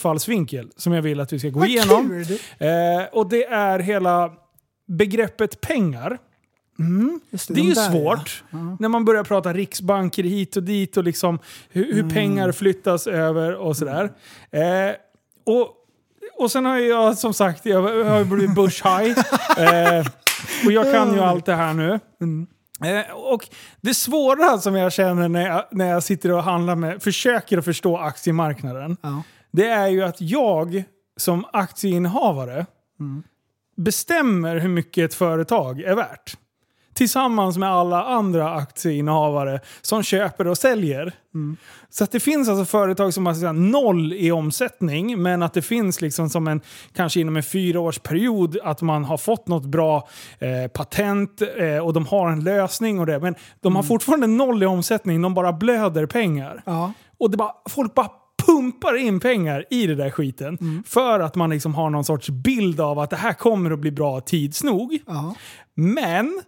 som 0.76 0.94
jag 0.94 1.02
vill 1.02 1.20
att 1.20 1.34
vi 1.34 1.40
ska 1.40 1.50
gå 1.50 1.60
Vad 1.60 1.70
igenom. 1.70 2.08
kul! 2.08 2.40
Eh, 2.58 3.06
och 3.12 3.30
det 3.30 3.46
är 3.46 3.80
hela 3.80 4.34
begreppet 4.90 5.62
pengar. 5.62 6.18
Just 7.32 7.48
Det 7.48 7.54
är 7.54 7.56
de 7.56 7.62
ju 7.62 7.74
där, 7.74 7.92
svårt 7.92 8.44
Ja. 8.50 8.78
när 8.80 8.90
man 8.90 9.06
börjar 9.06 9.24
prata 9.24 9.54
riksbanker 9.54 10.24
hit 10.24 10.58
och 10.58 10.64
dit 10.64 10.98
och 10.98 11.04
liksom 11.04 11.40
hur, 11.70 11.86
hur 11.86 12.00
Mm. 12.00 12.10
pengar 12.10 12.52
flyttas 12.52 13.08
över 13.08 13.56
och 13.56 13.78
sådär. 13.78 14.04
Eh, 14.52 14.96
och, 15.46 15.70
och 16.38 16.52
sen 16.52 16.66
har 16.66 16.78
jag 16.78 17.18
som 17.18 17.34
sagt, 17.34 17.66
jag 17.66 17.82
har 18.06 18.24
blivit 18.24 18.56
börs 18.56 18.82
high. 18.86 19.20
eh, 19.58 20.06
och 20.66 20.72
jag 20.72 20.94
kan 20.94 21.14
ju 21.14 21.20
allt 21.20 21.46
det 21.46 21.56
här 21.56 21.74
nu. 21.74 22.00
Eh, 22.86 23.12
och 23.16 23.48
det 23.82 23.94
svåra 23.94 24.58
som 24.58 24.76
jag 24.76 24.94
känner 24.94 25.30
när 25.30 25.48
jag, 25.48 25.64
när 25.72 25.90
jag 25.90 26.04
sitter 26.04 26.32
och 26.32 26.44
handlar 26.44 26.76
med, 26.76 27.04
försöker 27.04 27.58
att 27.58 27.66
förstå 27.66 27.98
aktiemarknaden. 27.98 28.98
Ja. 29.02 29.24
det 29.52 29.68
är 29.68 29.88
ju 29.88 30.04
att 30.04 30.22
jag 30.22 30.84
som 31.18 31.46
aktieinnehavare 31.54 32.66
bestämmer 33.80 34.56
hur 34.56 34.70
mycket 34.70 35.06
ett 35.06 35.14
företag 35.14 35.82
är 35.82 35.96
värt. 35.96 36.38
Tillsammans 36.94 37.58
med 37.58 37.70
alla 37.70 38.04
andra 38.04 38.56
aktieinnehavare 38.56 39.60
som 39.82 40.04
köper 40.04 40.48
och 40.48 40.58
säljer. 40.58 41.14
Så 41.90 42.04
att 42.04 42.12
det 42.12 42.20
finns 42.20 42.50
alltså 42.50 42.66
företag 42.66 43.14
som 43.14 43.26
har 43.26 43.34
säga, 43.34 43.52
noll 43.52 44.14
i 44.14 44.32
omsättning, 44.32 45.22
men 45.22 45.44
att 45.44 45.54
det 45.54 45.62
finns 45.62 46.02
liksom 46.02 46.30
som 46.30 46.48
en, 46.48 46.62
kanske 46.96 47.20
inom 47.20 47.38
en 47.38 47.44
fyraårsperiod, 47.44 48.58
att 48.64 48.82
man 48.82 49.06
har 49.06 49.18
fått 49.18 49.48
något 49.48 49.66
bra 49.66 50.08
eh, 50.40 50.72
patent 50.72 51.42
eh, 51.58 51.78
och 51.78 51.94
de 51.94 52.06
har 52.06 52.30
en 52.30 52.44
lösning 52.44 53.00
och 53.00 53.06
det. 53.06 53.20
Men 53.20 53.36
de 53.62 53.76
har 53.76 53.84
fortfarande 53.84 54.28
noll 54.28 54.64
i 54.64 54.66
omsättning, 54.66 55.22
de 55.22 55.34
bara 55.34 55.54
blöder 55.54 56.06
pengar. 56.06 56.64
Ja. 56.66 56.94
Och 57.20 57.32
det 57.32 57.38
bara, 57.38 57.52
folk 57.70 57.94
bara 57.94 58.10
pumpar 58.60 58.96
in 58.96 59.20
pengar 59.20 59.66
i 59.70 59.88
det 59.88 59.96
där 59.96 60.10
skiten. 60.10 60.84
För 60.86 61.20
att 61.20 61.36
man 61.36 61.50
liksom 61.50 61.76
har 61.76 61.90
någon 61.90 62.06
sorts 62.06 62.30
bild 62.30 62.80
av 62.82 63.00
att 63.00 63.10
det 63.10 63.16
här 63.16 63.34
kommer 63.34 63.72
att 63.72 63.80
bli 63.80 63.92
bra 63.92 64.22
tids 64.22 64.64
nog. 64.64 65.00
Ja. 65.06 65.36
Men 65.76 66.42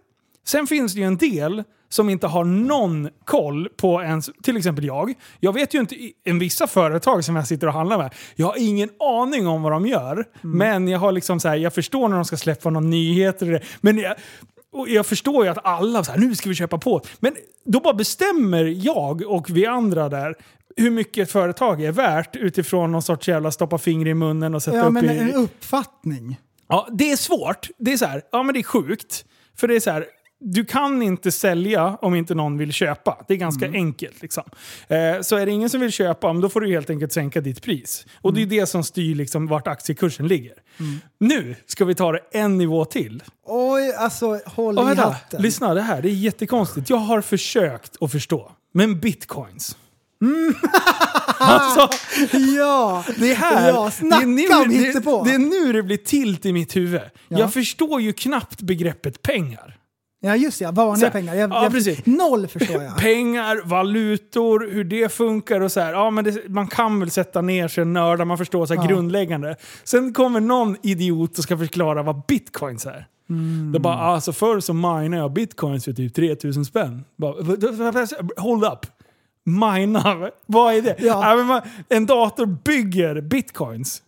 sen 0.46 0.66
finns 0.66 0.94
det 0.94 1.00
ju 1.00 1.06
en 1.06 1.16
del 1.16 1.62
som 1.88 2.08
inte 2.08 2.26
har 2.26 2.44
någon 2.44 3.08
koll 3.24 3.68
på 3.76 4.02
ens, 4.02 4.30
till 4.42 4.56
exempel 4.56 4.84
jag. 4.84 5.14
Jag 5.40 5.52
vet 5.52 5.74
ju 5.74 5.80
inte, 5.80 5.96
en 6.24 6.38
vissa 6.38 6.66
företag 6.66 7.24
som 7.24 7.36
jag 7.36 7.46
sitter 7.46 7.66
och 7.66 7.72
handlar 7.72 7.98
med, 7.98 8.14
jag 8.34 8.46
har 8.46 8.56
ingen 8.58 8.90
aning 9.00 9.46
om 9.46 9.62
vad 9.62 9.72
de 9.72 9.86
gör. 9.86 10.24
Men 10.40 10.88
jag 10.88 10.98
har 10.98 11.12
liksom 11.12 11.40
så 11.40 11.48
här, 11.48 11.56
jag 11.56 11.74
förstår 11.74 12.08
när 12.08 12.16
de 12.16 12.24
ska 12.24 12.36
släppa 12.36 12.70
några 12.70 12.86
nyheter 12.86 13.46
och 13.46 13.52
det. 13.52 13.62
Men 13.80 13.98
jag, 13.98 14.14
och 14.72 14.88
jag 14.88 15.06
förstår 15.06 15.44
ju 15.44 15.50
att 15.50 15.66
alla 15.66 16.04
så 16.04 16.12
här, 16.12 16.18
nu 16.18 16.34
ska 16.34 16.48
vi 16.48 16.54
köpa 16.54 16.78
på. 16.78 17.00
Men 17.20 17.34
då 17.64 17.80
bara 17.80 17.94
bestämmer 17.94 18.64
jag 18.64 19.22
och 19.26 19.50
vi 19.50 19.66
andra 19.66 20.08
där 20.08 20.34
hur 20.76 20.90
mycket 20.90 21.22
ett 21.28 21.32
företag 21.32 21.82
är 21.82 21.92
värt 21.92 22.36
utifrån 22.36 22.92
någon 22.92 23.02
sorts 23.02 23.28
jävla 23.28 23.50
stoppa 23.50 23.78
finger 23.78 24.06
i 24.06 24.14
munnen 24.14 24.54
och 24.54 24.62
sätta 24.62 24.76
Ja, 24.76 24.84
upp 24.84 24.92
men 24.92 25.10
i... 25.10 25.18
en 25.18 25.34
uppfattning. 25.34 26.40
Ja, 26.68 26.88
det 26.92 27.12
är 27.12 27.16
svårt. 27.16 27.68
Det 27.78 27.92
är 27.92 27.96
så 27.96 28.06
här, 28.06 28.22
ja 28.32 28.42
men 28.42 28.52
det 28.54 28.60
är 28.60 28.64
sjukt. 28.64 29.24
För 29.56 29.68
det 29.68 29.76
är 29.76 29.80
så 29.80 29.90
här, 29.90 30.06
du 30.44 30.64
kan 30.64 31.02
inte 31.02 31.32
sälja 31.32 31.98
om 32.02 32.14
inte 32.14 32.34
någon 32.34 32.58
vill 32.58 32.72
köpa. 32.72 33.24
Det 33.28 33.34
är 33.34 33.38
ganska 33.38 33.66
enkelt. 33.66 34.22
Liksom. 34.22 34.42
Eh, 34.88 35.20
så 35.20 35.36
är 35.36 35.46
det 35.46 35.52
ingen 35.52 35.70
som 35.70 35.80
vill 35.80 35.92
köpa, 35.92 36.32
då 36.32 36.48
får 36.48 36.60
du 36.60 36.68
helt 36.72 36.90
enkelt 36.90 37.12
sänka 37.12 37.40
ditt 37.40 37.62
pris. 37.62 38.06
Och 38.20 38.34
det 38.34 38.42
är 38.42 38.46
det 38.46 38.66
som 38.66 38.84
styr 38.84 39.14
liksom 39.14 39.46
vart 39.46 39.66
aktiekursen 39.66 40.28
ligger. 40.28 40.54
Nu 41.20 41.54
ska 41.66 41.84
vi 41.84 41.94
ta 41.94 42.12
det 42.12 42.20
en 42.32 42.58
nivå 42.58 42.84
till. 42.84 43.22
Oj, 43.46 43.92
alltså 43.98 44.40
håll 44.46 44.78
Och 44.78 44.90
i 44.92 44.94
hatten. 44.94 45.42
lyssna 45.42 45.74
det 45.74 45.82
här. 45.82 46.02
Det 46.02 46.08
är 46.08 46.14
jättekonstigt. 46.14 46.90
Jag 46.90 46.96
har 46.96 47.20
försökt 47.20 47.96
att 48.02 48.12
förstå. 48.12 48.52
Men 48.74 49.00
bitcoins. 49.00 49.76
alltså, 51.38 51.88
Ja, 52.58 53.04
det 53.18 53.34
här, 53.34 53.68
ja 53.68 53.90
snacka 53.90 54.26
det, 54.26 54.44
är 54.44 54.62
om 54.62 54.68
nu, 54.68 54.74
hittepå. 54.74 55.24
det, 55.24 55.30
det 55.30 55.34
är 55.34 55.38
nu 55.38 55.72
det 55.72 55.82
blir 55.82 55.96
tilt 55.96 56.46
i 56.46 56.52
mitt 56.52 56.76
huvud. 56.76 57.00
Ja. 57.28 57.38
Jag 57.38 57.52
förstår 57.52 58.00
ju 58.00 58.12
knappt 58.12 58.62
begreppet 58.62 59.22
pengar. 59.22 59.78
Ja 60.24 60.36
just 60.36 60.58
det, 60.58 60.64
ja, 60.64 60.70
vanliga 60.70 61.10
pengar. 61.10 61.34
Jag, 61.34 61.50
ja, 61.50 61.62
jag, 61.62 61.72
precis. 61.72 62.06
Noll 62.06 62.46
förstår 62.46 62.82
jag. 62.82 62.96
Pengar, 62.98 63.62
valutor, 63.64 64.68
hur 64.72 64.84
det 64.84 65.12
funkar 65.12 65.60
och 65.60 65.72
så 65.72 65.80
här. 65.80 65.92
Ja, 65.92 66.10
men 66.10 66.24
det, 66.24 66.48
man 66.48 66.66
kan 66.66 67.00
väl 67.00 67.10
sätta 67.10 67.40
ner 67.40 67.68
sig 67.68 67.84
nörda, 67.84 68.24
man 68.24 68.38
förstår 68.38 68.66
så 68.66 68.74
Ja. 68.74 68.82
grundläggande. 68.82 69.56
Sen 69.84 70.12
kommer 70.12 70.40
någon 70.40 70.76
idiot 70.82 71.38
och 71.38 71.44
ska 71.44 71.58
förklara 71.58 72.02
vad 72.02 72.22
bitcoins 72.28 72.86
är. 72.86 73.06
Mm. 73.30 73.72
Det 73.72 73.78
bara, 73.78 73.94
alltså 73.94 74.32
förr 74.32 74.60
så 74.60 74.72
minade 74.72 75.16
jag 75.16 75.32
bitcoins 75.32 75.84
för 75.84 75.92
typ 75.92 76.14
3000 76.14 76.64
spänn. 76.64 77.04
Bara, 77.16 77.34
hold 78.36 78.64
up. 78.64 78.86
Mina? 79.44 80.30
Vad 80.46 80.74
är 80.74 80.82
det? 80.82 80.96
Ja. 80.98 81.36
men 81.36 81.46
man, 81.46 81.62
en 81.88 82.06
dator 82.06 82.46
bygger 82.46 83.20
bitcoins. 83.20 84.02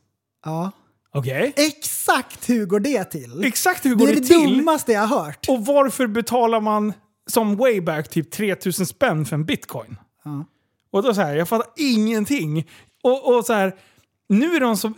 Ja. 0.44 0.70
Okej? 1.12 1.52
Exakt 1.56 2.48
hur 2.48 2.66
går 2.66 2.80
det 2.80 3.04
till? 3.04 3.44
Exakt 3.44 3.84
hur 3.84 3.94
går 3.94 4.06
det 4.06 4.12
det, 4.12 4.18
är 4.18 4.20
det 4.20 4.26
till? 4.26 4.56
dummaste 4.58 4.92
jag 4.92 5.00
har 5.00 5.24
hört. 5.24 5.46
Och 5.48 5.66
varför 5.66 6.06
betalar 6.06 6.60
man 6.60 6.92
som 7.26 7.56
wayback 7.56 8.08
typ 8.08 8.30
3000 8.30 8.86
spänn 8.86 9.26
för 9.26 9.34
en 9.36 9.44
bitcoin? 9.44 9.96
Ja. 10.24 10.44
Och 10.90 11.02
då 11.02 11.14
så 11.14 11.20
här, 11.20 11.36
jag 11.36 11.48
fattar 11.48 11.66
ingenting. 11.76 12.68
Och, 13.02 13.34
och 13.36 13.44
så 13.46 13.52
här, 13.52 13.74
nu 14.28 14.54
är 14.56 14.60
de 14.60 14.76
som... 14.76 14.94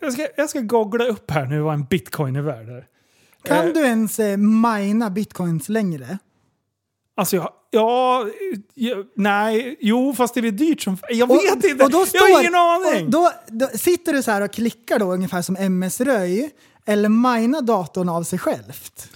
Jag 0.00 0.12
ska, 0.12 0.26
jag 0.36 0.50
ska 0.50 0.60
googla 0.60 1.04
upp 1.04 1.30
här 1.30 1.46
nu 1.46 1.60
vad 1.60 1.74
en 1.74 1.84
bitcoin 1.84 2.36
är 2.36 2.42
värd. 2.42 2.84
Kan 3.44 3.66
Eh, 3.66 3.72
du 3.72 3.80
ens 3.80 4.18
eh, 4.18 4.36
mina 4.36 5.10
bitcoins 5.10 5.68
längre? 5.68 6.18
Alltså 7.18 7.36
jag, 7.36 7.50
ja, 7.70 8.26
ja, 8.74 8.96
nej, 9.16 9.76
jo 9.80 10.14
fast 10.14 10.34
det 10.34 10.40
är 10.40 10.50
dyrt 10.50 10.80
som... 10.82 10.98
Jag 11.10 11.30
Och- 11.30 11.36
vet 11.36 11.64
inte! 11.64 11.84
och 11.84 11.90
då 11.90 11.98
jag 12.12 12.20
har 12.20 12.28
står- 12.28 12.40
ingen 12.40 12.54
aning! 12.54 13.04
och 13.04 13.10
Då, 13.10 13.32
då 13.46 13.66
sitter 13.78 14.12
du 14.12 14.22
så 14.22 14.30
här 14.30 14.40
och 14.40 14.52
klickar 14.52 14.98
då 14.98 15.12
ungefär 15.12 15.42
som 15.42 15.56
MS-röj 15.56 16.50
eller 16.86 17.08
mina 17.08 17.60
datorn 17.60 18.08
av 18.08 18.22
sig 18.22 18.38
självt. 18.38 19.08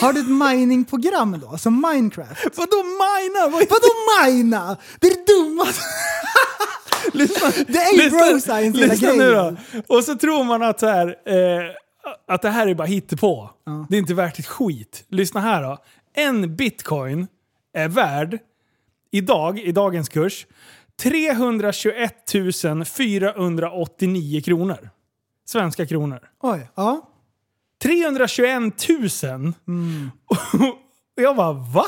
Har 0.00 0.12
du 0.12 0.20
ett 0.20 0.28
miningprogram 0.30 1.40
då, 1.40 1.58
som 1.58 1.80
Minecraft? 1.90 2.56
Vadå 2.56 2.76
mina? 2.84 3.48
Vad 3.48 3.52
Vadå 3.68 4.24
mina? 4.26 4.76
Det 5.00 5.06
är 5.06 5.10
det 5.14 5.32
dummaste! 5.32 5.82
lyssna, 7.12 7.50
Det 7.68 7.78
är 7.78 8.02
ju 8.02 8.10
bro 8.10 8.40
science 8.40 8.78
hela 8.80 8.92
lyssna 8.92 9.08
nu 9.12 9.30
då. 9.30 9.34
grejen. 9.40 9.58
Och 9.88 10.04
så 10.04 10.14
tror 10.14 10.44
man 10.44 10.62
att, 10.62 10.80
så 10.80 10.86
här, 10.86 11.06
eh, 11.08 12.34
att 12.34 12.42
det 12.42 12.50
här 12.50 12.66
är 12.66 12.74
bara 12.74 12.86
hittepå. 12.86 13.50
Det 13.88 13.96
är 13.96 13.98
inte 13.98 14.14
värt 14.14 14.38
ett 14.38 14.46
skit. 14.46 15.04
Lyssna 15.08 15.40
här 15.40 15.62
då. 15.62 15.78
En 16.14 16.56
bitcoin 16.56 17.26
är 17.72 17.88
värd, 17.88 18.38
idag, 19.10 19.58
i 19.58 19.72
dagens 19.72 20.08
kurs, 20.08 20.46
321 21.02 22.30
489 22.86 24.40
kronor. 24.40 24.90
Svenska 25.44 25.86
kronor. 25.86 26.20
Oj, 26.42 26.70
ja. 26.74 27.10
321 27.82 28.88
000! 29.22 29.52
Och 31.16 31.22
jag 31.22 31.36
bara 31.36 31.52
va? 31.52 31.84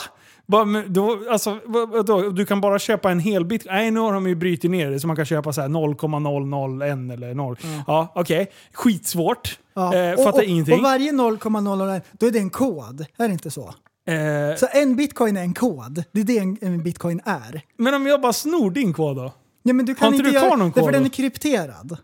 Bara, 0.47 0.83
då, 0.87 1.19
alltså, 1.31 1.59
vadå? 1.67 2.31
du 2.31 2.47
kan 2.47 2.61
bara 2.61 2.79
köpa 2.79 3.11
en 3.11 3.21
hel 3.21 3.45
bit. 3.45 3.65
Nej, 3.67 3.91
nu 3.91 4.01
har 4.01 4.13
de 4.13 4.27
ju 4.27 4.35
brutit 4.35 4.71
ner 4.71 4.91
det 4.91 5.01
så 5.01 5.07
man 5.07 5.17
kan 5.17 5.25
köpa 5.25 5.53
så 5.53 5.61
här 5.61 5.69
0,001 5.69 7.13
eller 7.13 7.35
0. 7.35 7.57
Ja, 7.87 8.13
okej. 8.15 8.51
Skitsvårt. 8.73 9.59
ja. 9.75 9.95
Eh, 9.95 10.13
och, 10.13 10.25
fattar 10.25 10.39
och, 10.39 10.45
ingenting. 10.45 10.75
och 10.75 10.83
varje 10.83 11.13
0,001, 11.13 12.05
då 12.13 12.27
är 12.27 12.31
det 12.31 12.39
en 12.39 12.51
kod. 12.51 13.07
Är 13.17 13.29
det 13.29 13.33
inte 13.33 13.51
så? 13.51 13.75
Eh, 14.07 14.57
Så 14.59 14.67
en 14.73 14.97
bitcoin 14.97 15.37
är 15.37 15.43
en 15.43 15.55
kod. 15.55 16.05
Det 16.13 16.21
är 16.21 16.25
det 16.25 16.39
en, 16.39 16.59
en 16.61 16.83
bitcoin 16.83 17.21
är. 17.25 17.63
men 17.79 17.95
om 17.95 18.07
jag 18.07 18.21
bara 18.21 18.33
snor 18.33 18.71
din 18.71 18.93
kod 18.93 19.17
då? 19.17 19.33
Ja, 19.63 19.73
men 19.73 19.87
du 19.87 19.95
kan 19.95 20.07
Har 20.07 20.13
inte 20.15 20.31
du 20.31 20.39
kvar 20.39 20.57
någon 20.57 20.71
Därför 20.71 20.81
kod 20.81 20.93
den 20.93 21.03
då? 21.03 21.07
är 21.07 21.11
krypterad. 21.11 21.97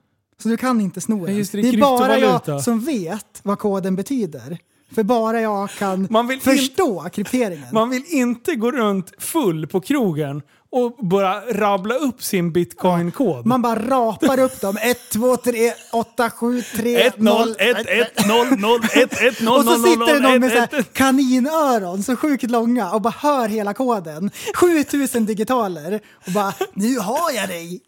Så 0.42 0.48
du 0.48 0.56
kan 0.56 0.80
inte 0.80 1.00
sno 1.00 1.26
den. 1.26 1.36
Just 1.36 1.52
det, 1.52 1.62
det 1.62 1.68
är 1.68 1.78
bara 1.80 2.08
kryptovaluta. 2.08 2.52
jag 2.52 2.62
som 2.62 2.80
vet 2.80 3.40
vad 3.42 3.58
koden 3.58 3.96
betyder. 3.96 4.58
För 4.94 5.02
bara 5.02 5.40
jag 5.40 5.70
kan 5.70 6.06
Man 6.10 6.26
vill 6.26 6.40
förstå 6.40 7.08
krypteringen. 7.12 7.68
Man 7.72 7.90
vill 7.90 8.04
inte 8.08 8.54
gå 8.54 8.70
runt 8.72 9.12
full 9.18 9.66
på 9.66 9.80
krogen 9.80 10.42
och 10.70 11.06
bara 11.06 11.40
rabbla 11.40 11.94
upp 11.94 12.22
sin 12.22 12.52
bitcoin-kod. 12.52 13.46
Man 13.46 13.62
bara 13.62 13.78
rapar 13.78 14.40
upp 14.40 14.60
dem. 14.60 14.76
1, 14.82 14.98
2, 15.12 15.36
3, 15.36 15.72
8, 15.92 16.30
7, 16.30 16.62
3, 16.76 16.96
1 17.06 17.18
0 17.18 17.54
1 17.58 17.76
1 17.86 18.26
0 18.26 18.46
0 18.58 18.80
1 18.94 19.20
1 19.22 19.40
0 19.40 19.58
Och 19.58 19.64
så 19.64 19.70
0 19.70 19.78
sitter 19.78 20.14
det 20.14 20.20
någon 20.20 20.30
0 20.30 20.40
med 20.40 20.48
1 20.48 20.52
så 20.52 20.76
här 20.76 20.80
1 20.80 20.92
kaninöron 20.92 22.02
så 22.02 22.16
sjukt 22.16 22.50
långa 22.50 22.90
och 22.90 23.00
bara 23.02 23.14
hör 23.18 23.48
hela 23.48 23.74
koden. 23.74 24.30
7000 24.54 25.26
digitaler 25.26 26.00
och 26.26 26.32
bara 26.32 26.52
nu 26.74 26.98
har 26.98 27.30
jag 27.30 27.48
dig. 27.48 27.80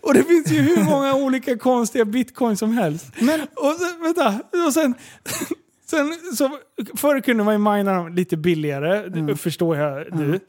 Och 0.00 0.14
det 0.14 0.24
finns 0.24 0.50
ju 0.50 0.62
hur 0.62 0.84
många 0.84 1.14
olika 1.14 1.58
konstiga 1.58 2.04
bitcoin 2.04 2.56
som 2.56 2.72
helst. 2.72 3.06
Men, 3.18 3.40
Och 3.40 3.74
sen, 3.78 4.02
vänta, 4.02 4.40
och 4.66 4.72
sen, 4.72 4.94
sen 5.86 6.14
så, 6.36 6.50
förr 6.96 7.20
kunde 7.20 7.44
man 7.44 7.54
ju 7.54 7.58
mina 7.58 7.94
dem 7.94 8.14
lite 8.14 8.36
billigare, 8.36 9.08
det 9.08 9.36
förstår 9.36 9.76
jag 9.76 10.14
nu. 10.14 10.40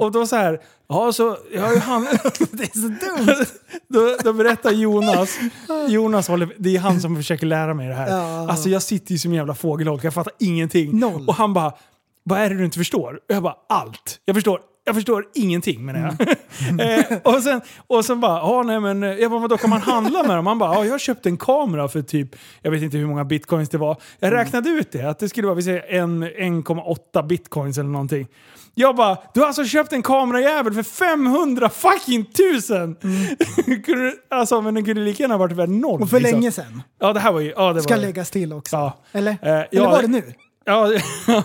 Och 0.00 0.12
då 0.12 0.26
så 0.26 0.36
här, 0.36 0.60
ja 0.88 1.12
så, 1.12 1.36
jag 1.52 1.62
har 1.62 1.72
ju 1.72 1.78
han, 1.78 2.02
det 2.50 2.62
är 2.62 2.80
så 2.80 2.88
dumt. 2.88 3.46
då, 3.88 4.16
då 4.24 4.32
berättar 4.32 4.70
Jonas, 4.70 5.38
Jonas 5.88 6.28
håller, 6.28 6.54
det 6.58 6.76
är 6.76 6.80
han 6.80 7.00
som 7.00 7.16
försöker 7.16 7.46
lära 7.46 7.74
mig 7.74 7.88
det 7.88 7.94
här. 7.94 8.08
Ja. 8.10 8.50
Alltså 8.50 8.68
jag 8.68 8.82
sitter 8.82 9.12
ju 9.12 9.18
som 9.18 9.30
en 9.30 9.36
jävla 9.36 9.54
fågelholk, 9.54 10.04
jag 10.04 10.14
fattar 10.14 10.32
ingenting. 10.38 10.98
Noll. 10.98 11.28
Och 11.28 11.34
han 11.34 11.52
bara, 11.52 11.72
vad 12.22 12.40
är 12.40 12.50
det 12.50 12.56
du 12.56 12.64
inte 12.64 12.78
förstår? 12.78 13.14
Och 13.28 13.34
jag 13.34 13.42
bara, 13.42 13.56
allt. 13.68 14.20
Jag 14.24 14.36
förstår, 14.36 14.60
jag 14.86 14.94
förstår 14.94 15.24
ingenting 15.34 15.84
menar 15.86 16.00
jag. 16.00 16.36
Mm. 16.70 16.80
eh, 17.10 17.18
och, 17.34 17.42
sen, 17.42 17.60
och 17.86 18.04
sen 18.04 18.20
bara, 18.20 18.38
ja 18.38 18.62
nej 18.66 18.80
men, 18.80 19.02
eh, 19.02 19.10
jag 19.10 19.30
bara, 19.30 19.40
vadå 19.40 19.56
kan 19.56 19.70
man 19.70 19.80
handla 19.82 20.22
med 20.22 20.36
dem? 20.36 20.46
Han 20.46 20.58
bara, 20.58 20.74
ja 20.74 20.84
jag 20.84 20.90
har 20.92 20.98
köpt 20.98 21.26
en 21.26 21.36
kamera 21.36 21.88
för 21.88 22.02
typ, 22.02 22.28
jag 22.62 22.70
vet 22.70 22.82
inte 22.82 22.96
hur 22.96 23.06
många 23.06 23.24
bitcoins 23.24 23.68
det 23.68 23.78
var. 23.78 23.96
Jag 24.20 24.28
Mm. 24.28 24.44
räknade 24.44 24.68
ut 24.70 24.92
det, 24.92 25.02
att 25.02 25.18
det 25.18 25.28
skulle 25.28 25.46
vara 25.46 25.54
vi 25.56 25.62
säger, 25.62 25.84
en 25.94 26.24
1,8 26.24 27.26
bitcoins 27.26 27.78
eller 27.78 27.88
någonting. 27.90 28.26
Jag 28.78 28.96
bara, 28.96 29.18
du 29.34 29.40
har 29.40 29.46
alltså 29.46 29.64
köpt 29.64 29.92
en 29.92 30.02
kamerajävel 30.02 30.74
för 30.74 30.82
500 30.82 31.68
fucking 31.68 32.24
tusen! 32.24 32.96
Kunde 33.64 34.04
du- 34.10 34.20
alltså, 34.30 34.60
men 34.62 34.74
den 34.74 34.84
kunde 34.84 35.00
lika 35.02 35.22
gärna 35.22 35.36
varit 35.38 35.52
värd 35.52 35.68
noll. 35.68 35.90
Mm. 35.90 36.02
Och 36.02 36.10
för 36.10 36.20
liksom. 36.20 36.40
länge 36.40 36.52
sedan. 36.52 36.82
Ja, 37.00 37.12
det 37.12 37.20
här 37.20 37.32
var 37.32 37.40
ju... 37.40 37.52
Ja, 37.56 37.72
det 37.72 37.82
Ska 37.82 37.94
var, 37.94 38.00
läggas 38.02 38.30
till 38.30 38.52
också. 38.52 38.76
Ja. 38.76 38.98
Eller? 39.12 39.30
Eh, 39.30 39.36
ja, 39.42 39.64
Eller 39.70 39.86
var 39.86 40.02
det 40.02 40.08
nu? 40.08 40.22
Ja, 40.66 40.92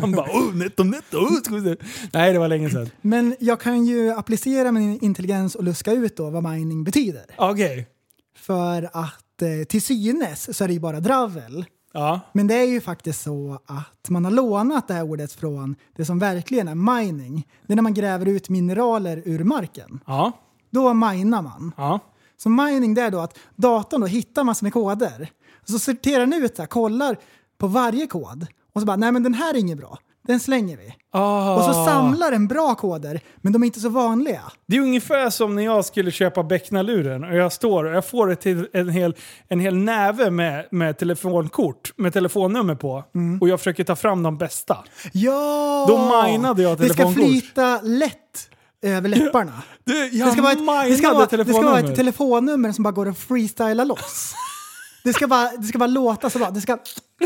han 0.00 0.12
bara 0.12 0.30
oh, 0.30 0.54
netto, 0.54 0.84
netto. 0.84 1.18
oh, 1.18 1.40
ska 1.42 1.54
vi 1.54 1.60
se." 1.62 1.76
Nej, 2.12 2.32
det 2.32 2.38
var 2.38 2.48
länge 2.48 2.70
sedan. 2.70 2.90
Men 3.00 3.36
jag 3.40 3.60
kan 3.60 3.84
ju 3.84 4.10
applicera 4.10 4.72
min 4.72 4.98
intelligens 5.04 5.54
och 5.54 5.64
luska 5.64 5.92
ut 5.92 6.16
då 6.16 6.30
vad 6.30 6.42
mining 6.42 6.84
betyder. 6.84 7.24
Okej. 7.36 7.88
För 8.36 8.90
att 8.92 9.42
eh, 9.42 9.64
till 9.68 9.82
synes 9.82 10.56
så 10.56 10.64
är 10.64 10.68
det 10.68 10.74
ju 10.74 10.80
bara 10.80 11.00
dravel. 11.00 11.64
Ja. 11.92 12.20
Men 12.32 12.46
det 12.46 12.54
är 12.54 12.66
ju 12.66 12.80
faktiskt 12.80 13.22
så 13.22 13.58
att 13.66 14.08
man 14.08 14.24
har 14.24 14.32
lånat 14.32 14.88
det 14.88 14.94
här 14.94 15.02
ordet 15.02 15.32
från 15.32 15.76
det 15.96 16.04
som 16.04 16.18
verkligen 16.18 16.68
är 16.68 16.74
mining. 16.74 17.46
Det 17.66 17.72
är 17.72 17.76
när 17.76 17.82
man 17.82 17.94
gräver 17.94 18.26
ut 18.26 18.48
mineraler 18.48 19.22
ur 19.24 19.44
marken. 19.44 20.00
Ja. 20.06 20.32
Då 20.70 20.94
minar 20.94 21.42
man. 21.42 21.72
Ja. 21.76 22.00
Så 22.36 22.48
mining 22.48 22.94
det 22.94 23.02
är 23.02 23.10
då 23.10 23.20
att 23.20 23.38
datorn 23.56 24.00
då 24.00 24.06
hittar 24.06 24.44
massor 24.44 24.64
med 24.64 24.72
koder. 24.72 25.30
Så 25.64 25.78
sorterar 25.78 26.20
den 26.20 26.44
ut 26.44 26.56
det, 26.56 26.62
här, 26.62 26.66
kollar 26.66 27.16
på 27.58 27.66
varje 27.66 28.06
kod. 28.06 28.46
Och 28.74 28.80
så 28.80 28.86
bara, 28.86 28.96
nej 28.96 29.12
men 29.12 29.22
den 29.22 29.34
här 29.34 29.54
är 29.54 29.58
inget 29.58 29.78
bra. 29.78 29.98
Den 30.26 30.40
slänger 30.40 30.76
vi. 30.76 30.94
Ah. 31.12 31.54
Och 31.56 31.62
så 31.74 31.84
samlar 31.84 32.30
den 32.30 32.48
bra 32.48 32.74
koder, 32.74 33.20
men 33.36 33.52
de 33.52 33.62
är 33.62 33.66
inte 33.66 33.80
så 33.80 33.88
vanliga. 33.88 34.42
Det 34.66 34.76
är 34.76 34.80
ungefär 34.80 35.30
som 35.30 35.54
när 35.54 35.62
jag 35.62 35.84
skulle 35.84 36.10
köpa 36.10 36.42
Becknaluren 36.42 37.24
och 37.24 37.36
jag 37.36 37.52
står 37.52 37.84
och 37.84 37.92
jag 37.92 38.06
får 38.06 38.32
ett 38.32 38.46
en 38.72 38.88
hel, 38.88 39.14
en 39.48 39.60
hel 39.60 39.76
näve 39.76 40.30
med, 40.30 40.68
med 40.70 40.98
telefonkort 40.98 41.92
med 41.96 42.12
telefonnummer 42.12 42.74
på 42.74 43.04
och 43.40 43.48
jag 43.48 43.60
försöker 43.60 43.84
ta 43.84 43.96
fram 43.96 44.22
de 44.22 44.38
bästa. 44.38 44.76
Ja! 45.12 45.84
Då 45.88 46.22
minade 46.26 46.62
jag 46.62 46.78
Det 46.78 46.84
ska 46.84 46.94
telefonkort. 46.94 47.24
flyta 47.24 47.80
lätt 47.82 48.50
över 48.82 49.08
läpparna. 49.08 49.62
Du, 49.84 50.08
jag 50.08 50.28
det, 50.28 50.32
ska 50.32 50.42
vara 50.42 50.52
ett, 50.52 50.88
det, 50.90 50.96
ska 50.96 51.14
vara, 51.14 51.26
det 51.26 51.44
ska 51.44 51.62
vara 51.62 51.78
ett 51.78 51.96
telefonnummer 51.96 52.72
som 52.72 52.84
bara 52.84 52.92
går 52.92 53.08
att 53.08 53.18
freestyla 53.18 53.84
loss. 53.84 54.34
Det 55.04 55.12
ska 55.12 55.26
bara, 55.28 55.50
det 55.56 55.66
ska 55.66 55.78
bara 55.78 55.86
låta 55.86 56.30
så 56.30 56.38
bra. 56.38 56.50
Det 56.50 56.60
ska 56.60 56.78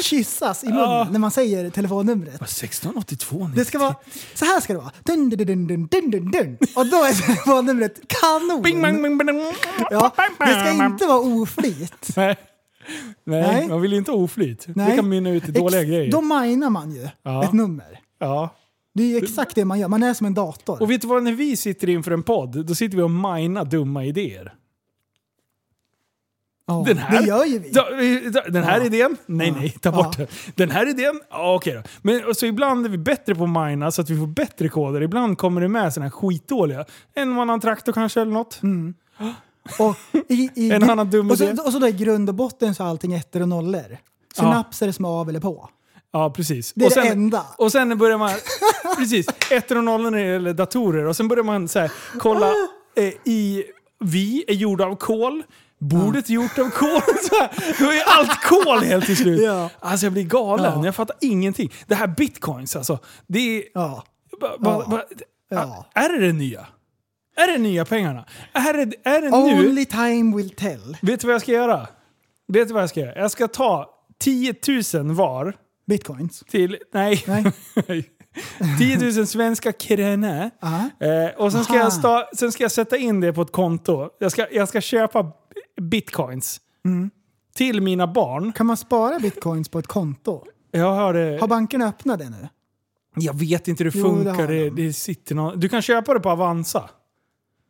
kyssas 0.03 0.65
i 0.65 0.67
munnen 0.67 0.81
Ja. 0.81 1.09
när 1.11 1.19
man 1.19 1.31
säger 1.31 1.71
telefonnumret. 1.71 2.35
1682 2.43 3.51
Det 3.57 3.65
ska 3.65 3.79
vara, 3.79 3.95
så 4.35 4.45
här 4.45 4.61
ska 4.61 4.73
det 4.73 4.79
vara. 4.79 4.93
Dun, 5.05 5.31
dun, 5.31 5.47
dun, 5.47 5.67
dun, 5.67 5.87
dun, 5.87 6.11
dun, 6.11 6.31
dun. 6.31 6.57
Och 6.77 6.87
då 6.87 6.97
är 6.97 7.23
telefonnumret 7.27 8.01
kanon. 8.09 8.63
Bing, 8.63 8.83
bang. 8.83 9.55
Ja, 9.91 10.13
det 10.39 10.47
ska 10.75 10.85
inte 10.87 11.07
vara 11.07 11.19
oflyt. 11.21 12.07
Nej. 12.17 12.37
Nej, 13.25 13.43
Nej. 13.43 13.69
man 13.69 13.81
vill 13.81 13.93
ju 13.93 13.99
inte 13.99 14.11
ha 14.11 14.19
oflyt. 14.19 14.65
Det 14.69 14.97
kan 14.97 15.09
mynna 15.09 15.31
ut 15.31 15.49
i 15.49 15.53
dåliga 15.53 15.81
Ex- 15.81 15.89
grejer. 15.91 16.11
Då 16.13 16.21
minar 16.21 16.71
man 16.71 16.91
ju 16.95 17.09
Ja. 17.23 17.45
ett 17.45 17.53
nummer. 17.53 17.99
Ja. 18.21 18.55
Det 18.95 19.03
är 19.03 19.07
ju 19.07 19.17
exakt 19.17 19.55
det 19.55 19.65
man 19.65 19.79
gör. 19.79 19.89
Man 19.89 20.03
är 20.03 20.15
som 20.15 20.27
en 20.27 20.35
dator. 20.35 20.83
Och 20.83 20.91
vet 20.91 21.01
du 21.01 21.07
vad, 21.09 21.23
när 21.23 21.33
vi 21.33 21.57
sitter 21.57 21.89
inför 21.89 22.11
en 22.11 22.23
podd, 22.23 22.67
då 22.67 22.75
sitter 22.75 22.97
vi 22.97 23.03
och 23.03 23.11
minar 23.11 23.65
dumma 23.65 24.05
idéer. 24.05 24.55
Ja, 26.67 26.83
Den 26.87 26.99
här, 26.99 27.21
det 27.21 27.27
gör 27.29 27.45
ju 27.45 27.59
vi. 27.59 27.71
Vi- 28.21 28.31
da- 28.31 28.49
Den 28.49 28.63
här 28.65 28.79
Ja. 28.81 28.85
idén? 28.87 29.17
Nej, 29.27 29.49
Ja. 29.49 29.55
nej, 29.59 29.71
ta 29.71 29.93
bort 29.93 30.07
Ja. 30.19 30.25
den. 30.25 30.27
Den 30.55 30.71
här 30.71 30.89
idén? 30.89 31.21
Ja, 31.31 31.55
okej 31.55 31.75
då. 31.75 31.83
Men 32.03 32.35
så 32.35 32.47
ibland 32.47 32.87
är 32.87 32.91
vi 32.91 32.99
bättre 32.99 33.35
på 33.35 33.45
att 33.45 33.51
mina 33.71 33.91
så 33.91 34.03
att 34.03 34.11
vi 34.11 34.19
får 34.19 34.27
bättre 34.27 34.69
koder. 34.69 35.01
Ibland 35.03 35.39
kommer 35.39 35.61
det 35.61 35.69
med 35.69 35.93
sådana 35.93 36.07
här 36.07 36.11
skitdåliga. 36.11 36.85
En 37.15 37.37
och 37.37 37.43
annan 37.43 37.61
traktor 37.61 37.93
kanske 37.93 38.21
eller 38.21 38.33
något. 38.33 38.61
Och, 39.79 39.97
i, 40.29 40.51
i, 40.55 40.71
En 40.71 40.91
annan 40.91 41.11
dum 41.11 41.31
och, 41.31 41.41
idé. 41.41 41.57
så, 41.57 41.63
och 41.67 41.73
så 41.73 41.79
då 41.79 41.89
i 41.89 41.93
grund 41.93 42.29
och 42.29 42.35
botten 42.35 42.75
så 42.75 42.85
är 42.85 42.89
allting 42.89 43.13
ettor 43.15 43.43
och 43.43 43.49
nollor. 43.49 43.99
Synapser 44.37 44.89
är 44.89 44.93
som 44.93 45.05
av 45.05 45.29
eller 45.29 45.41
på. 45.41 45.69
Ja, 46.13 46.31
precis. 46.31 46.73
Det 46.75 46.85
är 46.85 46.87
och 46.87 46.93
sen, 46.93 47.05
det 47.05 47.11
enda. 47.13 47.47
Och 47.59 47.73
sen 47.73 47.99
börjar 47.99 48.19
man... 48.19 48.31
precis. 48.99 49.27
Ettor 49.51 49.79
och 49.79 49.85
nollor 49.85 50.11
när 50.11 50.19
det 50.19 50.25
gäller 50.33 50.53
datorer. 50.55 51.05
Och 51.05 51.17
sen 51.17 51.29
börjar 51.29 51.45
man 51.45 51.69
så 51.69 51.79
här, 51.79 51.93
kolla 52.19 52.47
eh, 52.97 53.05
i... 53.25 53.65
Vi 54.01 54.45
är 54.49 54.55
gjorda 54.55 54.85
av 54.85 54.97
kol. 54.97 55.43
Bordet 55.83 56.29
är 56.29 56.33
gjort 56.35 56.59
av 56.59 56.71
kol. 56.71 56.89
Då 57.79 57.85
är 57.85 58.03
allt 58.07 58.43
kol 58.43 58.79
helt 58.79 59.07
till 59.07 59.17
slut. 59.17 59.43
Ja. 59.43 59.71
Alltså 59.81 60.07
jag 60.07 60.13
blir 60.13 60.25
galen. 60.25 60.79
Ja. 60.79 60.85
Jag 60.85 60.95
fattar 60.95 61.17
ingenting. 61.21 61.73
Det 61.87 61.95
här 61.95 62.07
bitcoins 62.07 62.77
alltså. 62.77 62.99
Det 63.27 63.39
är... 63.59 63.65
Ja. 63.75 64.05
Va, 64.41 64.57
va, 64.59 64.85
va, 64.87 65.03
Ja. 65.51 65.87
Är 65.95 66.09
det 66.09 66.27
det 66.27 66.33
nya? 66.33 66.67
Är 67.37 67.53
det 67.53 67.59
nya 67.59 67.85
pengarna? 67.85 68.25
Är 68.53 68.73
det, 68.73 68.97
är 69.05 69.21
det 69.23 69.31
nu? 69.31 69.69
Only 69.69 69.85
time 69.85 70.37
will 70.37 70.51
tell. 70.51 70.97
Vet 71.03 71.21
du 71.21 71.27
vad 71.27 71.35
jag 71.35 71.43
ska 71.43 71.53
göra? 71.53 71.89
Vet 72.49 72.69
du 72.69 72.75
vad 72.75 72.83
jag 72.83 72.91
ska 72.91 73.01
göra? 73.01 73.19
Jag 73.19 73.31
ska 73.31 73.49
ta 73.49 73.91
10 74.21 74.55
000 74.95 75.13
var 75.15 75.55
Bitcoins. 75.87 76.41
till... 76.51 76.79
Nej. 76.93 77.25
Nej. 77.27 77.53
10 78.79 79.13
000 79.17 79.27
svenska 79.27 79.73
kronor. 79.73 80.51
Aha. 80.63 80.91
Eh, 81.01 81.31
och 81.37 81.53
sen 81.53 81.65
ska, 81.65 81.73
Aha. 81.73 81.83
jag 81.83 81.93
sta, 81.93 82.25
sen 82.37 82.53
ska 82.53 82.65
jag 82.65 82.73
sätta 82.73 82.97
in 82.97 83.21
det 83.21 83.33
på 83.33 83.43
ett 83.43 83.53
konto. 83.53 84.09
Jag 84.19 84.33
ska, 84.33 84.47
jag 84.53 84.69
ska 84.69 84.81
köpa 84.81 85.33
bitcoins 85.81 86.61
Mm. 86.85 87.11
till 87.55 87.81
mina 87.81 88.07
barn. 88.07 88.53
Kan 88.53 88.67
man 88.67 88.77
spara 88.77 89.19
bitcoins 89.19 89.69
på 89.69 89.79
ett 89.79 89.87
konto? 89.87 90.45
Jag 90.71 90.95
hörde... 90.95 91.39
Har 91.41 91.49
bankerna 91.49 91.89
öppnat 91.89 92.19
det 92.19 92.31
nu? 92.31 92.49
Jag 93.17 93.39
vet 93.39 93.69
inte 93.69 93.85
hur 93.85 93.91
det 93.91 93.99
Jo, 93.99 94.05
det 94.09 94.25
funkar. 94.25 94.35
har 94.41 94.47
det, 94.53 94.71
de. 94.71 94.87
det 94.87 94.93
sitter 94.93 95.35
någon, 95.35 95.61
du 95.61 95.69
kan 95.69 95.83
köpa 95.83 96.15
det 96.15 96.21
på 96.21 96.31
Avanza. 96.31 96.91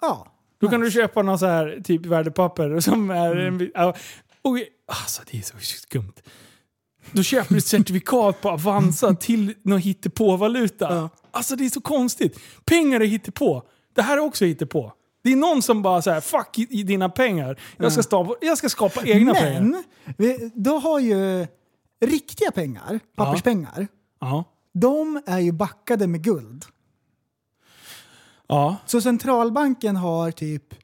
Ja. 0.00 0.26
Då 0.61 0.68
kan 0.68 0.80
du 0.80 0.90
köpa 0.90 1.22
någon 1.22 1.38
så 1.38 1.46
här 1.46 1.80
typ 1.84 2.07
värdepapper 2.07 2.80
som 2.80 3.11
är... 3.11 3.36
En, 3.36 3.70
ja, 3.74 3.94
och, 4.42 4.59
alltså 4.86 5.22
det 5.30 5.38
är 5.38 5.42
så 5.42 5.57
skumt. 5.59 6.12
Då 7.12 7.22
köper 7.22 7.55
du 7.55 7.59
ett 7.59 7.64
certifikat 7.66 8.40
på 8.40 8.50
Avanza 8.50 9.14
till 9.14 9.55
någon 9.62 9.78
hittepå-valuta. 9.80 10.94
Ja. 10.94 11.09
Alltså 11.30 11.57
det 11.57 11.64
är 11.64 11.68
så 11.70 11.80
konstigt. 11.80 12.40
Pengar 12.64 13.00
är 13.00 13.05
hittepå. 13.05 13.62
Det 13.94 14.03
här 14.03 14.16
är 14.16 14.20
också 14.20 14.44
hittepå. 14.44 14.92
Det 15.23 15.33
är 15.33 15.37
någon 15.37 15.62
som 15.62 15.83
bara 15.83 16.03
säger 16.03 16.20
fuck 16.20 16.59
i, 16.59 16.66
i 16.70 16.83
dina 16.83 17.09
pengar. 17.09 17.61
Jag 17.77 17.93
ska, 17.93 18.03
stava, 18.03 18.35
jag 18.41 18.59
ska 18.59 18.68
skapa 18.68 19.01
egna 19.05 19.35
pengar. 19.35 19.83
Men 20.18 20.51
då 20.55 20.79
har 20.79 20.99
ju 20.99 21.47
riktiga 22.05 22.51
pengar, 22.51 23.01
papperspengar, 23.16 23.87
Ja. 24.20 24.45
de 24.75 25.23
är 25.27 25.39
ju 25.39 25.53
backade 25.53 26.07
med 26.07 26.23
guld. 26.25 26.64
Ja. 28.47 28.77
Så 28.87 29.01
centralbanken 29.01 29.97
har 29.97 30.31
typ, 30.31 30.75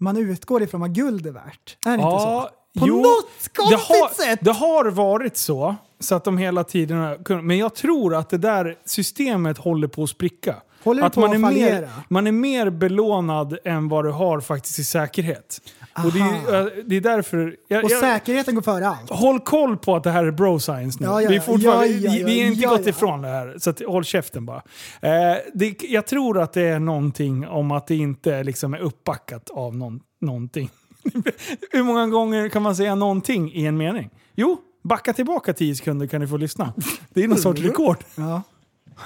man 0.00 0.16
utgår 0.16 0.62
ifrån 0.62 0.80
vad 0.80 0.94
guld 0.94 1.26
är 1.26 1.30
värt. 1.30 1.76
Är 1.86 1.90
det 1.90 1.94
inte 1.94 2.02
så? 2.20 2.48
På 2.78 2.86
jo, 2.88 2.96
något 2.96 3.26
det 3.42 3.54
konstigt 3.56 3.78
har, 3.88 4.24
sätt! 4.24 4.38
Det 4.42 4.52
har 4.52 4.84
varit 4.84 5.36
så, 5.36 5.76
så 6.00 6.14
att 6.14 6.24
de 6.24 6.38
hela 6.38 6.64
tiden 6.64 6.98
har. 6.98 7.42
Men 7.42 7.58
jag 7.58 7.74
tror 7.74 8.14
att 8.14 8.30
det 8.30 8.38
där 8.38 8.78
systemet 8.84 9.58
håller 9.58 9.88
på 9.88 10.02
att 10.02 10.10
spricka. 10.10 10.56
Håller 10.84 11.02
att 11.02 11.16
man 11.16 11.32
är, 11.32 11.38
mer, 11.38 11.88
man 12.08 12.26
är 12.26 12.32
mer 12.32 12.70
belånad 12.70 13.58
än 13.64 13.88
vad 13.88 14.04
du 14.04 14.10
har 14.10 14.40
faktiskt 14.40 14.78
i 14.78 14.84
säkerhet. 14.84 15.60
Och 16.04 16.12
det, 16.12 16.18
är, 16.18 16.60
Aha. 16.60 16.70
det 16.86 16.96
är 16.96 17.00
därför... 17.00 17.56
Jag, 17.68 17.84
Och 17.84 17.90
jag, 17.90 18.00
säkerheten 18.00 18.54
går 18.54 18.62
före 18.62 18.88
allt. 18.88 19.10
håll 19.10 19.40
koll 19.40 19.76
på 19.76 19.96
att 19.96 20.04
det 20.04 20.10
här 20.10 20.24
är 20.24 20.30
bro 20.30 20.60
science 20.60 20.98
nu. 21.00 21.06
Ja, 21.06 21.22
ja, 21.22 21.28
vi, 21.28 21.36
är 21.36 21.40
fortfarande, 21.40 21.86
Ja, 21.86 22.26
vi, 22.26 22.40
är 22.40 22.46
inte 22.46 22.66
gått 22.66 22.86
ifrån 22.86 23.22
det 23.22 23.28
här, 23.28 23.54
så 23.58 23.70
att, 23.70 23.82
håll 23.86 24.04
käften 24.04 24.46
bara. 24.46 24.62
Eh, 25.00 25.36
det, 25.54 25.82
jag 25.82 26.06
tror 26.06 26.40
att 26.40 26.52
det 26.52 26.62
är 26.62 26.78
någonting 26.78 27.48
om 27.48 27.70
att 27.70 27.86
det 27.86 27.96
inte 27.96 28.42
liksom 28.42 28.74
är 28.74 28.78
uppbackat 28.78 29.50
av 29.50 29.76
någon, 29.76 30.00
någonting. 30.20 30.70
Hur 31.70 31.82
många 31.82 32.06
gånger 32.06 32.48
kan 32.48 32.62
man 32.62 32.76
säga 32.76 32.94
någonting 32.94 33.52
i 33.52 33.66
en 33.66 33.76
mening? 33.76 34.10
Jo, 34.34 34.56
backa 34.84 35.12
tillbaka 35.12 35.52
10 35.52 35.74
sekunder 35.74 36.06
kan 36.06 36.20
ni 36.20 36.26
få 36.26 36.36
lyssna. 36.36 36.72
Det 37.10 37.24
är 37.24 37.28
någon 37.28 37.38
sorts 37.38 37.60
rekord. 37.60 37.98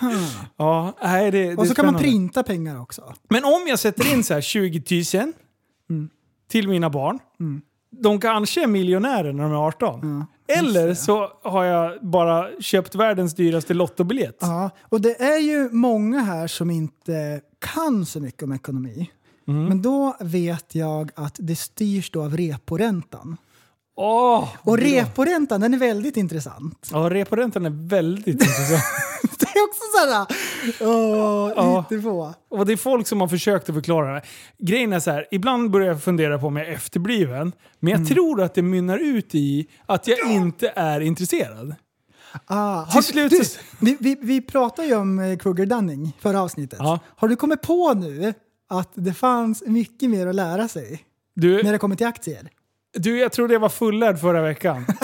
Ja. 0.56 0.92
Nej, 1.02 1.30
det, 1.30 1.44
det 1.44 1.56
Och 1.56 1.66
så 1.66 1.74
kan 1.74 1.86
man 1.86 1.98
printa 1.98 2.42
pengar 2.42 2.80
också. 2.80 3.14
Men 3.28 3.44
om 3.44 3.66
jag 3.68 3.78
sätter 3.78 4.12
in 4.12 4.24
så 4.24 4.34
här 4.34 4.40
20 4.40 4.82
000 5.18 5.32
till 6.50 6.68
mina 6.68 6.90
barn. 6.90 7.18
De 7.90 8.20
kanske 8.20 8.62
är 8.62 8.66
miljonärer 8.66 9.32
när 9.32 9.42
de 9.42 9.52
är 9.52 9.66
18. 9.66 10.26
Eller 10.48 10.94
så 10.94 11.28
har 11.42 11.64
jag 11.64 12.06
bara 12.06 12.60
köpt 12.60 12.94
världens 12.94 13.34
dyraste 13.34 13.74
lottobiljett. 13.74 14.38
Ja, 14.40 14.70
och 14.82 15.00
det 15.00 15.20
är 15.22 15.38
ju 15.38 15.70
många 15.70 16.20
här 16.20 16.46
som 16.46 16.70
inte 16.70 17.40
kan 17.58 18.06
så 18.06 18.20
mycket 18.20 18.42
om 18.42 18.52
ekonomi. 18.52 19.10
Mm. 19.48 19.64
Men 19.64 19.82
då 19.82 20.16
vet 20.20 20.74
jag 20.74 21.10
att 21.14 21.36
det 21.38 21.56
styrs 21.56 22.10
då 22.10 22.22
av 22.22 22.36
reporäntan. 22.36 23.36
Åh, 23.96 24.48
Och 24.62 24.78
reporäntan 24.78 25.60
den 25.60 25.74
är 25.74 25.78
väldigt 25.78 26.16
intressant. 26.16 26.88
Ja, 26.92 27.10
reporäntan 27.10 27.66
är 27.66 27.88
väldigt 27.88 28.26
intressant. 28.26 28.82
Är 29.62 29.68
också 29.68 29.80
sådär... 29.98 30.26
Åh, 30.92 31.52
Ja. 31.56 31.86
hittepå. 31.90 32.34
Och 32.50 32.66
det 32.66 32.72
är 32.72 32.76
folk 32.76 33.06
som 33.06 33.20
har 33.20 33.28
försökt 33.28 33.68
att 33.68 33.74
förklara 33.74 34.14
det. 34.14 34.22
Grejen 34.58 34.92
är 34.92 35.00
så 35.00 35.10
här, 35.10 35.26
ibland 35.30 35.70
börjar 35.70 35.88
jag 35.88 36.02
fundera 36.02 36.38
på 36.38 36.46
om 36.46 36.56
jag 36.56 36.66
är 36.68 36.72
efterbliven. 36.72 37.52
Men 37.78 37.92
jag 37.92 38.08
tror 38.08 38.42
att 38.42 38.54
det 38.54 38.62
mynnar 38.62 38.98
ut 38.98 39.34
i 39.34 39.66
att 39.86 40.06
jag 40.06 40.30
inte 40.30 40.72
är 40.76 41.00
intresserad. 41.00 41.74
Ah, 42.46 42.86
Till 42.86 43.02
slut 43.02 43.30
du, 43.30 43.42
vi, 43.80 43.96
vi, 44.00 44.16
vi 44.22 44.40
pratade 44.40 44.88
ju 44.88 44.94
om 44.96 45.18
eh, 45.18 45.36
Kruger-Dunning 45.36 46.12
förra 46.20 46.40
avsnittet. 46.42 46.78
Ja. 46.82 46.98
Har 47.16 47.28
du 47.28 47.36
kommit 47.36 47.62
på 47.62 47.94
nu 47.94 48.34
att 48.68 48.90
det 48.94 49.14
fanns 49.14 49.62
mycket 49.66 50.10
mer 50.10 50.26
att 50.26 50.34
lära 50.34 50.68
sig 50.68 51.00
Du, 51.34 51.62
när 51.62 51.72
det 51.72 51.78
kommer 51.78 51.96
till 51.96 52.06
aktier? 52.06 52.48
du 52.98 53.18
jag 53.18 53.32
trodde 53.32 53.52
jag 53.52 53.60
var 53.60 53.68
fullärd 53.68 54.20
förra 54.20 54.42
veckan. 54.42 54.86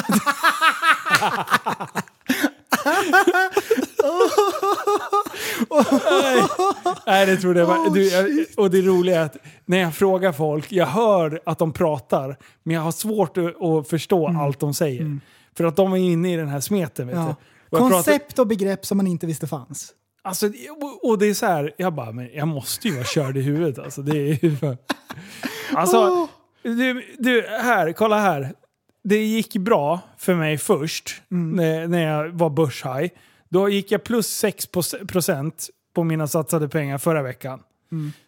Nej. 6.11 6.43
Nej, 7.07 7.27
det 7.27 7.37
trodde 7.37 7.61
jag 7.61 7.67
var. 7.67 7.91
Du, 7.95 8.03
jag, 8.09 8.27
och 8.57 8.71
det 8.71 8.81
roliga 8.83 9.21
är 9.21 9.25
att 9.25 9.37
när 9.65 9.79
jag 9.79 9.95
frågar 9.95 10.33
folk, 10.33 10.73
jag 10.73 10.87
hör 10.87 11.41
att 11.47 11.59
de 11.59 11.73
pratar, 11.73 12.37
men 12.63 12.75
jag 12.75 12.83
har 12.83 12.93
svårt 12.93 13.37
att, 13.37 13.63
att 13.63 13.89
förstå 13.89 14.29
allt 14.41 14.61
de 14.61 14.75
säger. 14.75 15.19
För 15.57 15.65
att 15.65 15.77
de 15.77 15.93
är 15.93 15.97
inne 15.97 16.33
i 16.33 16.37
den 16.37 16.49
här 16.49 16.61
smeten. 16.61 17.07
Vet 17.07 17.17
Ja. 17.17 17.23
du. 17.23 17.27
Jag 17.71 17.81
pratar- 17.81 17.91
Koncept 17.95 18.39
och 18.39 18.47
begrepp 18.47 18.87
som 18.87 18.97
man 18.97 19.07
inte 19.07 19.27
visste 19.27 19.47
fanns. 19.47 19.93
Alltså, 20.23 20.51
och- 21.03 21.19
det 21.19 21.27
är 21.27 21.35
så 21.35 21.47
här, 21.47 21.75
jag 21.77 21.95
bara, 21.95 22.13
men 22.13 22.29
jag 22.35 22.49
måste 22.49 22.89
ju 22.89 22.95
vara 22.95 23.05
körd 23.05 23.37
i 23.37 23.41
huvudet. 23.41 23.79
Alltså, 23.79 24.03
det 24.03 24.17
är 24.19 24.45
ju. 24.45 24.57
Alltså, 25.75 26.29
du, 26.63 27.03
du, 27.19 27.47
här, 27.49 27.93
kolla 27.93 28.19
här. 28.19 28.53
Det 29.09 29.25
gick 29.25 29.57
bra 29.57 30.01
för 30.19 30.35
mig 30.35 30.59
först, 30.59 31.23
när, 31.29 31.89
när 31.89 32.03
jag 32.03 32.29
var 32.29 32.51
börshaj. 32.51 33.11
Då 33.49 33.69
gick 33.69 33.93
jag 33.93 34.05
plus 34.05 34.45
6% 34.45 35.53
på 35.95 36.05
mina 36.05 36.27
satsade 36.27 36.69
pengar 36.69 36.99
förra 36.99 37.23
veckan. 37.23 37.61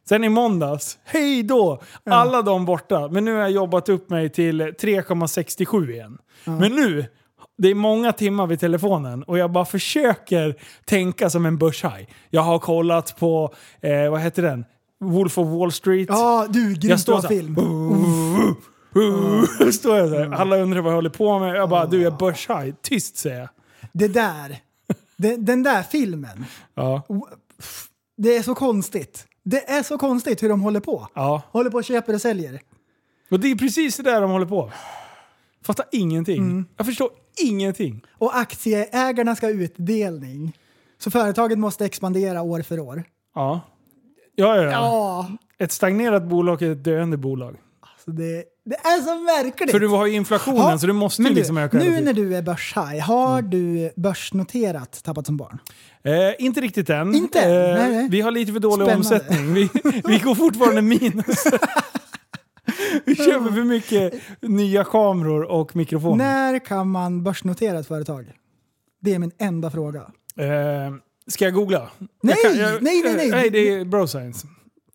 Sen 0.08 0.24
i 0.24 0.28
måndags, 0.28 0.98
hej 1.04 1.42
då! 1.42 1.82
Alla 2.10 2.42
de 2.42 2.64
borta. 2.64 3.08
Men 3.08 3.24
nu 3.24 3.32
har 3.32 3.40
jag 3.40 3.50
jobbat 3.50 3.88
upp 3.88 4.10
mig 4.10 4.28
till 4.30 4.62
3,67 4.62 5.90
igen. 5.90 6.18
Men 6.44 6.72
nu, 6.72 7.04
det 7.58 7.68
är 7.68 7.74
många 7.74 8.12
timmar 8.12 8.46
vid 8.46 8.60
telefonen 8.60 9.22
och 9.22 9.38
jag 9.38 9.52
bara 9.52 9.64
försöker 9.64 10.54
tänka 10.84 11.30
som 11.30 11.46
en 11.46 11.58
börshaj. 11.58 12.08
Jag 12.30 12.42
har 12.42 12.58
kollat 12.58 13.16
på, 13.18 13.54
eh, 13.80 14.10
vad 14.10 14.20
heter 14.20 14.42
den? 14.42 14.64
Wolf 15.00 15.38
of 15.38 15.48
Wall 15.48 15.72
Street. 15.72 16.08
Ja, 16.08 16.46
du, 16.50 16.70
Jag 16.70 16.80
grymt 16.80 17.00
står 17.00 17.20
bra 17.20 17.28
film. 17.28 17.58
Uh, 17.58 18.52
står 19.72 19.96
jag 19.96 20.10
där. 20.10 20.30
Alla 20.34 20.56
undrar 20.58 20.80
vad 20.80 20.92
jag 20.92 20.96
håller 20.96 21.10
på 21.10 21.38
med. 21.38 21.56
Jag 21.56 21.68
bara, 21.68 21.86
du 21.86 22.02
jag 22.02 22.12
är 22.12 22.18
börshaj. 22.18 22.74
Tyst 22.82 23.16
säger 23.16 23.38
jag. 23.40 23.48
Det 23.92 24.08
där, 24.08 24.56
den, 25.16 25.44
den 25.44 25.62
där 25.62 25.82
filmen, 25.82 26.44
Ja. 26.74 27.02
det 28.16 28.36
är 28.36 28.42
så 28.42 28.54
konstigt. 28.54 29.26
Det 29.42 29.70
är 29.70 29.82
så 29.82 29.98
konstigt 29.98 30.42
hur 30.42 30.48
de 30.48 30.60
håller 30.60 30.80
på. 30.80 31.08
ja. 31.14 31.42
Håller 31.50 31.70
på 31.70 31.76
och 31.76 31.84
köper 31.84 32.14
och 32.14 32.20
säljer. 32.20 32.60
Och 33.30 33.40
det 33.40 33.50
är 33.50 33.56
precis 33.56 33.96
det 33.96 34.02
där 34.02 34.20
de 34.20 34.30
håller 34.30 34.46
på. 34.46 34.70
Fattar 35.64 35.86
ingenting. 35.92 36.64
Jag 36.76 36.86
förstår 36.86 37.10
ingenting. 37.42 38.02
Och 38.18 38.36
aktieägarna 38.38 39.36
ska 39.36 39.46
ha 39.46 39.50
utdelning. 39.52 40.52
Så 40.98 41.10
företaget 41.10 41.58
måste 41.58 41.84
expandera 41.84 42.42
år 42.42 42.62
för 42.62 42.80
år. 42.80 43.04
Ja. 43.34 43.60
Ja, 44.34 44.56
ja, 44.56 44.62
ja. 44.62 44.70
Ja, 44.70 45.30
Ett 45.58 45.72
stagnerat 45.72 46.22
bolag 46.24 46.62
är 46.62 46.72
ett 46.72 46.84
döende 46.84 47.16
bolag. 47.16 47.56
alltså 47.80 48.10
det, 48.10 48.44
det 48.64 48.74
är 48.74 49.00
så 49.02 49.14
märkligt. 49.14 49.70
För 49.70 49.80
du 49.80 49.88
har 49.88 50.06
ju 50.06 50.12
inflationen 50.12 50.56
Ja, 50.70 50.78
så 50.78 50.86
du 50.86 50.92
måste 50.92 51.22
ju 51.22 51.34
liksom 51.34 51.56
öka 51.58 51.78
nu 51.78 52.00
när 52.00 52.12
du 52.12 52.36
är 52.36 52.42
börshaj, 52.42 52.98
har 52.98 53.42
du 53.42 53.92
börsnoterat 53.96 55.00
Tappat 55.04 55.26
som 55.26 55.36
barn? 55.36 55.58
Eh, 56.04 56.12
inte 56.44 56.60
riktigt 56.60 56.90
än. 56.90 57.14
Inte? 57.14 57.40
Eh, 57.40 57.78
Nej, 57.78 57.90
nej. 57.92 58.08
Vi 58.10 58.20
har 58.20 58.30
lite 58.30 58.52
för 58.52 58.60
dålig 58.60 58.86
Spännande. 58.86 58.96
omsättning. 58.96 59.54
Vi, 59.54 59.68
vi 60.04 60.18
går 60.18 60.34
fortfarande 60.34 60.82
minus. 60.82 61.44
vi 63.04 63.16
köper 63.16 63.52
för 63.54 63.64
mycket 63.64 64.14
nya 64.40 64.84
kameror 64.84 65.42
och 65.42 65.76
mikrofoner. 65.76 66.24
När 66.24 66.58
kan 66.58 66.90
man 66.90 67.22
börsnotera 67.22 67.78
ett 67.78 67.88
företag? 67.88 68.32
Det 69.00 69.14
är 69.14 69.18
min 69.18 69.32
enda 69.38 69.70
fråga. 69.70 70.00
Eh, 70.36 70.46
ska 71.26 71.44
jag 71.44 71.54
googla? 71.54 71.90
Nej, 72.22 72.36
jag 72.42 72.52
kan, 72.52 72.60
jag, 72.60 72.82
nej, 72.82 73.02
nej, 73.04 73.14
nej. 73.16 73.30
Nej, 73.30 73.50
det 73.50 73.68
är 73.74 73.84
bro 73.84 74.06
science. 74.06 74.46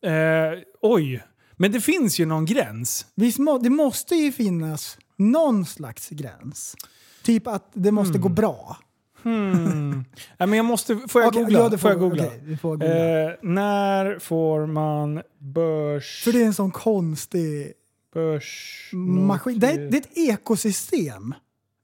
Eh, 0.02 0.58
oj. 0.82 1.22
Men 1.56 1.72
det 1.72 1.80
finns 1.80 2.18
ju 2.18 2.26
någon 2.26 2.44
gräns. 2.44 3.06
Visst 3.14 3.38
må, 3.38 3.58
det 3.58 3.70
måste 3.70 4.14
ju 4.14 4.32
finnas 4.32 4.98
någon 5.16 5.66
slags 5.66 6.08
gräns. 6.08 6.76
Typ 7.22 7.46
att 7.46 7.70
det 7.74 7.92
måste 7.92 8.10
Mm. 8.10 8.20
gå 8.22 8.28
bra. 8.28 8.76
Hmm. 9.22 9.90
Nej, 10.38 10.48
men 10.48 10.52
jag 10.52 10.64
måste... 10.66 10.96
Får 11.08 11.22
jag 11.22 11.28
Okej, 11.28 11.42
googla? 11.42 11.58
ja, 11.58 11.70
får 11.70 11.76
får- 11.78 11.90
jag 11.90 12.00
googla? 12.00 12.24
vi 12.42 12.56
får 12.56 12.70
googla. 12.76 13.24
Eh, 13.28 13.32
när 13.42 14.18
får 14.18 14.66
man 14.66 15.22
börs... 15.38 16.22
För 16.24 16.32
det 16.32 16.42
är 16.42 16.46
en 16.46 16.54
sån 16.54 16.70
konstig 16.70 17.72
börs 18.14 18.90
maskin. 18.92 19.58
Det 19.58 19.66
är, 19.70 19.90
det 19.90 19.96
är 19.96 20.00
ett 20.00 20.18
ekosystem. 20.18 21.34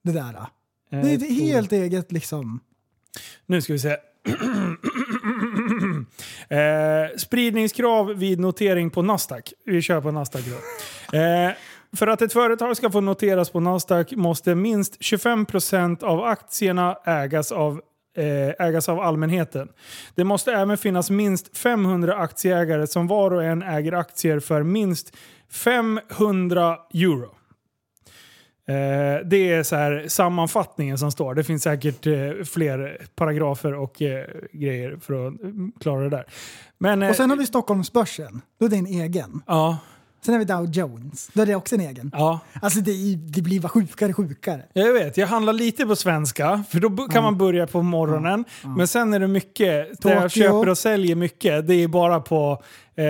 Det 0.05 0.12
där. 0.12 0.47
Det 0.90 0.97
är 0.97 1.15
ett 1.15 1.31
helt 1.31 1.73
eget 1.73 2.12
liksom... 2.12 2.61
Nu 3.47 3.62
ska 3.62 3.73
vi 3.73 3.78
se. 3.78 3.97
eh, 6.52 7.16
spridningskrav 7.16 8.06
vid 8.06 8.40
notering 8.40 8.90
på 8.90 9.02
Nasdaq. 9.02 9.52
Vi 9.64 9.82
kör 9.82 10.00
på 10.00 10.10
Nasdaq 10.10 10.44
då. 10.44 11.18
Eh, 11.18 11.50
för 11.96 12.06
att 12.06 12.22
ett 12.22 12.32
företag 12.32 12.76
ska 12.76 12.90
få 12.90 13.00
noteras 13.00 13.50
på 13.50 13.60
Nasdaq 13.60 14.12
måste 14.12 14.54
minst 14.54 15.00
25% 15.00 16.02
av 16.02 16.24
aktierna 16.24 16.96
ägas 17.04 17.52
av, 17.52 17.80
eh, 18.16 18.66
ägas 18.66 18.88
av 18.88 19.00
allmänheten. 19.00 19.68
Det 20.14 20.24
måste 20.24 20.52
även 20.52 20.78
finnas 20.78 21.10
minst 21.10 21.58
500 21.58 22.16
aktieägare 22.16 22.86
som 22.86 23.06
var 23.06 23.30
och 23.30 23.44
en 23.44 23.62
äger 23.62 23.92
aktier 23.92 24.40
för 24.40 24.62
minst 24.62 25.16
500 25.50 26.78
euro. 26.94 27.34
Eh, 28.73 29.27
det 29.27 29.53
är 29.53 29.62
så 29.62 29.77
här 29.77 30.05
sammanfattningen 30.09 30.99
som 30.99 31.12
står. 31.12 31.35
Det 31.35 31.44
finns 31.44 31.62
säkert 31.62 32.07
eh, 32.07 32.12
fler 32.44 32.99
paragrafer 33.15 33.74
och 33.74 34.03
eh, 34.03 34.24
grejer 34.53 34.97
för 35.01 35.27
att 35.28 35.40
mm, 35.43 35.73
klara 35.81 36.03
det 36.03 36.11
där. 36.11 36.24
Men, 36.78 37.03
Och 37.03 37.16
sen 37.16 37.31
har 37.31 37.36
vi 37.36 37.47
Stockholmsbörsen. 37.47 38.40
Då 38.61 38.66
är 38.66 38.70
det 38.70 38.77
en 38.77 38.86
egen. 38.86 39.43
ja, 39.47 39.78
Sen 40.24 40.35
har 40.35 40.39
vi 40.39 40.44
Dow 40.44 40.70
Jones. 40.70 41.31
Då 41.32 41.43
är 41.43 41.47
det 41.47 41.55
också 41.55 41.74
en 41.74 41.81
egen. 41.81 42.11
ja, 42.15 42.40
Alltså 42.62 42.81
det, 42.81 43.16
det 43.16 43.43
blir 43.43 43.61
bara 43.61 43.69
sjukare 43.69 44.11
och 44.11 44.16
sjukare. 44.16 44.62
jag 44.73 44.93
vet. 44.93 45.16
Jag 45.16 45.27
handlar 45.27 45.53
lite 45.53 45.86
på 45.86 45.97
svenska, 45.97 46.65
för 46.70 46.81
då 46.81 47.09
kan 47.09 47.23
man 47.23 47.39
börja 47.39 47.66
på 47.66 47.82
morgonen. 47.82 48.44
Men 48.77 48.89
sen 48.89 49.15
är 49.15 49.20
det 49.20 49.28
mycket, 49.28 50.03
där 50.03 50.11
jag 50.11 50.23
Tokyo. 50.23 50.43
köper 50.43 50.69
och 50.69 50.78
säljer 50.78 51.16
mycket, 51.16 51.66
det 51.66 51.74
är 51.74 51.89
bara 51.89 52.20
på 52.20 52.62
eh, 52.97 53.05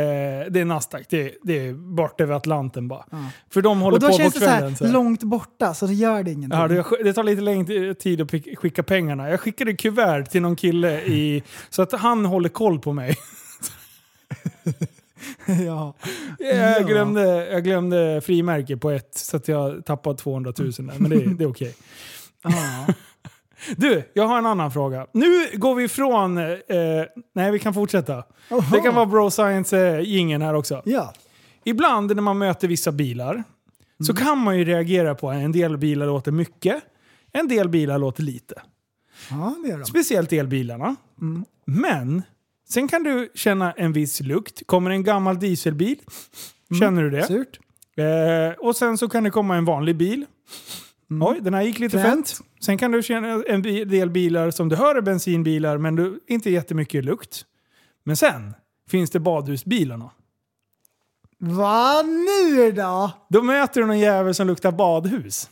det 0.51 0.61
är 0.61 0.65
Nasdaq. 0.65 1.07
Det, 1.09 1.35
det 1.43 1.67
är 1.67 1.73
bort 1.73 2.21
över 2.21 2.35
Atlanten 2.35 2.89
bara. 2.89 3.05
För 3.51 3.63
de 3.63 3.81
håller 3.81 3.97
Och 3.97 4.01
då 4.01 4.07
på 4.07 4.13
på 4.13 4.19
känns 4.19 4.35
det 4.35 4.41
så 4.41 4.47
här, 4.47 4.75
kvällen. 4.77 4.93
långt 4.93 5.23
borta 5.23 5.75
så 5.75 5.87
det 5.87 5.95
gör 5.95 6.23
det 6.23 6.31
ingenting. 6.31 6.59
Ja, 6.61 6.69
det, 6.69 6.85
det 7.05 7.13
tar 7.13 7.23
lite 7.23 7.43
längre 7.43 7.95
tid 7.95 8.21
att 8.21 8.31
skicka 8.59 8.83
pengarna. 8.83 9.31
Jag 9.31 9.41
skickade 9.41 9.75
kuvert 9.75 10.25
till 10.25 10.43
någon 10.43 10.57
kille 10.57 11.01
i, 11.01 11.43
så 11.71 11.83
att 11.83 11.93
han 11.93 12.25
håller 12.25 12.49
koll 12.49 12.79
på 12.79 12.93
mig. 12.93 13.17
ja. 15.67 15.95
Jag 16.39 16.87
glömde, 16.87 17.51
jag 17.53 17.65
glömde 17.65 18.21
frimärke 18.25 18.77
på 18.77 18.91
ett 18.91 19.15
så 19.15 19.37
att 19.37 19.49
jag 19.49 19.85
tappade 19.85 20.19
200 20.19 20.53
000 20.59 20.73
där, 20.73 20.95
men 20.99 21.11
det, 21.11 21.35
det 21.35 21.45
är 21.45 21.49
okej. 21.51 21.75
Ja. 22.43 22.87
Du, 23.77 24.11
jag 24.15 24.27
har 24.27 24.39
en 24.39 24.47
annan 24.47 24.73
fråga. 24.73 25.07
Nu 25.13 25.49
går 25.55 25.75
vi 25.75 25.85
ifrån... 25.85 26.39
Eh, 26.39 26.47
nej, 27.35 27.51
vi 27.51 27.59
kan 27.59 27.75
fortsätta. 27.75 28.25
Det 28.73 28.81
kan 28.81 28.95
vara 28.95 29.07
Bro 29.07 29.31
Science 29.31 29.79
eh, 29.79 30.41
här 30.41 30.55
också. 30.55 30.83
ja. 30.85 31.13
Ibland 31.65 32.15
när 32.17 32.23
man 32.23 32.39
möter 32.39 32.69
vissa 32.69 32.93
bilar 32.93 33.45
så 34.07 34.15
kan 34.15 34.39
man 34.39 34.59
ju 34.59 34.65
reagera 34.65 35.15
på 35.15 35.31
att 35.31 35.37
en 35.37 35.53
del 35.53 35.79
bilar 35.79 36.07
låter 36.07 36.33
mycket, 36.33 36.83
en 37.33 37.49
del 37.49 37.69
bilar 37.69 37.99
låter 37.99 38.23
lite. 38.23 38.55
ja, 39.31 39.55
det 39.63 39.69
gör 39.69 39.79
de. 39.79 39.85
Speciellt 39.85 40.33
elbilarna. 40.33 40.97
Men 41.65 42.23
sen 42.69 42.89
kan 42.89 43.03
du 43.03 43.31
känna 43.35 43.73
en 43.73 43.93
viss 43.93 44.21
lukt. 44.21 44.67
Kommer 44.67 44.91
en 44.91 45.05
gammal 45.05 45.39
dieselbil, 45.39 45.99
känner 46.81 47.03
du 47.03 47.11
det? 47.11 47.27
Surt. 47.27 47.59
Eh, 47.97 48.59
och 48.67 48.77
sen 48.77 48.99
så 48.99 49.09
kan 49.09 49.25
det 49.25 49.31
komma 49.31 49.57
en 49.57 49.65
vanlig 49.65 49.97
bil. 49.97 50.27
Oj, 51.21 51.39
den 51.41 51.55
här 51.55 51.63
gick 51.63 51.79
lite 51.79 52.03
fett. 52.03 52.41
Sen 52.61 52.79
kan 52.79 52.93
du 52.93 53.03
känna 53.03 53.43
en 53.49 53.63
del 53.63 54.11
bilar 54.11 54.51
som 54.51 54.69
du 54.69 54.77
hör 54.77 54.95
är 54.95 55.01
bensinbilar 55.01 55.79
men 55.79 55.97
du 55.97 56.21
inte 56.27 56.51
jättemycket 56.51 57.05
lukt. 57.05 57.45
Men 58.05 58.17
sen 58.17 58.55
finns 58.91 59.11
det 59.11 59.21
badhusbilarna. 59.21 60.11
Vad 61.39 62.07
nu 62.07 62.73
då? 62.73 63.11
Då 63.29 63.43
möter 63.43 63.81
du 63.81 63.87
någon 63.87 63.99
jävel 63.99 64.35
som 64.35 64.47
luktar 64.47 64.73
badhus. 64.73 65.51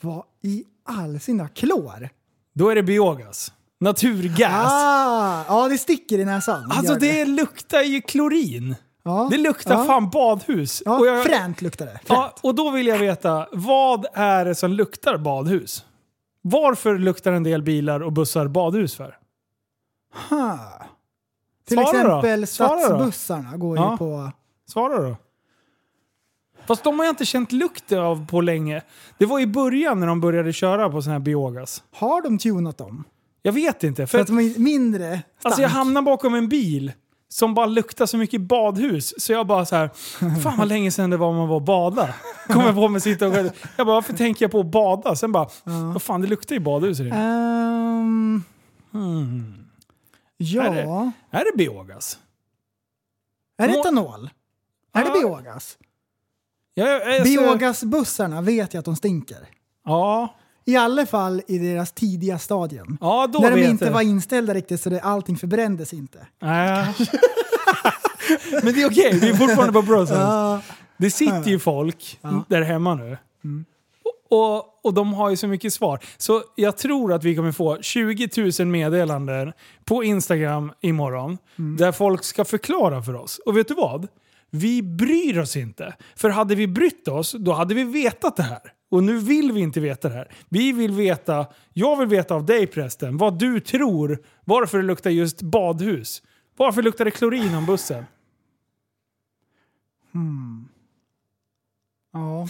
Vad 0.00 0.24
i 0.42 0.64
all 0.84 1.20
sina 1.20 1.48
klor? 1.48 2.08
Då 2.54 2.68
är 2.68 2.74
det 2.74 2.82
biogas. 2.82 3.52
Naturgas. 3.80 4.72
Ah, 4.72 5.44
ja, 5.48 5.68
det 5.68 5.78
sticker 5.78 6.18
i 6.18 6.24
näsan. 6.24 6.70
alltså 6.72 6.92
Gör 6.92 7.00
det 7.00 7.24
luktar 7.24 7.82
ju 7.82 8.00
klorin. 8.00 8.74
Ja. 9.06 9.28
Det 9.30 9.38
luktar 9.38 9.74
ja. 9.74 9.84
fan 9.84 10.10
badhus. 10.10 10.82
Ja, 10.84 10.98
Och 10.98 11.06
jag- 11.06 11.24
fränt 11.24 11.62
luktar 11.62 11.86
det. 11.86 11.98
Ja, 12.06 12.34
och 12.42 12.54
då 12.54 12.70
vill 12.70 12.86
jag 12.86 12.98
veta, 12.98 13.46
vad 13.52 14.06
är 14.12 14.44
det 14.44 14.54
som 14.54 14.70
luktar 14.70 15.16
badhus? 15.18 15.84
Varför 16.42 16.98
luktar 16.98 17.32
en 17.32 17.42
del 17.42 17.62
bilar 17.62 18.00
och 18.02 18.12
bussar 18.12 18.48
badhus 18.48 18.94
för? 18.94 19.18
Ha. 20.30 20.58
Till 21.68 21.76
Svara 21.76 21.92
då. 22.08 22.16
exempel 22.18 22.40
då. 22.40 22.46
stadsbussarna 22.46 23.56
går 23.56 23.76
Ja. 23.76 23.90
ju 23.92 23.96
på... 23.96 24.30
Svara 24.68 25.02
då. 25.08 25.16
Fast 26.66 26.84
de 26.84 26.98
har 26.98 27.06
jag 27.06 27.12
inte 27.12 27.24
känt 27.24 27.52
lukten 27.52 27.98
av 27.98 28.26
på 28.26 28.40
länge. 28.40 28.82
Det 29.18 29.26
var 29.26 29.40
i 29.40 29.46
början 29.46 30.00
när 30.00 30.06
de 30.06 30.20
började 30.20 30.52
köra 30.52 30.90
på 30.90 31.02
sån 31.02 31.12
här 31.12 31.18
biogas. 31.18 31.82
Har 31.94 32.22
de 32.22 32.38
tunat 32.38 32.78
dem? 32.78 33.04
Jag 33.42 33.52
vet 33.52 33.84
inte. 33.84 34.06
För 34.06 34.18
För 34.18 34.22
att 34.22 34.26
de 34.26 34.38
är 34.38 34.58
mindre 34.58 35.06
stank? 35.08 35.24
alltså 35.42 35.62
jag 35.62 35.68
hamnade 35.68 36.04
bakom 36.04 36.34
en 36.34 36.48
bil 36.48 36.92
som 37.28 37.54
bara 37.54 37.66
luktar 37.66 38.06
så 38.06 38.16
mycket 38.16 38.40
badhus. 38.40 39.14
Så 39.18 39.32
jag 39.32 39.46
bara 39.46 39.66
så 39.66 39.76
här, 39.76 39.90
fan 40.40 40.58
vad 40.58 40.68
länge 40.68 40.90
sedan 40.90 41.10
det 41.10 41.16
var 41.16 41.32
man 41.32 41.48
var 41.48 41.56
och 41.56 41.62
bada. 41.62 42.14
Kommer 42.46 42.72
på 42.72 42.88
mig 42.88 43.00
sitta 43.00 43.28
och 43.28 43.34
Jag 43.36 43.46
bara, 43.76 43.84
varför 43.84 44.12
tänker 44.14 44.44
jag 44.44 44.52
på 44.52 44.60
att 44.60 44.66
bada? 44.66 45.16
Sen 45.16 45.32
bara, 45.32 45.48
vad 45.64 46.02
fan 46.02 46.20
det 46.20 46.26
luktar 46.26 46.54
ju 46.54 46.60
badhus. 46.60 47.00
i 47.00 47.02
det. 47.04 47.10
Ehm, 47.10 48.42
ja. 50.36 50.62
Är 50.64 50.70
Är 50.70 50.74
det- 50.74 50.82
det, 50.82 51.38
Är 51.38 51.44
det 51.52 51.56
biogas? 51.56 52.18
Må- 53.58 53.66
etanol? 53.80 54.30
Är 54.92 55.00
det 55.04 55.08
Ja. 55.08 55.14
biogas? 55.20 55.78
Jag, 56.74 57.22
Biogasbussarna 57.24 58.40
vet 58.42 58.74
jag 58.74 58.78
att 58.78 58.84
de 58.84 58.96
stinker. 58.96 59.48
Ja, 59.84 60.34
I 60.68 60.76
alla 60.76 61.06
fall 61.06 61.42
i 61.48 61.58
deras 61.58 61.92
tidiga 61.92 62.38
stadien. 62.38 62.98
Ja, 63.00 63.26
då 63.32 63.38
När 63.38 63.50
de 63.50 63.56
vet 63.56 63.70
inte 63.70 63.84
jag. 63.84 63.92
var 63.92 64.02
inställda 64.02 64.54
riktigt 64.54 64.80
så 64.80 64.90
det, 64.90 65.00
allting 65.00 65.36
förbrändes 65.36 65.92
inte. 65.92 66.26
Nej. 66.42 66.94
Men 68.62 68.74
det 68.74 68.82
är 68.82 68.90
okej, 68.90 69.18
vi 69.20 69.28
är 69.28 69.34
fortfarande 69.34 69.72
på 69.72 69.82
browsern. 69.82 70.20
Ja. 70.20 70.60
Det 70.96 71.10
sitter 71.10 71.48
ju 71.48 71.58
folk 71.58 72.20
där 72.48 72.62
hemma 72.62 72.94
nu. 72.94 73.18
Och, 74.30 74.56
och, 74.56 74.84
och 74.84 74.94
de 74.94 75.14
har 75.14 75.30
ju 75.30 75.36
så 75.36 75.48
mycket 75.48 75.72
svar. 75.72 76.00
Så 76.16 76.42
jag 76.54 76.76
tror 76.76 77.12
att 77.12 77.24
vi 77.24 77.36
kommer 77.36 77.52
få 77.52 77.78
20 77.80 78.28
000 78.58 78.68
meddelanden 78.68 79.52
på 79.84 80.04
Instagram 80.04 80.72
imorgon. 80.80 81.38
Där 81.78 81.92
folk 81.92 82.24
ska 82.24 82.44
förklara 82.44 83.02
för 83.02 83.14
oss. 83.14 83.40
Och 83.46 83.56
vet 83.56 83.68
du 83.68 83.74
vad? 83.74 84.08
Vi 84.50 84.82
bryr 84.82 85.38
oss 85.38 85.56
inte. 85.56 85.94
För 86.16 86.30
hade 86.30 86.54
vi 86.54 86.66
brytt 86.66 87.08
oss, 87.08 87.32
då 87.38 87.52
hade 87.52 87.74
vi 87.74 87.84
vetat 87.84 88.36
det 88.36 88.42
här. 88.42 88.72
Och 88.96 89.04
nu 89.04 89.18
vill 89.18 89.52
vi 89.52 89.60
inte 89.60 89.80
veta 89.80 90.08
det 90.08 90.14
här. 90.14 90.34
Vi 90.48 90.72
vill 90.72 90.92
veta, 90.92 91.46
jag 91.72 91.98
vill 91.98 92.08
veta 92.08 92.34
av 92.34 92.46
dig 92.46 92.66
prästen, 92.66 93.16
vad 93.16 93.38
du 93.38 93.60
tror 93.60 94.24
varför 94.44 94.78
det 94.78 94.84
luktar 94.84 95.10
just 95.10 95.42
badhus. 95.42 96.22
Varför 96.56 96.82
luktar 96.82 97.04
det 97.04 97.10
klorin 97.10 97.54
om 97.54 97.66
bussen? 97.66 98.04
Hmm. 100.12 100.68
Ja. 102.12 102.48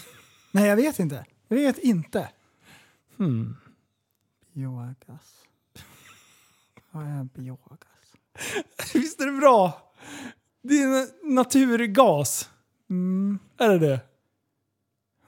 Nej, 0.53 0.69
jag 0.69 0.77
vet 0.77 0.99
inte. 0.99 1.25
Jag 1.49 1.57
vet 1.57 1.79
inte. 1.79 2.29
Hmm. 3.17 3.57
Biogas. 4.53 5.45
Vad 6.91 7.05
är 7.05 7.25
biogas? 7.25 8.15
Visst 8.95 9.21
är 9.21 9.27
det 9.27 9.41
bra? 9.41 9.93
Det 10.63 10.75
är 10.83 11.33
naturgas. 11.35 12.51
Mm. 12.91 13.39
Är 13.59 13.69
det 13.69 13.79
det? 13.79 14.01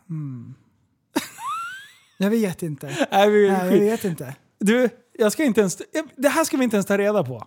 Hmm. 0.07 0.55
Jag 2.21 2.31
vet 2.31 2.63
inte. 2.63 2.87
Nej, 3.11 3.31
vi, 3.31 3.51
Nej, 3.51 3.59
jag 3.73 3.81
vet 3.91 4.05
inte. 4.05 4.35
Du, 4.61 4.89
jag 5.19 5.33
ska 5.33 5.45
inte 5.45 5.61
ens, 5.61 5.83
det 6.17 6.29
här 6.29 6.45
ska 6.45 6.57
vi 6.57 6.65
inte 6.65 6.77
ens 6.77 6.87
ta 6.87 6.99
reda 6.99 7.25
på. 7.25 7.45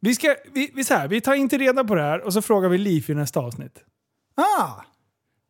Vi, 0.00 0.14
ska, 0.14 0.34
vi, 0.52 0.70
vi, 0.74 0.84
så 0.84 0.94
här, 0.94 1.08
vi 1.08 1.20
tar 1.20 1.34
inte 1.34 1.58
reda 1.58 1.84
på 1.84 1.94
det 1.94 2.02
här 2.02 2.20
och 2.20 2.32
så 2.32 2.42
frågar 2.42 2.68
vi 2.68 2.78
Liv 2.78 3.10
i 3.10 3.14
nästa 3.14 3.40
avsnitt. 3.40 3.78
Ah! 4.34 4.70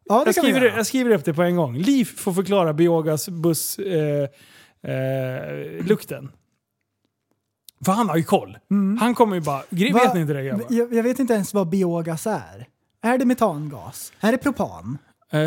Ja, 0.08 0.18
det 0.24 0.28
Jag 0.28 0.34
skriver, 0.34 0.60
jag 0.76 0.86
skriver 0.86 1.10
upp 1.10 1.24
det 1.24 1.34
på 1.34 1.42
en 1.42 1.56
gång. 1.56 1.76
Liv 1.78 2.04
får 2.04 2.32
förklara 2.32 2.72
biogas 2.72 3.28
buss 3.28 3.78
eh, 3.78 4.28
eh, 4.92 5.84
lukten. 5.86 6.32
För 7.84 7.92
han 7.92 8.08
har 8.08 8.16
ju 8.16 8.22
koll. 8.24 8.58
Han 9.00 9.14
kommer 9.14 9.34
ju 9.36 9.42
bara, 9.42 9.62
"Gre- 9.70 9.92
Va- 9.92 9.98
vet 10.04 10.14
ni 10.14 10.20
inte 10.20 10.32
det 10.32 10.44
grabbar? 10.44 10.66
jag, 10.70 10.94
jag 10.94 11.02
vet 11.02 11.18
inte 11.18 11.34
ens 11.34 11.54
vad 11.54 11.68
biogas 11.68 12.26
är. 12.26 12.66
Är 13.02 13.18
det 13.18 13.24
metangas? 13.24 14.12
Är 14.20 14.32
det 14.32 14.38
propan? 14.38 14.98
Eh, 15.30 15.40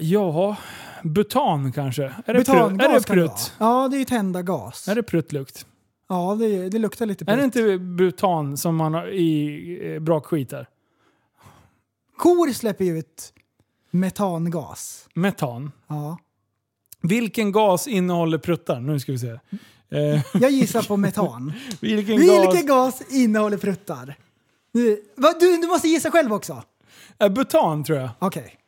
ja, 0.00 0.56
butan 1.04 1.72
kanske? 1.72 2.02
Är 2.04 2.34
det, 2.34 2.44
prutt? 2.44 2.46
Butangas 2.46 2.86
är 2.88 2.94
det 2.94 3.02
prutt? 3.06 3.52
Ja, 3.58 3.88
det 3.90 3.96
är 3.96 3.98
ju 3.98 4.04
tändargas. 4.04 4.88
Är 4.88 4.94
det 4.94 5.02
pruttlukt? 5.02 5.66
Ja, 6.08 6.36
det, 6.40 6.68
det 6.68 6.78
luktar 6.78 7.06
lite 7.06 7.24
Är 7.24 7.36
det 7.36 7.42
prutt. 7.42 7.56
inte 7.56 7.78
butan 7.78 8.56
som 8.56 8.76
man 8.76 8.94
har 8.94 9.08
i 9.08 9.94
eh, 9.94 10.00
brakskit 10.00 10.50
där? 10.50 10.66
Kor 12.16 12.52
släpper 12.52 12.84
ju 12.84 12.98
ut 12.98 13.32
metangas. 13.90 15.08
Metan. 15.14 15.72
Ja. 15.86 16.18
Vilken 17.02 17.52
gas 17.52 17.88
innehåller 17.88 18.38
pruttar? 18.38 18.80
Nu 18.80 19.00
ska 19.00 19.12
vi 19.12 19.18
se. 19.18 19.30
Eh, 19.30 20.20
Jag 20.34 20.50
gissar 20.50 20.82
på 20.82 20.96
metan. 20.96 21.52
vilken 21.80 22.16
Vilken 22.16 22.66
gas? 22.66 22.98
gas 22.98 23.02
innehåller 23.12 23.56
pruttar? 23.56 24.14
Du, 24.72 25.02
du, 25.40 25.56
du 25.56 25.66
måste 25.66 25.88
gissa 25.88 26.10
själv 26.10 26.32
också. 26.32 26.62
Eh, 27.18 27.28
butan 27.28 27.84
tror 27.84 27.98
jag. 27.98 28.10
Okej. 28.18 28.58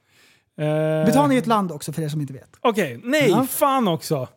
Eh, 0.61 1.07
Butan 1.07 1.33
är 1.33 1.39
ett 1.39 1.47
land 1.47 1.73
också 1.73 1.93
för 1.93 2.03
er 2.03 2.09
som 2.09 2.21
inte 2.21 2.33
vet. 2.33 2.51
Okej, 2.61 3.01
nej, 3.05 3.31
Ja. 3.31 3.47
fan 3.51 3.89
också. 3.89 4.29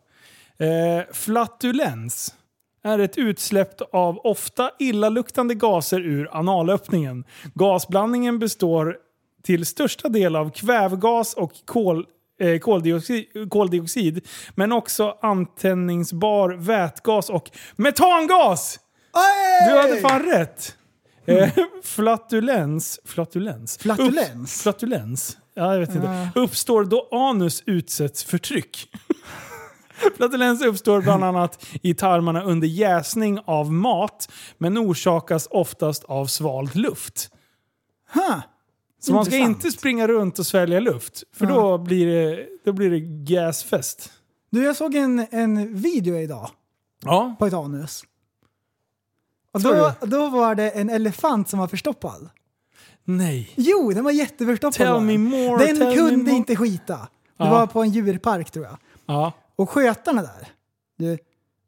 Eh, 0.58 1.12
flatulens 1.12 2.34
är 2.84 2.98
ett 2.98 3.18
utsläpp 3.18 3.80
av 3.92 4.18
ofta 4.18 4.70
illaluktande 4.78 5.54
gaser 5.54 6.00
ur 6.00 6.28
analöppningen. 6.36 7.24
Gasblandningen 7.54 8.38
består 8.38 8.96
till 9.42 9.66
största 9.66 10.08
del 10.08 10.36
av 10.36 10.50
kvävgas 10.50 11.34
och 11.34 11.52
kol, 11.64 12.06
eh, 12.40 12.58
koldioxid, 12.58 13.26
koldioxid, 13.50 14.26
men 14.54 14.72
också 14.72 15.16
antändningsbar 15.22 16.50
vätgas 16.50 17.30
och 17.30 17.50
metangas! 17.76 18.80
Du 19.68 19.76
hade 19.78 19.96
fan 20.00 20.22
rätt! 20.22 20.74
Eh, 21.26 21.48
flatulens, 21.84 23.00
flatulens, 23.04 23.78
Flatulens? 23.78 24.56
Upp, 24.56 24.62
flatulens, 24.62 25.36
ja, 25.58 25.72
jag 25.72 25.80
vet 25.80 25.94
inte. 25.94 26.30
Ja. 26.34 26.40
Uppstår 26.42 26.84
då 26.84 27.08
anus 27.12 27.62
utsätts 27.66 28.24
för 28.24 28.38
tryck. 28.38 28.88
Flatulens 30.16 30.62
uppstår 30.62 31.02
bland 31.02 31.24
annat 31.24 31.66
i 31.82 31.94
tarmarna 31.94 32.42
under 32.42 32.68
jäsning 32.68 33.38
av 33.44 33.72
mat, 33.72 34.30
men 34.58 34.78
orsakas 34.78 35.48
oftast 35.50 36.04
av 36.04 36.26
svald 36.26 36.76
luft. 36.76 37.30
Huh. 38.12 38.38
Så 39.00 39.12
man 39.12 39.24
ska 39.24 39.36
inte 39.36 39.70
springa 39.70 40.08
runt 40.08 40.38
och 40.38 40.46
svälja 40.46 40.80
luft, 40.80 41.22
för 41.32 41.46
Ja. 41.46 41.52
då 41.54 41.78
blir 41.78 42.06
det, 42.06 42.46
då 42.64 42.72
blir 42.72 42.90
det 42.90 43.00
gasfest. 43.00 44.12
Du, 44.50 44.64
jag 44.64 44.76
såg 44.76 44.94
en, 44.94 45.26
en 45.30 45.74
video 45.74 46.16
idag 46.16 46.50
Ja, 47.04 47.36
på 47.38 47.46
ett 47.46 47.54
anus. 47.54 48.02
Och 49.52 49.60
då, 49.60 49.92
då 50.00 50.28
var 50.28 50.54
det 50.54 50.70
en 50.70 50.90
elefant 50.90 51.48
som 51.48 51.58
var 51.58 51.68
förstoppad. 51.68 52.28
Nej. 53.08 53.50
Jo, 53.56 53.92
den 53.92 54.04
var 54.04 54.10
jätteförstoppad. 54.10 54.74
Tell 54.74 55.00
me 55.00 55.12
den. 55.12 55.22
more, 55.22 55.66
Den 55.66 55.76
tell 55.76 55.88
me 55.88 55.94
kunde 55.96 56.16
more. 56.24 56.32
inte 56.36 56.56
skita. 56.56 56.96
Det 56.96 57.08
Ja. 57.44 57.50
var 57.50 57.66
på 57.66 57.82
en 57.82 57.90
djurpark 57.90 58.50
tror 58.50 58.64
jag. 58.64 58.78
Ja. 59.06 59.32
Och 59.56 59.70
skötarna 59.70 60.22
där, 60.22 60.48
du, 60.98 61.18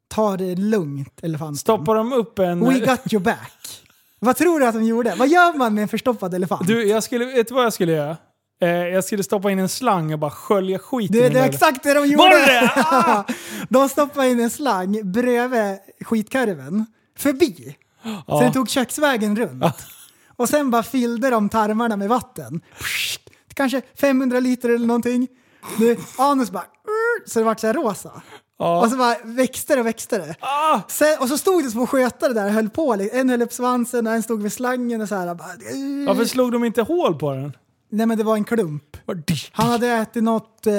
tar 0.07 0.37
det 0.37 0.55
lugnt 0.55 1.19
elefanten. 1.23 1.55
Stoppar 1.57 1.95
de 1.95 2.13
upp 2.13 2.39
en... 2.39 2.59
We 2.69 2.79
got 2.79 3.13
your 3.13 3.23
back. 3.23 3.83
Vad 4.19 4.35
tror 4.37 4.59
du 4.59 4.65
att 4.65 4.73
de 4.75 4.83
gjorde? 4.83 5.15
Vad 5.17 5.27
gör 5.29 5.57
man 5.57 5.73
med 5.73 5.81
en 5.81 5.87
förstoppad 5.87 6.33
elefant? 6.33 6.67
Du, 6.67 6.87
jag 6.87 7.03
skulle, 7.03 7.25
vet 7.25 7.47
du 7.47 7.53
vad 7.53 7.65
jag 7.65 7.73
skulle 7.73 7.91
göra? 7.91 8.17
Eh, 8.61 8.69
jag 8.69 9.03
skulle 9.03 9.23
stoppa 9.23 9.51
in 9.51 9.59
en 9.59 9.69
slang 9.69 10.13
och 10.13 10.19
bara 10.19 10.31
skölja 10.31 10.79
skiten 10.79 11.17
det, 11.17 11.25
i 11.25 11.29
det 11.29 11.39
är 11.39 11.43
den. 11.43 11.49
exakt 11.49 11.83
det 11.83 11.93
de 11.93 11.99
gjorde! 12.05 12.17
Var 12.23 12.29
det 12.29 12.45
det? 12.45 12.71
Ah! 12.75 13.23
de 13.69 13.89
stoppade 13.89 14.29
in 14.29 14.39
en 14.39 14.49
slang 14.49 15.11
bredvid 15.11 15.77
skitkarven, 16.05 16.85
förbi. 17.17 17.75
Så 18.27 18.39
den 18.41 18.53
tog 18.53 18.69
köksvägen 18.69 19.35
runt. 19.35 19.63
Och 20.41 20.49
sen 20.49 20.71
bara 20.71 20.83
fyllde 20.83 21.29
de 21.29 21.49
tarmarna 21.49 21.97
med 21.97 22.09
vatten. 22.09 22.61
Kanske 23.53 23.81
500 23.95 24.39
liter 24.39 24.69
eller 24.69 24.87
någonting. 24.87 25.27
Nu, 25.79 25.97
anus 26.17 26.51
bara... 26.51 26.65
Så 27.25 27.39
det 27.39 27.45
vart 27.45 27.59
så 27.59 27.67
här 27.67 27.73
rosa. 27.73 28.21
Ja. 28.59 28.81
Och 28.81 28.91
så 28.91 28.97
bara 28.97 29.15
växte 29.23 29.75
det 29.75 29.79
och 29.79 29.87
växte 29.87 30.17
det. 30.17 30.35
Ah! 30.39 30.79
Sen, 30.87 31.17
och 31.19 31.27
så 31.27 31.37
stod 31.37 31.63
det 31.63 31.71
små 31.71 31.87
skötare 31.87 32.33
där 32.33 32.45
och 32.45 32.51
höll 32.51 32.69
på. 32.69 32.93
En 33.13 33.29
höll 33.29 33.41
upp 33.41 33.53
svansen 33.53 34.07
och 34.07 34.13
en 34.13 34.23
stod 34.23 34.41
vid 34.41 34.53
slangen 34.53 35.01
och 35.01 35.07
så 35.07 35.15
här. 35.15 35.35
Bara. 35.35 35.47
Varför 36.07 36.25
slog 36.25 36.51
de 36.51 36.63
inte 36.63 36.81
hål 36.81 37.15
på 37.15 37.31
den? 37.31 37.53
Nej 37.89 38.05
men 38.05 38.17
det 38.17 38.23
var 38.23 38.35
en 38.35 38.43
klump. 38.43 38.97
Han 39.51 39.69
hade 39.71 39.87
ätit 39.87 40.23
något, 40.23 40.67
eh, 40.67 40.73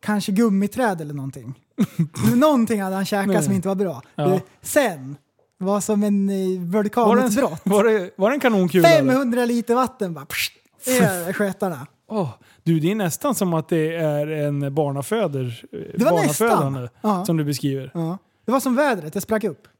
kanske 0.00 0.32
gummiträd 0.32 1.00
eller 1.00 1.14
någonting. 1.14 1.54
någonting 2.34 2.82
hade 2.82 2.96
han 2.96 3.04
käkat 3.04 3.26
Nej. 3.26 3.42
som 3.42 3.52
inte 3.52 3.68
var 3.68 3.74
bra. 3.74 4.02
Ja. 4.14 4.40
Sen, 4.62 5.16
var 5.58 5.80
som 5.80 6.02
en 6.02 6.30
eh, 6.30 6.60
vulkanutbrott. 6.60 7.60
var 7.64 7.84
det, 7.84 8.10
var 8.16 8.30
det 8.30 8.36
en 8.36 8.40
kanonkula? 8.40 8.88
eller? 8.88 9.12
500 9.12 9.44
liter 9.44 9.74
vatten 9.74 10.14
bara. 10.14 10.26
Pssst, 10.26 10.52
är 10.86 11.32
skötarna. 11.32 11.86
Åh, 12.06 12.28
du, 12.62 12.80
det 12.80 12.90
är 12.90 12.94
nästan 12.94 13.34
som 13.34 13.54
att 13.54 13.68
det 13.68 13.96
är 13.96 14.26
en 14.26 14.74
barnaföder, 14.74 15.64
Det 15.70 16.04
var 16.04 16.10
barnafödande 16.10 16.80
nästan. 16.80 16.98
Ja. 17.00 17.24
som 17.24 17.36
du 17.36 17.44
beskriver. 17.44 17.90
Ja. 17.94 18.18
Det 18.44 18.52
var 18.52 18.60
som 18.60 18.76
vädret, 18.76 19.12
det 19.12 19.20
sprack 19.20 19.44
upp. 19.44 19.68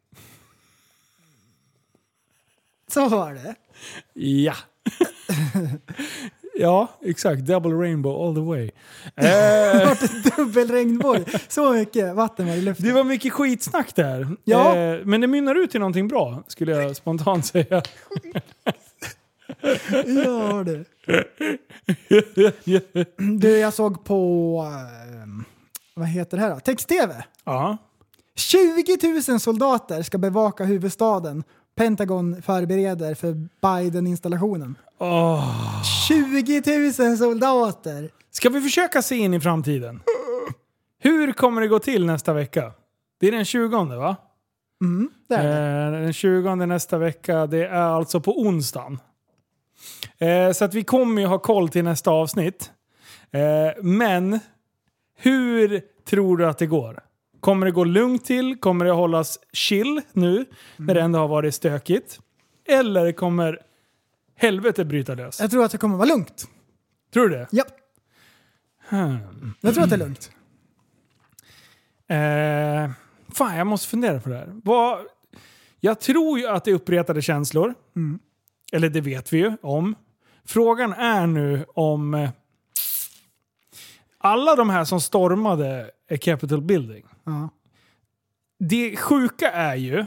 Så 2.88 3.09
var 3.09 3.34
det. 3.34 3.55
Ja. 4.20 4.55
ja, 6.59 6.89
exakt. 7.05 7.43
Double 7.47 7.72
rainbow 7.72 8.26
all 8.28 8.35
the 8.35 8.40
way. 8.40 8.70
Eh, 9.16 9.86
vart 9.89 10.02
en 10.02 10.22
dubbelregnbåge. 10.36 11.24
Så 11.48 11.72
mycket 11.72 12.14
vatten 12.14 12.47
var 12.47 12.55
i 12.55 12.60
luften. 12.60 12.86
det 12.86 12.93
var 12.93 13.05
mycket 13.05 13.32
skitsnack 13.32 13.94
där. 13.94 14.36
Ja. 14.44 14.76
Eh, 14.76 15.01
men 15.05 15.20
det 15.20 15.26
mynnar 15.26 15.55
ut 15.55 15.74
i 15.74 15.78
någonting 15.78 16.09
bra, 16.09 16.43
skulle 16.47 16.72
jag 16.72 16.97
spontant 16.97 17.47
säga. 17.47 17.82
Ja, 20.06 20.64
det. 20.64 20.85
Du, 23.40 23.59
jag 23.59 23.74
såg 23.74 24.05
på... 24.05 24.59
eh, 24.66 25.44
vad 25.94 26.09
heter 26.09 26.36
det 26.36 26.43
här 26.43 26.51
då? 26.51 26.60
Text-tv. 26.60 27.24
ja. 27.44 27.76
20 28.36 29.22
000 29.28 29.40
soldater 29.40 30.02
ska 30.02 30.18
bevaka 30.18 30.64
huvudstaden. 30.64 31.44
Pentagon 31.74 32.42
förbereder 32.42 33.14
för 33.14 33.48
Biden-installationen. 33.62 34.78
Åh. 34.98 35.82
20 36.09 36.62
000 37.09 37.16
soldater! 37.16 38.10
Ska 38.30 38.48
vi 38.48 38.60
försöka 38.60 39.02
se 39.02 39.16
in 39.16 39.34
i 39.34 39.40
framtiden? 39.40 40.01
Hur 40.98 41.32
kommer 41.32 41.60
det 41.60 41.68
gå 41.68 41.78
till 41.78 42.06
nästa 42.06 42.32
vecka? 42.32 42.72
Det 43.20 43.28
är 43.28 43.32
den 43.32 43.44
20 43.44 43.84
va? 43.84 44.16
Mm, 44.82 45.10
det 45.28 45.34
är 45.34 45.90
det. 45.90 45.96
Eh, 45.96 46.02
den 46.02 46.12
20 46.12 46.55
nästa 46.55 46.98
vecka, 46.98 47.46
det 47.46 47.66
är 47.66 47.82
alltså 47.82 48.20
på 48.20 48.40
onsdagen. 48.40 48.98
Eh, 50.18 50.52
så 50.52 50.64
att 50.64 50.74
vi 50.74 50.84
kommer 50.84 51.22
ju 51.22 51.28
ha 51.28 51.38
koll 51.38 51.68
till 51.68 51.84
nästa 51.84 52.10
avsnitt. 52.10 52.72
Eh, 53.30 53.82
men 53.82 54.40
hur 55.16 55.82
tror 56.09 56.36
du 56.36 56.46
att 56.46 56.59
det 56.59 56.66
går? 56.66 57.01
Kommer 57.44 57.66
det 57.66 57.72
gå 57.72 57.84
lugnt 57.84 58.24
till? 58.24 58.56
Kommer 58.56 58.84
det 58.84 58.90
hållas 58.90 59.38
chill 59.52 60.00
nu 60.12 60.44
när 60.76 60.94
det 60.94 61.00
ändå 61.00 61.18
har 61.18 61.28
varit 61.28 61.54
stökigt? 61.54 62.20
Eller 62.68 63.12
kommer 63.12 63.58
helvetet 64.36 64.86
bryta 64.86 65.14
lös? 65.14 65.40
Jag 65.40 65.50
tror 65.50 65.64
att 65.64 65.70
det 65.72 65.78
kommer 65.78 65.96
vara 65.96 66.08
lugnt. 66.08 66.48
Tror 67.12 67.28
du 67.28 67.36
det? 67.36 67.48
Ja, 67.50 67.64
Hmm. 68.88 69.18
jag 69.60 69.74
tror 69.74 69.84
att 69.84 69.90
det 69.90 69.96
är 69.96 69.98
lugnt. 69.98 70.30
Eh, 72.08 72.90
fan, 73.34 73.56
jag 73.56 73.66
måste 73.66 73.88
fundera 73.88 74.20
på 74.20 74.28
det 74.28 74.36
här. 74.36 74.60
Vad, 74.64 74.98
jag 75.80 76.00
tror 76.00 76.38
ju 76.38 76.46
att 76.46 76.64
det 76.64 76.70
är 76.70 76.74
uppretade 76.74 77.22
känslor. 77.22 77.74
Mm. 77.96 78.18
Eller 78.72 78.88
det 78.88 79.00
vet 79.00 79.32
vi 79.32 79.38
ju 79.38 79.56
om. 79.62 79.94
Frågan 80.44 80.92
är 80.92 81.26
nu 81.26 81.64
om 81.74 82.14
eh, 82.14 82.30
alla 84.18 84.56
de 84.56 84.70
här 84.70 84.84
som 84.84 85.00
stormade 85.00 85.90
Capitol 86.20 86.60
Building. 86.62 87.04
Ja. 87.24 87.48
Det 88.59 88.96
sjuka 88.96 89.51
är 89.52 89.74
ju, 89.76 90.06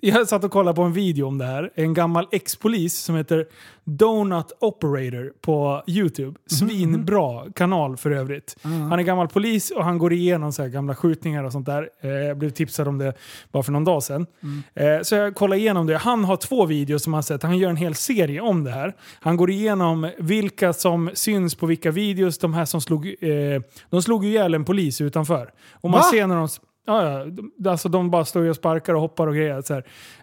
jag 0.00 0.28
satt 0.28 0.44
och 0.44 0.50
kollade 0.50 0.76
på 0.76 0.82
en 0.82 0.92
video 0.92 1.26
om 1.26 1.38
det 1.38 1.44
här, 1.44 1.70
en 1.74 1.94
gammal 1.94 2.26
ex-polis 2.32 2.98
som 2.98 3.14
heter 3.16 3.46
Donut 3.84 4.52
Operator 4.60 5.32
på 5.40 5.82
YouTube. 5.86 6.38
Svinbra 6.46 7.44
kanal 7.54 7.96
för 7.96 8.10
övrigt. 8.10 8.56
Han 8.62 8.92
är 8.92 9.02
gammal 9.02 9.28
polis 9.28 9.70
och 9.70 9.84
han 9.84 9.98
går 9.98 10.12
igenom 10.12 10.52
så 10.52 10.62
här 10.62 10.68
gamla 10.68 10.94
skjutningar 10.94 11.44
och 11.44 11.52
sånt 11.52 11.66
där. 11.66 11.88
Eh, 12.00 12.10
Jag 12.10 12.38
blev 12.38 12.50
tipsad 12.50 12.88
om 12.88 12.98
det 12.98 13.14
bara 13.52 13.62
för 13.62 13.72
någon 13.72 13.84
dag 13.84 14.02
sedan. 14.02 14.26
Eh, 14.74 15.00
Så 15.02 15.14
jag 15.14 15.34
kollade 15.34 15.60
igenom 15.60 15.86
det. 15.86 15.96
Han 15.96 16.24
har 16.24 16.36
två 16.36 16.66
videos 16.66 17.02
som 17.02 17.14
han 17.14 17.22
sett. 17.22 17.42
Han 17.42 17.58
gör 17.58 17.70
en 17.70 17.76
hel 17.76 17.94
serie 17.94 18.40
om 18.40 18.64
det 18.64 18.70
här. 18.70 18.94
Han 19.20 19.36
går 19.36 19.50
igenom 19.50 20.10
vilka 20.18 20.72
som 20.72 21.10
syns 21.14 21.54
på 21.54 21.66
vilka 21.66 21.90
videos. 21.90 22.38
De 22.38 22.54
här 22.54 22.64
som 22.64 22.80
slog, 22.80 23.06
eh, 23.06 23.62
de 23.90 24.02
slog 24.02 24.24
ju 24.24 24.30
ihjäl 24.30 24.54
en 24.54 24.64
polis 24.64 25.00
utanför. 25.00 25.50
Och 25.72 25.90
man 25.90 25.98
Va? 26.00 26.04
ser 26.12 26.26
när 26.26 26.36
de... 26.36 26.48
Ja, 26.90 27.10
ja, 27.18 27.24
de- 27.24 27.68
alltså 27.70 27.88
de 27.88 28.10
bara 28.10 28.24
står 28.24 28.48
och 28.48 28.56
sparkar 28.56 28.94
och 28.94 29.00
hoppar 29.00 29.26
och 29.26 29.34
grejer. 29.34 29.62
Så. 29.62 29.74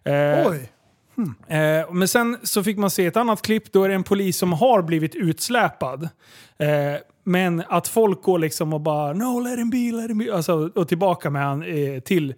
Eh, 0.09 0.47
Oj. 0.51 0.69
Eh, 1.47 1.91
men 1.93 2.07
sen 2.07 2.37
så 2.43 2.63
fick 2.63 2.77
man 2.77 2.89
se 2.89 3.05
ett 3.05 3.17
annat 3.17 3.41
klipp, 3.41 3.71
då 3.71 3.83
är 3.83 3.89
det 3.89 3.95
en 3.95 4.03
polis 4.03 4.37
som 4.37 4.53
har 4.53 4.81
blivit 4.81 5.15
utsläpad. 5.15 6.03
Eh, 6.57 6.67
men 7.23 7.63
att 7.69 7.87
folk 7.87 8.21
går 8.21 8.39
liksom 8.39 8.73
och 8.73 8.81
bara 8.81 9.13
“No, 9.13 9.39
let 9.39 9.59
him 9.59 9.69
be, 9.69 9.77
let 10.01 10.09
him 10.09 10.17
be” 10.17 10.35
alltså, 10.35 10.69
och 10.75 10.87
tillbaka 10.87 11.29
med 11.29 11.41
han 11.43 11.63
eh, 11.63 11.99
till. 11.99 12.33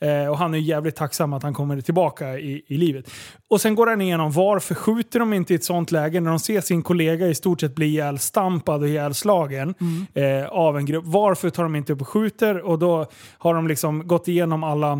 Eh, 0.00 0.26
och 0.26 0.38
han 0.38 0.54
är 0.54 0.58
jävligt 0.58 0.96
tacksam 0.96 1.32
att 1.32 1.42
han 1.42 1.54
kommer 1.54 1.80
tillbaka 1.80 2.38
i, 2.38 2.62
i 2.66 2.76
livet. 2.76 3.10
Och 3.50 3.60
sen 3.60 3.74
går 3.74 3.86
han 3.86 4.00
igenom 4.00 4.32
varför 4.32 4.74
skjuter 4.74 5.18
de 5.18 5.32
inte 5.32 5.52
i 5.52 5.56
ett 5.56 5.64
sånt 5.64 5.92
läge 5.92 6.20
när 6.20 6.30
de 6.30 6.38
ser 6.38 6.60
sin 6.60 6.82
kollega 6.82 7.26
i 7.28 7.34
stort 7.34 7.60
sett 7.60 7.74
bli 7.74 7.86
ihjälstampad 7.86 8.82
och 8.82 8.88
ihjälslagen 8.88 9.74
eh, 10.14 10.46
av 10.48 10.76
en 10.78 10.86
grupp. 10.86 11.04
Varför 11.06 11.50
tar 11.50 11.62
de 11.62 11.76
inte 11.76 11.92
upp 11.92 12.00
och 12.00 12.08
skjuter? 12.08 12.60
Och 12.60 12.78
då 12.78 13.06
har 13.38 13.54
de 13.54 13.68
liksom 13.68 14.06
gått 14.08 14.28
igenom 14.28 14.64
alla 14.64 14.92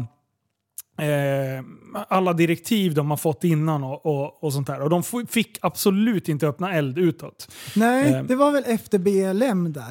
eh, 1.00 1.64
alla 2.08 2.32
direktiv 2.32 2.94
de 2.94 3.10
har 3.10 3.16
fått 3.16 3.44
innan 3.44 3.84
och, 3.84 4.06
och, 4.06 4.44
och 4.44 4.52
sånt 4.52 4.66
där. 4.66 4.80
Och 4.82 4.90
de 4.90 5.02
fick 5.28 5.58
absolut 5.62 6.28
inte 6.28 6.46
öppna 6.48 6.72
eld 6.74 6.98
utåt. 6.98 7.48
Nej, 7.76 8.12
Eh. 8.14 8.22
det 8.24 8.36
var 8.36 8.50
väl 8.52 8.64
efter 8.66 8.98
BLM 8.98 9.72
där. 9.72 9.90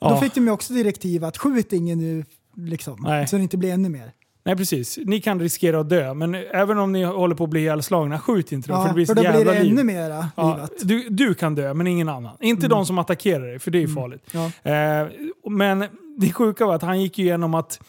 Då 0.00 0.06
Ja. 0.08 0.20
fick 0.20 0.34
de 0.34 0.44
ju 0.44 0.50
också 0.50 0.72
direktiv 0.72 1.24
att 1.24 1.38
skjut 1.38 1.72
ingen 1.72 1.98
nu, 1.98 2.24
liksom, 2.56 2.96
Nej. 3.02 3.26
så 3.28 3.36
det 3.36 3.42
inte 3.42 3.56
blir 3.56 3.72
ännu 3.72 3.88
mer. 3.88 4.12
Nej 4.44 4.56
precis, 4.56 4.98
ni 5.04 5.20
kan 5.20 5.40
riskera 5.40 5.80
att 5.80 5.88
dö, 5.88 6.14
men 6.14 6.34
även 6.34 6.78
om 6.78 6.92
ni 6.92 7.04
håller 7.04 7.34
på 7.34 7.44
att 7.44 7.50
bli 7.50 7.60
ihjälslagna, 7.60 8.18
skjut 8.18 8.52
inte 8.52 8.68
då. 8.68 8.74
Ja, 8.74 8.82
för 8.82 8.88
det 8.88 8.94
blir 8.94 9.06
för 9.06 9.14
då 9.14 9.20
blir 9.22 9.44
det 9.44 9.62
liv. 9.62 9.72
ännu 9.72 9.84
mera 9.84 10.28
Ja, 10.36 10.54
livat. 10.54 10.72
du, 10.82 11.06
du 11.10 11.34
kan 11.34 11.54
dö, 11.54 11.74
men 11.74 11.86
ingen 11.86 12.08
annan. 12.08 12.36
Inte 12.40 12.68
de 12.68 12.86
som 12.86 12.98
attackerar 12.98 13.46
dig, 13.46 13.58
för 13.58 13.70
det 13.70 13.78
är 13.78 13.82
ju 13.82 13.88
farligt. 13.94 14.26
Ja. 14.32 14.50
Eh, 14.72 15.06
men 15.50 15.84
det 16.18 16.32
sjuka 16.32 16.66
var 16.66 16.74
att 16.74 16.82
han 16.82 17.00
gick 17.02 17.18
igenom 17.18 17.54
att 17.54 17.80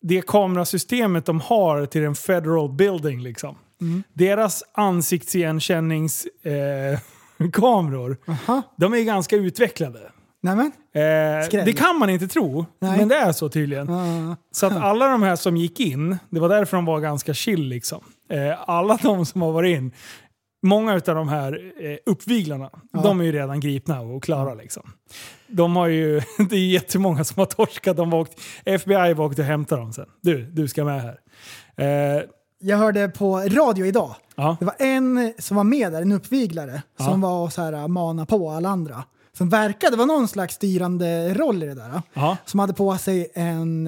det 0.00 0.26
kamerasystemet 0.26 1.26
de 1.26 1.40
har 1.40 1.86
till 1.86 2.04
en 2.04 2.14
federal 2.14 2.72
building, 2.72 3.22
liksom. 3.22 3.56
deras 4.12 4.62
ansiktsigenkänningskameror, 4.72 6.98
eh, 7.40 7.50
kameror, 7.52 8.16
de 8.76 8.94
är 8.94 9.02
ganska 9.02 9.36
utvecklade. 9.36 10.00
Nämen. 10.46 10.72
Eh, 10.94 11.64
det 11.64 11.76
kan 11.76 11.98
man 11.98 12.10
inte 12.10 12.28
tro, 12.28 12.66
Nej. 12.78 12.98
men 12.98 13.08
det 13.08 13.14
är 13.16 13.32
så 13.32 13.48
tydligen. 13.48 13.88
Ja. 13.88 14.36
Så 14.50 14.66
att 14.66 14.76
alla 14.76 15.08
de 15.08 15.22
här 15.22 15.36
som 15.36 15.56
gick 15.56 15.80
in, 15.80 16.18
det 16.30 16.40
var 16.40 16.48
därför 16.48 16.76
de 16.76 16.84
var 16.84 17.00
ganska 17.00 17.34
chill 17.34 17.68
liksom. 17.68 18.00
Eh, 18.30 18.70
alla 18.70 18.96
de 19.02 19.26
som 19.26 19.42
har 19.42 19.52
varit 19.52 19.76
in, 19.76 19.92
många 20.62 20.92
av 20.94 21.00
de 21.00 21.28
här 21.28 21.72
eh, 21.80 21.96
uppviglarna, 22.12 22.70
de 23.02 23.20
är 23.20 23.24
ju 23.24 23.32
redan 23.32 23.60
gripna 23.60 24.00
och 24.00 24.22
klara 24.22 24.54
liksom. 24.54 24.82
De 25.48 25.76
har 25.76 25.86
ju, 25.86 26.20
det 26.50 26.56
är 26.56 26.66
jättemånga 26.68 27.24
som 27.24 27.38
har 27.38 27.46
torskat, 27.46 27.96
de 27.96 28.12
har 28.12 28.20
åkt, 28.20 28.40
FBI 28.64 29.14
var 29.14 29.24
åkt 29.24 29.38
och 29.38 29.44
hämtat 29.44 29.78
dem 29.78 29.92
sen. 29.92 30.06
Du, 30.22 30.42
du 30.42 30.68
ska 30.68 30.84
med 30.84 31.02
här. 31.02 31.18
Eh, 32.16 32.22
Jag 32.58 32.76
hörde 32.78 33.08
på 33.08 33.36
radio 33.38 33.86
idag. 33.86 34.14
ja, 34.36 34.56
Det 34.60 34.64
var 34.66 34.74
en 34.78 35.32
som 35.38 35.56
var 35.56 35.64
med 35.64 35.92
där, 35.92 36.02
en 36.02 36.12
uppviglare, 36.12 36.82
som 37.00 37.20
var 37.20 37.42
och 37.44 37.52
så 37.52 37.62
här, 37.62 37.88
mana 37.88 38.26
på 38.26 38.50
alla 38.50 38.68
andra. 38.68 39.04
Som 39.36 39.48
verkade 39.48 39.96
vara 39.96 40.06
någon 40.06 40.28
slags 40.28 40.54
styrande 40.54 41.34
roll 41.34 41.62
i 41.62 41.66
det 41.66 41.74
där. 41.74 42.02
ja. 42.14 42.36
Som 42.44 42.60
hade 42.60 42.72
på 42.74 42.98
sig 42.98 43.30
en, 43.34 43.86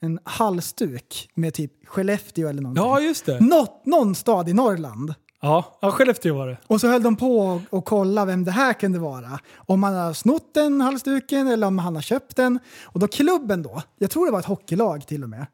en 0.00 0.18
halsduk 0.24 1.30
med 1.34 1.54
typ 1.54 1.72
Skellefteå 1.86 2.48
eller 2.48 2.62
någonting. 2.62 2.84
ja, 2.84 3.00
just 3.00 3.26
det. 3.26 3.40
Något, 3.40 3.86
någon 3.86 4.14
stad 4.14 4.48
i 4.48 4.52
Norrland. 4.52 5.14
Ja, 5.40 5.78
ja 5.80 5.90
Skellefteå 5.90 6.34
var 6.34 6.46
det. 6.46 6.56
Och 6.66 6.80
så 6.80 6.88
höll 6.88 7.02
de 7.02 7.16
på 7.16 7.60
och 7.70 7.84
kolla 7.84 8.24
vem 8.24 8.44
det 8.44 8.50
här 8.50 8.72
kunde 8.72 8.98
vara. 8.98 9.38
Om 9.56 9.82
han 9.82 9.94
har 9.94 10.12
snott 10.12 10.54
den 10.54 10.80
halsduken 10.80 11.48
eller 11.48 11.66
om 11.66 11.78
han 11.78 11.94
har 11.94 12.02
köpt 12.02 12.36
den. 12.36 12.58
Och 12.84 13.00
då 13.00 13.08
klubben 13.08 13.62
då, 13.62 13.82
jag 13.98 14.10
tror 14.10 14.26
det 14.26 14.32
var 14.32 14.38
ett 14.38 14.44
hockeylag 14.44 15.06
till 15.06 15.22
och 15.22 15.28
med. 15.30 15.46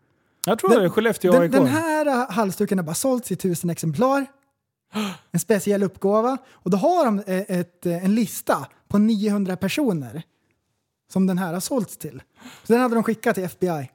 Jag 0.46 0.58
tror 0.58 0.70
det 0.70 0.84
är 0.84 0.88
Skellefteå 0.88 1.32
den, 1.32 1.42
AIK. 1.42 1.52
den 1.52 1.66
här 1.66 2.06
äh, 2.06 2.30
halsduken 2.30 2.78
har 2.78 2.84
bara 2.84 2.94
sålts 2.94 3.32
i 3.32 3.36
tusen 3.36 3.70
exemplar. 3.70 4.26
En 5.32 5.40
speciell 5.40 5.82
uppgåva. 5.82 6.38
Och 6.52 6.70
då 6.70 6.76
har 6.76 7.04
de 7.04 7.18
eh, 7.18 7.58
ett, 7.58 7.86
eh, 7.86 8.04
en 8.04 8.14
lista 8.14 8.66
på 8.88 8.98
900 8.98 9.56
personer 9.56 10.22
som 11.12 11.26
den 11.26 11.38
här 11.38 11.52
har 11.52 11.60
sålts 11.60 11.96
till. 11.96 12.22
Så 12.64 12.72
den 12.72 12.82
hade 12.82 12.94
de 12.94 13.04
skickat 13.04 13.34
till 13.34 13.44
FBI. 13.44 13.90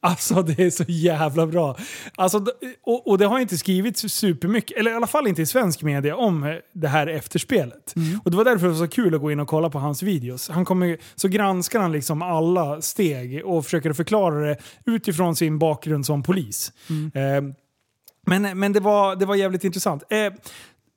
Alltså 0.00 0.42
det 0.42 0.62
är 0.62 0.70
så 0.70 0.84
jävla 0.88 1.46
bra. 1.46 1.76
Alltså, 2.16 2.44
och, 2.82 3.08
och 3.08 3.18
det 3.18 3.26
har 3.26 3.38
inte 3.38 3.58
skrivits 3.58 4.00
supermycket, 4.00 4.78
eller 4.78 4.90
i 4.90 4.94
alla 4.94 5.06
fall 5.06 5.26
inte 5.26 5.42
i 5.42 5.46
svensk 5.46 5.82
media, 5.82 6.16
om 6.16 6.44
eh, 6.44 6.54
det 6.72 6.88
här 6.88 7.06
efterspelet. 7.06 7.94
Och 8.24 8.30
det 8.30 8.36
var 8.36 8.44
därför 8.44 8.66
det 8.66 8.72
var 8.72 8.78
så 8.78 8.88
kul 8.88 9.14
att 9.14 9.20
gå 9.20 9.30
in 9.32 9.40
och 9.40 9.48
kolla 9.48 9.70
på 9.70 9.78
hans 9.78 10.02
videos. 10.02 10.48
Han 10.48 10.64
kommer, 10.64 10.98
så 11.14 11.28
granskar 11.28 11.80
han 11.80 11.92
liksom 11.92 12.22
alla 12.22 12.82
steg 12.82 13.46
och 13.46 13.64
försöker 13.64 13.92
förklara 13.92 14.46
det 14.46 14.56
utifrån 14.84 15.36
sin 15.36 15.58
bakgrund 15.58 16.06
som 16.06 16.22
polis. 16.22 16.72
Eh, 17.14 17.42
men 18.26 18.58
men 18.58 18.72
det, 18.72 18.80
var, 18.80 19.16
det 19.16 19.26
var 19.26 19.34
jävligt 19.34 19.64
intressant. 19.64 20.02
Eh, 20.10 20.32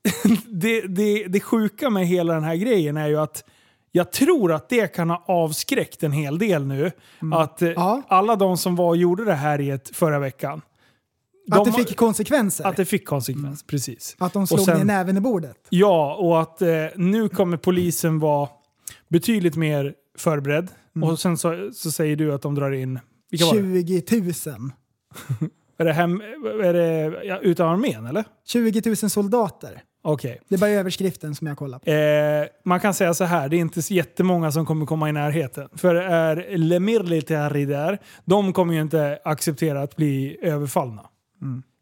det, 0.51 0.81
det, 0.81 1.23
det 1.27 1.39
sjuka 1.39 1.89
med 1.89 2.07
hela 2.07 2.34
den 2.34 2.43
här 2.43 2.55
grejen 2.55 2.97
är 2.97 3.07
ju 3.07 3.17
att 3.19 3.43
jag 3.91 4.11
tror 4.11 4.51
att 4.53 4.69
det 4.69 4.88
kan 4.95 5.09
ha 5.09 5.23
avskräckt 5.27 6.03
en 6.03 6.11
hel 6.11 6.38
del 6.38 6.65
nu. 6.65 6.91
Att 7.34 7.61
eh, 7.61 7.69
Ja. 7.69 8.01
alla 8.07 8.35
de 8.35 8.57
som 8.57 8.76
var 8.76 8.88
och 8.88 8.97
gjorde 8.97 9.26
det 9.26 9.34
här 9.34 9.61
i 9.61 9.69
ett 9.69 9.95
förra 9.95 10.19
veckan. 10.19 10.61
Att 11.51 11.65
de- 11.65 11.71
det 11.71 11.77
fick 11.88 11.97
konsekvenser. 11.97 12.65
Att 12.65 12.76
det 12.77 12.85
fick 12.85 13.07
konsekvens, 13.07 13.63
precis. 13.63 14.15
Att 14.19 14.34
de 14.34 14.41
Och 14.43 14.47
slog 14.49 14.59
sen- 14.65 14.77
ner 14.77 14.85
näven 14.85 15.17
i 15.17 15.21
bordet. 15.21 15.57
Ja, 15.69 16.15
och 16.15 16.41
att 16.41 16.61
eh, 16.61 16.85
nu 16.95 17.30
kommer 17.30 17.57
polisen 17.57 18.19
vara 18.19 18.49
betydligt 19.09 19.55
mer 19.55 19.93
förberedd. 20.17 20.67
Och 21.03 21.19
sen 21.19 21.38
så, 21.38 21.69
så 21.73 21.91
säger 21.91 22.15
du 22.15 22.34
att 22.34 22.41
de 22.41 22.55
drar 22.55 22.71
in... 22.71 22.99
Vilka 23.31 23.45
var 23.45 23.53
det? 23.53 24.07
20 24.07 24.51
000. 24.51 24.71
Är 25.77 25.85
det, 25.85 25.93
hem, 25.93 26.21
är 26.63 26.73
det 26.73 27.21
ja, 27.26 27.38
utav 27.39 27.69
armén 27.69 28.05
eller? 28.05 28.23
20 28.47 28.81
000 28.85 28.95
soldater. 28.95 29.81
Okej. 30.14 30.40
Det 30.48 30.56
är 30.56 30.60
bara 30.60 30.69
överskriften 30.69 31.36
som 31.36 31.48
jag 31.48 31.57
kollar 31.57 31.80
på. 31.80 31.90
Eh, 31.90 32.48
man 32.65 32.80
kan 32.80 32.94
säga 32.94 33.14
så 33.14 33.23
här, 33.23 33.49
det 33.49 33.56
är 33.56 33.60
inte 33.60 33.81
så 33.81 33.94
jättemånga 33.94 34.52
som 34.52 34.65
kommer 34.65 34.86
komma 34.86 35.10
i 35.10 35.11
närheten. 35.11 35.69
För 35.76 35.95
är 35.95 36.57
Le 36.57 36.80
Militari 36.80 37.65
där, 37.65 37.99
de 38.26 38.53
kommer 38.53 38.73
ju 38.73 38.81
inte 38.81 39.19
acceptera 39.23 39.81
att 39.81 39.95
bli 39.95 40.38
överfallna. 40.41 41.06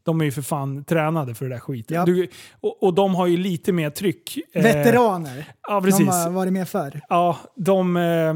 De 0.04 0.22
är 0.22 0.26
ju 0.26 0.32
för 0.32 0.41
fan 0.41 0.84
tränade 0.84 1.36
för 1.36 1.45
det 1.45 1.56
där 1.56 1.60
skiten. 1.60 1.98
Ja. 1.98 2.06
Du, 2.06 2.28
och, 2.62 2.84
och 2.84 2.94
de 2.94 3.16
har 3.16 3.28
ju 3.28 3.38
lite 3.38 3.72
mer 3.72 3.90
tryck. 3.90 4.40
Eh, 4.54 4.64
Veteraner. 4.64 5.45
Ja, 5.68 5.82
precis. 5.82 6.08
De 6.08 6.10
har 6.10 6.30
varit 6.30 6.54
med 6.54 6.70
förr. 6.70 7.02
Ja, 7.10 7.38
de... 7.56 7.98
Eh, 7.98 8.36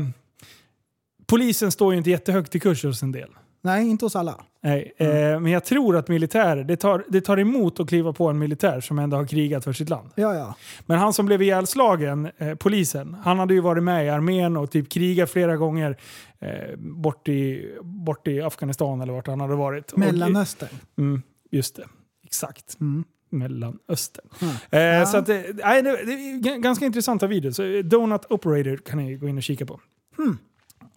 polisen 1.26 1.72
står 1.72 1.94
ju 1.94 1.98
inte 1.98 2.10
jättehögt 2.10 2.56
i 2.56 2.60
kurs 2.60 2.84
hos 2.84 3.04
en 3.04 3.12
del. 3.12 3.30
Nej, 3.64 3.90
inte 3.90 4.06
hos 4.06 4.16
alla. 4.16 4.42
Nej, 4.64 4.94
eh, 4.98 5.08
men 5.40 5.48
jag 5.48 5.64
tror 5.66 5.96
att 5.98 6.08
militärer, 6.08 6.64
det 6.64 6.76
tar, 6.78 7.06
det 7.10 7.22
tar 7.22 7.40
emot 7.40 7.80
att 7.80 7.90
kliva 7.90 8.14
på 8.14 8.28
en 8.28 8.40
militär 8.40 8.82
som 8.82 9.00
ändå 9.00 9.18
har 9.18 9.26
krigat 9.26 9.64
för 9.64 9.74
sitt 9.74 9.90
land. 9.90 10.10
Ja, 10.16 10.36
ja. 10.36 10.56
Men 10.86 11.00
han 11.00 11.14
som 11.14 11.26
blev 11.26 11.42
ihjälslagen, 11.42 12.30
eh, 12.38 12.56
polisen, 12.56 13.16
han 13.24 13.40
hade 13.40 13.54
ju 13.54 13.60
varit 13.62 13.84
med 13.84 14.06
i 14.06 14.10
armén 14.10 14.58
och 14.58 14.72
typ 14.72 14.90
krigat 14.90 15.30
flera 15.30 15.58
gånger 15.58 15.98
eh, 16.40 16.78
bort, 16.78 17.28
i, 17.28 17.72
bort 17.82 18.28
i 18.28 18.42
Afghanistan 18.42 19.02
eller 19.02 19.14
vart 19.14 19.28
han 19.28 19.42
hade 19.42 19.56
varit. 19.56 19.92
Och- 19.92 20.00
Mellanöstern. 20.00 20.70
Mm, 20.98 21.22
just 21.52 21.76
det, 21.76 21.86
exakt. 22.26 22.78
Mm. 22.80 23.04
Mellanöstern. 23.30 24.26
Mm. 24.42 24.54
Eh, 24.72 24.80
Ja. 25.00 25.06
Så 25.06 25.18
att, 25.18 25.30
eh, 25.30 25.40
nej, 25.64 25.82
det, 25.82 26.06
det 26.42 26.58
ganska 26.58 26.86
intressanta 26.86 27.28
videos. 27.28 27.60
Eh, 27.60 27.80
Donut 27.84 28.26
Operator 28.30 28.78
kan 28.78 28.98
ni 29.00 29.16
gå 29.16 29.28
in 29.28 29.38
och 29.38 29.44
kika 29.44 29.66
på. 29.66 29.80
Hmm. 30.18 30.38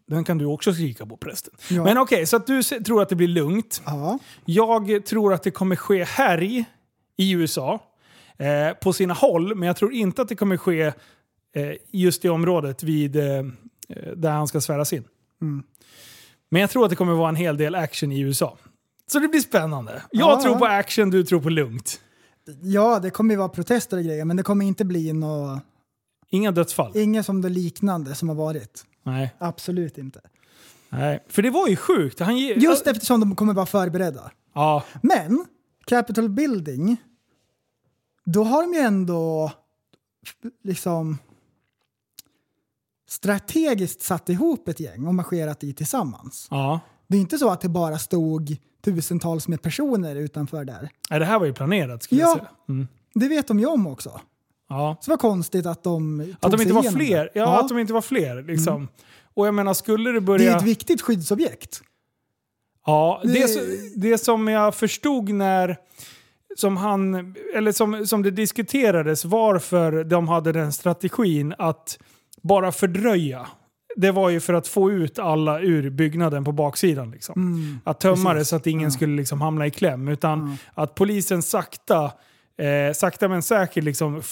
Den 0.06 0.24
kan 0.24 0.39
du 0.39 0.44
också 0.47 0.72
skrika 0.72 1.06
på 1.06 1.16
prästen. 1.16 1.55
Ja. 1.70 1.85
Men 1.85 1.98
okej, 1.98 2.26
så 2.26 2.36
att 2.36 2.47
du 2.47 2.62
tror 2.62 3.02
att 3.02 3.09
det 3.09 3.16
blir 3.16 3.28
lugnt. 3.28 3.82
Ja. 3.86 4.18
Jag 4.44 5.06
tror 5.06 5.35
att 5.35 5.43
det 5.43 5.51
kommer 5.51 5.76
ske 5.76 6.05
härj 6.05 6.64
i 7.16 7.31
USA. 7.32 7.82
Eh, 8.39 8.74
på 8.82 8.93
sina 8.93 9.14
håll, 9.14 9.55
men 9.55 9.66
jag 9.66 9.76
tror 9.76 9.93
inte 9.93 10.22
att 10.22 10.28
det 10.28 10.36
kommer 10.36 10.56
ske 10.56 10.82
eh, 10.82 10.93
just 11.90 12.24
i 12.24 12.28
området 12.28 12.82
vid, 12.82 13.16
eh, 13.16 13.24
eh, 13.26 13.44
där 14.16 14.31
han 14.31 14.47
ska 14.48 14.60
sväras 14.60 14.93
in. 14.93 15.05
Mm. 15.43 15.62
Men 16.51 16.60
jag 16.60 16.70
tror 16.70 16.85
att 16.85 16.90
det 16.90 16.97
kommer 16.97 17.12
vara 17.12 17.28
en 17.28 17.36
hel 17.36 17.56
del 17.56 17.74
action 17.74 18.12
i 18.12 18.20
USA. 18.20 18.59
Så 19.06 19.18
det 19.18 19.28
blir 19.28 19.40
spännande. 19.40 20.02
Jag 20.10 20.32
Ja. 20.32 20.43
tror 20.43 20.55
på 20.59 20.64
action, 20.66 21.10
du 21.10 21.24
tror 21.24 21.40
på 21.40 21.48
lugnt. 21.51 22.01
ja, 22.62 22.98
det 23.01 23.10
kommer 23.10 23.35
ju 23.35 23.39
vara 23.39 23.48
protester 23.48 23.97
och 23.97 24.02
grejer, 24.05 24.24
men 24.24 24.36
det 24.36 24.43
kommer 24.43 24.64
inte 24.64 24.85
bli 24.85 25.12
något, 25.12 25.62
Inga 26.31 26.51
dödsfall. 26.51 26.93
inget 26.97 27.26
som 27.26 27.43
det 27.43 27.48
liknande 27.48 28.14
som 28.14 28.28
har 28.28 28.36
varit. 28.36 28.85
Nej. 29.05 29.35
Absolut 29.39 29.98
inte. 29.98 30.20
Nej. 30.89 31.24
För 31.28 31.43
det 31.43 31.51
var 31.51 31.68
ju 31.68 31.76
sjukt. 31.76 32.20
Han 32.20 32.36
ge- 32.39 32.55
Just 32.55 32.86
eftersom 32.86 33.20
de 33.20 33.36
kommer 33.36 33.55
vara 33.55 33.66
förberedda. 33.66 34.31
Ja, 34.55 34.85
Men, 35.02 35.44
Capitol 35.86 36.28
Building, 36.28 36.97
då 38.24 38.44
har 38.44 38.62
de 38.62 38.72
ju 38.74 38.81
ändå 38.81 39.52
liksom 40.64 41.18
strategiskt 43.09 44.02
satt 44.02 44.28
ihop 44.28 44.68
ett 44.68 44.81
gäng 44.81 45.06
och 45.06 45.14
marscherat 45.14 45.64
i 45.64 45.72
tillsammans. 45.72 46.48
ja. 46.51 46.81
Det 47.06 47.16
är 47.16 47.20
inte 47.20 47.39
så 47.39 47.51
att 47.51 47.60
det 47.60 47.68
bara 47.68 47.98
stod 47.98 48.56
tusentals 48.85 49.48
med 49.48 49.62
personer 49.62 50.16
utanför 50.16 50.64
där. 50.64 50.89
Nej, 51.10 51.18
det 51.20 51.26
här 51.26 51.39
var 51.39 51.47
ju 51.47 51.52
planerat 51.52 52.02
skulle 52.02 52.20
jag 52.20 52.31
Ja, 52.31 52.35
säga. 52.35 52.48
Mm. 52.68 52.89
det 53.14 53.28
vet 53.28 53.48
de 53.48 53.60
ju 53.60 53.66
om 53.66 53.86
också. 53.86 54.20
Ja. 54.69 54.97
Så 55.01 55.11
det 55.11 55.12
var 55.12 55.16
konstigt 55.19 55.66
att 55.66 55.82
de 55.85 56.20
tog 56.20 56.35
Att 56.41 56.51
de 56.53 56.59
sig 56.59 56.62
inte 56.62 56.74
var 56.74 56.82
igenom 56.82 56.99
fler. 57.01 57.24
det. 57.35 57.41
Ja, 57.41 57.61
att 57.61 57.69
de 57.69 57.78
inte 57.78 57.93
var 57.93 58.01
fler. 58.01 58.43
Liksom. 58.43 58.89
Och 59.35 59.47
jag 59.47 59.55
menar, 59.55 59.74
skulle 59.74 60.11
det 60.11 60.16
Det 60.16 60.20
börja... 60.20 60.53
är 60.53 60.57
ett 60.57 60.62
viktigt 60.62 61.03
skyddsobjekt. 61.03 61.82
Ja, 62.86 63.20
det, 63.24 63.32
Det- 63.32 63.49
som- 63.49 63.62
det 63.97 64.19
som 64.19 64.49
jag 64.49 64.74
förstod 64.74 65.28
när... 65.31 65.77
Som, 66.57 66.77
han, 66.77 67.35
eller 67.57 67.73
som, 67.73 68.07
som 68.07 68.23
det 68.23 68.31
diskuterades 68.31 69.24
varför 69.24 70.05
de 70.05 70.28
hade 70.28 70.53
den 70.53 70.73
strategin 70.73 71.55
att 71.59 71.99
bara 72.43 72.73
fördröja. 72.73 73.47
Det 73.97 74.11
var 74.11 74.31
ju 74.31 74.41
för 74.41 74.55
att 74.55 74.69
få 74.69 74.91
ut 74.91 75.19
alla 75.19 75.61
ur 75.61 75.91
byggnaden 75.91 76.45
på 76.45 76.53
baksidan. 76.53 77.11
Liksom. 77.11 77.35
Mm, 77.36 77.78
att 77.85 78.01
tömma 78.01 78.35
det 78.35 78.45
så 78.45 78.57
att 78.57 78.66
ingen 78.66 78.93
skulle 78.93 79.16
liksom 79.16 79.41
hamna 79.41 79.66
i 79.66 79.70
kläm. 79.70 80.09
Utan 80.09 80.57
att 80.74 80.95
polisen 80.95 81.43
sakta, 81.43 82.12
eh, 82.59 82.93
sakta 82.94 83.28
men 83.28 83.43
säkert 83.43 83.85
liksom 83.85 84.22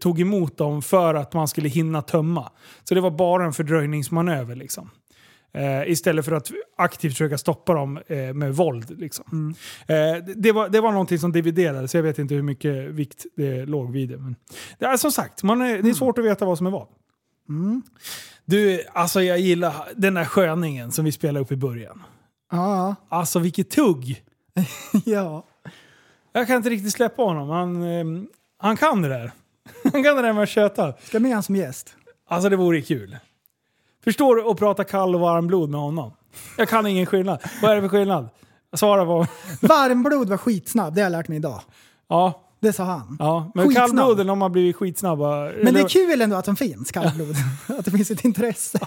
tog 0.00 0.20
emot 0.20 0.56
dem 0.58 0.82
för 0.82 1.14
att 1.14 1.32
man 1.34 1.48
skulle 1.48 1.68
hinna 1.68 2.02
tömma. 2.02 2.52
Så 2.84 2.94
det 2.94 3.00
var 3.00 3.10
bara 3.10 3.44
en 3.44 3.52
fördröjningsmanöver. 3.52 4.56
Liksom. 4.56 4.90
Eh, 5.54 5.90
istället 5.90 6.24
för 6.24 6.32
att 6.32 6.50
aktivt 6.76 7.12
försöka 7.12 7.38
stoppa 7.38 7.74
dem 7.74 7.98
eh, 8.06 8.34
med 8.34 8.54
våld. 8.56 9.00
Liksom. 9.00 9.54
Eh, 9.86 10.24
det- 10.36 10.52
var, 10.52 10.68
det 10.68 10.80
var 10.80 10.92
någonting 10.92 11.18
som 11.18 11.32
dividerades, 11.32 11.94
jag 11.94 12.02
vet 12.02 12.18
inte 12.18 12.34
hur 12.34 12.42
mycket 12.42 12.74
vikt 12.90 13.26
det 13.36 13.66
låg 13.66 13.92
vid 13.92 14.08
det. 14.08 14.18
Men 14.18 14.36
det 14.78 14.84
är 14.86 14.96
som 14.96 15.12
sagt, 15.12 15.42
man 15.42 15.62
är, 15.62 15.82
det 15.82 15.90
är 15.90 15.94
svårt 15.94 16.18
att 16.18 16.24
veta 16.24 16.44
vad 16.44 16.58
som 16.58 16.66
är 16.66 16.70
vad. 16.70 16.86
Du, 18.44 18.82
alltså 18.92 19.22
jag 19.22 19.38
gillar 19.38 19.74
den 19.96 20.14
där 20.14 20.24
sköningen 20.24 20.92
som 20.92 21.04
vi 21.04 21.12
spelade 21.12 21.40
upp 21.40 21.52
i 21.52 21.56
början. 21.56 22.02
Ja, 22.50 22.94
Alltså 23.08 23.38
vilket 23.38 23.70
tugg! 23.70 24.22
ja. 25.04 25.44
Jag 26.32 26.46
kan 26.46 26.56
inte 26.56 26.70
riktigt 26.70 26.92
släppa 26.92 27.22
honom. 27.22 27.48
Han, 27.50 27.82
eh, 27.82 28.04
han 28.58 28.76
kan 28.76 29.02
det 29.02 29.08
där. 29.08 29.32
Han 29.92 30.02
kan 30.04 30.16
det 30.16 30.22
där 30.22 30.32
med 30.32 30.42
att 30.42 30.48
köta. 30.48 30.92
Ska 31.02 31.20
med 31.20 31.34
han 31.34 31.42
som 31.42 31.56
gäst. 31.56 31.94
Alltså 32.28 32.48
det 32.48 32.56
vore 32.56 32.80
kul. 32.82 33.16
Förstår 34.04 34.36
du 34.36 34.50
att 34.50 34.56
prata 34.56 34.84
kall 34.84 35.14
och 35.14 35.20
varm 35.20 35.46
blod 35.46 35.70
med 35.70 35.80
honom? 35.80 36.12
Jag 36.58 36.68
kan 36.68 36.86
ingen 36.86 37.06
skillnad. 37.06 37.42
Vad 37.62 37.70
är 37.70 37.74
det 37.74 37.80
för 37.82 37.88
skillnad? 37.88 38.28
Svara 38.76 39.04
på. 39.04 39.26
Varmblod 39.66 40.28
var 40.28 40.36
skitsnabb, 40.36 40.94
det 40.94 41.00
har 41.00 41.04
jag 41.06 41.12
lärt 41.12 41.28
mig 41.28 41.36
idag. 41.38 41.60
Ja, 42.08 42.42
Det 42.60 42.72
sa 42.72 42.84
han. 42.84 43.16
ja. 43.20 43.52
men 43.54 43.66
Skitsnabb. 43.68 43.88
kallbloden 43.88 44.26
de 44.26 44.42
har 44.42 44.48
blivit 44.48 44.76
skitsnabba. 44.76 45.50
Men 45.62 45.74
det 45.74 45.80
är 45.80 45.88
kul 45.88 46.20
ändå 46.20 46.36
att 46.36 46.44
de 46.44 46.56
finns, 46.56 46.90
kallblod. 46.92 47.34
att 47.78 47.84
det 47.84 47.90
finns 47.90 48.10
ett 48.10 48.24
intresse. 48.24 48.78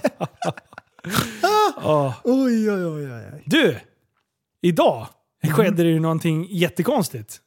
Ja. 1.82 2.14
Oj, 2.24 2.70
oj, 2.70 2.86
oj, 2.86 3.12
oj. 3.12 3.12
oj. 3.34 3.42
Du! 3.46 3.76
Idag. 4.62 5.06
Skedde 5.52 5.82
det 5.82 5.88
ju 5.88 6.00
någonting 6.00 6.46
jättekonstigt. 6.50 7.40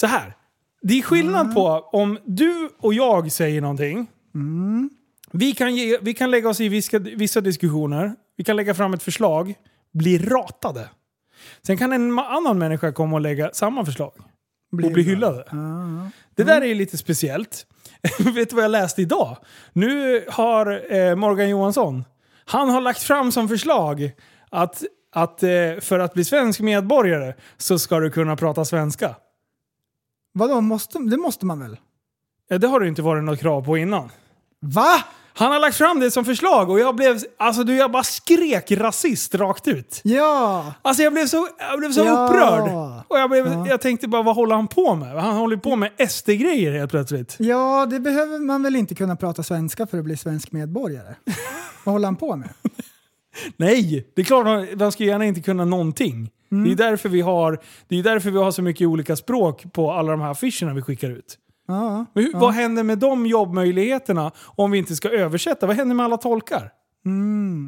Så 0.00 0.06
här. 0.06 0.36
Det 0.82 0.98
är 0.98 1.02
skillnad 1.02 1.40
Mm. 1.42 1.54
på 1.54 1.68
om 1.92 2.18
du 2.24 2.70
och 2.78 2.94
jag 2.94 3.32
säger 3.32 3.60
någonting. 3.60 4.06
Mm. 4.34 4.90
Vi, 5.32 5.52
kan 5.52 5.74
ge, 5.76 5.98
vi 6.02 6.14
kan 6.14 6.30
lägga 6.30 6.48
oss 6.48 6.60
i 6.60 6.68
vissa, 6.68 6.98
vissa 6.98 7.40
diskussioner. 7.40 8.14
Vi 8.36 8.44
kan 8.44 8.56
lägga 8.56 8.74
fram 8.74 8.94
ett 8.94 9.02
förslag. 9.02 9.54
Bli 9.92 10.18
ratade. 10.18 10.88
Sen 11.66 11.76
kan 11.78 11.92
en 11.92 12.18
annan 12.18 12.58
människa 12.58 12.92
komma 12.92 13.14
och 13.16 13.20
lägga 13.20 13.50
samma 13.52 13.84
förslag. 13.84 14.12
och 14.72 14.92
bli 14.92 15.02
hyllade. 15.02 15.44
Det 16.34 16.44
där 16.44 16.60
är 16.60 16.66
ju 16.66 16.74
lite 16.74 16.96
speciellt. 16.96 17.66
Vet 18.34 18.50
du 18.50 18.56
vad 18.56 18.64
jag 18.64 18.70
läste 18.70 19.02
idag? 19.02 19.36
Nu 19.72 20.24
har 20.28 20.92
eh, 20.94 21.14
Morgan 21.14 21.48
Johansson, 21.48 22.04
han 22.44 22.68
har 22.68 22.80
lagt 22.80 23.02
fram 23.02 23.32
som 23.32 23.48
förslag 23.48 24.10
att, 24.50 24.82
att 25.16 25.42
eh, 25.42 25.48
för 25.80 25.98
att 25.98 26.14
bli 26.14 26.24
svensk 26.24 26.60
medborgare 26.60 27.34
så 27.56 27.78
ska 27.78 27.98
du 28.00 28.10
kunna 28.10 28.36
prata 28.36 28.64
svenska. 28.64 29.14
Vadå, 30.32 30.60
måste, 30.60 30.98
det 30.98 31.16
måste 31.16 31.46
man 31.46 31.60
väl? 31.60 31.76
Det 32.60 32.66
har 32.66 32.80
det 32.80 32.88
inte 32.88 33.02
varit 33.02 33.24
något 33.24 33.40
krav 33.40 33.64
på 33.64 33.76
innan. 33.78 34.10
Va? 34.60 35.02
Han 35.34 35.52
har 35.52 35.58
lagt 35.58 35.76
fram 35.76 36.00
det 36.00 36.10
som 36.10 36.24
förslag 36.24 36.70
och 36.70 36.80
jag 36.80 36.96
blev, 36.96 37.18
alltså 37.36 37.64
du, 37.64 37.76
jag 37.76 37.90
bara 37.92 38.02
skrek 38.02 38.70
rasist 38.72 39.34
rakt 39.34 39.68
ut. 39.68 40.00
Ja! 40.04 40.74
Alltså 40.82 41.02
jag 41.02 41.12
blev 41.12 41.26
så, 41.26 41.48
jag 41.58 41.78
blev 41.78 41.92
så 41.92 42.00
Ja. 42.04 42.24
upprörd. 42.28 43.02
Och 43.08 43.18
jag, 43.18 43.30
blev, 43.30 43.46
Ja. 43.46 43.66
jag 43.68 43.80
tänkte 43.80 44.08
bara, 44.08 44.22
vad 44.22 44.34
håller 44.36 44.54
han 44.54 44.68
på 44.68 44.94
med? 44.94 45.22
Han 45.22 45.36
håller 45.36 45.56
på 45.56 45.76
med 45.76 46.10
SD-grejer 46.10 46.72
helt 46.72 46.90
plötsligt. 46.90 47.36
Ja, 47.38 47.86
det 47.90 48.00
behöver 48.00 48.38
man 48.38 48.62
väl 48.62 48.76
inte 48.76 48.94
kunna 48.94 49.16
prata 49.16 49.42
svenska 49.42 49.86
för 49.86 49.98
att 49.98 50.04
bli 50.04 50.16
svensk 50.16 50.52
medborgare? 50.52 51.14
Vad 51.84 51.92
håller 51.92 52.06
han 52.06 52.16
på 52.16 52.36
med? 52.36 52.48
Nej, 53.56 54.06
det 54.14 54.20
är 54.22 54.24
klart 54.24 54.44
man- 54.46 54.66
man 54.78 54.92
ska 54.92 55.04
gärna 55.04 55.24
inte 55.24 55.40
kunna 55.40 55.64
någonting. 55.64 56.30
Det, 56.48 56.72
är 56.72 56.76
därför 56.76 57.08
vi 57.08 57.20
har, 57.20 57.58
det 57.88 57.98
är 57.98 58.02
därför 58.02 58.30
vi 58.30 58.38
har 58.38 58.50
så 58.50 58.62
mycket 58.62 58.86
olika 58.88 59.16
språk 59.16 59.64
på 59.72 59.92
alla 59.92 60.10
de 60.10 60.20
här 60.20 60.30
affischerna 60.30 60.74
vi 60.74 60.82
skickar 60.82 61.10
ut. 61.10 61.38
Ja, 61.68 62.04
Men 62.14 62.24
hur, 62.24 62.32
Vad 62.32 62.52
händer 62.52 62.82
med 62.82 62.98
de 62.98 63.26
jobbmöjligheterna 63.26 64.32
om 64.56 64.70
vi 64.70 64.78
inte 64.78 64.96
ska 64.96 65.08
översätta? 65.10 65.66
Vad 65.66 65.76
händer 65.76 65.94
med 65.94 66.04
alla 66.06 66.16
tolkar? 66.16 66.70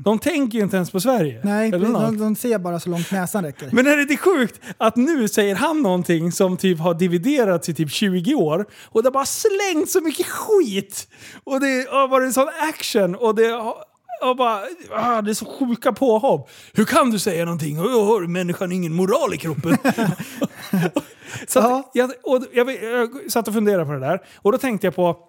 De 0.04 0.18
tänker 0.18 0.58
ju 0.58 0.64
inte 0.64 0.76
ens 0.76 0.90
på 0.90 1.00
Sverige. 1.00 1.40
Nej, 1.44 1.70
de, 1.70 2.18
de 2.18 2.36
ser 2.36 2.58
bara 2.58 2.80
så 2.80 2.90
långt 2.90 3.12
näsan 3.12 3.44
räcker. 3.44 3.68
Men 3.72 3.86
är 3.86 3.96
det 3.96 4.02
inte 4.02 4.16
sjukt 4.16 4.60
att 4.78 4.96
nu 4.96 5.28
säger 5.28 5.54
han 5.54 5.82
någonting 5.82 6.32
som 6.32 6.56
typ 6.56 6.78
har 6.78 6.94
dividerats 6.94 7.68
i 7.68 7.74
typ 7.74 7.90
20 7.90 8.34
år 8.34 8.66
och 8.84 9.02
det 9.02 9.06
har 9.06 9.12
bara 9.12 9.26
slängt 9.26 9.90
så 9.90 10.00
mycket 10.00 10.26
skit. 10.26 11.08
Och 11.44 11.60
det 11.60 11.88
har 11.90 12.08
varit 12.08 12.26
en 12.26 12.32
sån 12.32 12.48
action 12.68 13.14
och 13.14 13.34
det 13.34 13.46
har 13.48 13.74
och 14.22 14.36
bara, 14.36 14.62
ah, 14.90 15.22
det 15.22 15.30
är 15.30 15.34
så 15.34 15.46
sjuka 15.46 15.92
påhopp. 15.92 16.50
Hur 16.72 16.84
kan 16.84 17.10
du 17.10 17.18
säga 17.18 17.44
någonting? 17.44 17.80
Oh, 17.80 18.06
har 18.06 18.26
människan 18.26 18.72
ingen 18.72 18.92
moral 18.92 19.34
i 19.34 19.36
kroppen? 19.36 19.76
så 21.48 21.58
att, 21.58 21.90
jag, 21.94 22.12
och 22.22 22.44
jag, 22.52 22.82
jag 22.82 23.30
satt 23.32 23.48
och 23.48 23.54
funderade 23.54 23.84
på 23.84 23.92
det 23.92 24.00
där 24.00 24.22
och 24.36 24.52
då 24.52 24.58
tänkte 24.58 24.86
jag 24.86 24.94
på 24.94 25.28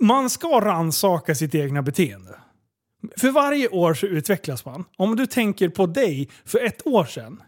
man 0.00 0.30
ska 0.30 0.60
rannsaka 0.60 1.34
sitt 1.34 1.54
egna 1.54 1.82
beteende. 1.82 2.34
För 3.16 3.30
varje 3.30 3.68
år 3.68 3.94
så 3.94 4.06
utvecklas 4.06 4.64
man. 4.64 4.84
Om 4.96 5.16
du 5.16 5.26
tänker 5.26 5.68
på 5.68 5.86
dig 5.86 6.28
för 6.44 6.64
ett 6.64 6.86
år 6.86 7.04
sedan. 7.04 7.42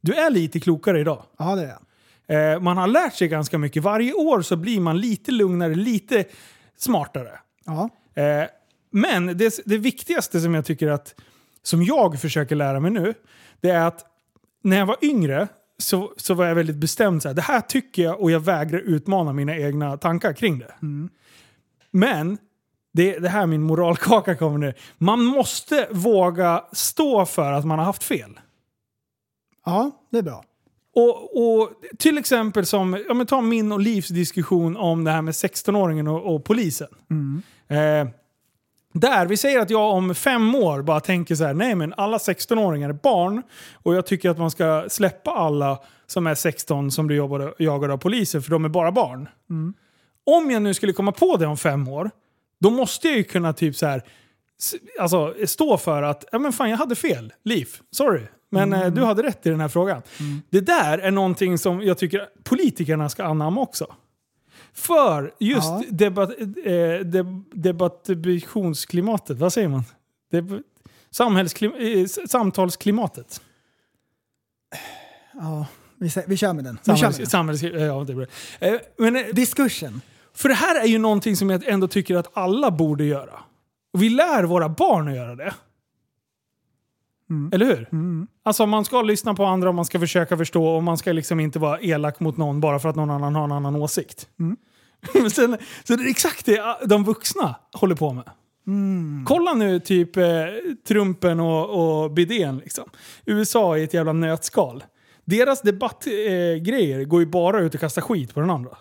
Du 0.00 0.14
är 0.14 0.30
lite 0.30 0.60
klokare 0.60 1.00
idag. 1.00 1.22
Ja, 1.38 1.54
det 1.54 1.62
är 1.62 1.68
jag. 1.68 1.80
Eh, 2.26 2.60
man 2.60 2.76
har 2.76 2.86
lärt 2.86 3.14
sig 3.14 3.28
ganska 3.28 3.58
mycket. 3.58 3.82
Varje 3.82 4.12
år 4.12 4.42
så 4.42 4.56
blir 4.56 4.80
man 4.80 5.00
lite 5.00 5.32
lugnare, 5.32 5.74
lite 5.74 6.24
smartare. 6.76 7.38
Ja. 7.64 7.88
Eh, 8.22 8.48
men 8.94 9.26
det, 9.26 9.60
det 9.64 9.78
viktigaste 9.78 10.40
som 10.40 10.54
jag 10.54 10.64
tycker 10.64 10.88
att, 10.88 11.14
som 11.62 11.82
jag 11.82 12.20
försöker 12.20 12.56
lära 12.56 12.80
mig 12.80 12.90
nu, 12.90 13.14
det 13.60 13.70
är 13.70 13.86
att 13.86 14.04
när 14.62 14.76
jag 14.78 14.86
var 14.86 14.96
yngre 15.02 15.48
så, 15.78 16.12
så 16.16 16.34
var 16.34 16.46
jag 16.46 16.54
väldigt 16.54 16.76
bestämd. 16.76 17.22
Så 17.22 17.28
här, 17.28 17.34
det 17.34 17.42
här 17.42 17.60
tycker 17.60 18.02
jag 18.02 18.20
och 18.20 18.30
jag 18.30 18.40
vägrar 18.40 18.78
utmana 18.78 19.32
mina 19.32 19.56
egna 19.56 19.96
tankar 19.96 20.32
kring 20.32 20.58
det. 20.58 20.74
Men, 21.90 22.38
det, 22.92 23.18
det 23.18 23.28
här 23.28 23.46
min 23.46 23.62
moralkaka 23.62 24.34
kommer 24.34 24.58
nu. 24.58 24.74
Man 24.98 25.24
måste 25.24 25.88
våga 25.90 26.64
stå 26.72 27.26
för 27.26 27.52
att 27.52 27.64
man 27.64 27.78
har 27.78 27.86
haft 27.86 28.04
fel. 28.04 28.40
Ja, 29.64 29.90
det 30.10 30.18
är 30.18 30.22
bra. 30.22 30.44
Och, 30.94 31.36
och 31.36 31.70
till 31.98 32.18
exempel 32.18 32.66
som, 32.66 33.04
ja 33.08 33.14
men 33.14 33.26
ta 33.26 33.40
min 33.40 33.72
och 33.72 33.80
Livs 33.80 34.08
diskussion 34.08 34.76
om 34.76 35.04
det 35.04 35.10
här 35.10 35.22
med 35.22 35.32
16-åringen 35.32 36.08
och, 36.08 36.34
och 36.34 36.44
polisen. 36.44 36.88
Eh, 37.68 38.08
där, 39.00 39.26
vi 39.26 39.36
säger 39.36 39.60
att 39.60 39.70
jag 39.70 39.90
om 39.90 40.14
fem 40.14 40.54
år 40.54 40.82
bara 40.82 41.00
tänker 41.00 41.34
så 41.34 41.44
här, 41.44 41.54
nej 41.54 41.74
men 41.74 41.94
alla 41.96 42.18
16-åringar 42.18 42.88
är 42.88 42.92
barn 42.92 43.42
och 43.72 43.94
jag 43.94 44.06
tycker 44.06 44.30
att 44.30 44.38
man 44.38 44.50
ska 44.50 44.84
släppa 44.88 45.30
alla 45.30 45.78
som 46.06 46.26
är 46.26 46.34
16 46.34 46.90
som 46.90 47.06
blir 47.06 47.16
jobbade, 47.16 47.54
jagade 47.58 47.92
av 47.92 47.98
polisen 47.98 48.42
för 48.42 48.50
de 48.50 48.64
är 48.64 48.68
bara 48.68 48.92
barn. 48.92 49.28
Om 50.26 50.50
jag 50.50 50.62
nu 50.62 50.74
skulle 50.74 50.92
komma 50.92 51.12
på 51.12 51.36
det 51.36 51.46
om 51.46 51.56
fem 51.56 51.88
år, 51.88 52.10
då 52.60 52.70
måste 52.70 53.08
jag 53.08 53.16
ju 53.16 53.24
kunna 53.24 53.52
typ 53.52 53.76
så 53.76 53.86
här 53.86 54.02
alltså, 55.00 55.34
stå 55.46 55.78
för 55.78 56.02
att 56.02 56.24
ja, 56.32 56.38
men 56.38 56.52
fan, 56.52 56.70
jag 56.70 56.76
hade 56.76 56.94
fel. 56.94 57.32
Liv, 57.44 57.68
sorry. 57.90 58.22
Men 58.50 58.72
eh, 58.72 58.86
du 58.86 59.04
hade 59.04 59.22
rätt 59.22 59.46
i 59.46 59.50
den 59.50 59.60
här 59.60 59.68
frågan. 59.68 60.02
Det 60.50 60.60
där 60.60 60.98
är 60.98 61.10
någonting 61.10 61.58
som 61.58 61.82
jag 61.82 61.98
tycker 61.98 62.26
politikerna 62.44 63.08
ska 63.08 63.24
anamma 63.24 63.60
också. 63.60 63.94
För 64.74 65.34
just 65.38 65.66
Ja. 65.68 65.82
debat, 65.90 66.30
eh, 66.64 66.98
deb, 67.04 67.44
debattitionsklimatet, 67.52 69.38
vad 69.38 69.52
säger 69.52 69.68
man? 69.68 69.82
Deb, 70.30 70.52
eh, 70.52 72.06
samtalsklimatet. 72.28 73.40
Ja, 75.32 75.66
vi, 75.98 76.10
vi 76.26 76.36
kör 76.36 76.52
med 76.52 76.64
den. 76.64 76.78
Samhälls, 76.82 77.30
samhälls, 77.30 77.62
ja, 77.62 78.04
det 78.06 78.14
bra. 78.14 78.26
Eh, 78.58 78.74
men, 78.98 79.16
eh, 79.16 79.22
Diskursen. 79.32 80.00
för 80.34 80.48
det 80.48 80.54
här 80.54 80.80
är 80.80 80.86
ju 80.86 80.98
någonting 80.98 81.36
som 81.36 81.50
jag 81.50 81.64
ändå 81.68 81.88
tycker 81.88 82.16
att 82.16 82.36
alla 82.36 82.70
borde 82.70 83.04
göra. 83.04 83.40
Och 83.92 84.02
vi 84.02 84.08
lär 84.10 84.44
våra 84.44 84.68
barn 84.68 85.08
att 85.08 85.14
göra 85.14 85.34
det. 85.36 85.54
Eller 87.52 87.66
hur? 87.66 87.88
Alltså 88.42 88.66
man 88.66 88.84
ska 88.84 89.02
lyssna 89.02 89.34
på 89.34 89.44
andra 89.44 89.68
och 89.68 89.74
man 89.74 89.84
ska 89.84 90.00
försöka 90.00 90.36
förstå 90.36 90.66
och 90.66 90.82
man 90.82 90.98
ska 90.98 91.12
liksom 91.12 91.40
inte 91.40 91.58
vara 91.58 91.80
elak 91.80 92.20
mot 92.20 92.36
någon 92.36 92.60
bara 92.60 92.78
för 92.78 92.88
att 92.88 92.96
någon 92.96 93.10
annan 93.10 93.34
har 93.34 93.44
en 93.44 93.52
annan 93.52 93.76
åsikt. 93.76 94.28
Men 94.36 94.56
Sen, 95.30 95.56
så 95.84 95.96
det 95.96 96.04
är 96.04 96.10
exakt 96.10 96.46
det 96.46 96.76
de 96.86 97.04
vuxna 97.04 97.54
håller 97.72 97.94
på 97.94 98.12
med. 98.12 98.30
Kolla 99.26 99.54
nu 99.54 99.80
typ 99.80 100.16
eh, 100.16 100.24
Trumpen 100.88 101.40
och, 101.40 102.04
och 102.04 102.10
Bidén. 102.10 102.58
Liksom. 102.58 102.84
USA 103.26 103.78
i 103.78 103.84
ett 103.84 103.94
jävla 103.94 104.12
nötskal. 104.12 104.84
Deras 105.24 105.62
debattgrejer 105.62 107.00
eh, 107.00 107.04
går 107.04 107.20
ju 107.20 107.26
bara 107.26 107.60
ut 107.60 107.74
och 107.74 107.80
kastar 107.80 108.02
skit 108.02 108.34
på 108.34 108.40
den 108.40 108.50
andra. 108.50 108.76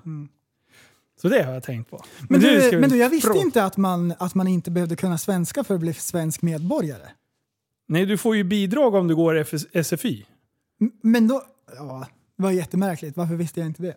Så 1.21 1.29
det 1.29 1.43
har 1.43 1.53
jag 1.53 1.63
tänkt 1.63 1.89
på. 1.89 2.03
Men, 2.29 2.41
nu 2.41 2.47
du, 2.47 2.69
vi 2.69 2.77
men 2.77 2.89
du, 2.89 2.97
jag 2.97 3.09
visste 3.09 3.37
inte 3.37 3.65
att 3.65 3.77
man, 3.77 4.13
att 4.19 4.35
man 4.35 4.47
inte 4.47 4.71
behövde 4.71 4.95
kunna 4.95 5.17
svenska 5.17 5.63
för 5.63 5.73
att 5.73 5.79
bli 5.79 5.93
svensk 5.93 6.41
medborgare. 6.41 7.07
Nej, 7.93 8.05
du 8.05 8.17
får 8.17 8.35
ju 8.35 8.43
bidrag 8.43 8.95
om 8.95 9.07
du 9.07 9.15
går 9.15 9.35
FS 9.35 9.65
SFI. 9.87 10.25
M- 10.81 10.91
Men 11.01 11.27
då... 11.27 11.43
Ja, 11.77 12.07
det 12.37 12.43
var 12.43 12.51
jättemärkligt. 12.51 13.17
Varför 13.17 13.35
visste 13.35 13.59
jag 13.59 13.67
inte 13.67 13.81
det? 13.83 13.95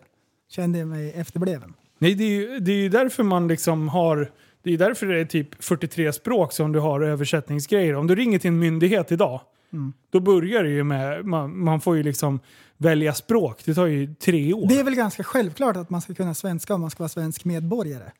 Kände 0.49 0.79
jag 0.79 0.87
mig 0.87 1.11
efterbliven. 1.15 1.73
Nej, 1.99 2.13
det 2.15 2.23
är 2.23 2.29
ju 2.29 2.59
det 2.59 2.71
är 2.71 2.75
ju 2.77 2.89
därför 2.89 3.23
man 3.23 3.47
liksom 3.47 3.87
har... 3.87 4.31
Det 4.63 4.69
är 4.69 4.71
ju 4.71 4.77
därför 4.77 5.05
det 5.05 5.19
är 5.19 5.25
typ 5.25 5.63
43 5.63 6.13
språk 6.13 6.53
som 6.53 6.71
du 6.71 6.79
har 6.79 7.01
översättningsgrejer. 7.01 7.95
Om 7.95 8.07
du 8.07 8.15
ringer 8.15 8.39
till 8.39 8.47
en 8.47 8.59
myndighet 8.59 9.11
idag, 9.11 9.41
Mm. 9.73 9.93
då 10.09 10.19
börjar 10.19 10.63
det 10.63 10.69
ju 10.69 10.83
med... 10.83 11.25
Man, 11.25 11.57
man 11.63 11.81
får 11.81 11.97
ju 11.97 12.03
liksom 12.03 12.39
välja 12.77 13.13
språk. 13.13 13.61
Det 13.65 13.73
tar 13.73 13.85
ju 13.85 14.15
tre 14.15 14.53
år. 14.53 14.67
Det 14.69 14.79
är 14.79 14.83
väl 14.83 14.95
ganska 14.95 15.23
självklart 15.23 15.75
att 15.77 15.89
man 15.89 16.01
ska 16.01 16.13
kunna 16.13 16.33
svenska 16.33 16.75
om 16.75 16.81
man 16.81 16.89
ska 16.89 17.03
vara 17.03 17.09
svensk 17.09 17.45
medborgare. 17.45 18.11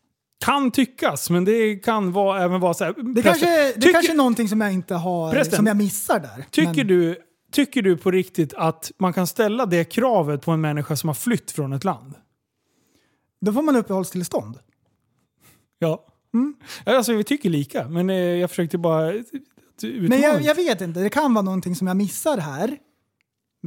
Kan 0.46 0.72
tyckas, 0.72 1.30
men 1.30 1.46
det 1.46 1.76
kan 1.76 2.12
vara, 2.12 2.44
även 2.44 2.60
vara 2.60 2.74
så 2.74 2.84
här... 2.84 2.94
Det, 3.16 3.22
kanske, 3.22 3.46
det 3.46 3.74
tycker, 3.74 3.94
kanske 3.94 4.12
är 4.12 4.16
någonting 4.16 4.50
som 4.50 4.62
jag 4.62 4.74
inte 4.74 4.96
har, 4.96 5.32
Förresten, 5.32 5.56
som 5.58 5.68
jag 5.68 5.78
missar 5.78 6.20
där. 6.20 6.46
tycker, 6.52 6.74
Men- 6.74 6.88
du, 6.88 7.16
tycker 7.52 7.82
du 7.82 7.98
på 7.98 8.12
riktigt 8.12 8.54
att 8.54 8.92
man 9.00 9.14
kan 9.14 9.28
ställa 9.28 9.66
det 9.66 9.84
kravet 9.84 10.42
på 10.42 10.52
en 10.52 10.62
människa 10.62 10.96
som 10.96 11.10
har 11.10 11.14
flytt 11.14 11.52
från 11.52 11.74
ett 11.74 11.84
land? 11.84 12.14
Då 13.42 13.54
får 13.54 13.62
man 13.62 13.76
uppehållstillstånd. 13.76 14.60
Ja. 15.80 16.06
Alltså 16.86 17.14
vi 17.14 17.24
tycker 17.24 17.50
lika, 17.50 17.88
men 17.88 18.10
eh, 18.10 18.16
jag 18.16 18.50
försökte 18.50 18.78
bara 18.78 19.12
utmana. 19.12 20.10
Men 20.10 20.22
jag, 20.22 20.42
jag 20.42 20.56
vet 20.56 20.82
inte, 20.82 21.00
det 21.00 21.10
kan 21.10 21.34
vara 21.34 21.42
någonting 21.46 21.76
som 21.76 21.88
jag 21.88 21.98
missar 21.98 22.38
här. 22.38 22.78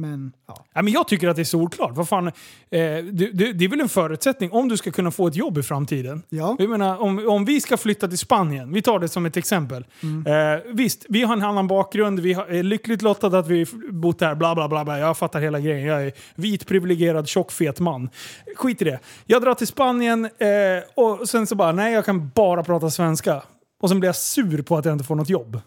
Men 0.01 0.33
ja. 0.47 0.65
Ja, 0.73 0.81
men 0.81 0.93
jag 0.93 1.07
tycker 1.07 1.27
att 1.27 1.35
det 1.35 1.41
är 1.41 1.43
solklart. 1.43 1.91
Vad 1.95 2.07
fan, 2.09 2.27
eh, 2.27 2.31
det, 2.69 3.31
det, 3.33 3.53
det 3.53 3.65
är 3.65 3.69
väl 3.69 3.81
en 3.81 3.89
förutsättning 3.89 4.51
om 4.51 4.67
du 4.67 4.77
ska 4.77 4.91
kunna 4.91 5.11
få 5.11 5.27
ett 5.27 5.35
jobb 5.35 5.57
i 5.57 5.63
framtiden. 5.63 6.23
Ja. 6.29 6.55
Jag 6.59 6.69
menar, 6.69 7.01
om, 7.01 7.27
om 7.27 7.45
vi 7.45 7.61
ska 7.61 7.77
flytta 7.77 8.07
till 8.07 8.17
Spanien, 8.17 8.73
vi 8.73 8.81
tar 8.81 8.99
det 8.99 9.07
som 9.07 9.25
ett 9.25 9.37
exempel. 9.37 9.85
Eh, 10.03 10.73
visst, 10.73 11.05
vi 11.09 11.23
har 11.23 11.33
en 11.33 11.43
annan 11.43 11.67
bakgrund, 11.67 12.19
vi 12.19 12.33
har, 12.33 12.45
är 12.45 12.63
lyckligt 12.63 13.01
lottade 13.01 13.39
att 13.39 13.47
vi 13.47 13.65
bott 13.89 14.19
där, 14.19 14.35
bla 14.35 14.55
bla 14.55 14.67
bla. 14.67 14.83
bla. 14.83 14.99
Jag 14.99 15.17
fattar 15.17 15.39
hela 15.39 15.59
grejen. 15.59 15.87
Jag 15.87 16.03
är 16.03 16.11
vit, 16.35 16.67
privilegierad, 16.67 17.27
tjock, 17.27 17.51
fet 17.51 17.79
man. 17.79 18.09
Skit 18.55 18.81
i 18.81 18.85
det. 18.85 18.99
Jag 19.25 19.41
drar 19.41 19.53
till 19.53 19.67
Spanien 19.67 20.25
eh, 20.25 20.29
och 20.95 21.29
sen 21.29 21.47
så 21.47 21.55
bara, 21.55 21.71
nej 21.71 21.93
jag 21.93 22.05
kan 22.05 22.31
bara 22.35 22.63
prata 22.63 22.89
svenska. 22.89 23.43
Och 23.81 23.89
sen 23.89 23.99
blir 23.99 24.07
jag 24.07 24.15
sur 24.15 24.61
på 24.61 24.77
att 24.77 24.85
jag 24.85 24.93
inte 24.93 25.03
får 25.05 25.15
något 25.15 25.29
jobb. 25.29 25.61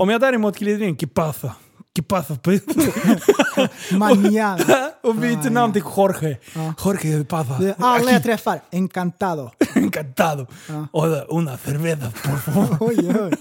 Om 0.00 0.08
jag 0.08 0.20
däremot 0.20 0.58
glider 0.58 0.86
in, 0.86 0.96
¿qué 0.96 1.06
pasa? 1.06 1.54
¿Qué 1.94 2.02
pasa? 2.02 2.38
Mañana. 3.92 4.90
och 5.02 5.14
byter 5.14 5.50
namn 5.50 5.72
till 5.72 5.82
Jorge. 5.82 6.38
Jorge, 6.78 7.18
¿qué 7.18 7.24
pasa? 7.24 7.58
Det 7.58 7.68
är 7.68 7.74
alla 7.78 8.10
jag 8.12 8.22
träffar, 8.22 8.60
encantado. 8.70 9.50
Encantado. 9.74 10.46
Hola, 10.92 11.24
una 11.28 11.56
cerveza, 11.58 12.10
por 12.24 12.36
favor. 12.38 12.76
Oj, 12.80 13.20
oj. 13.20 13.32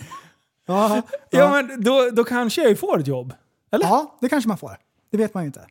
Ja, 0.67 1.01
Ja, 1.29 1.51
men 1.51 1.83
då, 1.83 2.09
då 2.13 2.23
kanske 2.23 2.63
jag 2.69 2.79
får 2.79 2.99
ett 2.99 3.07
jobb. 3.07 3.33
Eller? 3.71 3.85
ja, 3.85 4.17
det 4.21 4.29
kanske 4.29 4.47
man 4.47 4.57
får. 4.57 4.77
Det 5.11 5.17
vet 5.17 5.33
man 5.33 5.43
ju 5.43 5.47
inte. 5.47 5.61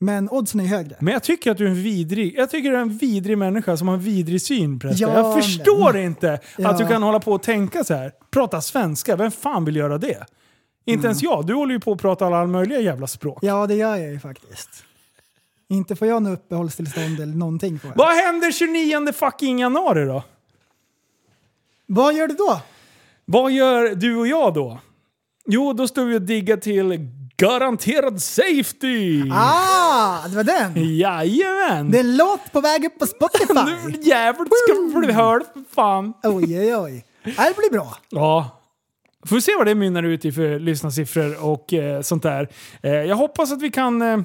Men 0.00 0.28
oddsen 0.30 0.60
är 0.60 0.64
högre. 0.66 0.96
Men 1.00 1.12
jag 1.12 1.22
tycker 1.22 1.50
att 1.50 1.58
du 1.58 1.66
är 1.66 1.70
en 1.70 1.82
vidrig, 1.82 2.34
jag 2.38 2.50
tycker 2.50 2.70
du 2.70 2.76
är 2.76 2.80
en 2.82 2.98
vidrig 2.98 3.38
människa 3.38 3.76
som 3.76 3.88
har 3.88 3.94
en 3.94 4.00
vidrig 4.00 4.42
syn. 4.42 4.80
Ja, 4.84 5.14
jag 5.14 5.34
förstår 5.34 5.92
men- 5.92 6.02
inte 6.02 6.40
Ja. 6.58 6.68
att 6.70 6.78
du 6.78 6.86
kan 6.86 7.02
hålla 7.02 7.20
på 7.20 7.32
och 7.32 7.42
tänka 7.42 7.84
så 7.84 7.94
här. 7.94 8.12
Prata 8.30 8.60
svenska, 8.60 9.16
vem 9.16 9.30
fan 9.30 9.64
vill 9.64 9.76
göra 9.76 9.98
det? 9.98 10.26
Inte 10.84 11.06
ens 11.06 11.22
jag. 11.22 11.46
Du 11.46 11.54
håller 11.54 11.74
ju 11.74 11.80
på 11.80 11.92
att 11.92 12.00
prata 12.00 12.26
alla 12.26 12.46
möjliga 12.46 12.80
jävla 12.80 13.06
språk. 13.06 13.38
Ja, 13.42 13.66
det 13.66 13.74
gör 13.74 13.96
jag 13.96 14.12
ju 14.12 14.20
faktiskt. 14.20 14.84
Inte 15.68 15.96
får 15.96 16.08
jag 16.08 16.22
något 16.22 16.38
uppehållstillstånd 16.38 17.20
eller 17.20 17.34
någonting 17.34 17.78
på 17.78 17.88
Vad 17.96 18.16
händer 18.16 18.52
29 18.52 19.12
fucking 19.12 19.58
januari 19.58 20.04
då? 20.04 20.22
Vad 21.86 22.14
gör 22.14 22.28
du 22.28 22.34
då? 22.34 22.60
Vad 23.24 23.52
gör 23.52 23.94
du 23.94 24.16
och 24.16 24.26
jag 24.26 24.54
då? 24.54 24.78
Jo, 25.46 25.72
då 25.72 25.88
står 25.88 26.04
vi 26.04 26.16
och 26.16 26.22
diggar 26.22 26.56
till 26.56 27.08
Garanterad 27.36 28.22
Safety! 28.22 29.22
Ah, 29.32 30.28
det 30.28 30.36
var 30.36 30.44
den! 30.44 30.96
Jajamän! 30.96 31.90
Det 31.90 31.98
är 31.98 32.04
en 32.04 32.16
låt 32.16 32.52
på 32.52 32.60
väg 32.60 32.84
upp 32.84 32.98
på 32.98 33.06
Spotify. 33.06 33.54
Nu 33.66 33.90
jävligt 34.02 34.52
ska 34.64 35.00
vi 35.00 35.06
bli 35.06 35.12
hörd 35.12 35.42
för 35.52 35.74
fan. 35.74 36.12
Oj, 36.22 36.58
oj, 36.60 36.76
oj. 36.76 37.04
Det 37.24 37.32
blir 37.56 37.70
bra. 37.72 37.96
Ja. 38.08 38.60
Får 39.26 39.36
vi 39.36 39.42
se 39.42 39.52
vad 39.58 39.66
det 39.66 39.74
mynnar 39.74 40.02
ut 40.02 40.24
i 40.24 40.32
för 40.32 40.58
lyssnarsiffror 40.58 41.44
och 41.44 41.72
eh, 41.72 42.00
sånt 42.00 42.22
där. 42.22 42.48
Eh, 42.82 42.92
jag 42.92 43.16
hoppas 43.16 43.52
att 43.52 43.62
vi 43.62 43.70
kan 43.70 44.02
eh, 44.02 44.18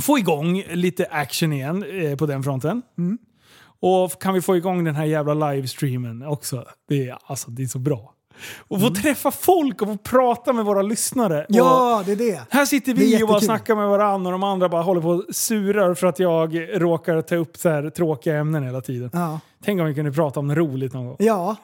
få 0.00 0.18
igång 0.18 0.64
lite 0.72 1.06
action 1.10 1.52
igen 1.52 1.84
eh, 2.00 2.16
på 2.16 2.26
den 2.26 2.42
fronten. 2.42 2.82
Och 3.80 4.22
kan 4.22 4.34
vi 4.34 4.40
få 4.40 4.56
igång 4.56 4.84
den 4.84 4.94
här 4.94 5.04
jävla 5.04 5.34
livestreamen 5.50 6.22
också. 6.26 6.64
Det 6.88 7.08
är, 7.08 7.18
alltså, 7.26 7.50
det 7.50 7.62
är 7.62 7.66
så 7.66 7.78
bra. 7.78 8.14
Och 8.58 8.80
få 8.80 8.90
träffa 8.90 9.30
folk 9.30 9.82
och 9.82 9.88
få 9.88 9.96
prata 9.96 10.52
med 10.52 10.64
våra 10.64 10.82
lyssnare. 10.82 11.40
Och 11.40 11.46
Ja, 11.54 12.02
det 12.06 12.12
är 12.12 12.16
det. 12.16 12.40
här 12.50 12.64
sitter 12.64 12.94
vi 12.94 13.22
och 13.22 13.28
bara 13.28 13.40
snackar 13.40 13.76
med 13.76 13.88
varandra 13.88 14.28
och 14.28 14.32
de 14.32 14.42
andra 14.42 14.68
bara 14.68 14.82
håller 14.82 15.00
på 15.00 15.08
och 15.08 15.24
surar 15.30 15.94
för 15.94 16.06
att 16.06 16.18
jag 16.18 16.68
råkar 16.82 17.22
ta 17.22 17.36
upp 17.36 17.56
så 17.56 17.68
här 17.68 17.90
tråkiga 17.90 18.36
ämnen 18.36 18.62
hela 18.64 18.80
tiden. 18.80 19.10
Ja. 19.12 19.40
Tänk 19.64 19.80
om 19.80 19.86
vi 19.86 19.94
kunde 19.94 20.12
prata 20.12 20.40
om 20.40 20.54
roligt 20.54 20.92
någon 20.92 21.06
gång. 21.06 21.16
Ja. 21.18 21.56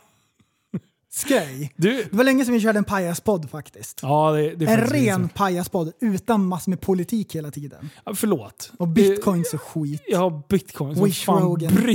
Skoj. 1.16 1.72
Du, 1.76 2.04
Det 2.10 2.16
var 2.16 2.24
länge 2.24 2.44
sedan 2.44 2.54
vi 2.54 2.60
körde 2.60 2.78
en 2.78 2.84
pajaspodd 2.84 3.50
faktiskt. 3.50 3.98
ja, 4.02 4.32
det, 4.32 4.54
det 4.54 4.66
En 4.66 4.80
ren 4.80 5.28
pajaspodd 5.28 5.92
utan 6.00 6.46
massor 6.46 6.70
med 6.70 6.80
politik 6.80 7.34
hela 7.34 7.50
tiden. 7.50 7.90
Ja, 8.04 8.14
förlåt. 8.14 8.72
Och 8.78 8.88
bitcoins 8.88 9.54
och 9.54 9.62
skit. 9.62 10.02
Ja, 10.06 10.42
bitcoin. 10.48 10.96
Som 10.96 11.04
Wish 11.04 11.24
fan 11.24 11.42
Rogan. 11.42 11.72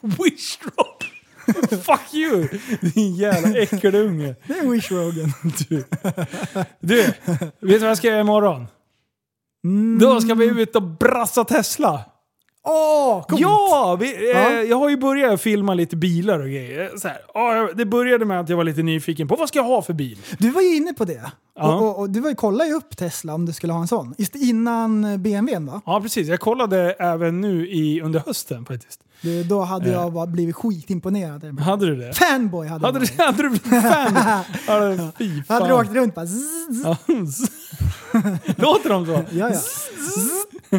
Wish 0.00 0.58
Rogan. 0.62 1.82
Fuck 1.82 2.14
you! 2.14 2.48
Din 2.80 3.14
jävla 3.14 3.58
äckelunge. 3.58 4.34
Det 4.46 4.58
är 4.58 4.70
Wish 4.70 4.92
Rogan. 4.92 5.32
Du. 5.68 5.84
du, 6.80 7.02
vet 7.02 7.52
du 7.60 7.78
vad 7.78 7.90
jag 7.90 7.96
ska 7.98 8.08
göra 8.08 8.20
imorgon? 8.20 8.66
Mm. 9.64 9.98
Då 9.98 10.20
ska 10.20 10.34
vi 10.34 10.62
ut 10.62 10.76
och 10.76 10.82
brassa 10.82 11.44
Tesla. 11.44 12.04
Åh, 12.68 13.22
coolt! 13.26 13.40
Ja, 13.40 13.96
vi, 14.00 14.30
Ja. 14.32 14.50
Eh, 14.50 14.60
jag 14.62 14.76
har 14.76 14.88
ju 14.90 14.96
börjat 14.96 15.40
filma 15.40 15.74
lite 15.74 15.96
bilar 15.96 16.38
och 16.38 16.46
grejer. 16.46 16.90
Så 16.98 17.08
här, 17.08 17.18
ja, 17.34 17.68
det 17.74 17.86
började 17.86 18.24
med 18.24 18.40
att 18.40 18.48
jag 18.48 18.56
var 18.56 18.64
lite 18.64 18.82
nyfiken 18.82 19.28
på 19.28 19.36
vad 19.36 19.48
ska 19.48 19.58
jag 19.58 19.64
ha 19.64 19.82
för 19.82 19.92
bil? 19.92 20.18
Du 20.38 20.50
var 20.50 20.62
ju 20.62 20.76
inne 20.76 20.92
på 20.92 21.04
det. 21.04 21.32
Ja. 21.58 21.74
Och, 21.74 21.82
och, 21.88 21.98
och 21.98 22.10
du 22.10 22.20
var 22.20 22.30
ju 22.30 22.36
kollade 22.36 22.70
ju 22.70 22.76
upp 22.76 22.96
Tesla 22.96 23.34
om 23.34 23.46
du 23.46 23.52
skulle 23.52 23.72
ha 23.72 23.80
en 23.80 23.88
sån. 23.88 24.14
Just 24.18 24.34
innan 24.36 25.22
BMWn 25.22 25.66
va? 25.66 25.80
Ja, 25.86 26.00
precis. 26.00 26.28
Jag 26.28 26.40
kollade 26.40 26.92
även 26.92 27.40
nu 27.40 27.68
i, 27.68 28.00
under 28.00 28.20
hösten 28.26 28.64
faktiskt. 28.66 29.00
Det, 29.22 29.42
då 29.42 29.60
hade 29.62 29.90
jag 29.90 30.12
bara 30.12 30.26
blivit 30.26 30.56
skitimponerad. 30.56 31.60
Hade 31.60 31.86
du 31.86 31.96
det? 31.96 32.12
Fanboy 32.14 32.68
hade 32.68 32.86
Hade 32.86 32.98
jag 32.98 33.08
du, 33.16 33.22
hade 33.22 33.42
du 33.42 33.48
blivit 33.48 33.82
fan? 33.82 34.44
ja, 34.98 35.10
fy 35.18 35.42
fan. 35.42 35.54
Hade 35.54 35.68
du 35.68 35.74
åkt 35.74 35.92
runt 35.94 36.14
bara 36.14 36.26
zzz, 36.26 36.38
zzz. 36.70 37.50
Ja. 38.12 38.20
Låter 38.56 38.88
de 38.90 39.06
så? 39.06 39.24
Ja, 39.30 39.50
ja. 40.70 40.78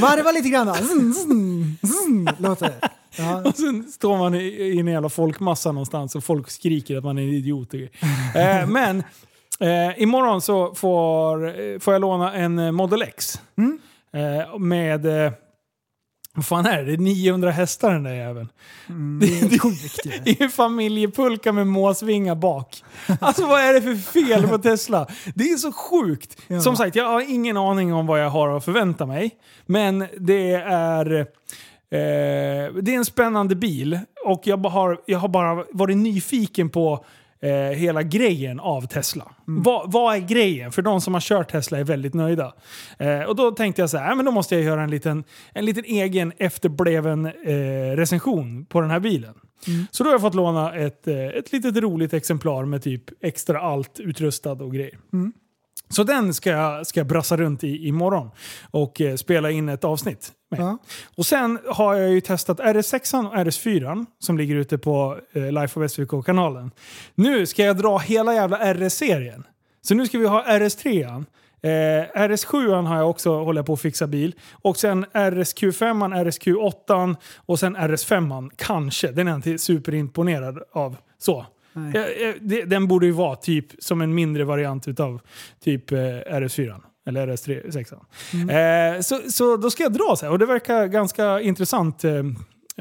Varva 0.00 0.32
lite 0.32 0.48
grann 0.48 0.66
då. 0.66 0.74
Zzz, 0.74 1.16
zzz, 1.82 2.40
Låter 2.40 2.66
det. 2.66 2.88
Ja. 3.18 3.42
Och 3.44 3.56
sen 3.56 3.84
står 3.84 4.18
man 4.18 4.34
i, 4.34 4.38
i 4.38 4.78
en 4.80 4.86
jävla 4.86 5.08
folkmassa 5.08 5.72
någonstans 5.72 6.14
och 6.16 6.24
folk 6.24 6.50
skriker 6.50 6.96
att 6.96 7.04
man 7.04 7.18
är 7.18 7.22
en 7.22 7.28
idiot. 7.28 7.74
eh, 7.74 8.66
men 8.66 9.02
eh, 9.60 10.02
imorgon 10.02 10.40
så 10.40 10.74
får, 10.74 11.46
eh, 11.60 11.78
får 11.78 11.94
jag 11.94 12.00
låna 12.00 12.34
en 12.34 12.74
Model 12.74 13.02
X. 13.02 13.40
Mm. 13.58 13.78
Eh, 14.12 14.58
med, 14.58 15.06
eh, 15.26 15.32
Vad 16.34 16.46
fan 16.46 16.66
är 16.66 16.76
det? 16.76 16.84
Det 16.84 16.92
är 16.92 16.98
900 16.98 17.50
hästar 17.50 17.92
den 17.92 18.02
där 18.02 18.14
jäveln. 18.14 18.48
Mm, 18.88 19.18
det 19.20 19.26
är 19.26 19.58
sjukt 19.58 20.06
ju. 20.06 20.12
Det 20.24 20.40
är 20.40 20.44
en 20.44 20.50
familjepulka 20.50 21.52
med 21.52 21.66
måsvingar 21.66 22.34
bak. 22.34 22.84
Alltså 23.20 23.46
vad 23.46 23.60
är 23.60 23.74
det 23.74 23.82
för 23.82 24.12
fel 24.12 24.48
på 24.48 24.58
Tesla? 24.58 25.06
Det 25.34 25.44
är 25.44 25.56
så 25.56 25.72
sjukt. 25.72 26.40
Ja. 26.46 26.60
Som 26.60 26.76
sagt, 26.76 26.96
jag 26.96 27.08
har 27.08 27.20
ingen 27.20 27.56
aning 27.56 27.94
om 27.94 28.06
vad 28.06 28.20
jag 28.20 28.30
har 28.30 28.56
att 28.56 28.64
förvänta 28.64 29.06
mig. 29.06 29.30
Men 29.66 30.06
det 30.18 30.52
är... 30.52 31.26
Eh, 31.90 32.72
det 32.82 32.94
är 32.94 32.96
en 32.96 33.04
spännande 33.04 33.56
bil 33.56 33.98
och 34.24 34.40
jag 34.44 34.66
har, 34.66 35.00
jag 35.06 35.18
har 35.18 35.28
bara 35.28 35.64
varit 35.72 35.96
nyfiken 35.96 36.70
på 36.70 37.04
eh, 37.40 37.50
hela 37.78 38.02
grejen 38.02 38.60
av 38.60 38.86
Tesla. 38.86 39.32
Vad, 39.44 39.92
vad 39.92 40.16
är 40.16 40.20
grejen? 40.20 40.72
För 40.72 40.82
de 40.82 41.00
som 41.00 41.14
har 41.14 41.20
kört 41.20 41.50
Tesla 41.52 41.78
är 41.78 41.84
väldigt 41.84 42.14
nöjda. 42.14 42.52
Eh, 42.98 43.20
och 43.20 43.36
då 43.36 43.50
tänkte 43.50 43.82
jag 43.82 43.90
så 43.90 43.98
här, 43.98 44.08
"Ja, 44.08 44.14
men 44.14 44.24
då 44.24 44.30
måste 44.32 44.54
jag 44.54 44.64
göra 44.64 44.82
en 44.82 44.90
liten, 44.90 45.24
en 45.52 45.64
liten 45.64 45.84
egen 45.84 46.32
efterbleven 46.38 47.26
eh, 47.26 47.96
recension 47.96 48.66
på 48.66 48.80
den 48.80 48.90
här 48.90 49.00
bilen. 49.00 49.34
Så 49.90 50.04
då 50.04 50.10
har 50.10 50.14
jag 50.14 50.20
fått 50.20 50.34
låna 50.34 50.74
ett, 50.74 51.08
eh, 51.08 51.26
ett 51.26 51.52
litet 51.52 51.76
roligt 51.76 52.14
exemplar 52.14 52.64
med 52.64 52.82
typ 52.82 53.02
extra 53.24 53.60
allt 53.60 54.00
utrustad 54.00 54.52
och 54.52 54.72
grejer. 54.74 54.98
Så 55.88 56.04
den 56.04 56.34
ska 56.34 56.50
jag, 56.50 56.86
ska 56.86 57.00
jag 57.00 57.06
brassa 57.06 57.36
runt 57.36 57.64
i 57.64 57.86
imorgon 57.88 58.30
och 58.70 59.00
eh, 59.00 59.16
spela 59.16 59.50
in 59.50 59.68
ett 59.68 59.84
avsnitt 59.84 60.32
med. 60.50 60.60
Ja. 60.60 60.78
Och 61.16 61.26
sen 61.26 61.58
har 61.66 61.94
jag 61.94 62.10
ju 62.10 62.20
testat 62.20 62.60
RS6 62.60 63.26
och 63.28 63.34
RS4 63.34 64.06
som 64.18 64.38
ligger 64.38 64.56
ute 64.56 64.78
på 64.78 65.18
eh, 65.32 65.52
Life 65.52 65.80
of 65.80 65.90
SVK-kanalen. 65.90 66.70
Nu 67.14 67.46
ska 67.46 67.64
jag 67.64 67.76
dra 67.76 67.98
hela 67.98 68.34
jävla 68.34 68.74
RS-serien. 68.74 69.44
Så 69.82 69.94
nu 69.94 70.06
ska 70.06 70.18
vi 70.18 70.26
ha 70.26 70.44
RS3. 70.44 71.24
Eh, 71.62 71.68
RS7 72.28 72.86
har 72.86 72.96
jag 72.96 73.10
också 73.10 73.44
hållit 73.44 73.66
på 73.66 73.72
att 73.72 73.80
fixa 73.80 74.06
bil. 74.06 74.34
Och 74.52 74.76
sen 74.76 75.06
RSQ5, 75.06 76.24
RSQ8 76.24 77.16
och 77.36 77.58
sen 77.58 77.76
RS5 77.76 78.50
kanske. 78.56 79.12
Den 79.12 79.26
är 79.26 79.30
jag 79.30 79.38
inte 79.38 79.58
superimponerad 79.58 80.58
av. 80.72 80.96
Så. 81.18 81.46
Nej. 81.78 82.64
Den 82.66 82.88
borde 82.88 83.06
ju 83.06 83.12
vara 83.12 83.36
typ 83.36 83.66
som 83.78 84.00
en 84.00 84.14
mindre 84.14 84.44
variant 84.44 84.88
utav 84.88 85.20
typ 85.64 85.92
eh, 85.92 85.96
RS4. 85.96 86.80
Eller 87.06 87.26
RS3, 87.26 87.70
6. 87.70 87.92
Eh, 88.50 89.00
så, 89.00 89.30
så 89.30 89.56
då 89.56 89.70
ska 89.70 89.82
jag 89.82 89.92
dra 89.92 90.14
så 90.18 90.26
här. 90.26 90.32
Och 90.32 90.38
det 90.38 90.46
verkar 90.46 90.86
ganska 90.86 91.40
intressant 91.40 92.04
eh, 92.04 92.22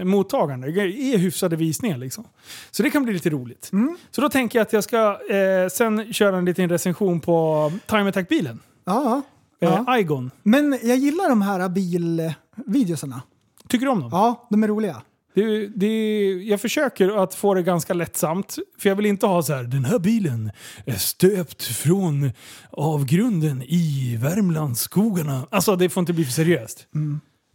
mottagande. 0.03 0.72
Det 0.72 0.82
är 1.14 1.18
hyfsade 1.18 1.56
visningar 1.56 1.98
liksom. 1.98 2.24
Så 2.72 2.84
det 2.84 2.90
kan 2.90 3.03
bli 3.03 3.14
lite 3.14 3.30
roligt. 3.30 3.72
Så 4.11 4.22
då 4.22 4.30
tänker 4.30 4.60
jag 4.60 4.64
att 4.65 4.74
jag 4.74 4.84
ska 4.84 5.19
eh, 5.30 5.68
sen 5.72 6.14
köra 6.14 6.38
en 6.38 6.45
liten 6.45 6.69
recension 6.69 7.19
på 7.19 7.72
Time 7.86 8.10
Attack-bilen. 8.10 8.60
Ja, 8.86 9.22
Eh, 9.61 9.82
ja. 9.88 9.99
Igon. 9.99 10.32
Men 10.44 10.80
jag 10.84 10.98
gillar 10.98 11.30
de 11.30 11.41
här 11.41 11.69
bilvideosarna. 11.69 13.22
Tycker 13.68 13.86
du 13.86 13.91
om 13.91 13.99
dem? 13.99 14.10
Ja, 14.11 14.48
de 14.49 14.64
är 14.64 14.68
roliga. 14.68 15.02
Det, 15.38 15.68
det, 15.68 16.32
jag 16.44 16.62
försöker 16.62 17.24
att 17.24 17.36
få 17.36 17.54
det 17.54 17.64
ganska 17.64 17.94
lättsamt. 17.94 18.56
För 18.80 18.90
jag 18.90 18.96
vill 18.96 19.06
inte 19.06 19.26
ha 19.28 19.44
så 19.44 19.54
här, 19.54 19.64
den 19.64 19.86
här 19.86 20.00
bilen 20.00 20.52
är 20.86 20.94
stöpt 20.96 21.64
från 21.64 22.32
avgrunden 22.72 23.64
i 23.68 24.18
Värmlandsskogarna. 24.22 25.48
Alltså 25.50 25.76
det 25.76 25.90
får 25.90 26.02
inte 26.02 26.14
bli 26.14 26.26
för 26.26 26.32
seriöst. 26.32 26.88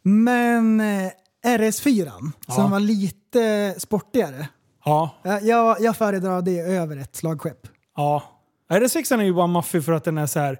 Men 0.03 0.81
eh, 0.81 1.11
RS4, 1.47 2.11
Ja. 2.47 2.55
som 2.55 2.71
var 2.71 2.81
lite 2.81 3.75
sportigare. 3.79 4.49
Ja. 4.85 5.11
Jag, 5.23 5.43
jag, 5.45 5.77
jag 5.81 5.97
föredrar 5.97 6.43
det 6.43 6.59
över 6.61 6.97
ett 6.97 7.17
slagskepp. 7.17 7.61
Ja. 7.97 8.23
RS6 8.71 9.19
är 9.19 9.23
ju 9.23 9.35
bara 9.35 9.47
maffig 9.47 9.85
för 9.85 9.93
att 9.93 10.05
den 10.05 10.19
är 10.19 10.27
så 10.27 10.39
här 10.41 10.59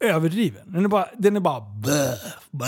överdriven. 0.00 0.62
Den 0.72 0.84
är 0.84 0.88
bara, 0.88 1.06
den 1.18 1.36
är 1.36 1.40
bara 1.40 1.60
bä, 1.60 2.14
bä, 2.50 2.66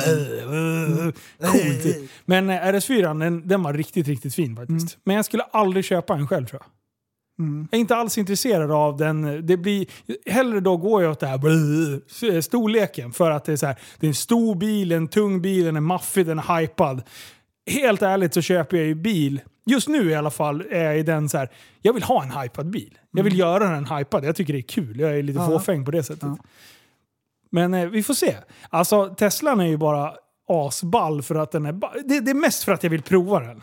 bä, 1.01 1.13
coolt. 1.51 1.97
Men 2.25 2.51
eh, 2.51 2.55
RS4 2.57 3.19
den, 3.21 3.49
den 3.49 3.63
var 3.63 3.73
riktigt, 3.75 4.09
riktigt 4.09 4.35
fin 4.35 4.57
faktiskt. 4.57 4.99
Men 5.05 5.17
jag 5.17 5.25
skulle 5.25 5.43
aldrig 5.43 5.85
köpa 5.85 6.15
en 6.15 6.29
själv 6.29 6.47
tror 6.47 6.63
jag. 6.63 6.71
Mm. 7.47 7.69
Jag 7.71 7.77
är 7.79 7.81
inte 7.81 7.97
alls 7.97 8.19
intresserad 8.19 8.71
av 8.71 8.97
den. 8.97 9.47
Det 9.47 9.57
blir, 9.57 9.87
hellre 10.31 10.61
då 10.61 10.77
går 10.77 11.03
jag 11.03 11.13
åt 11.13 11.21
det 11.21 11.27
här 11.27 11.39
blö, 11.39 12.41
storleken. 12.43 13.13
För 13.13 13.31
att 13.31 13.45
det 13.45 13.53
är 13.53 13.57
så 13.57 13.67
här, 13.67 13.77
det 14.01 14.07
är 14.07 14.09
en 14.09 14.15
stor 14.15 14.55
bil, 14.55 14.93
en 14.93 15.09
tung 15.09 15.43
bil, 15.43 15.65
den 15.65 15.77
är 15.77 15.81
maffig, 15.81 16.27
den 16.27 16.39
är 16.39 16.61
hypad. 16.61 17.03
Helt 17.71 18.03
ärligt 18.03 18.35
så 18.35 18.43
köper 18.43 18.77
jag 18.77 18.87
ju 18.87 18.95
bil. 18.95 19.41
Just 19.67 19.89
nu 19.89 20.11
i 20.11 20.15
alla 20.15 20.31
fall 20.31 20.65
är 20.71 20.85
jag 20.85 20.99
i 20.99 21.03
den 21.03 21.29
så 21.29 21.39
här, 21.39 21.49
jag 21.83 21.93
vill 21.93 22.03
ha 22.03 22.23
en 22.23 22.31
hypad 22.31 22.71
bil. 22.71 22.99
Jag 23.11 23.25
vill 23.25 23.39
göra 23.39 23.71
den 23.71 23.87
hypad. 23.87 24.25
Jag 24.25 24.37
tycker 24.37 24.53
det 24.53 24.59
är 24.59 24.63
kul. 24.63 25.01
Jag 25.01 25.19
är 25.19 25.23
lite 25.23 25.39
Mm. 25.39 25.53
Ja. 25.53 25.59
fåfäng 25.59 25.85
på 25.85 25.91
det 25.91 26.03
sättet. 26.03 26.29
Men 27.57 27.75
eh, 27.75 27.87
vi 27.89 28.03
får 28.03 28.15
se. 28.15 28.37
Alltså 28.71 29.15
Teslan 29.15 29.61
är 29.61 29.67
ju 29.67 29.77
bara 29.77 30.13
asball 30.49 31.23
för 31.23 31.35
att 31.35 31.51
den 31.53 31.67
är... 31.67 31.73
ba- 31.73 31.93
Det, 32.05 32.21
det 32.21 32.31
är 32.31 32.35
mest 32.35 32.65
för 32.65 32.73
att 32.73 32.83
jag 32.83 32.91
vill 32.91 33.03
prova 33.03 33.41
den. 33.41 33.63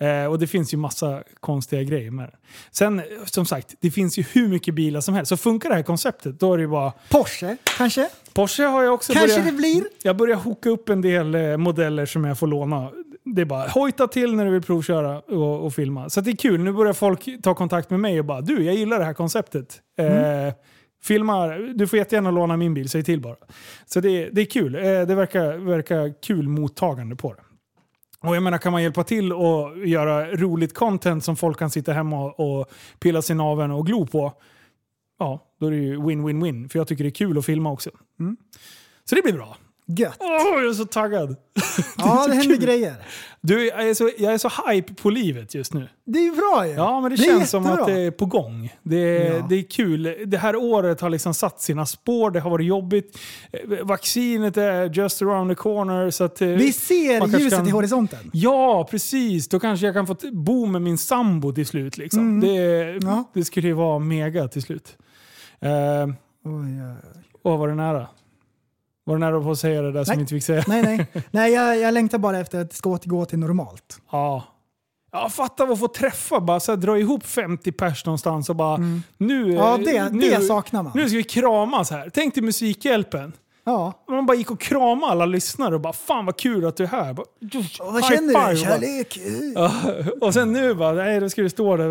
Eh, 0.00 0.26
och 0.30 0.38
det 0.38 0.46
finns 0.46 0.74
ju 0.74 0.76
massa 0.76 1.22
konstiga 1.40 1.82
grejer 1.82 2.10
med 2.10 2.24
den. 2.24 2.36
Sen, 2.70 2.98
eh, 2.98 3.04
som 3.24 3.46
sagt, 3.46 3.74
det 3.80 3.90
finns 3.90 4.18
ju 4.18 4.24
hur 4.32 4.48
mycket 4.48 4.74
bilar 4.74 5.00
som 5.00 5.14
helst. 5.14 5.28
Så 5.28 5.36
funkar 5.36 5.68
det 5.68 5.74
här 5.74 5.82
konceptet, 5.82 6.40
då 6.40 6.52
är 6.52 6.56
det 6.56 6.62
ju 6.62 6.68
bara... 6.68 6.92
Porsche, 7.10 7.56
kanske? 7.76 8.08
Porsche 8.34 8.62
har 8.62 8.82
jag 8.82 8.94
också 8.94 9.12
Kanske 9.12 9.28
börjat... 9.30 9.46
det 9.46 9.52
blir. 9.52 9.84
Jag 10.02 10.16
börjar 10.16 10.36
hooka 10.36 10.68
upp 10.70 10.88
en 10.88 11.00
del 11.00 11.34
eh, 11.34 11.56
modeller 11.56 12.06
som 12.06 12.24
jag 12.24 12.38
får 12.38 12.46
låna. 12.46 12.90
Det 13.24 13.40
är 13.40 13.46
bara 13.46 13.68
hojta 13.68 14.06
till 14.06 14.34
när 14.36 14.44
du 14.44 14.50
vill 14.50 14.62
provköra 14.62 15.18
och, 15.20 15.64
och 15.66 15.74
filma. 15.74 16.10
Så 16.10 16.20
att 16.20 16.24
det 16.26 16.30
är 16.32 16.36
kul. 16.36 16.60
Nu 16.60 16.72
börjar 16.72 16.92
folk 16.92 17.28
ta 17.42 17.54
kontakt 17.54 17.90
med 17.90 18.00
mig 18.00 18.18
och 18.18 18.24
bara 18.24 18.40
du, 18.40 18.64
jag 18.64 18.74
gillar 18.74 18.98
det 18.98 19.04
här 19.04 19.14
konceptet. 19.14 19.80
Eh, 19.98 20.54
filma, 21.04 21.48
du 21.56 21.86
får 21.86 21.98
jättegärna 21.98 22.30
låna 22.30 22.56
min 22.56 22.74
bil, 22.74 22.88
säg 22.88 23.04
till 23.04 23.20
bara. 23.20 23.36
Så 23.86 24.00
det, 24.00 24.30
det 24.30 24.40
är 24.40 24.46
kul. 24.46 24.74
Eh, 24.74 24.80
det 24.82 25.14
verkar, 25.14 25.56
verkar 25.56 26.22
kul 26.22 26.48
mottagande 26.48 27.16
på 27.16 27.34
det. 27.34 27.40
Och 28.28 28.36
jag 28.36 28.42
menar, 28.42 28.58
kan 28.58 28.72
man 28.72 28.82
hjälpa 28.82 29.04
till 29.04 29.32
och 29.32 29.86
göra 29.86 30.30
roligt 30.30 30.74
content 30.74 31.24
som 31.24 31.36
folk 31.36 31.58
kan 31.58 31.70
sitta 31.70 31.92
hemma 31.92 32.24
och, 32.24 32.60
och 32.60 32.70
pilla 32.98 33.22
sin 33.22 33.36
naveln 33.36 33.70
och 33.70 33.86
glo 33.86 34.06
på. 34.06 34.32
Ja, 35.18 35.40
då 35.60 35.66
är 35.66 35.70
det 35.70 35.76
ju 35.76 35.96
win-win-win. 35.96 36.68
För 36.68 36.78
jag 36.78 36.88
tycker 36.88 37.04
det 37.04 37.08
är 37.08 37.14
kul 37.14 37.38
att 37.38 37.46
filma 37.46 37.72
också. 37.72 37.90
Så 39.04 39.14
det 39.14 39.22
blir 39.22 39.32
bra. 39.32 39.56
Gött. 39.86 40.16
Åh, 40.20 40.28
jag 40.28 40.68
är 40.68 40.72
så 40.72 40.84
taggad. 40.84 41.36
Ja, 41.96 42.18
så 42.24 42.28
det 42.28 42.34
händer 42.34 42.56
grejer. 42.56 42.94
Du, 43.46 43.66
jag 43.66 43.88
är, 43.88 43.94
så, 43.94 44.10
jag 44.18 44.34
är 44.34 44.38
så 44.38 44.50
hype 44.70 44.94
på 44.94 45.10
livet 45.10 45.54
just 45.54 45.74
nu. 45.74 45.88
Det 46.04 46.18
är 46.18 46.22
ju 46.22 46.30
bra 46.32 46.66
ju. 46.66 46.72
Ja, 46.72 47.00
men 47.00 47.10
det, 47.10 47.16
Det 47.16 47.22
känns 47.22 47.50
som 47.50 47.66
att 47.66 47.86
det 47.86 48.00
är 48.00 48.10
på 48.10 48.26
gång. 48.26 48.72
Det 48.82 48.96
är, 48.96 49.34
Ja. 49.36 49.46
det 49.48 49.54
är 49.54 49.62
kul. 49.62 50.16
Det 50.26 50.38
här 50.38 50.56
året 50.56 51.00
har 51.00 51.10
liksom 51.10 51.34
satt 51.34 51.60
sina 51.60 51.86
spår. 51.86 52.30
Det 52.30 52.40
har 52.40 52.50
varit 52.50 52.66
jobbigt. 52.66 53.18
Eh, 53.52 53.84
Vaccinet 53.86 54.56
är 54.56 54.90
just 54.98 55.22
around 55.22 55.50
the 55.50 55.54
corner. 55.54 56.10
Så 56.10 56.24
att, 56.24 56.40
eh, 56.40 56.48
Vi 56.48 56.72
ser 56.72 57.26
ljuset 57.38 57.58
kan- 57.58 57.66
i 57.68 57.70
horisonten. 57.70 58.30
Ja, 58.32 58.88
precis. 58.90 59.48
Då 59.48 59.60
kanske 59.60 59.86
jag 59.86 59.94
kan 59.94 60.06
få 60.06 60.16
bo 60.32 60.66
med 60.66 60.82
min 60.82 60.98
sambo 60.98 61.52
till 61.52 61.66
slut. 61.66 61.98
Liksom. 61.98 62.20
Mm. 62.20 62.40
Det, 62.40 63.28
det 63.34 63.44
skulle 63.44 63.68
ju 63.68 63.74
vara 63.74 63.98
mega 63.98 64.48
till 64.48 64.62
slut. 64.62 64.96
Uh, 65.64 65.70
Oj, 65.70 66.52
oj, 66.52 66.82
oj. 66.82 67.22
Åh, 67.42 67.58
var 67.58 67.68
det 67.68 67.74
nära? 67.74 68.06
Var 69.04 69.14
det 69.14 69.20
nära 69.20 69.40
på 69.42 69.50
att 69.50 69.58
säga 69.58 69.82
det 69.82 69.92
där 69.92 70.04
som 70.04 70.10
Nej. 70.12 70.16
vi 70.16 70.20
inte 70.20 70.34
fick 70.34 70.44
säga? 70.44 70.64
Nej, 70.66 70.82
nej. 70.82 71.06
nej 71.30 71.52
jag, 71.52 71.78
jag 71.78 71.94
längtar 71.94 72.18
bara 72.18 72.38
efter 72.38 72.60
att 72.60 72.70
det 72.70 72.76
ska 72.76 72.90
återgå 72.90 73.24
till 73.24 73.38
normalt. 73.38 74.00
Ja. 74.10 74.44
Ja, 75.12 75.28
fatta 75.28 75.66
vad 75.66 75.78
få 75.78 75.88
träffa. 75.88 76.40
Bara 76.40 76.60
så 76.60 76.72
här, 76.72 76.76
dra 76.76 76.98
ihop 76.98 77.26
50 77.26 77.72
pers 77.72 78.06
någonstans 78.06 78.48
och 78.50 78.56
bara... 78.56 78.76
Nu, 78.76 79.42
Mm. 79.44 79.52
Ja, 79.56 79.74
eh, 79.78 79.84
det- 79.84 80.10
nu, 80.12 80.20
det 80.30 80.40
saknar 80.40 80.82
man. 80.82 80.92
Nu 80.94 81.08
ska 81.08 81.16
vi 81.16 81.22
kramas 81.22 81.90
här. 81.90 82.10
Tänk 82.14 82.34
dig 82.34 82.42
Musikhjälpen. 82.44 83.32
Ja. 83.64 84.04
Man 84.08 84.26
bara 84.26 84.36
gick 84.36 84.50
och 84.50 84.60
kramade 84.60 85.12
alla 85.12 85.26
lyssnare 85.26 85.74
och 85.74 85.80
bara 85.80 85.92
“Fan 85.92 86.26
vad 86.26 86.36
kul 86.36 86.66
att 86.66 86.76
du 86.76 86.84
är 86.84 86.88
här”. 86.88 87.12
Bara, 87.14 87.26
vad 87.80 88.04
känner 88.04 88.50
du? 88.50 88.56
Kärlek? 88.56 89.18
Ja, 89.54 89.72
och 90.20 90.34
sen 90.34 90.52
nu 90.52 90.74
bara, 90.74 90.92
nej 90.92 91.20
då 91.20 91.30
ska 91.30 91.42
du 91.42 91.50
stå 91.50 91.76
där 91.76 91.90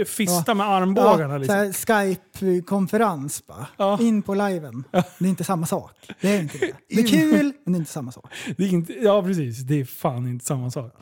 och 0.00 0.08
fista 0.08 0.54
med 0.54 0.66
armbågarna. 0.68 1.34
Ja, 1.34 1.38
liksom. 1.38 1.72
Skype-konferens 1.72 3.42
bara. 3.46 3.98
In 4.00 4.22
på 4.22 4.34
liven. 4.34 4.84
Det 4.90 5.24
är 5.24 5.28
inte 5.28 5.44
samma 5.44 5.66
sak. 5.66 5.92
Det 6.20 6.28
är 6.28 6.40
inte 6.40 6.58
det. 6.58 6.72
Det 6.88 7.00
är 7.00 7.06
kul, 7.30 7.52
men 7.64 7.72
det 7.72 7.76
är 7.76 7.80
inte 7.80 7.92
samma 7.92 8.12
sak. 8.12 8.32
Det 8.56 8.64
är 8.64 8.68
inte, 8.68 8.92
ja 8.92 9.22
precis, 9.22 9.58
det 9.58 9.80
är 9.80 9.84
fan 9.84 10.28
inte 10.28 10.44
samma 10.44 10.70
sak. 10.70 10.92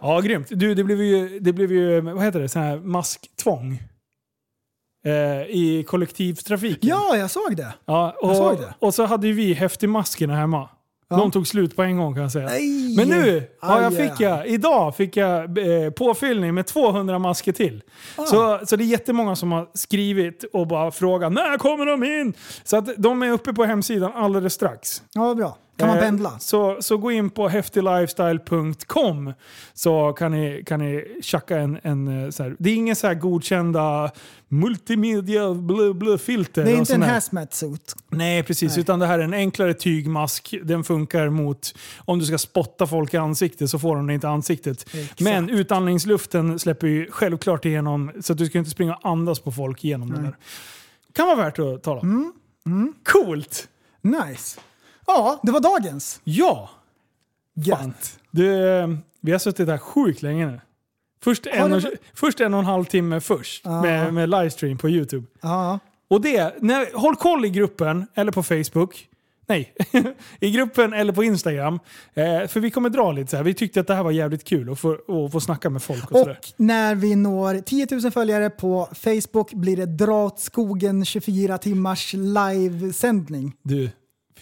Ja, 0.00 0.20
grymt. 0.20 0.46
Du, 0.50 0.74
det 0.74 0.84
blev 0.84 1.02
ju, 1.02 1.38
det 1.40 1.52
blev 1.52 1.72
ju 1.72 2.00
vad 2.00 2.24
heter 2.24 2.40
det, 2.40 2.48
sån 2.48 2.62
här 2.62 2.78
masktvång. 2.78 3.82
Eh, 5.04 5.12
I 5.48 5.84
kollektivtrafiken. 5.88 6.88
Ja, 6.90 7.16
jag 7.16 7.30
såg 7.30 7.56
det. 7.56 7.74
Ja, 7.84 8.16
och, 8.20 8.30
Jag 8.30 8.36
såg 8.36 8.56
det. 8.58 8.74
och 8.78 8.94
så 8.94 9.04
hade 9.06 9.26
ju 9.26 9.32
vi 9.32 9.52
häftigmaskerna 9.52 10.36
hemma. 10.36 10.68
Ja. 11.08 11.16
De 11.16 11.30
tog 11.30 11.46
slut 11.46 11.76
på 11.76 11.82
en 11.82 11.96
gång 11.96 12.14
kan 12.14 12.22
jag 12.22 12.32
säga. 12.32 12.46
Nej. 12.46 12.94
Men 12.96 13.08
nu 13.08 13.48
har 13.60 13.82
jag, 13.82 13.96
fick 13.96 14.20
jag, 14.20 14.46
idag 14.46 14.96
fick 14.96 15.16
jag 15.16 15.58
eh, 15.58 15.90
påfyllning 15.90 16.54
med 16.54 16.66
200 16.66 17.18
masker 17.18 17.52
till. 17.52 17.82
Ah. 18.16 18.24
Så, 18.24 18.60
så 18.66 18.76
det 18.76 18.84
är 18.84 18.86
jättemånga 18.86 19.36
som 19.36 19.52
har 19.52 19.68
skrivit 19.74 20.44
och 20.52 20.66
bara 20.66 20.90
frågat 20.90 21.32
när 21.32 21.58
kommer 21.58 21.86
de 21.86 22.04
in? 22.04 22.34
Så 22.64 22.76
att 22.76 22.88
de 22.96 23.22
är 23.22 23.30
uppe 23.30 23.52
på 23.52 23.64
hemsidan 23.64 24.12
alldeles 24.14 24.52
strax. 24.54 25.02
Ja, 25.14 25.34
bra. 25.34 25.56
Kan 25.76 25.88
man 25.88 25.96
Eh, 25.96 26.02
pendla? 26.02 26.38
Så, 26.38 26.76
så 26.80 26.96
gå 26.96 27.12
in 27.12 27.30
på 27.30 27.48
häftiglifestyle.com 27.48 29.32
så 29.74 30.12
kan 30.12 30.32
ni, 30.32 30.62
kan 30.66 30.80
ni 30.80 31.18
tjacka 31.22 31.58
en, 31.58 31.78
en 31.82 32.24
eh, 32.24 32.30
så 32.30 32.42
här, 32.42 32.56
Det 32.58 32.70
är 32.70 32.74
inga 32.74 32.94
så 32.94 33.06
här 33.06 33.14
godkända 33.14 34.10
multimedia 34.48 35.54
blö, 35.54 35.92
blö, 35.92 36.18
filter. 36.18 36.64
Det 36.64 36.72
är 36.72 36.76
inte 36.76 36.94
en 36.94 37.02
hazmat 37.02 37.54
suit. 37.54 37.94
Nej, 38.08 38.42
precis. 38.42 38.78
Utan 38.78 38.98
det 38.98 39.06
här 39.06 39.18
är 39.18 39.22
en 39.22 39.34
enklare 39.34 39.74
tygmask. 39.74 40.54
Den 40.62 40.84
funkar 40.84 41.28
mot 41.28 41.74
om 42.04 42.18
du 42.18 42.24
ska 42.24 42.38
spotta 42.38 42.86
folk 42.86 43.14
i 43.14 43.16
ansiktet 43.16 43.70
så 43.70 43.78
får 43.78 43.96
de 43.96 44.06
det 44.06 44.14
inte 44.14 44.26
i 44.26 44.30
ansiktet. 44.30 44.86
Exakt. 44.94 45.20
Men 45.20 45.50
utandningsluften 45.50 46.58
släpper 46.58 46.86
ju 46.86 47.10
självklart 47.10 47.64
igenom 47.64 48.10
så 48.20 48.32
att 48.32 48.38
du 48.38 48.46
ska 48.46 48.58
inte 48.58 48.70
springa 48.70 48.94
och 48.94 49.10
andas 49.10 49.40
på 49.40 49.52
folk 49.52 49.84
genom 49.84 50.10
den 50.10 50.22
där. 50.22 50.36
Kan 51.12 51.26
vara 51.26 51.36
värt 51.36 51.58
att 51.58 51.82
tala 51.82 52.00
om. 52.00 52.32
Mm. 52.66 52.94
Coolt! 53.04 53.68
Nice. 54.02 54.60
Ja, 55.06 55.40
det 55.42 55.52
var 55.52 55.60
dagens. 55.60 56.20
Ja! 56.24 56.70
Gött. 57.54 58.18
Du, 58.30 58.52
vi 59.20 59.32
har 59.32 59.38
suttit 59.38 59.68
här 59.68 59.78
sjukt 59.78 60.22
länge 60.22 60.46
nu. 60.46 60.60
Först 61.22 61.46
en, 61.46 61.72
och, 61.72 61.82
först 62.14 62.40
en 62.40 62.54
och 62.54 62.60
en 62.60 62.66
halv 62.66 62.84
timme 62.84 63.20
först 63.20 63.64
med, 63.64 64.14
med 64.14 64.28
livestream 64.28 64.78
på 64.78 64.88
YouTube. 64.88 65.26
Ja. 65.40 65.78
Och 66.08 66.20
det, 66.20 66.54
när, 66.62 66.98
håll 66.98 67.16
koll 67.16 67.44
i 67.44 67.50
gruppen 67.50 68.06
eller 68.14 68.32
på 68.32 68.42
Facebook. 68.42 69.08
Nej, 69.46 69.74
i 70.40 70.50
gruppen 70.50 70.92
eller 70.92 71.12
på 71.12 71.24
Instagram. 71.24 71.80
Eh, 72.14 72.46
för 72.48 72.60
vi 72.60 72.70
kommer 72.70 72.88
dra 72.88 73.12
lite 73.12 73.30
så 73.30 73.36
här. 73.36 73.44
Vi 73.44 73.54
tyckte 73.54 73.80
att 73.80 73.86
det 73.86 73.94
här 73.94 74.02
var 74.02 74.10
jävligt 74.10 74.44
kul 74.44 74.72
att 74.72 74.78
få, 74.78 74.92
att 74.92 75.32
få 75.32 75.40
snacka 75.40 75.70
med 75.70 75.82
folk 75.82 76.10
och, 76.10 76.18
sådär. 76.18 76.38
Och 76.40 76.52
när 76.56 76.94
vi 76.94 77.16
når 77.16 77.60
10 77.60 77.86
000 77.90 78.10
följare 78.10 78.50
på 78.50 78.88
Facebook 78.94 79.52
blir 79.52 79.76
det 79.76 79.86
Dra 79.86 80.24
åt 80.24 80.40
skogen 80.40 81.04
24 81.04 81.58
timmars 81.58 82.12
livesändning. 82.12 83.52
Du, 83.62 83.90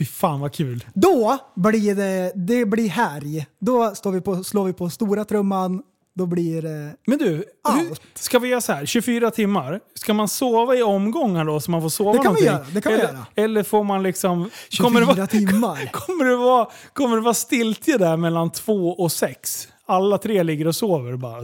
fy 0.01 0.07
fan 0.07 0.41
vad 0.41 0.53
kul. 0.53 0.85
Då 0.95 1.39
blir 1.57 1.95
det, 1.95 2.33
det 2.35 2.67
blir 2.67 2.89
härj. 2.89 3.47
Då 3.59 3.95
står 3.95 4.13
vi 4.13 4.21
på, 4.21 4.45
slår 4.45 4.65
vi 4.65 4.73
på 4.73 4.91
stora 4.91 5.25
trumman. 5.25 5.83
Då 6.15 6.27
blir 6.27 6.63
det... 6.63 6.97
Men 7.07 7.19
du, 7.19 7.27
hur, 7.69 8.19
ska 8.19 8.39
vi 8.39 8.49
göra 8.49 8.61
så 8.61 8.73
här? 8.73 8.87
24 8.87 9.31
timmar? 9.31 9.81
Ska 9.95 10.15
man 10.15 10.29
sova 10.29 10.77
i 10.77 10.83
omgångar 10.83 11.45
då 11.45 11.61
så 11.61 11.71
man 11.71 11.83
får 11.83 11.89
sova 11.89 12.13
Det 12.13 12.19
kan 12.19 12.35
vi 12.35 12.47
någonting? 12.47 12.47
göra, 12.47 12.67
det 12.75 12.81
kan 12.81 12.93
vi 12.93 12.99
eller, 12.99 13.13
göra. 13.13 13.27
eller 13.35 13.63
får 13.63 13.85
man 13.85 14.03
liksom... 14.03 14.51
24 14.69 14.85
kommer 14.85 15.01
det 15.01 15.07
vara, 15.07 15.27
timmar. 15.27 15.91
Kommer 15.93 16.25
det, 16.25 16.37
vara, 16.37 16.69
kommer 16.93 17.17
det 17.17 17.23
vara 17.23 17.35
stiltje 17.35 17.99
där 17.99 18.17
mellan 18.17 18.51
två 18.51 18.89
och 18.89 19.13
sex? 19.13 19.69
Alla 19.87 20.19
tre 20.19 20.43
ligger 20.43 20.67
och 20.67 20.77
sover 20.77 21.13
och 21.13 21.19
bara... 21.19 21.41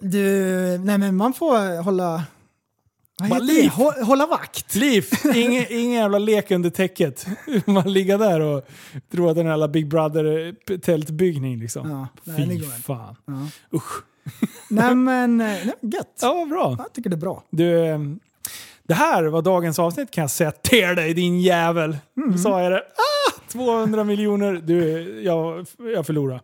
Du, 0.00 0.22
nej 0.78 0.98
men 0.98 1.16
man 1.16 1.32
får 1.32 1.82
hålla... 1.82 2.22
Vad 3.20 3.28
Bara 3.30 3.34
heter 3.40 3.46
liv. 3.54 3.64
det? 3.76 3.82
Hå- 3.82 4.02
Hålla 4.02 4.26
vakt. 4.26 4.74
Liv, 4.74 5.06
ingen, 5.34 5.64
ingen 5.70 5.92
jävla 6.00 6.18
lek 6.18 6.50
under 6.50 6.70
täcket. 6.70 7.26
Man 7.66 7.92
ligger 7.92 8.18
där 8.18 8.40
och 8.40 8.68
tror 9.12 9.28
att 9.30 9.36
det 9.36 9.42
är 9.42 9.62
en 9.64 9.72
Big 9.72 9.88
Brother-tältbyggning 9.88 11.58
liksom. 11.58 11.90
Ja, 11.90 12.08
nej, 12.24 12.36
det 12.46 12.52
Fy 12.52 12.58
går 12.58 12.64
inte. 12.74 12.82
fan. 12.82 13.16
Ja. 13.26 13.48
Usch. 13.76 13.92
Nej 14.70 14.94
men, 14.94 15.40
eh, 15.40 15.46
nej, 15.46 15.72
gött. 15.80 16.18
Ja, 16.22 16.46
bra. 16.50 16.74
Jag 16.78 16.92
tycker 16.92 17.10
det 17.10 17.16
är 17.16 17.18
bra. 17.18 17.42
Du, 17.50 17.84
eh, 17.86 17.98
det 18.88 18.94
här 18.94 19.24
var 19.24 19.42
dagens 19.42 19.78
avsnitt 19.78 20.10
kan 20.10 20.22
jag 20.22 20.30
säga 20.30 20.50
till 20.52 20.94
dig 20.96 21.14
din 21.14 21.40
jävel. 21.40 21.96
Mm. 22.16 22.38
Sa 22.38 22.62
jag 22.62 22.72
det. 22.72 22.78
Ah, 22.78 23.40
200 23.52 24.04
miljoner. 24.04 24.52
Du, 24.54 24.80
jag, 25.22 25.66
jag 25.94 26.06
förlorar. 26.06 26.40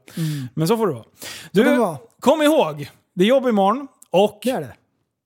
Men 0.54 0.68
så 0.68 0.76
får 0.76 0.86
det 0.86 0.92
vara. 0.92 1.04
Mm. 1.04 1.14
det 1.52 1.62
Du, 1.74 1.76
vara. 1.76 1.96
kom 2.20 2.42
ihåg. 2.42 2.90
Det 3.14 3.24
är 3.24 3.28
jobb 3.28 3.48
imorgon. 3.48 3.88
Och 4.10 4.40
Det 4.42 4.50
är 4.50 4.60
det. 4.60 4.72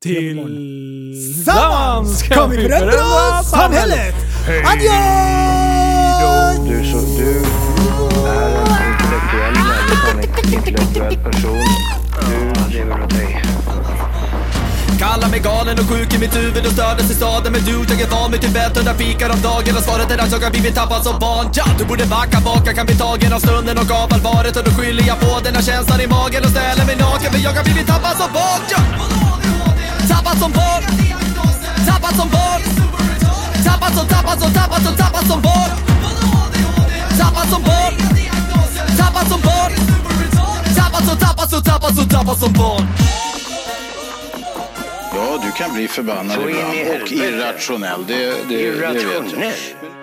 Tillsammans 0.07 2.23
kan 2.23 2.51
vi 2.51 2.57
förändra 2.57 3.43
samhället! 3.43 4.15
Adjö! 4.65 4.91
Du, 6.69 6.85
så, 6.85 6.99
du 7.16 7.43
är 8.27 8.47
en 8.47 8.53
intellektuell 8.93 9.55
människa, 9.55 10.11
en 10.45 10.55
intellektuell 10.55 11.16
person. 11.16 11.65
Du 12.69 12.74
lever 12.78 13.03
åt 13.03 13.11
dig. 13.11 13.43
Kallar 14.99 15.28
mig 15.28 15.41
galen 15.41 15.78
och 15.78 15.89
sjuk 15.89 16.15
i 16.15 16.19
mitt 16.19 16.37
huvud 16.37 16.66
och 16.66 16.73
stördes 16.73 17.11
i 17.11 17.15
staden 17.15 17.53
Men 17.53 17.65
du, 17.65 17.73
jag 17.73 18.01
är 18.01 18.07
van 18.11 18.31
vid 18.33 18.41
Tibet 18.41 18.77
under 18.77 18.95
fikar 18.95 19.31
om 19.31 19.41
dagen 19.43 19.77
Och 19.77 19.83
svaret 19.83 20.11
är 20.11 20.19
att 20.19 20.33
jag 20.33 20.41
har 20.41 20.51
blivit 20.51 20.74
tappad 20.74 21.05
som 21.05 21.19
barn 21.20 21.51
ja, 21.55 21.65
Du 21.78 21.85
borde 21.85 22.07
backa 22.07 22.41
bak, 22.41 22.62
jag 22.66 22.74
kan 22.74 22.87
bli 22.87 22.97
tagen 22.97 23.33
av 23.33 23.39
stunden 23.39 23.78
och 23.78 23.91
av 23.91 24.12
allvaret 24.15 24.57
Och 24.57 24.65
då 24.65 24.70
skyller 24.70 25.05
jag 25.07 25.20
på 25.20 25.41
den 25.45 25.55
här 25.55 25.62
känslan 25.62 26.01
i 26.01 26.07
magen 26.07 26.45
och 26.45 26.51
ställer 26.51 26.85
mig 26.87 26.97
naken 26.97 27.33
För 27.33 27.39
jag 27.47 27.53
har 27.53 27.65
blivit 27.65 27.87
tappad 27.87 28.16
som 28.16 28.33
barn 28.33 28.61
ja. 28.73 28.78
Tappad 30.16 30.38
som 30.38 30.52
barn. 30.52 30.82
Tappad 31.86 32.16
som 32.16 32.28
barn. 32.28 32.62
Tappad 33.64 33.94
som, 33.94 34.06
tappad 34.09 34.40
som, 34.40 34.52
tappad 34.52 34.82
som, 34.82 34.97
tappad 34.97 35.26
som 35.26 35.43
barn. 35.43 35.70
Tappad 37.18 37.48
som 37.48 37.62
barn. 37.62 37.94
Tappad 38.98 39.28
som 39.28 39.40
barn. 39.40 39.72
Tappad 40.76 41.05
som, 41.09 41.18
tappad 41.18 41.51
som, 41.51 41.62
tappad 41.62 41.94
som, 41.97 42.09
tappad 42.09 42.38
som 42.38 42.52
barn. 42.52 42.86
Ja, 45.14 45.38
du 45.43 45.52
kan 45.52 45.74
bli 45.74 45.88
förbannad 45.88 46.38
ibland 46.48 47.02
och 47.02 47.12
irrationell. 47.12 48.06
Det, 48.06 48.14
det, 48.14 48.32
det 48.48 48.70
vet 48.70 49.02
jag. 49.02 49.02
Irrationell. 49.02 49.95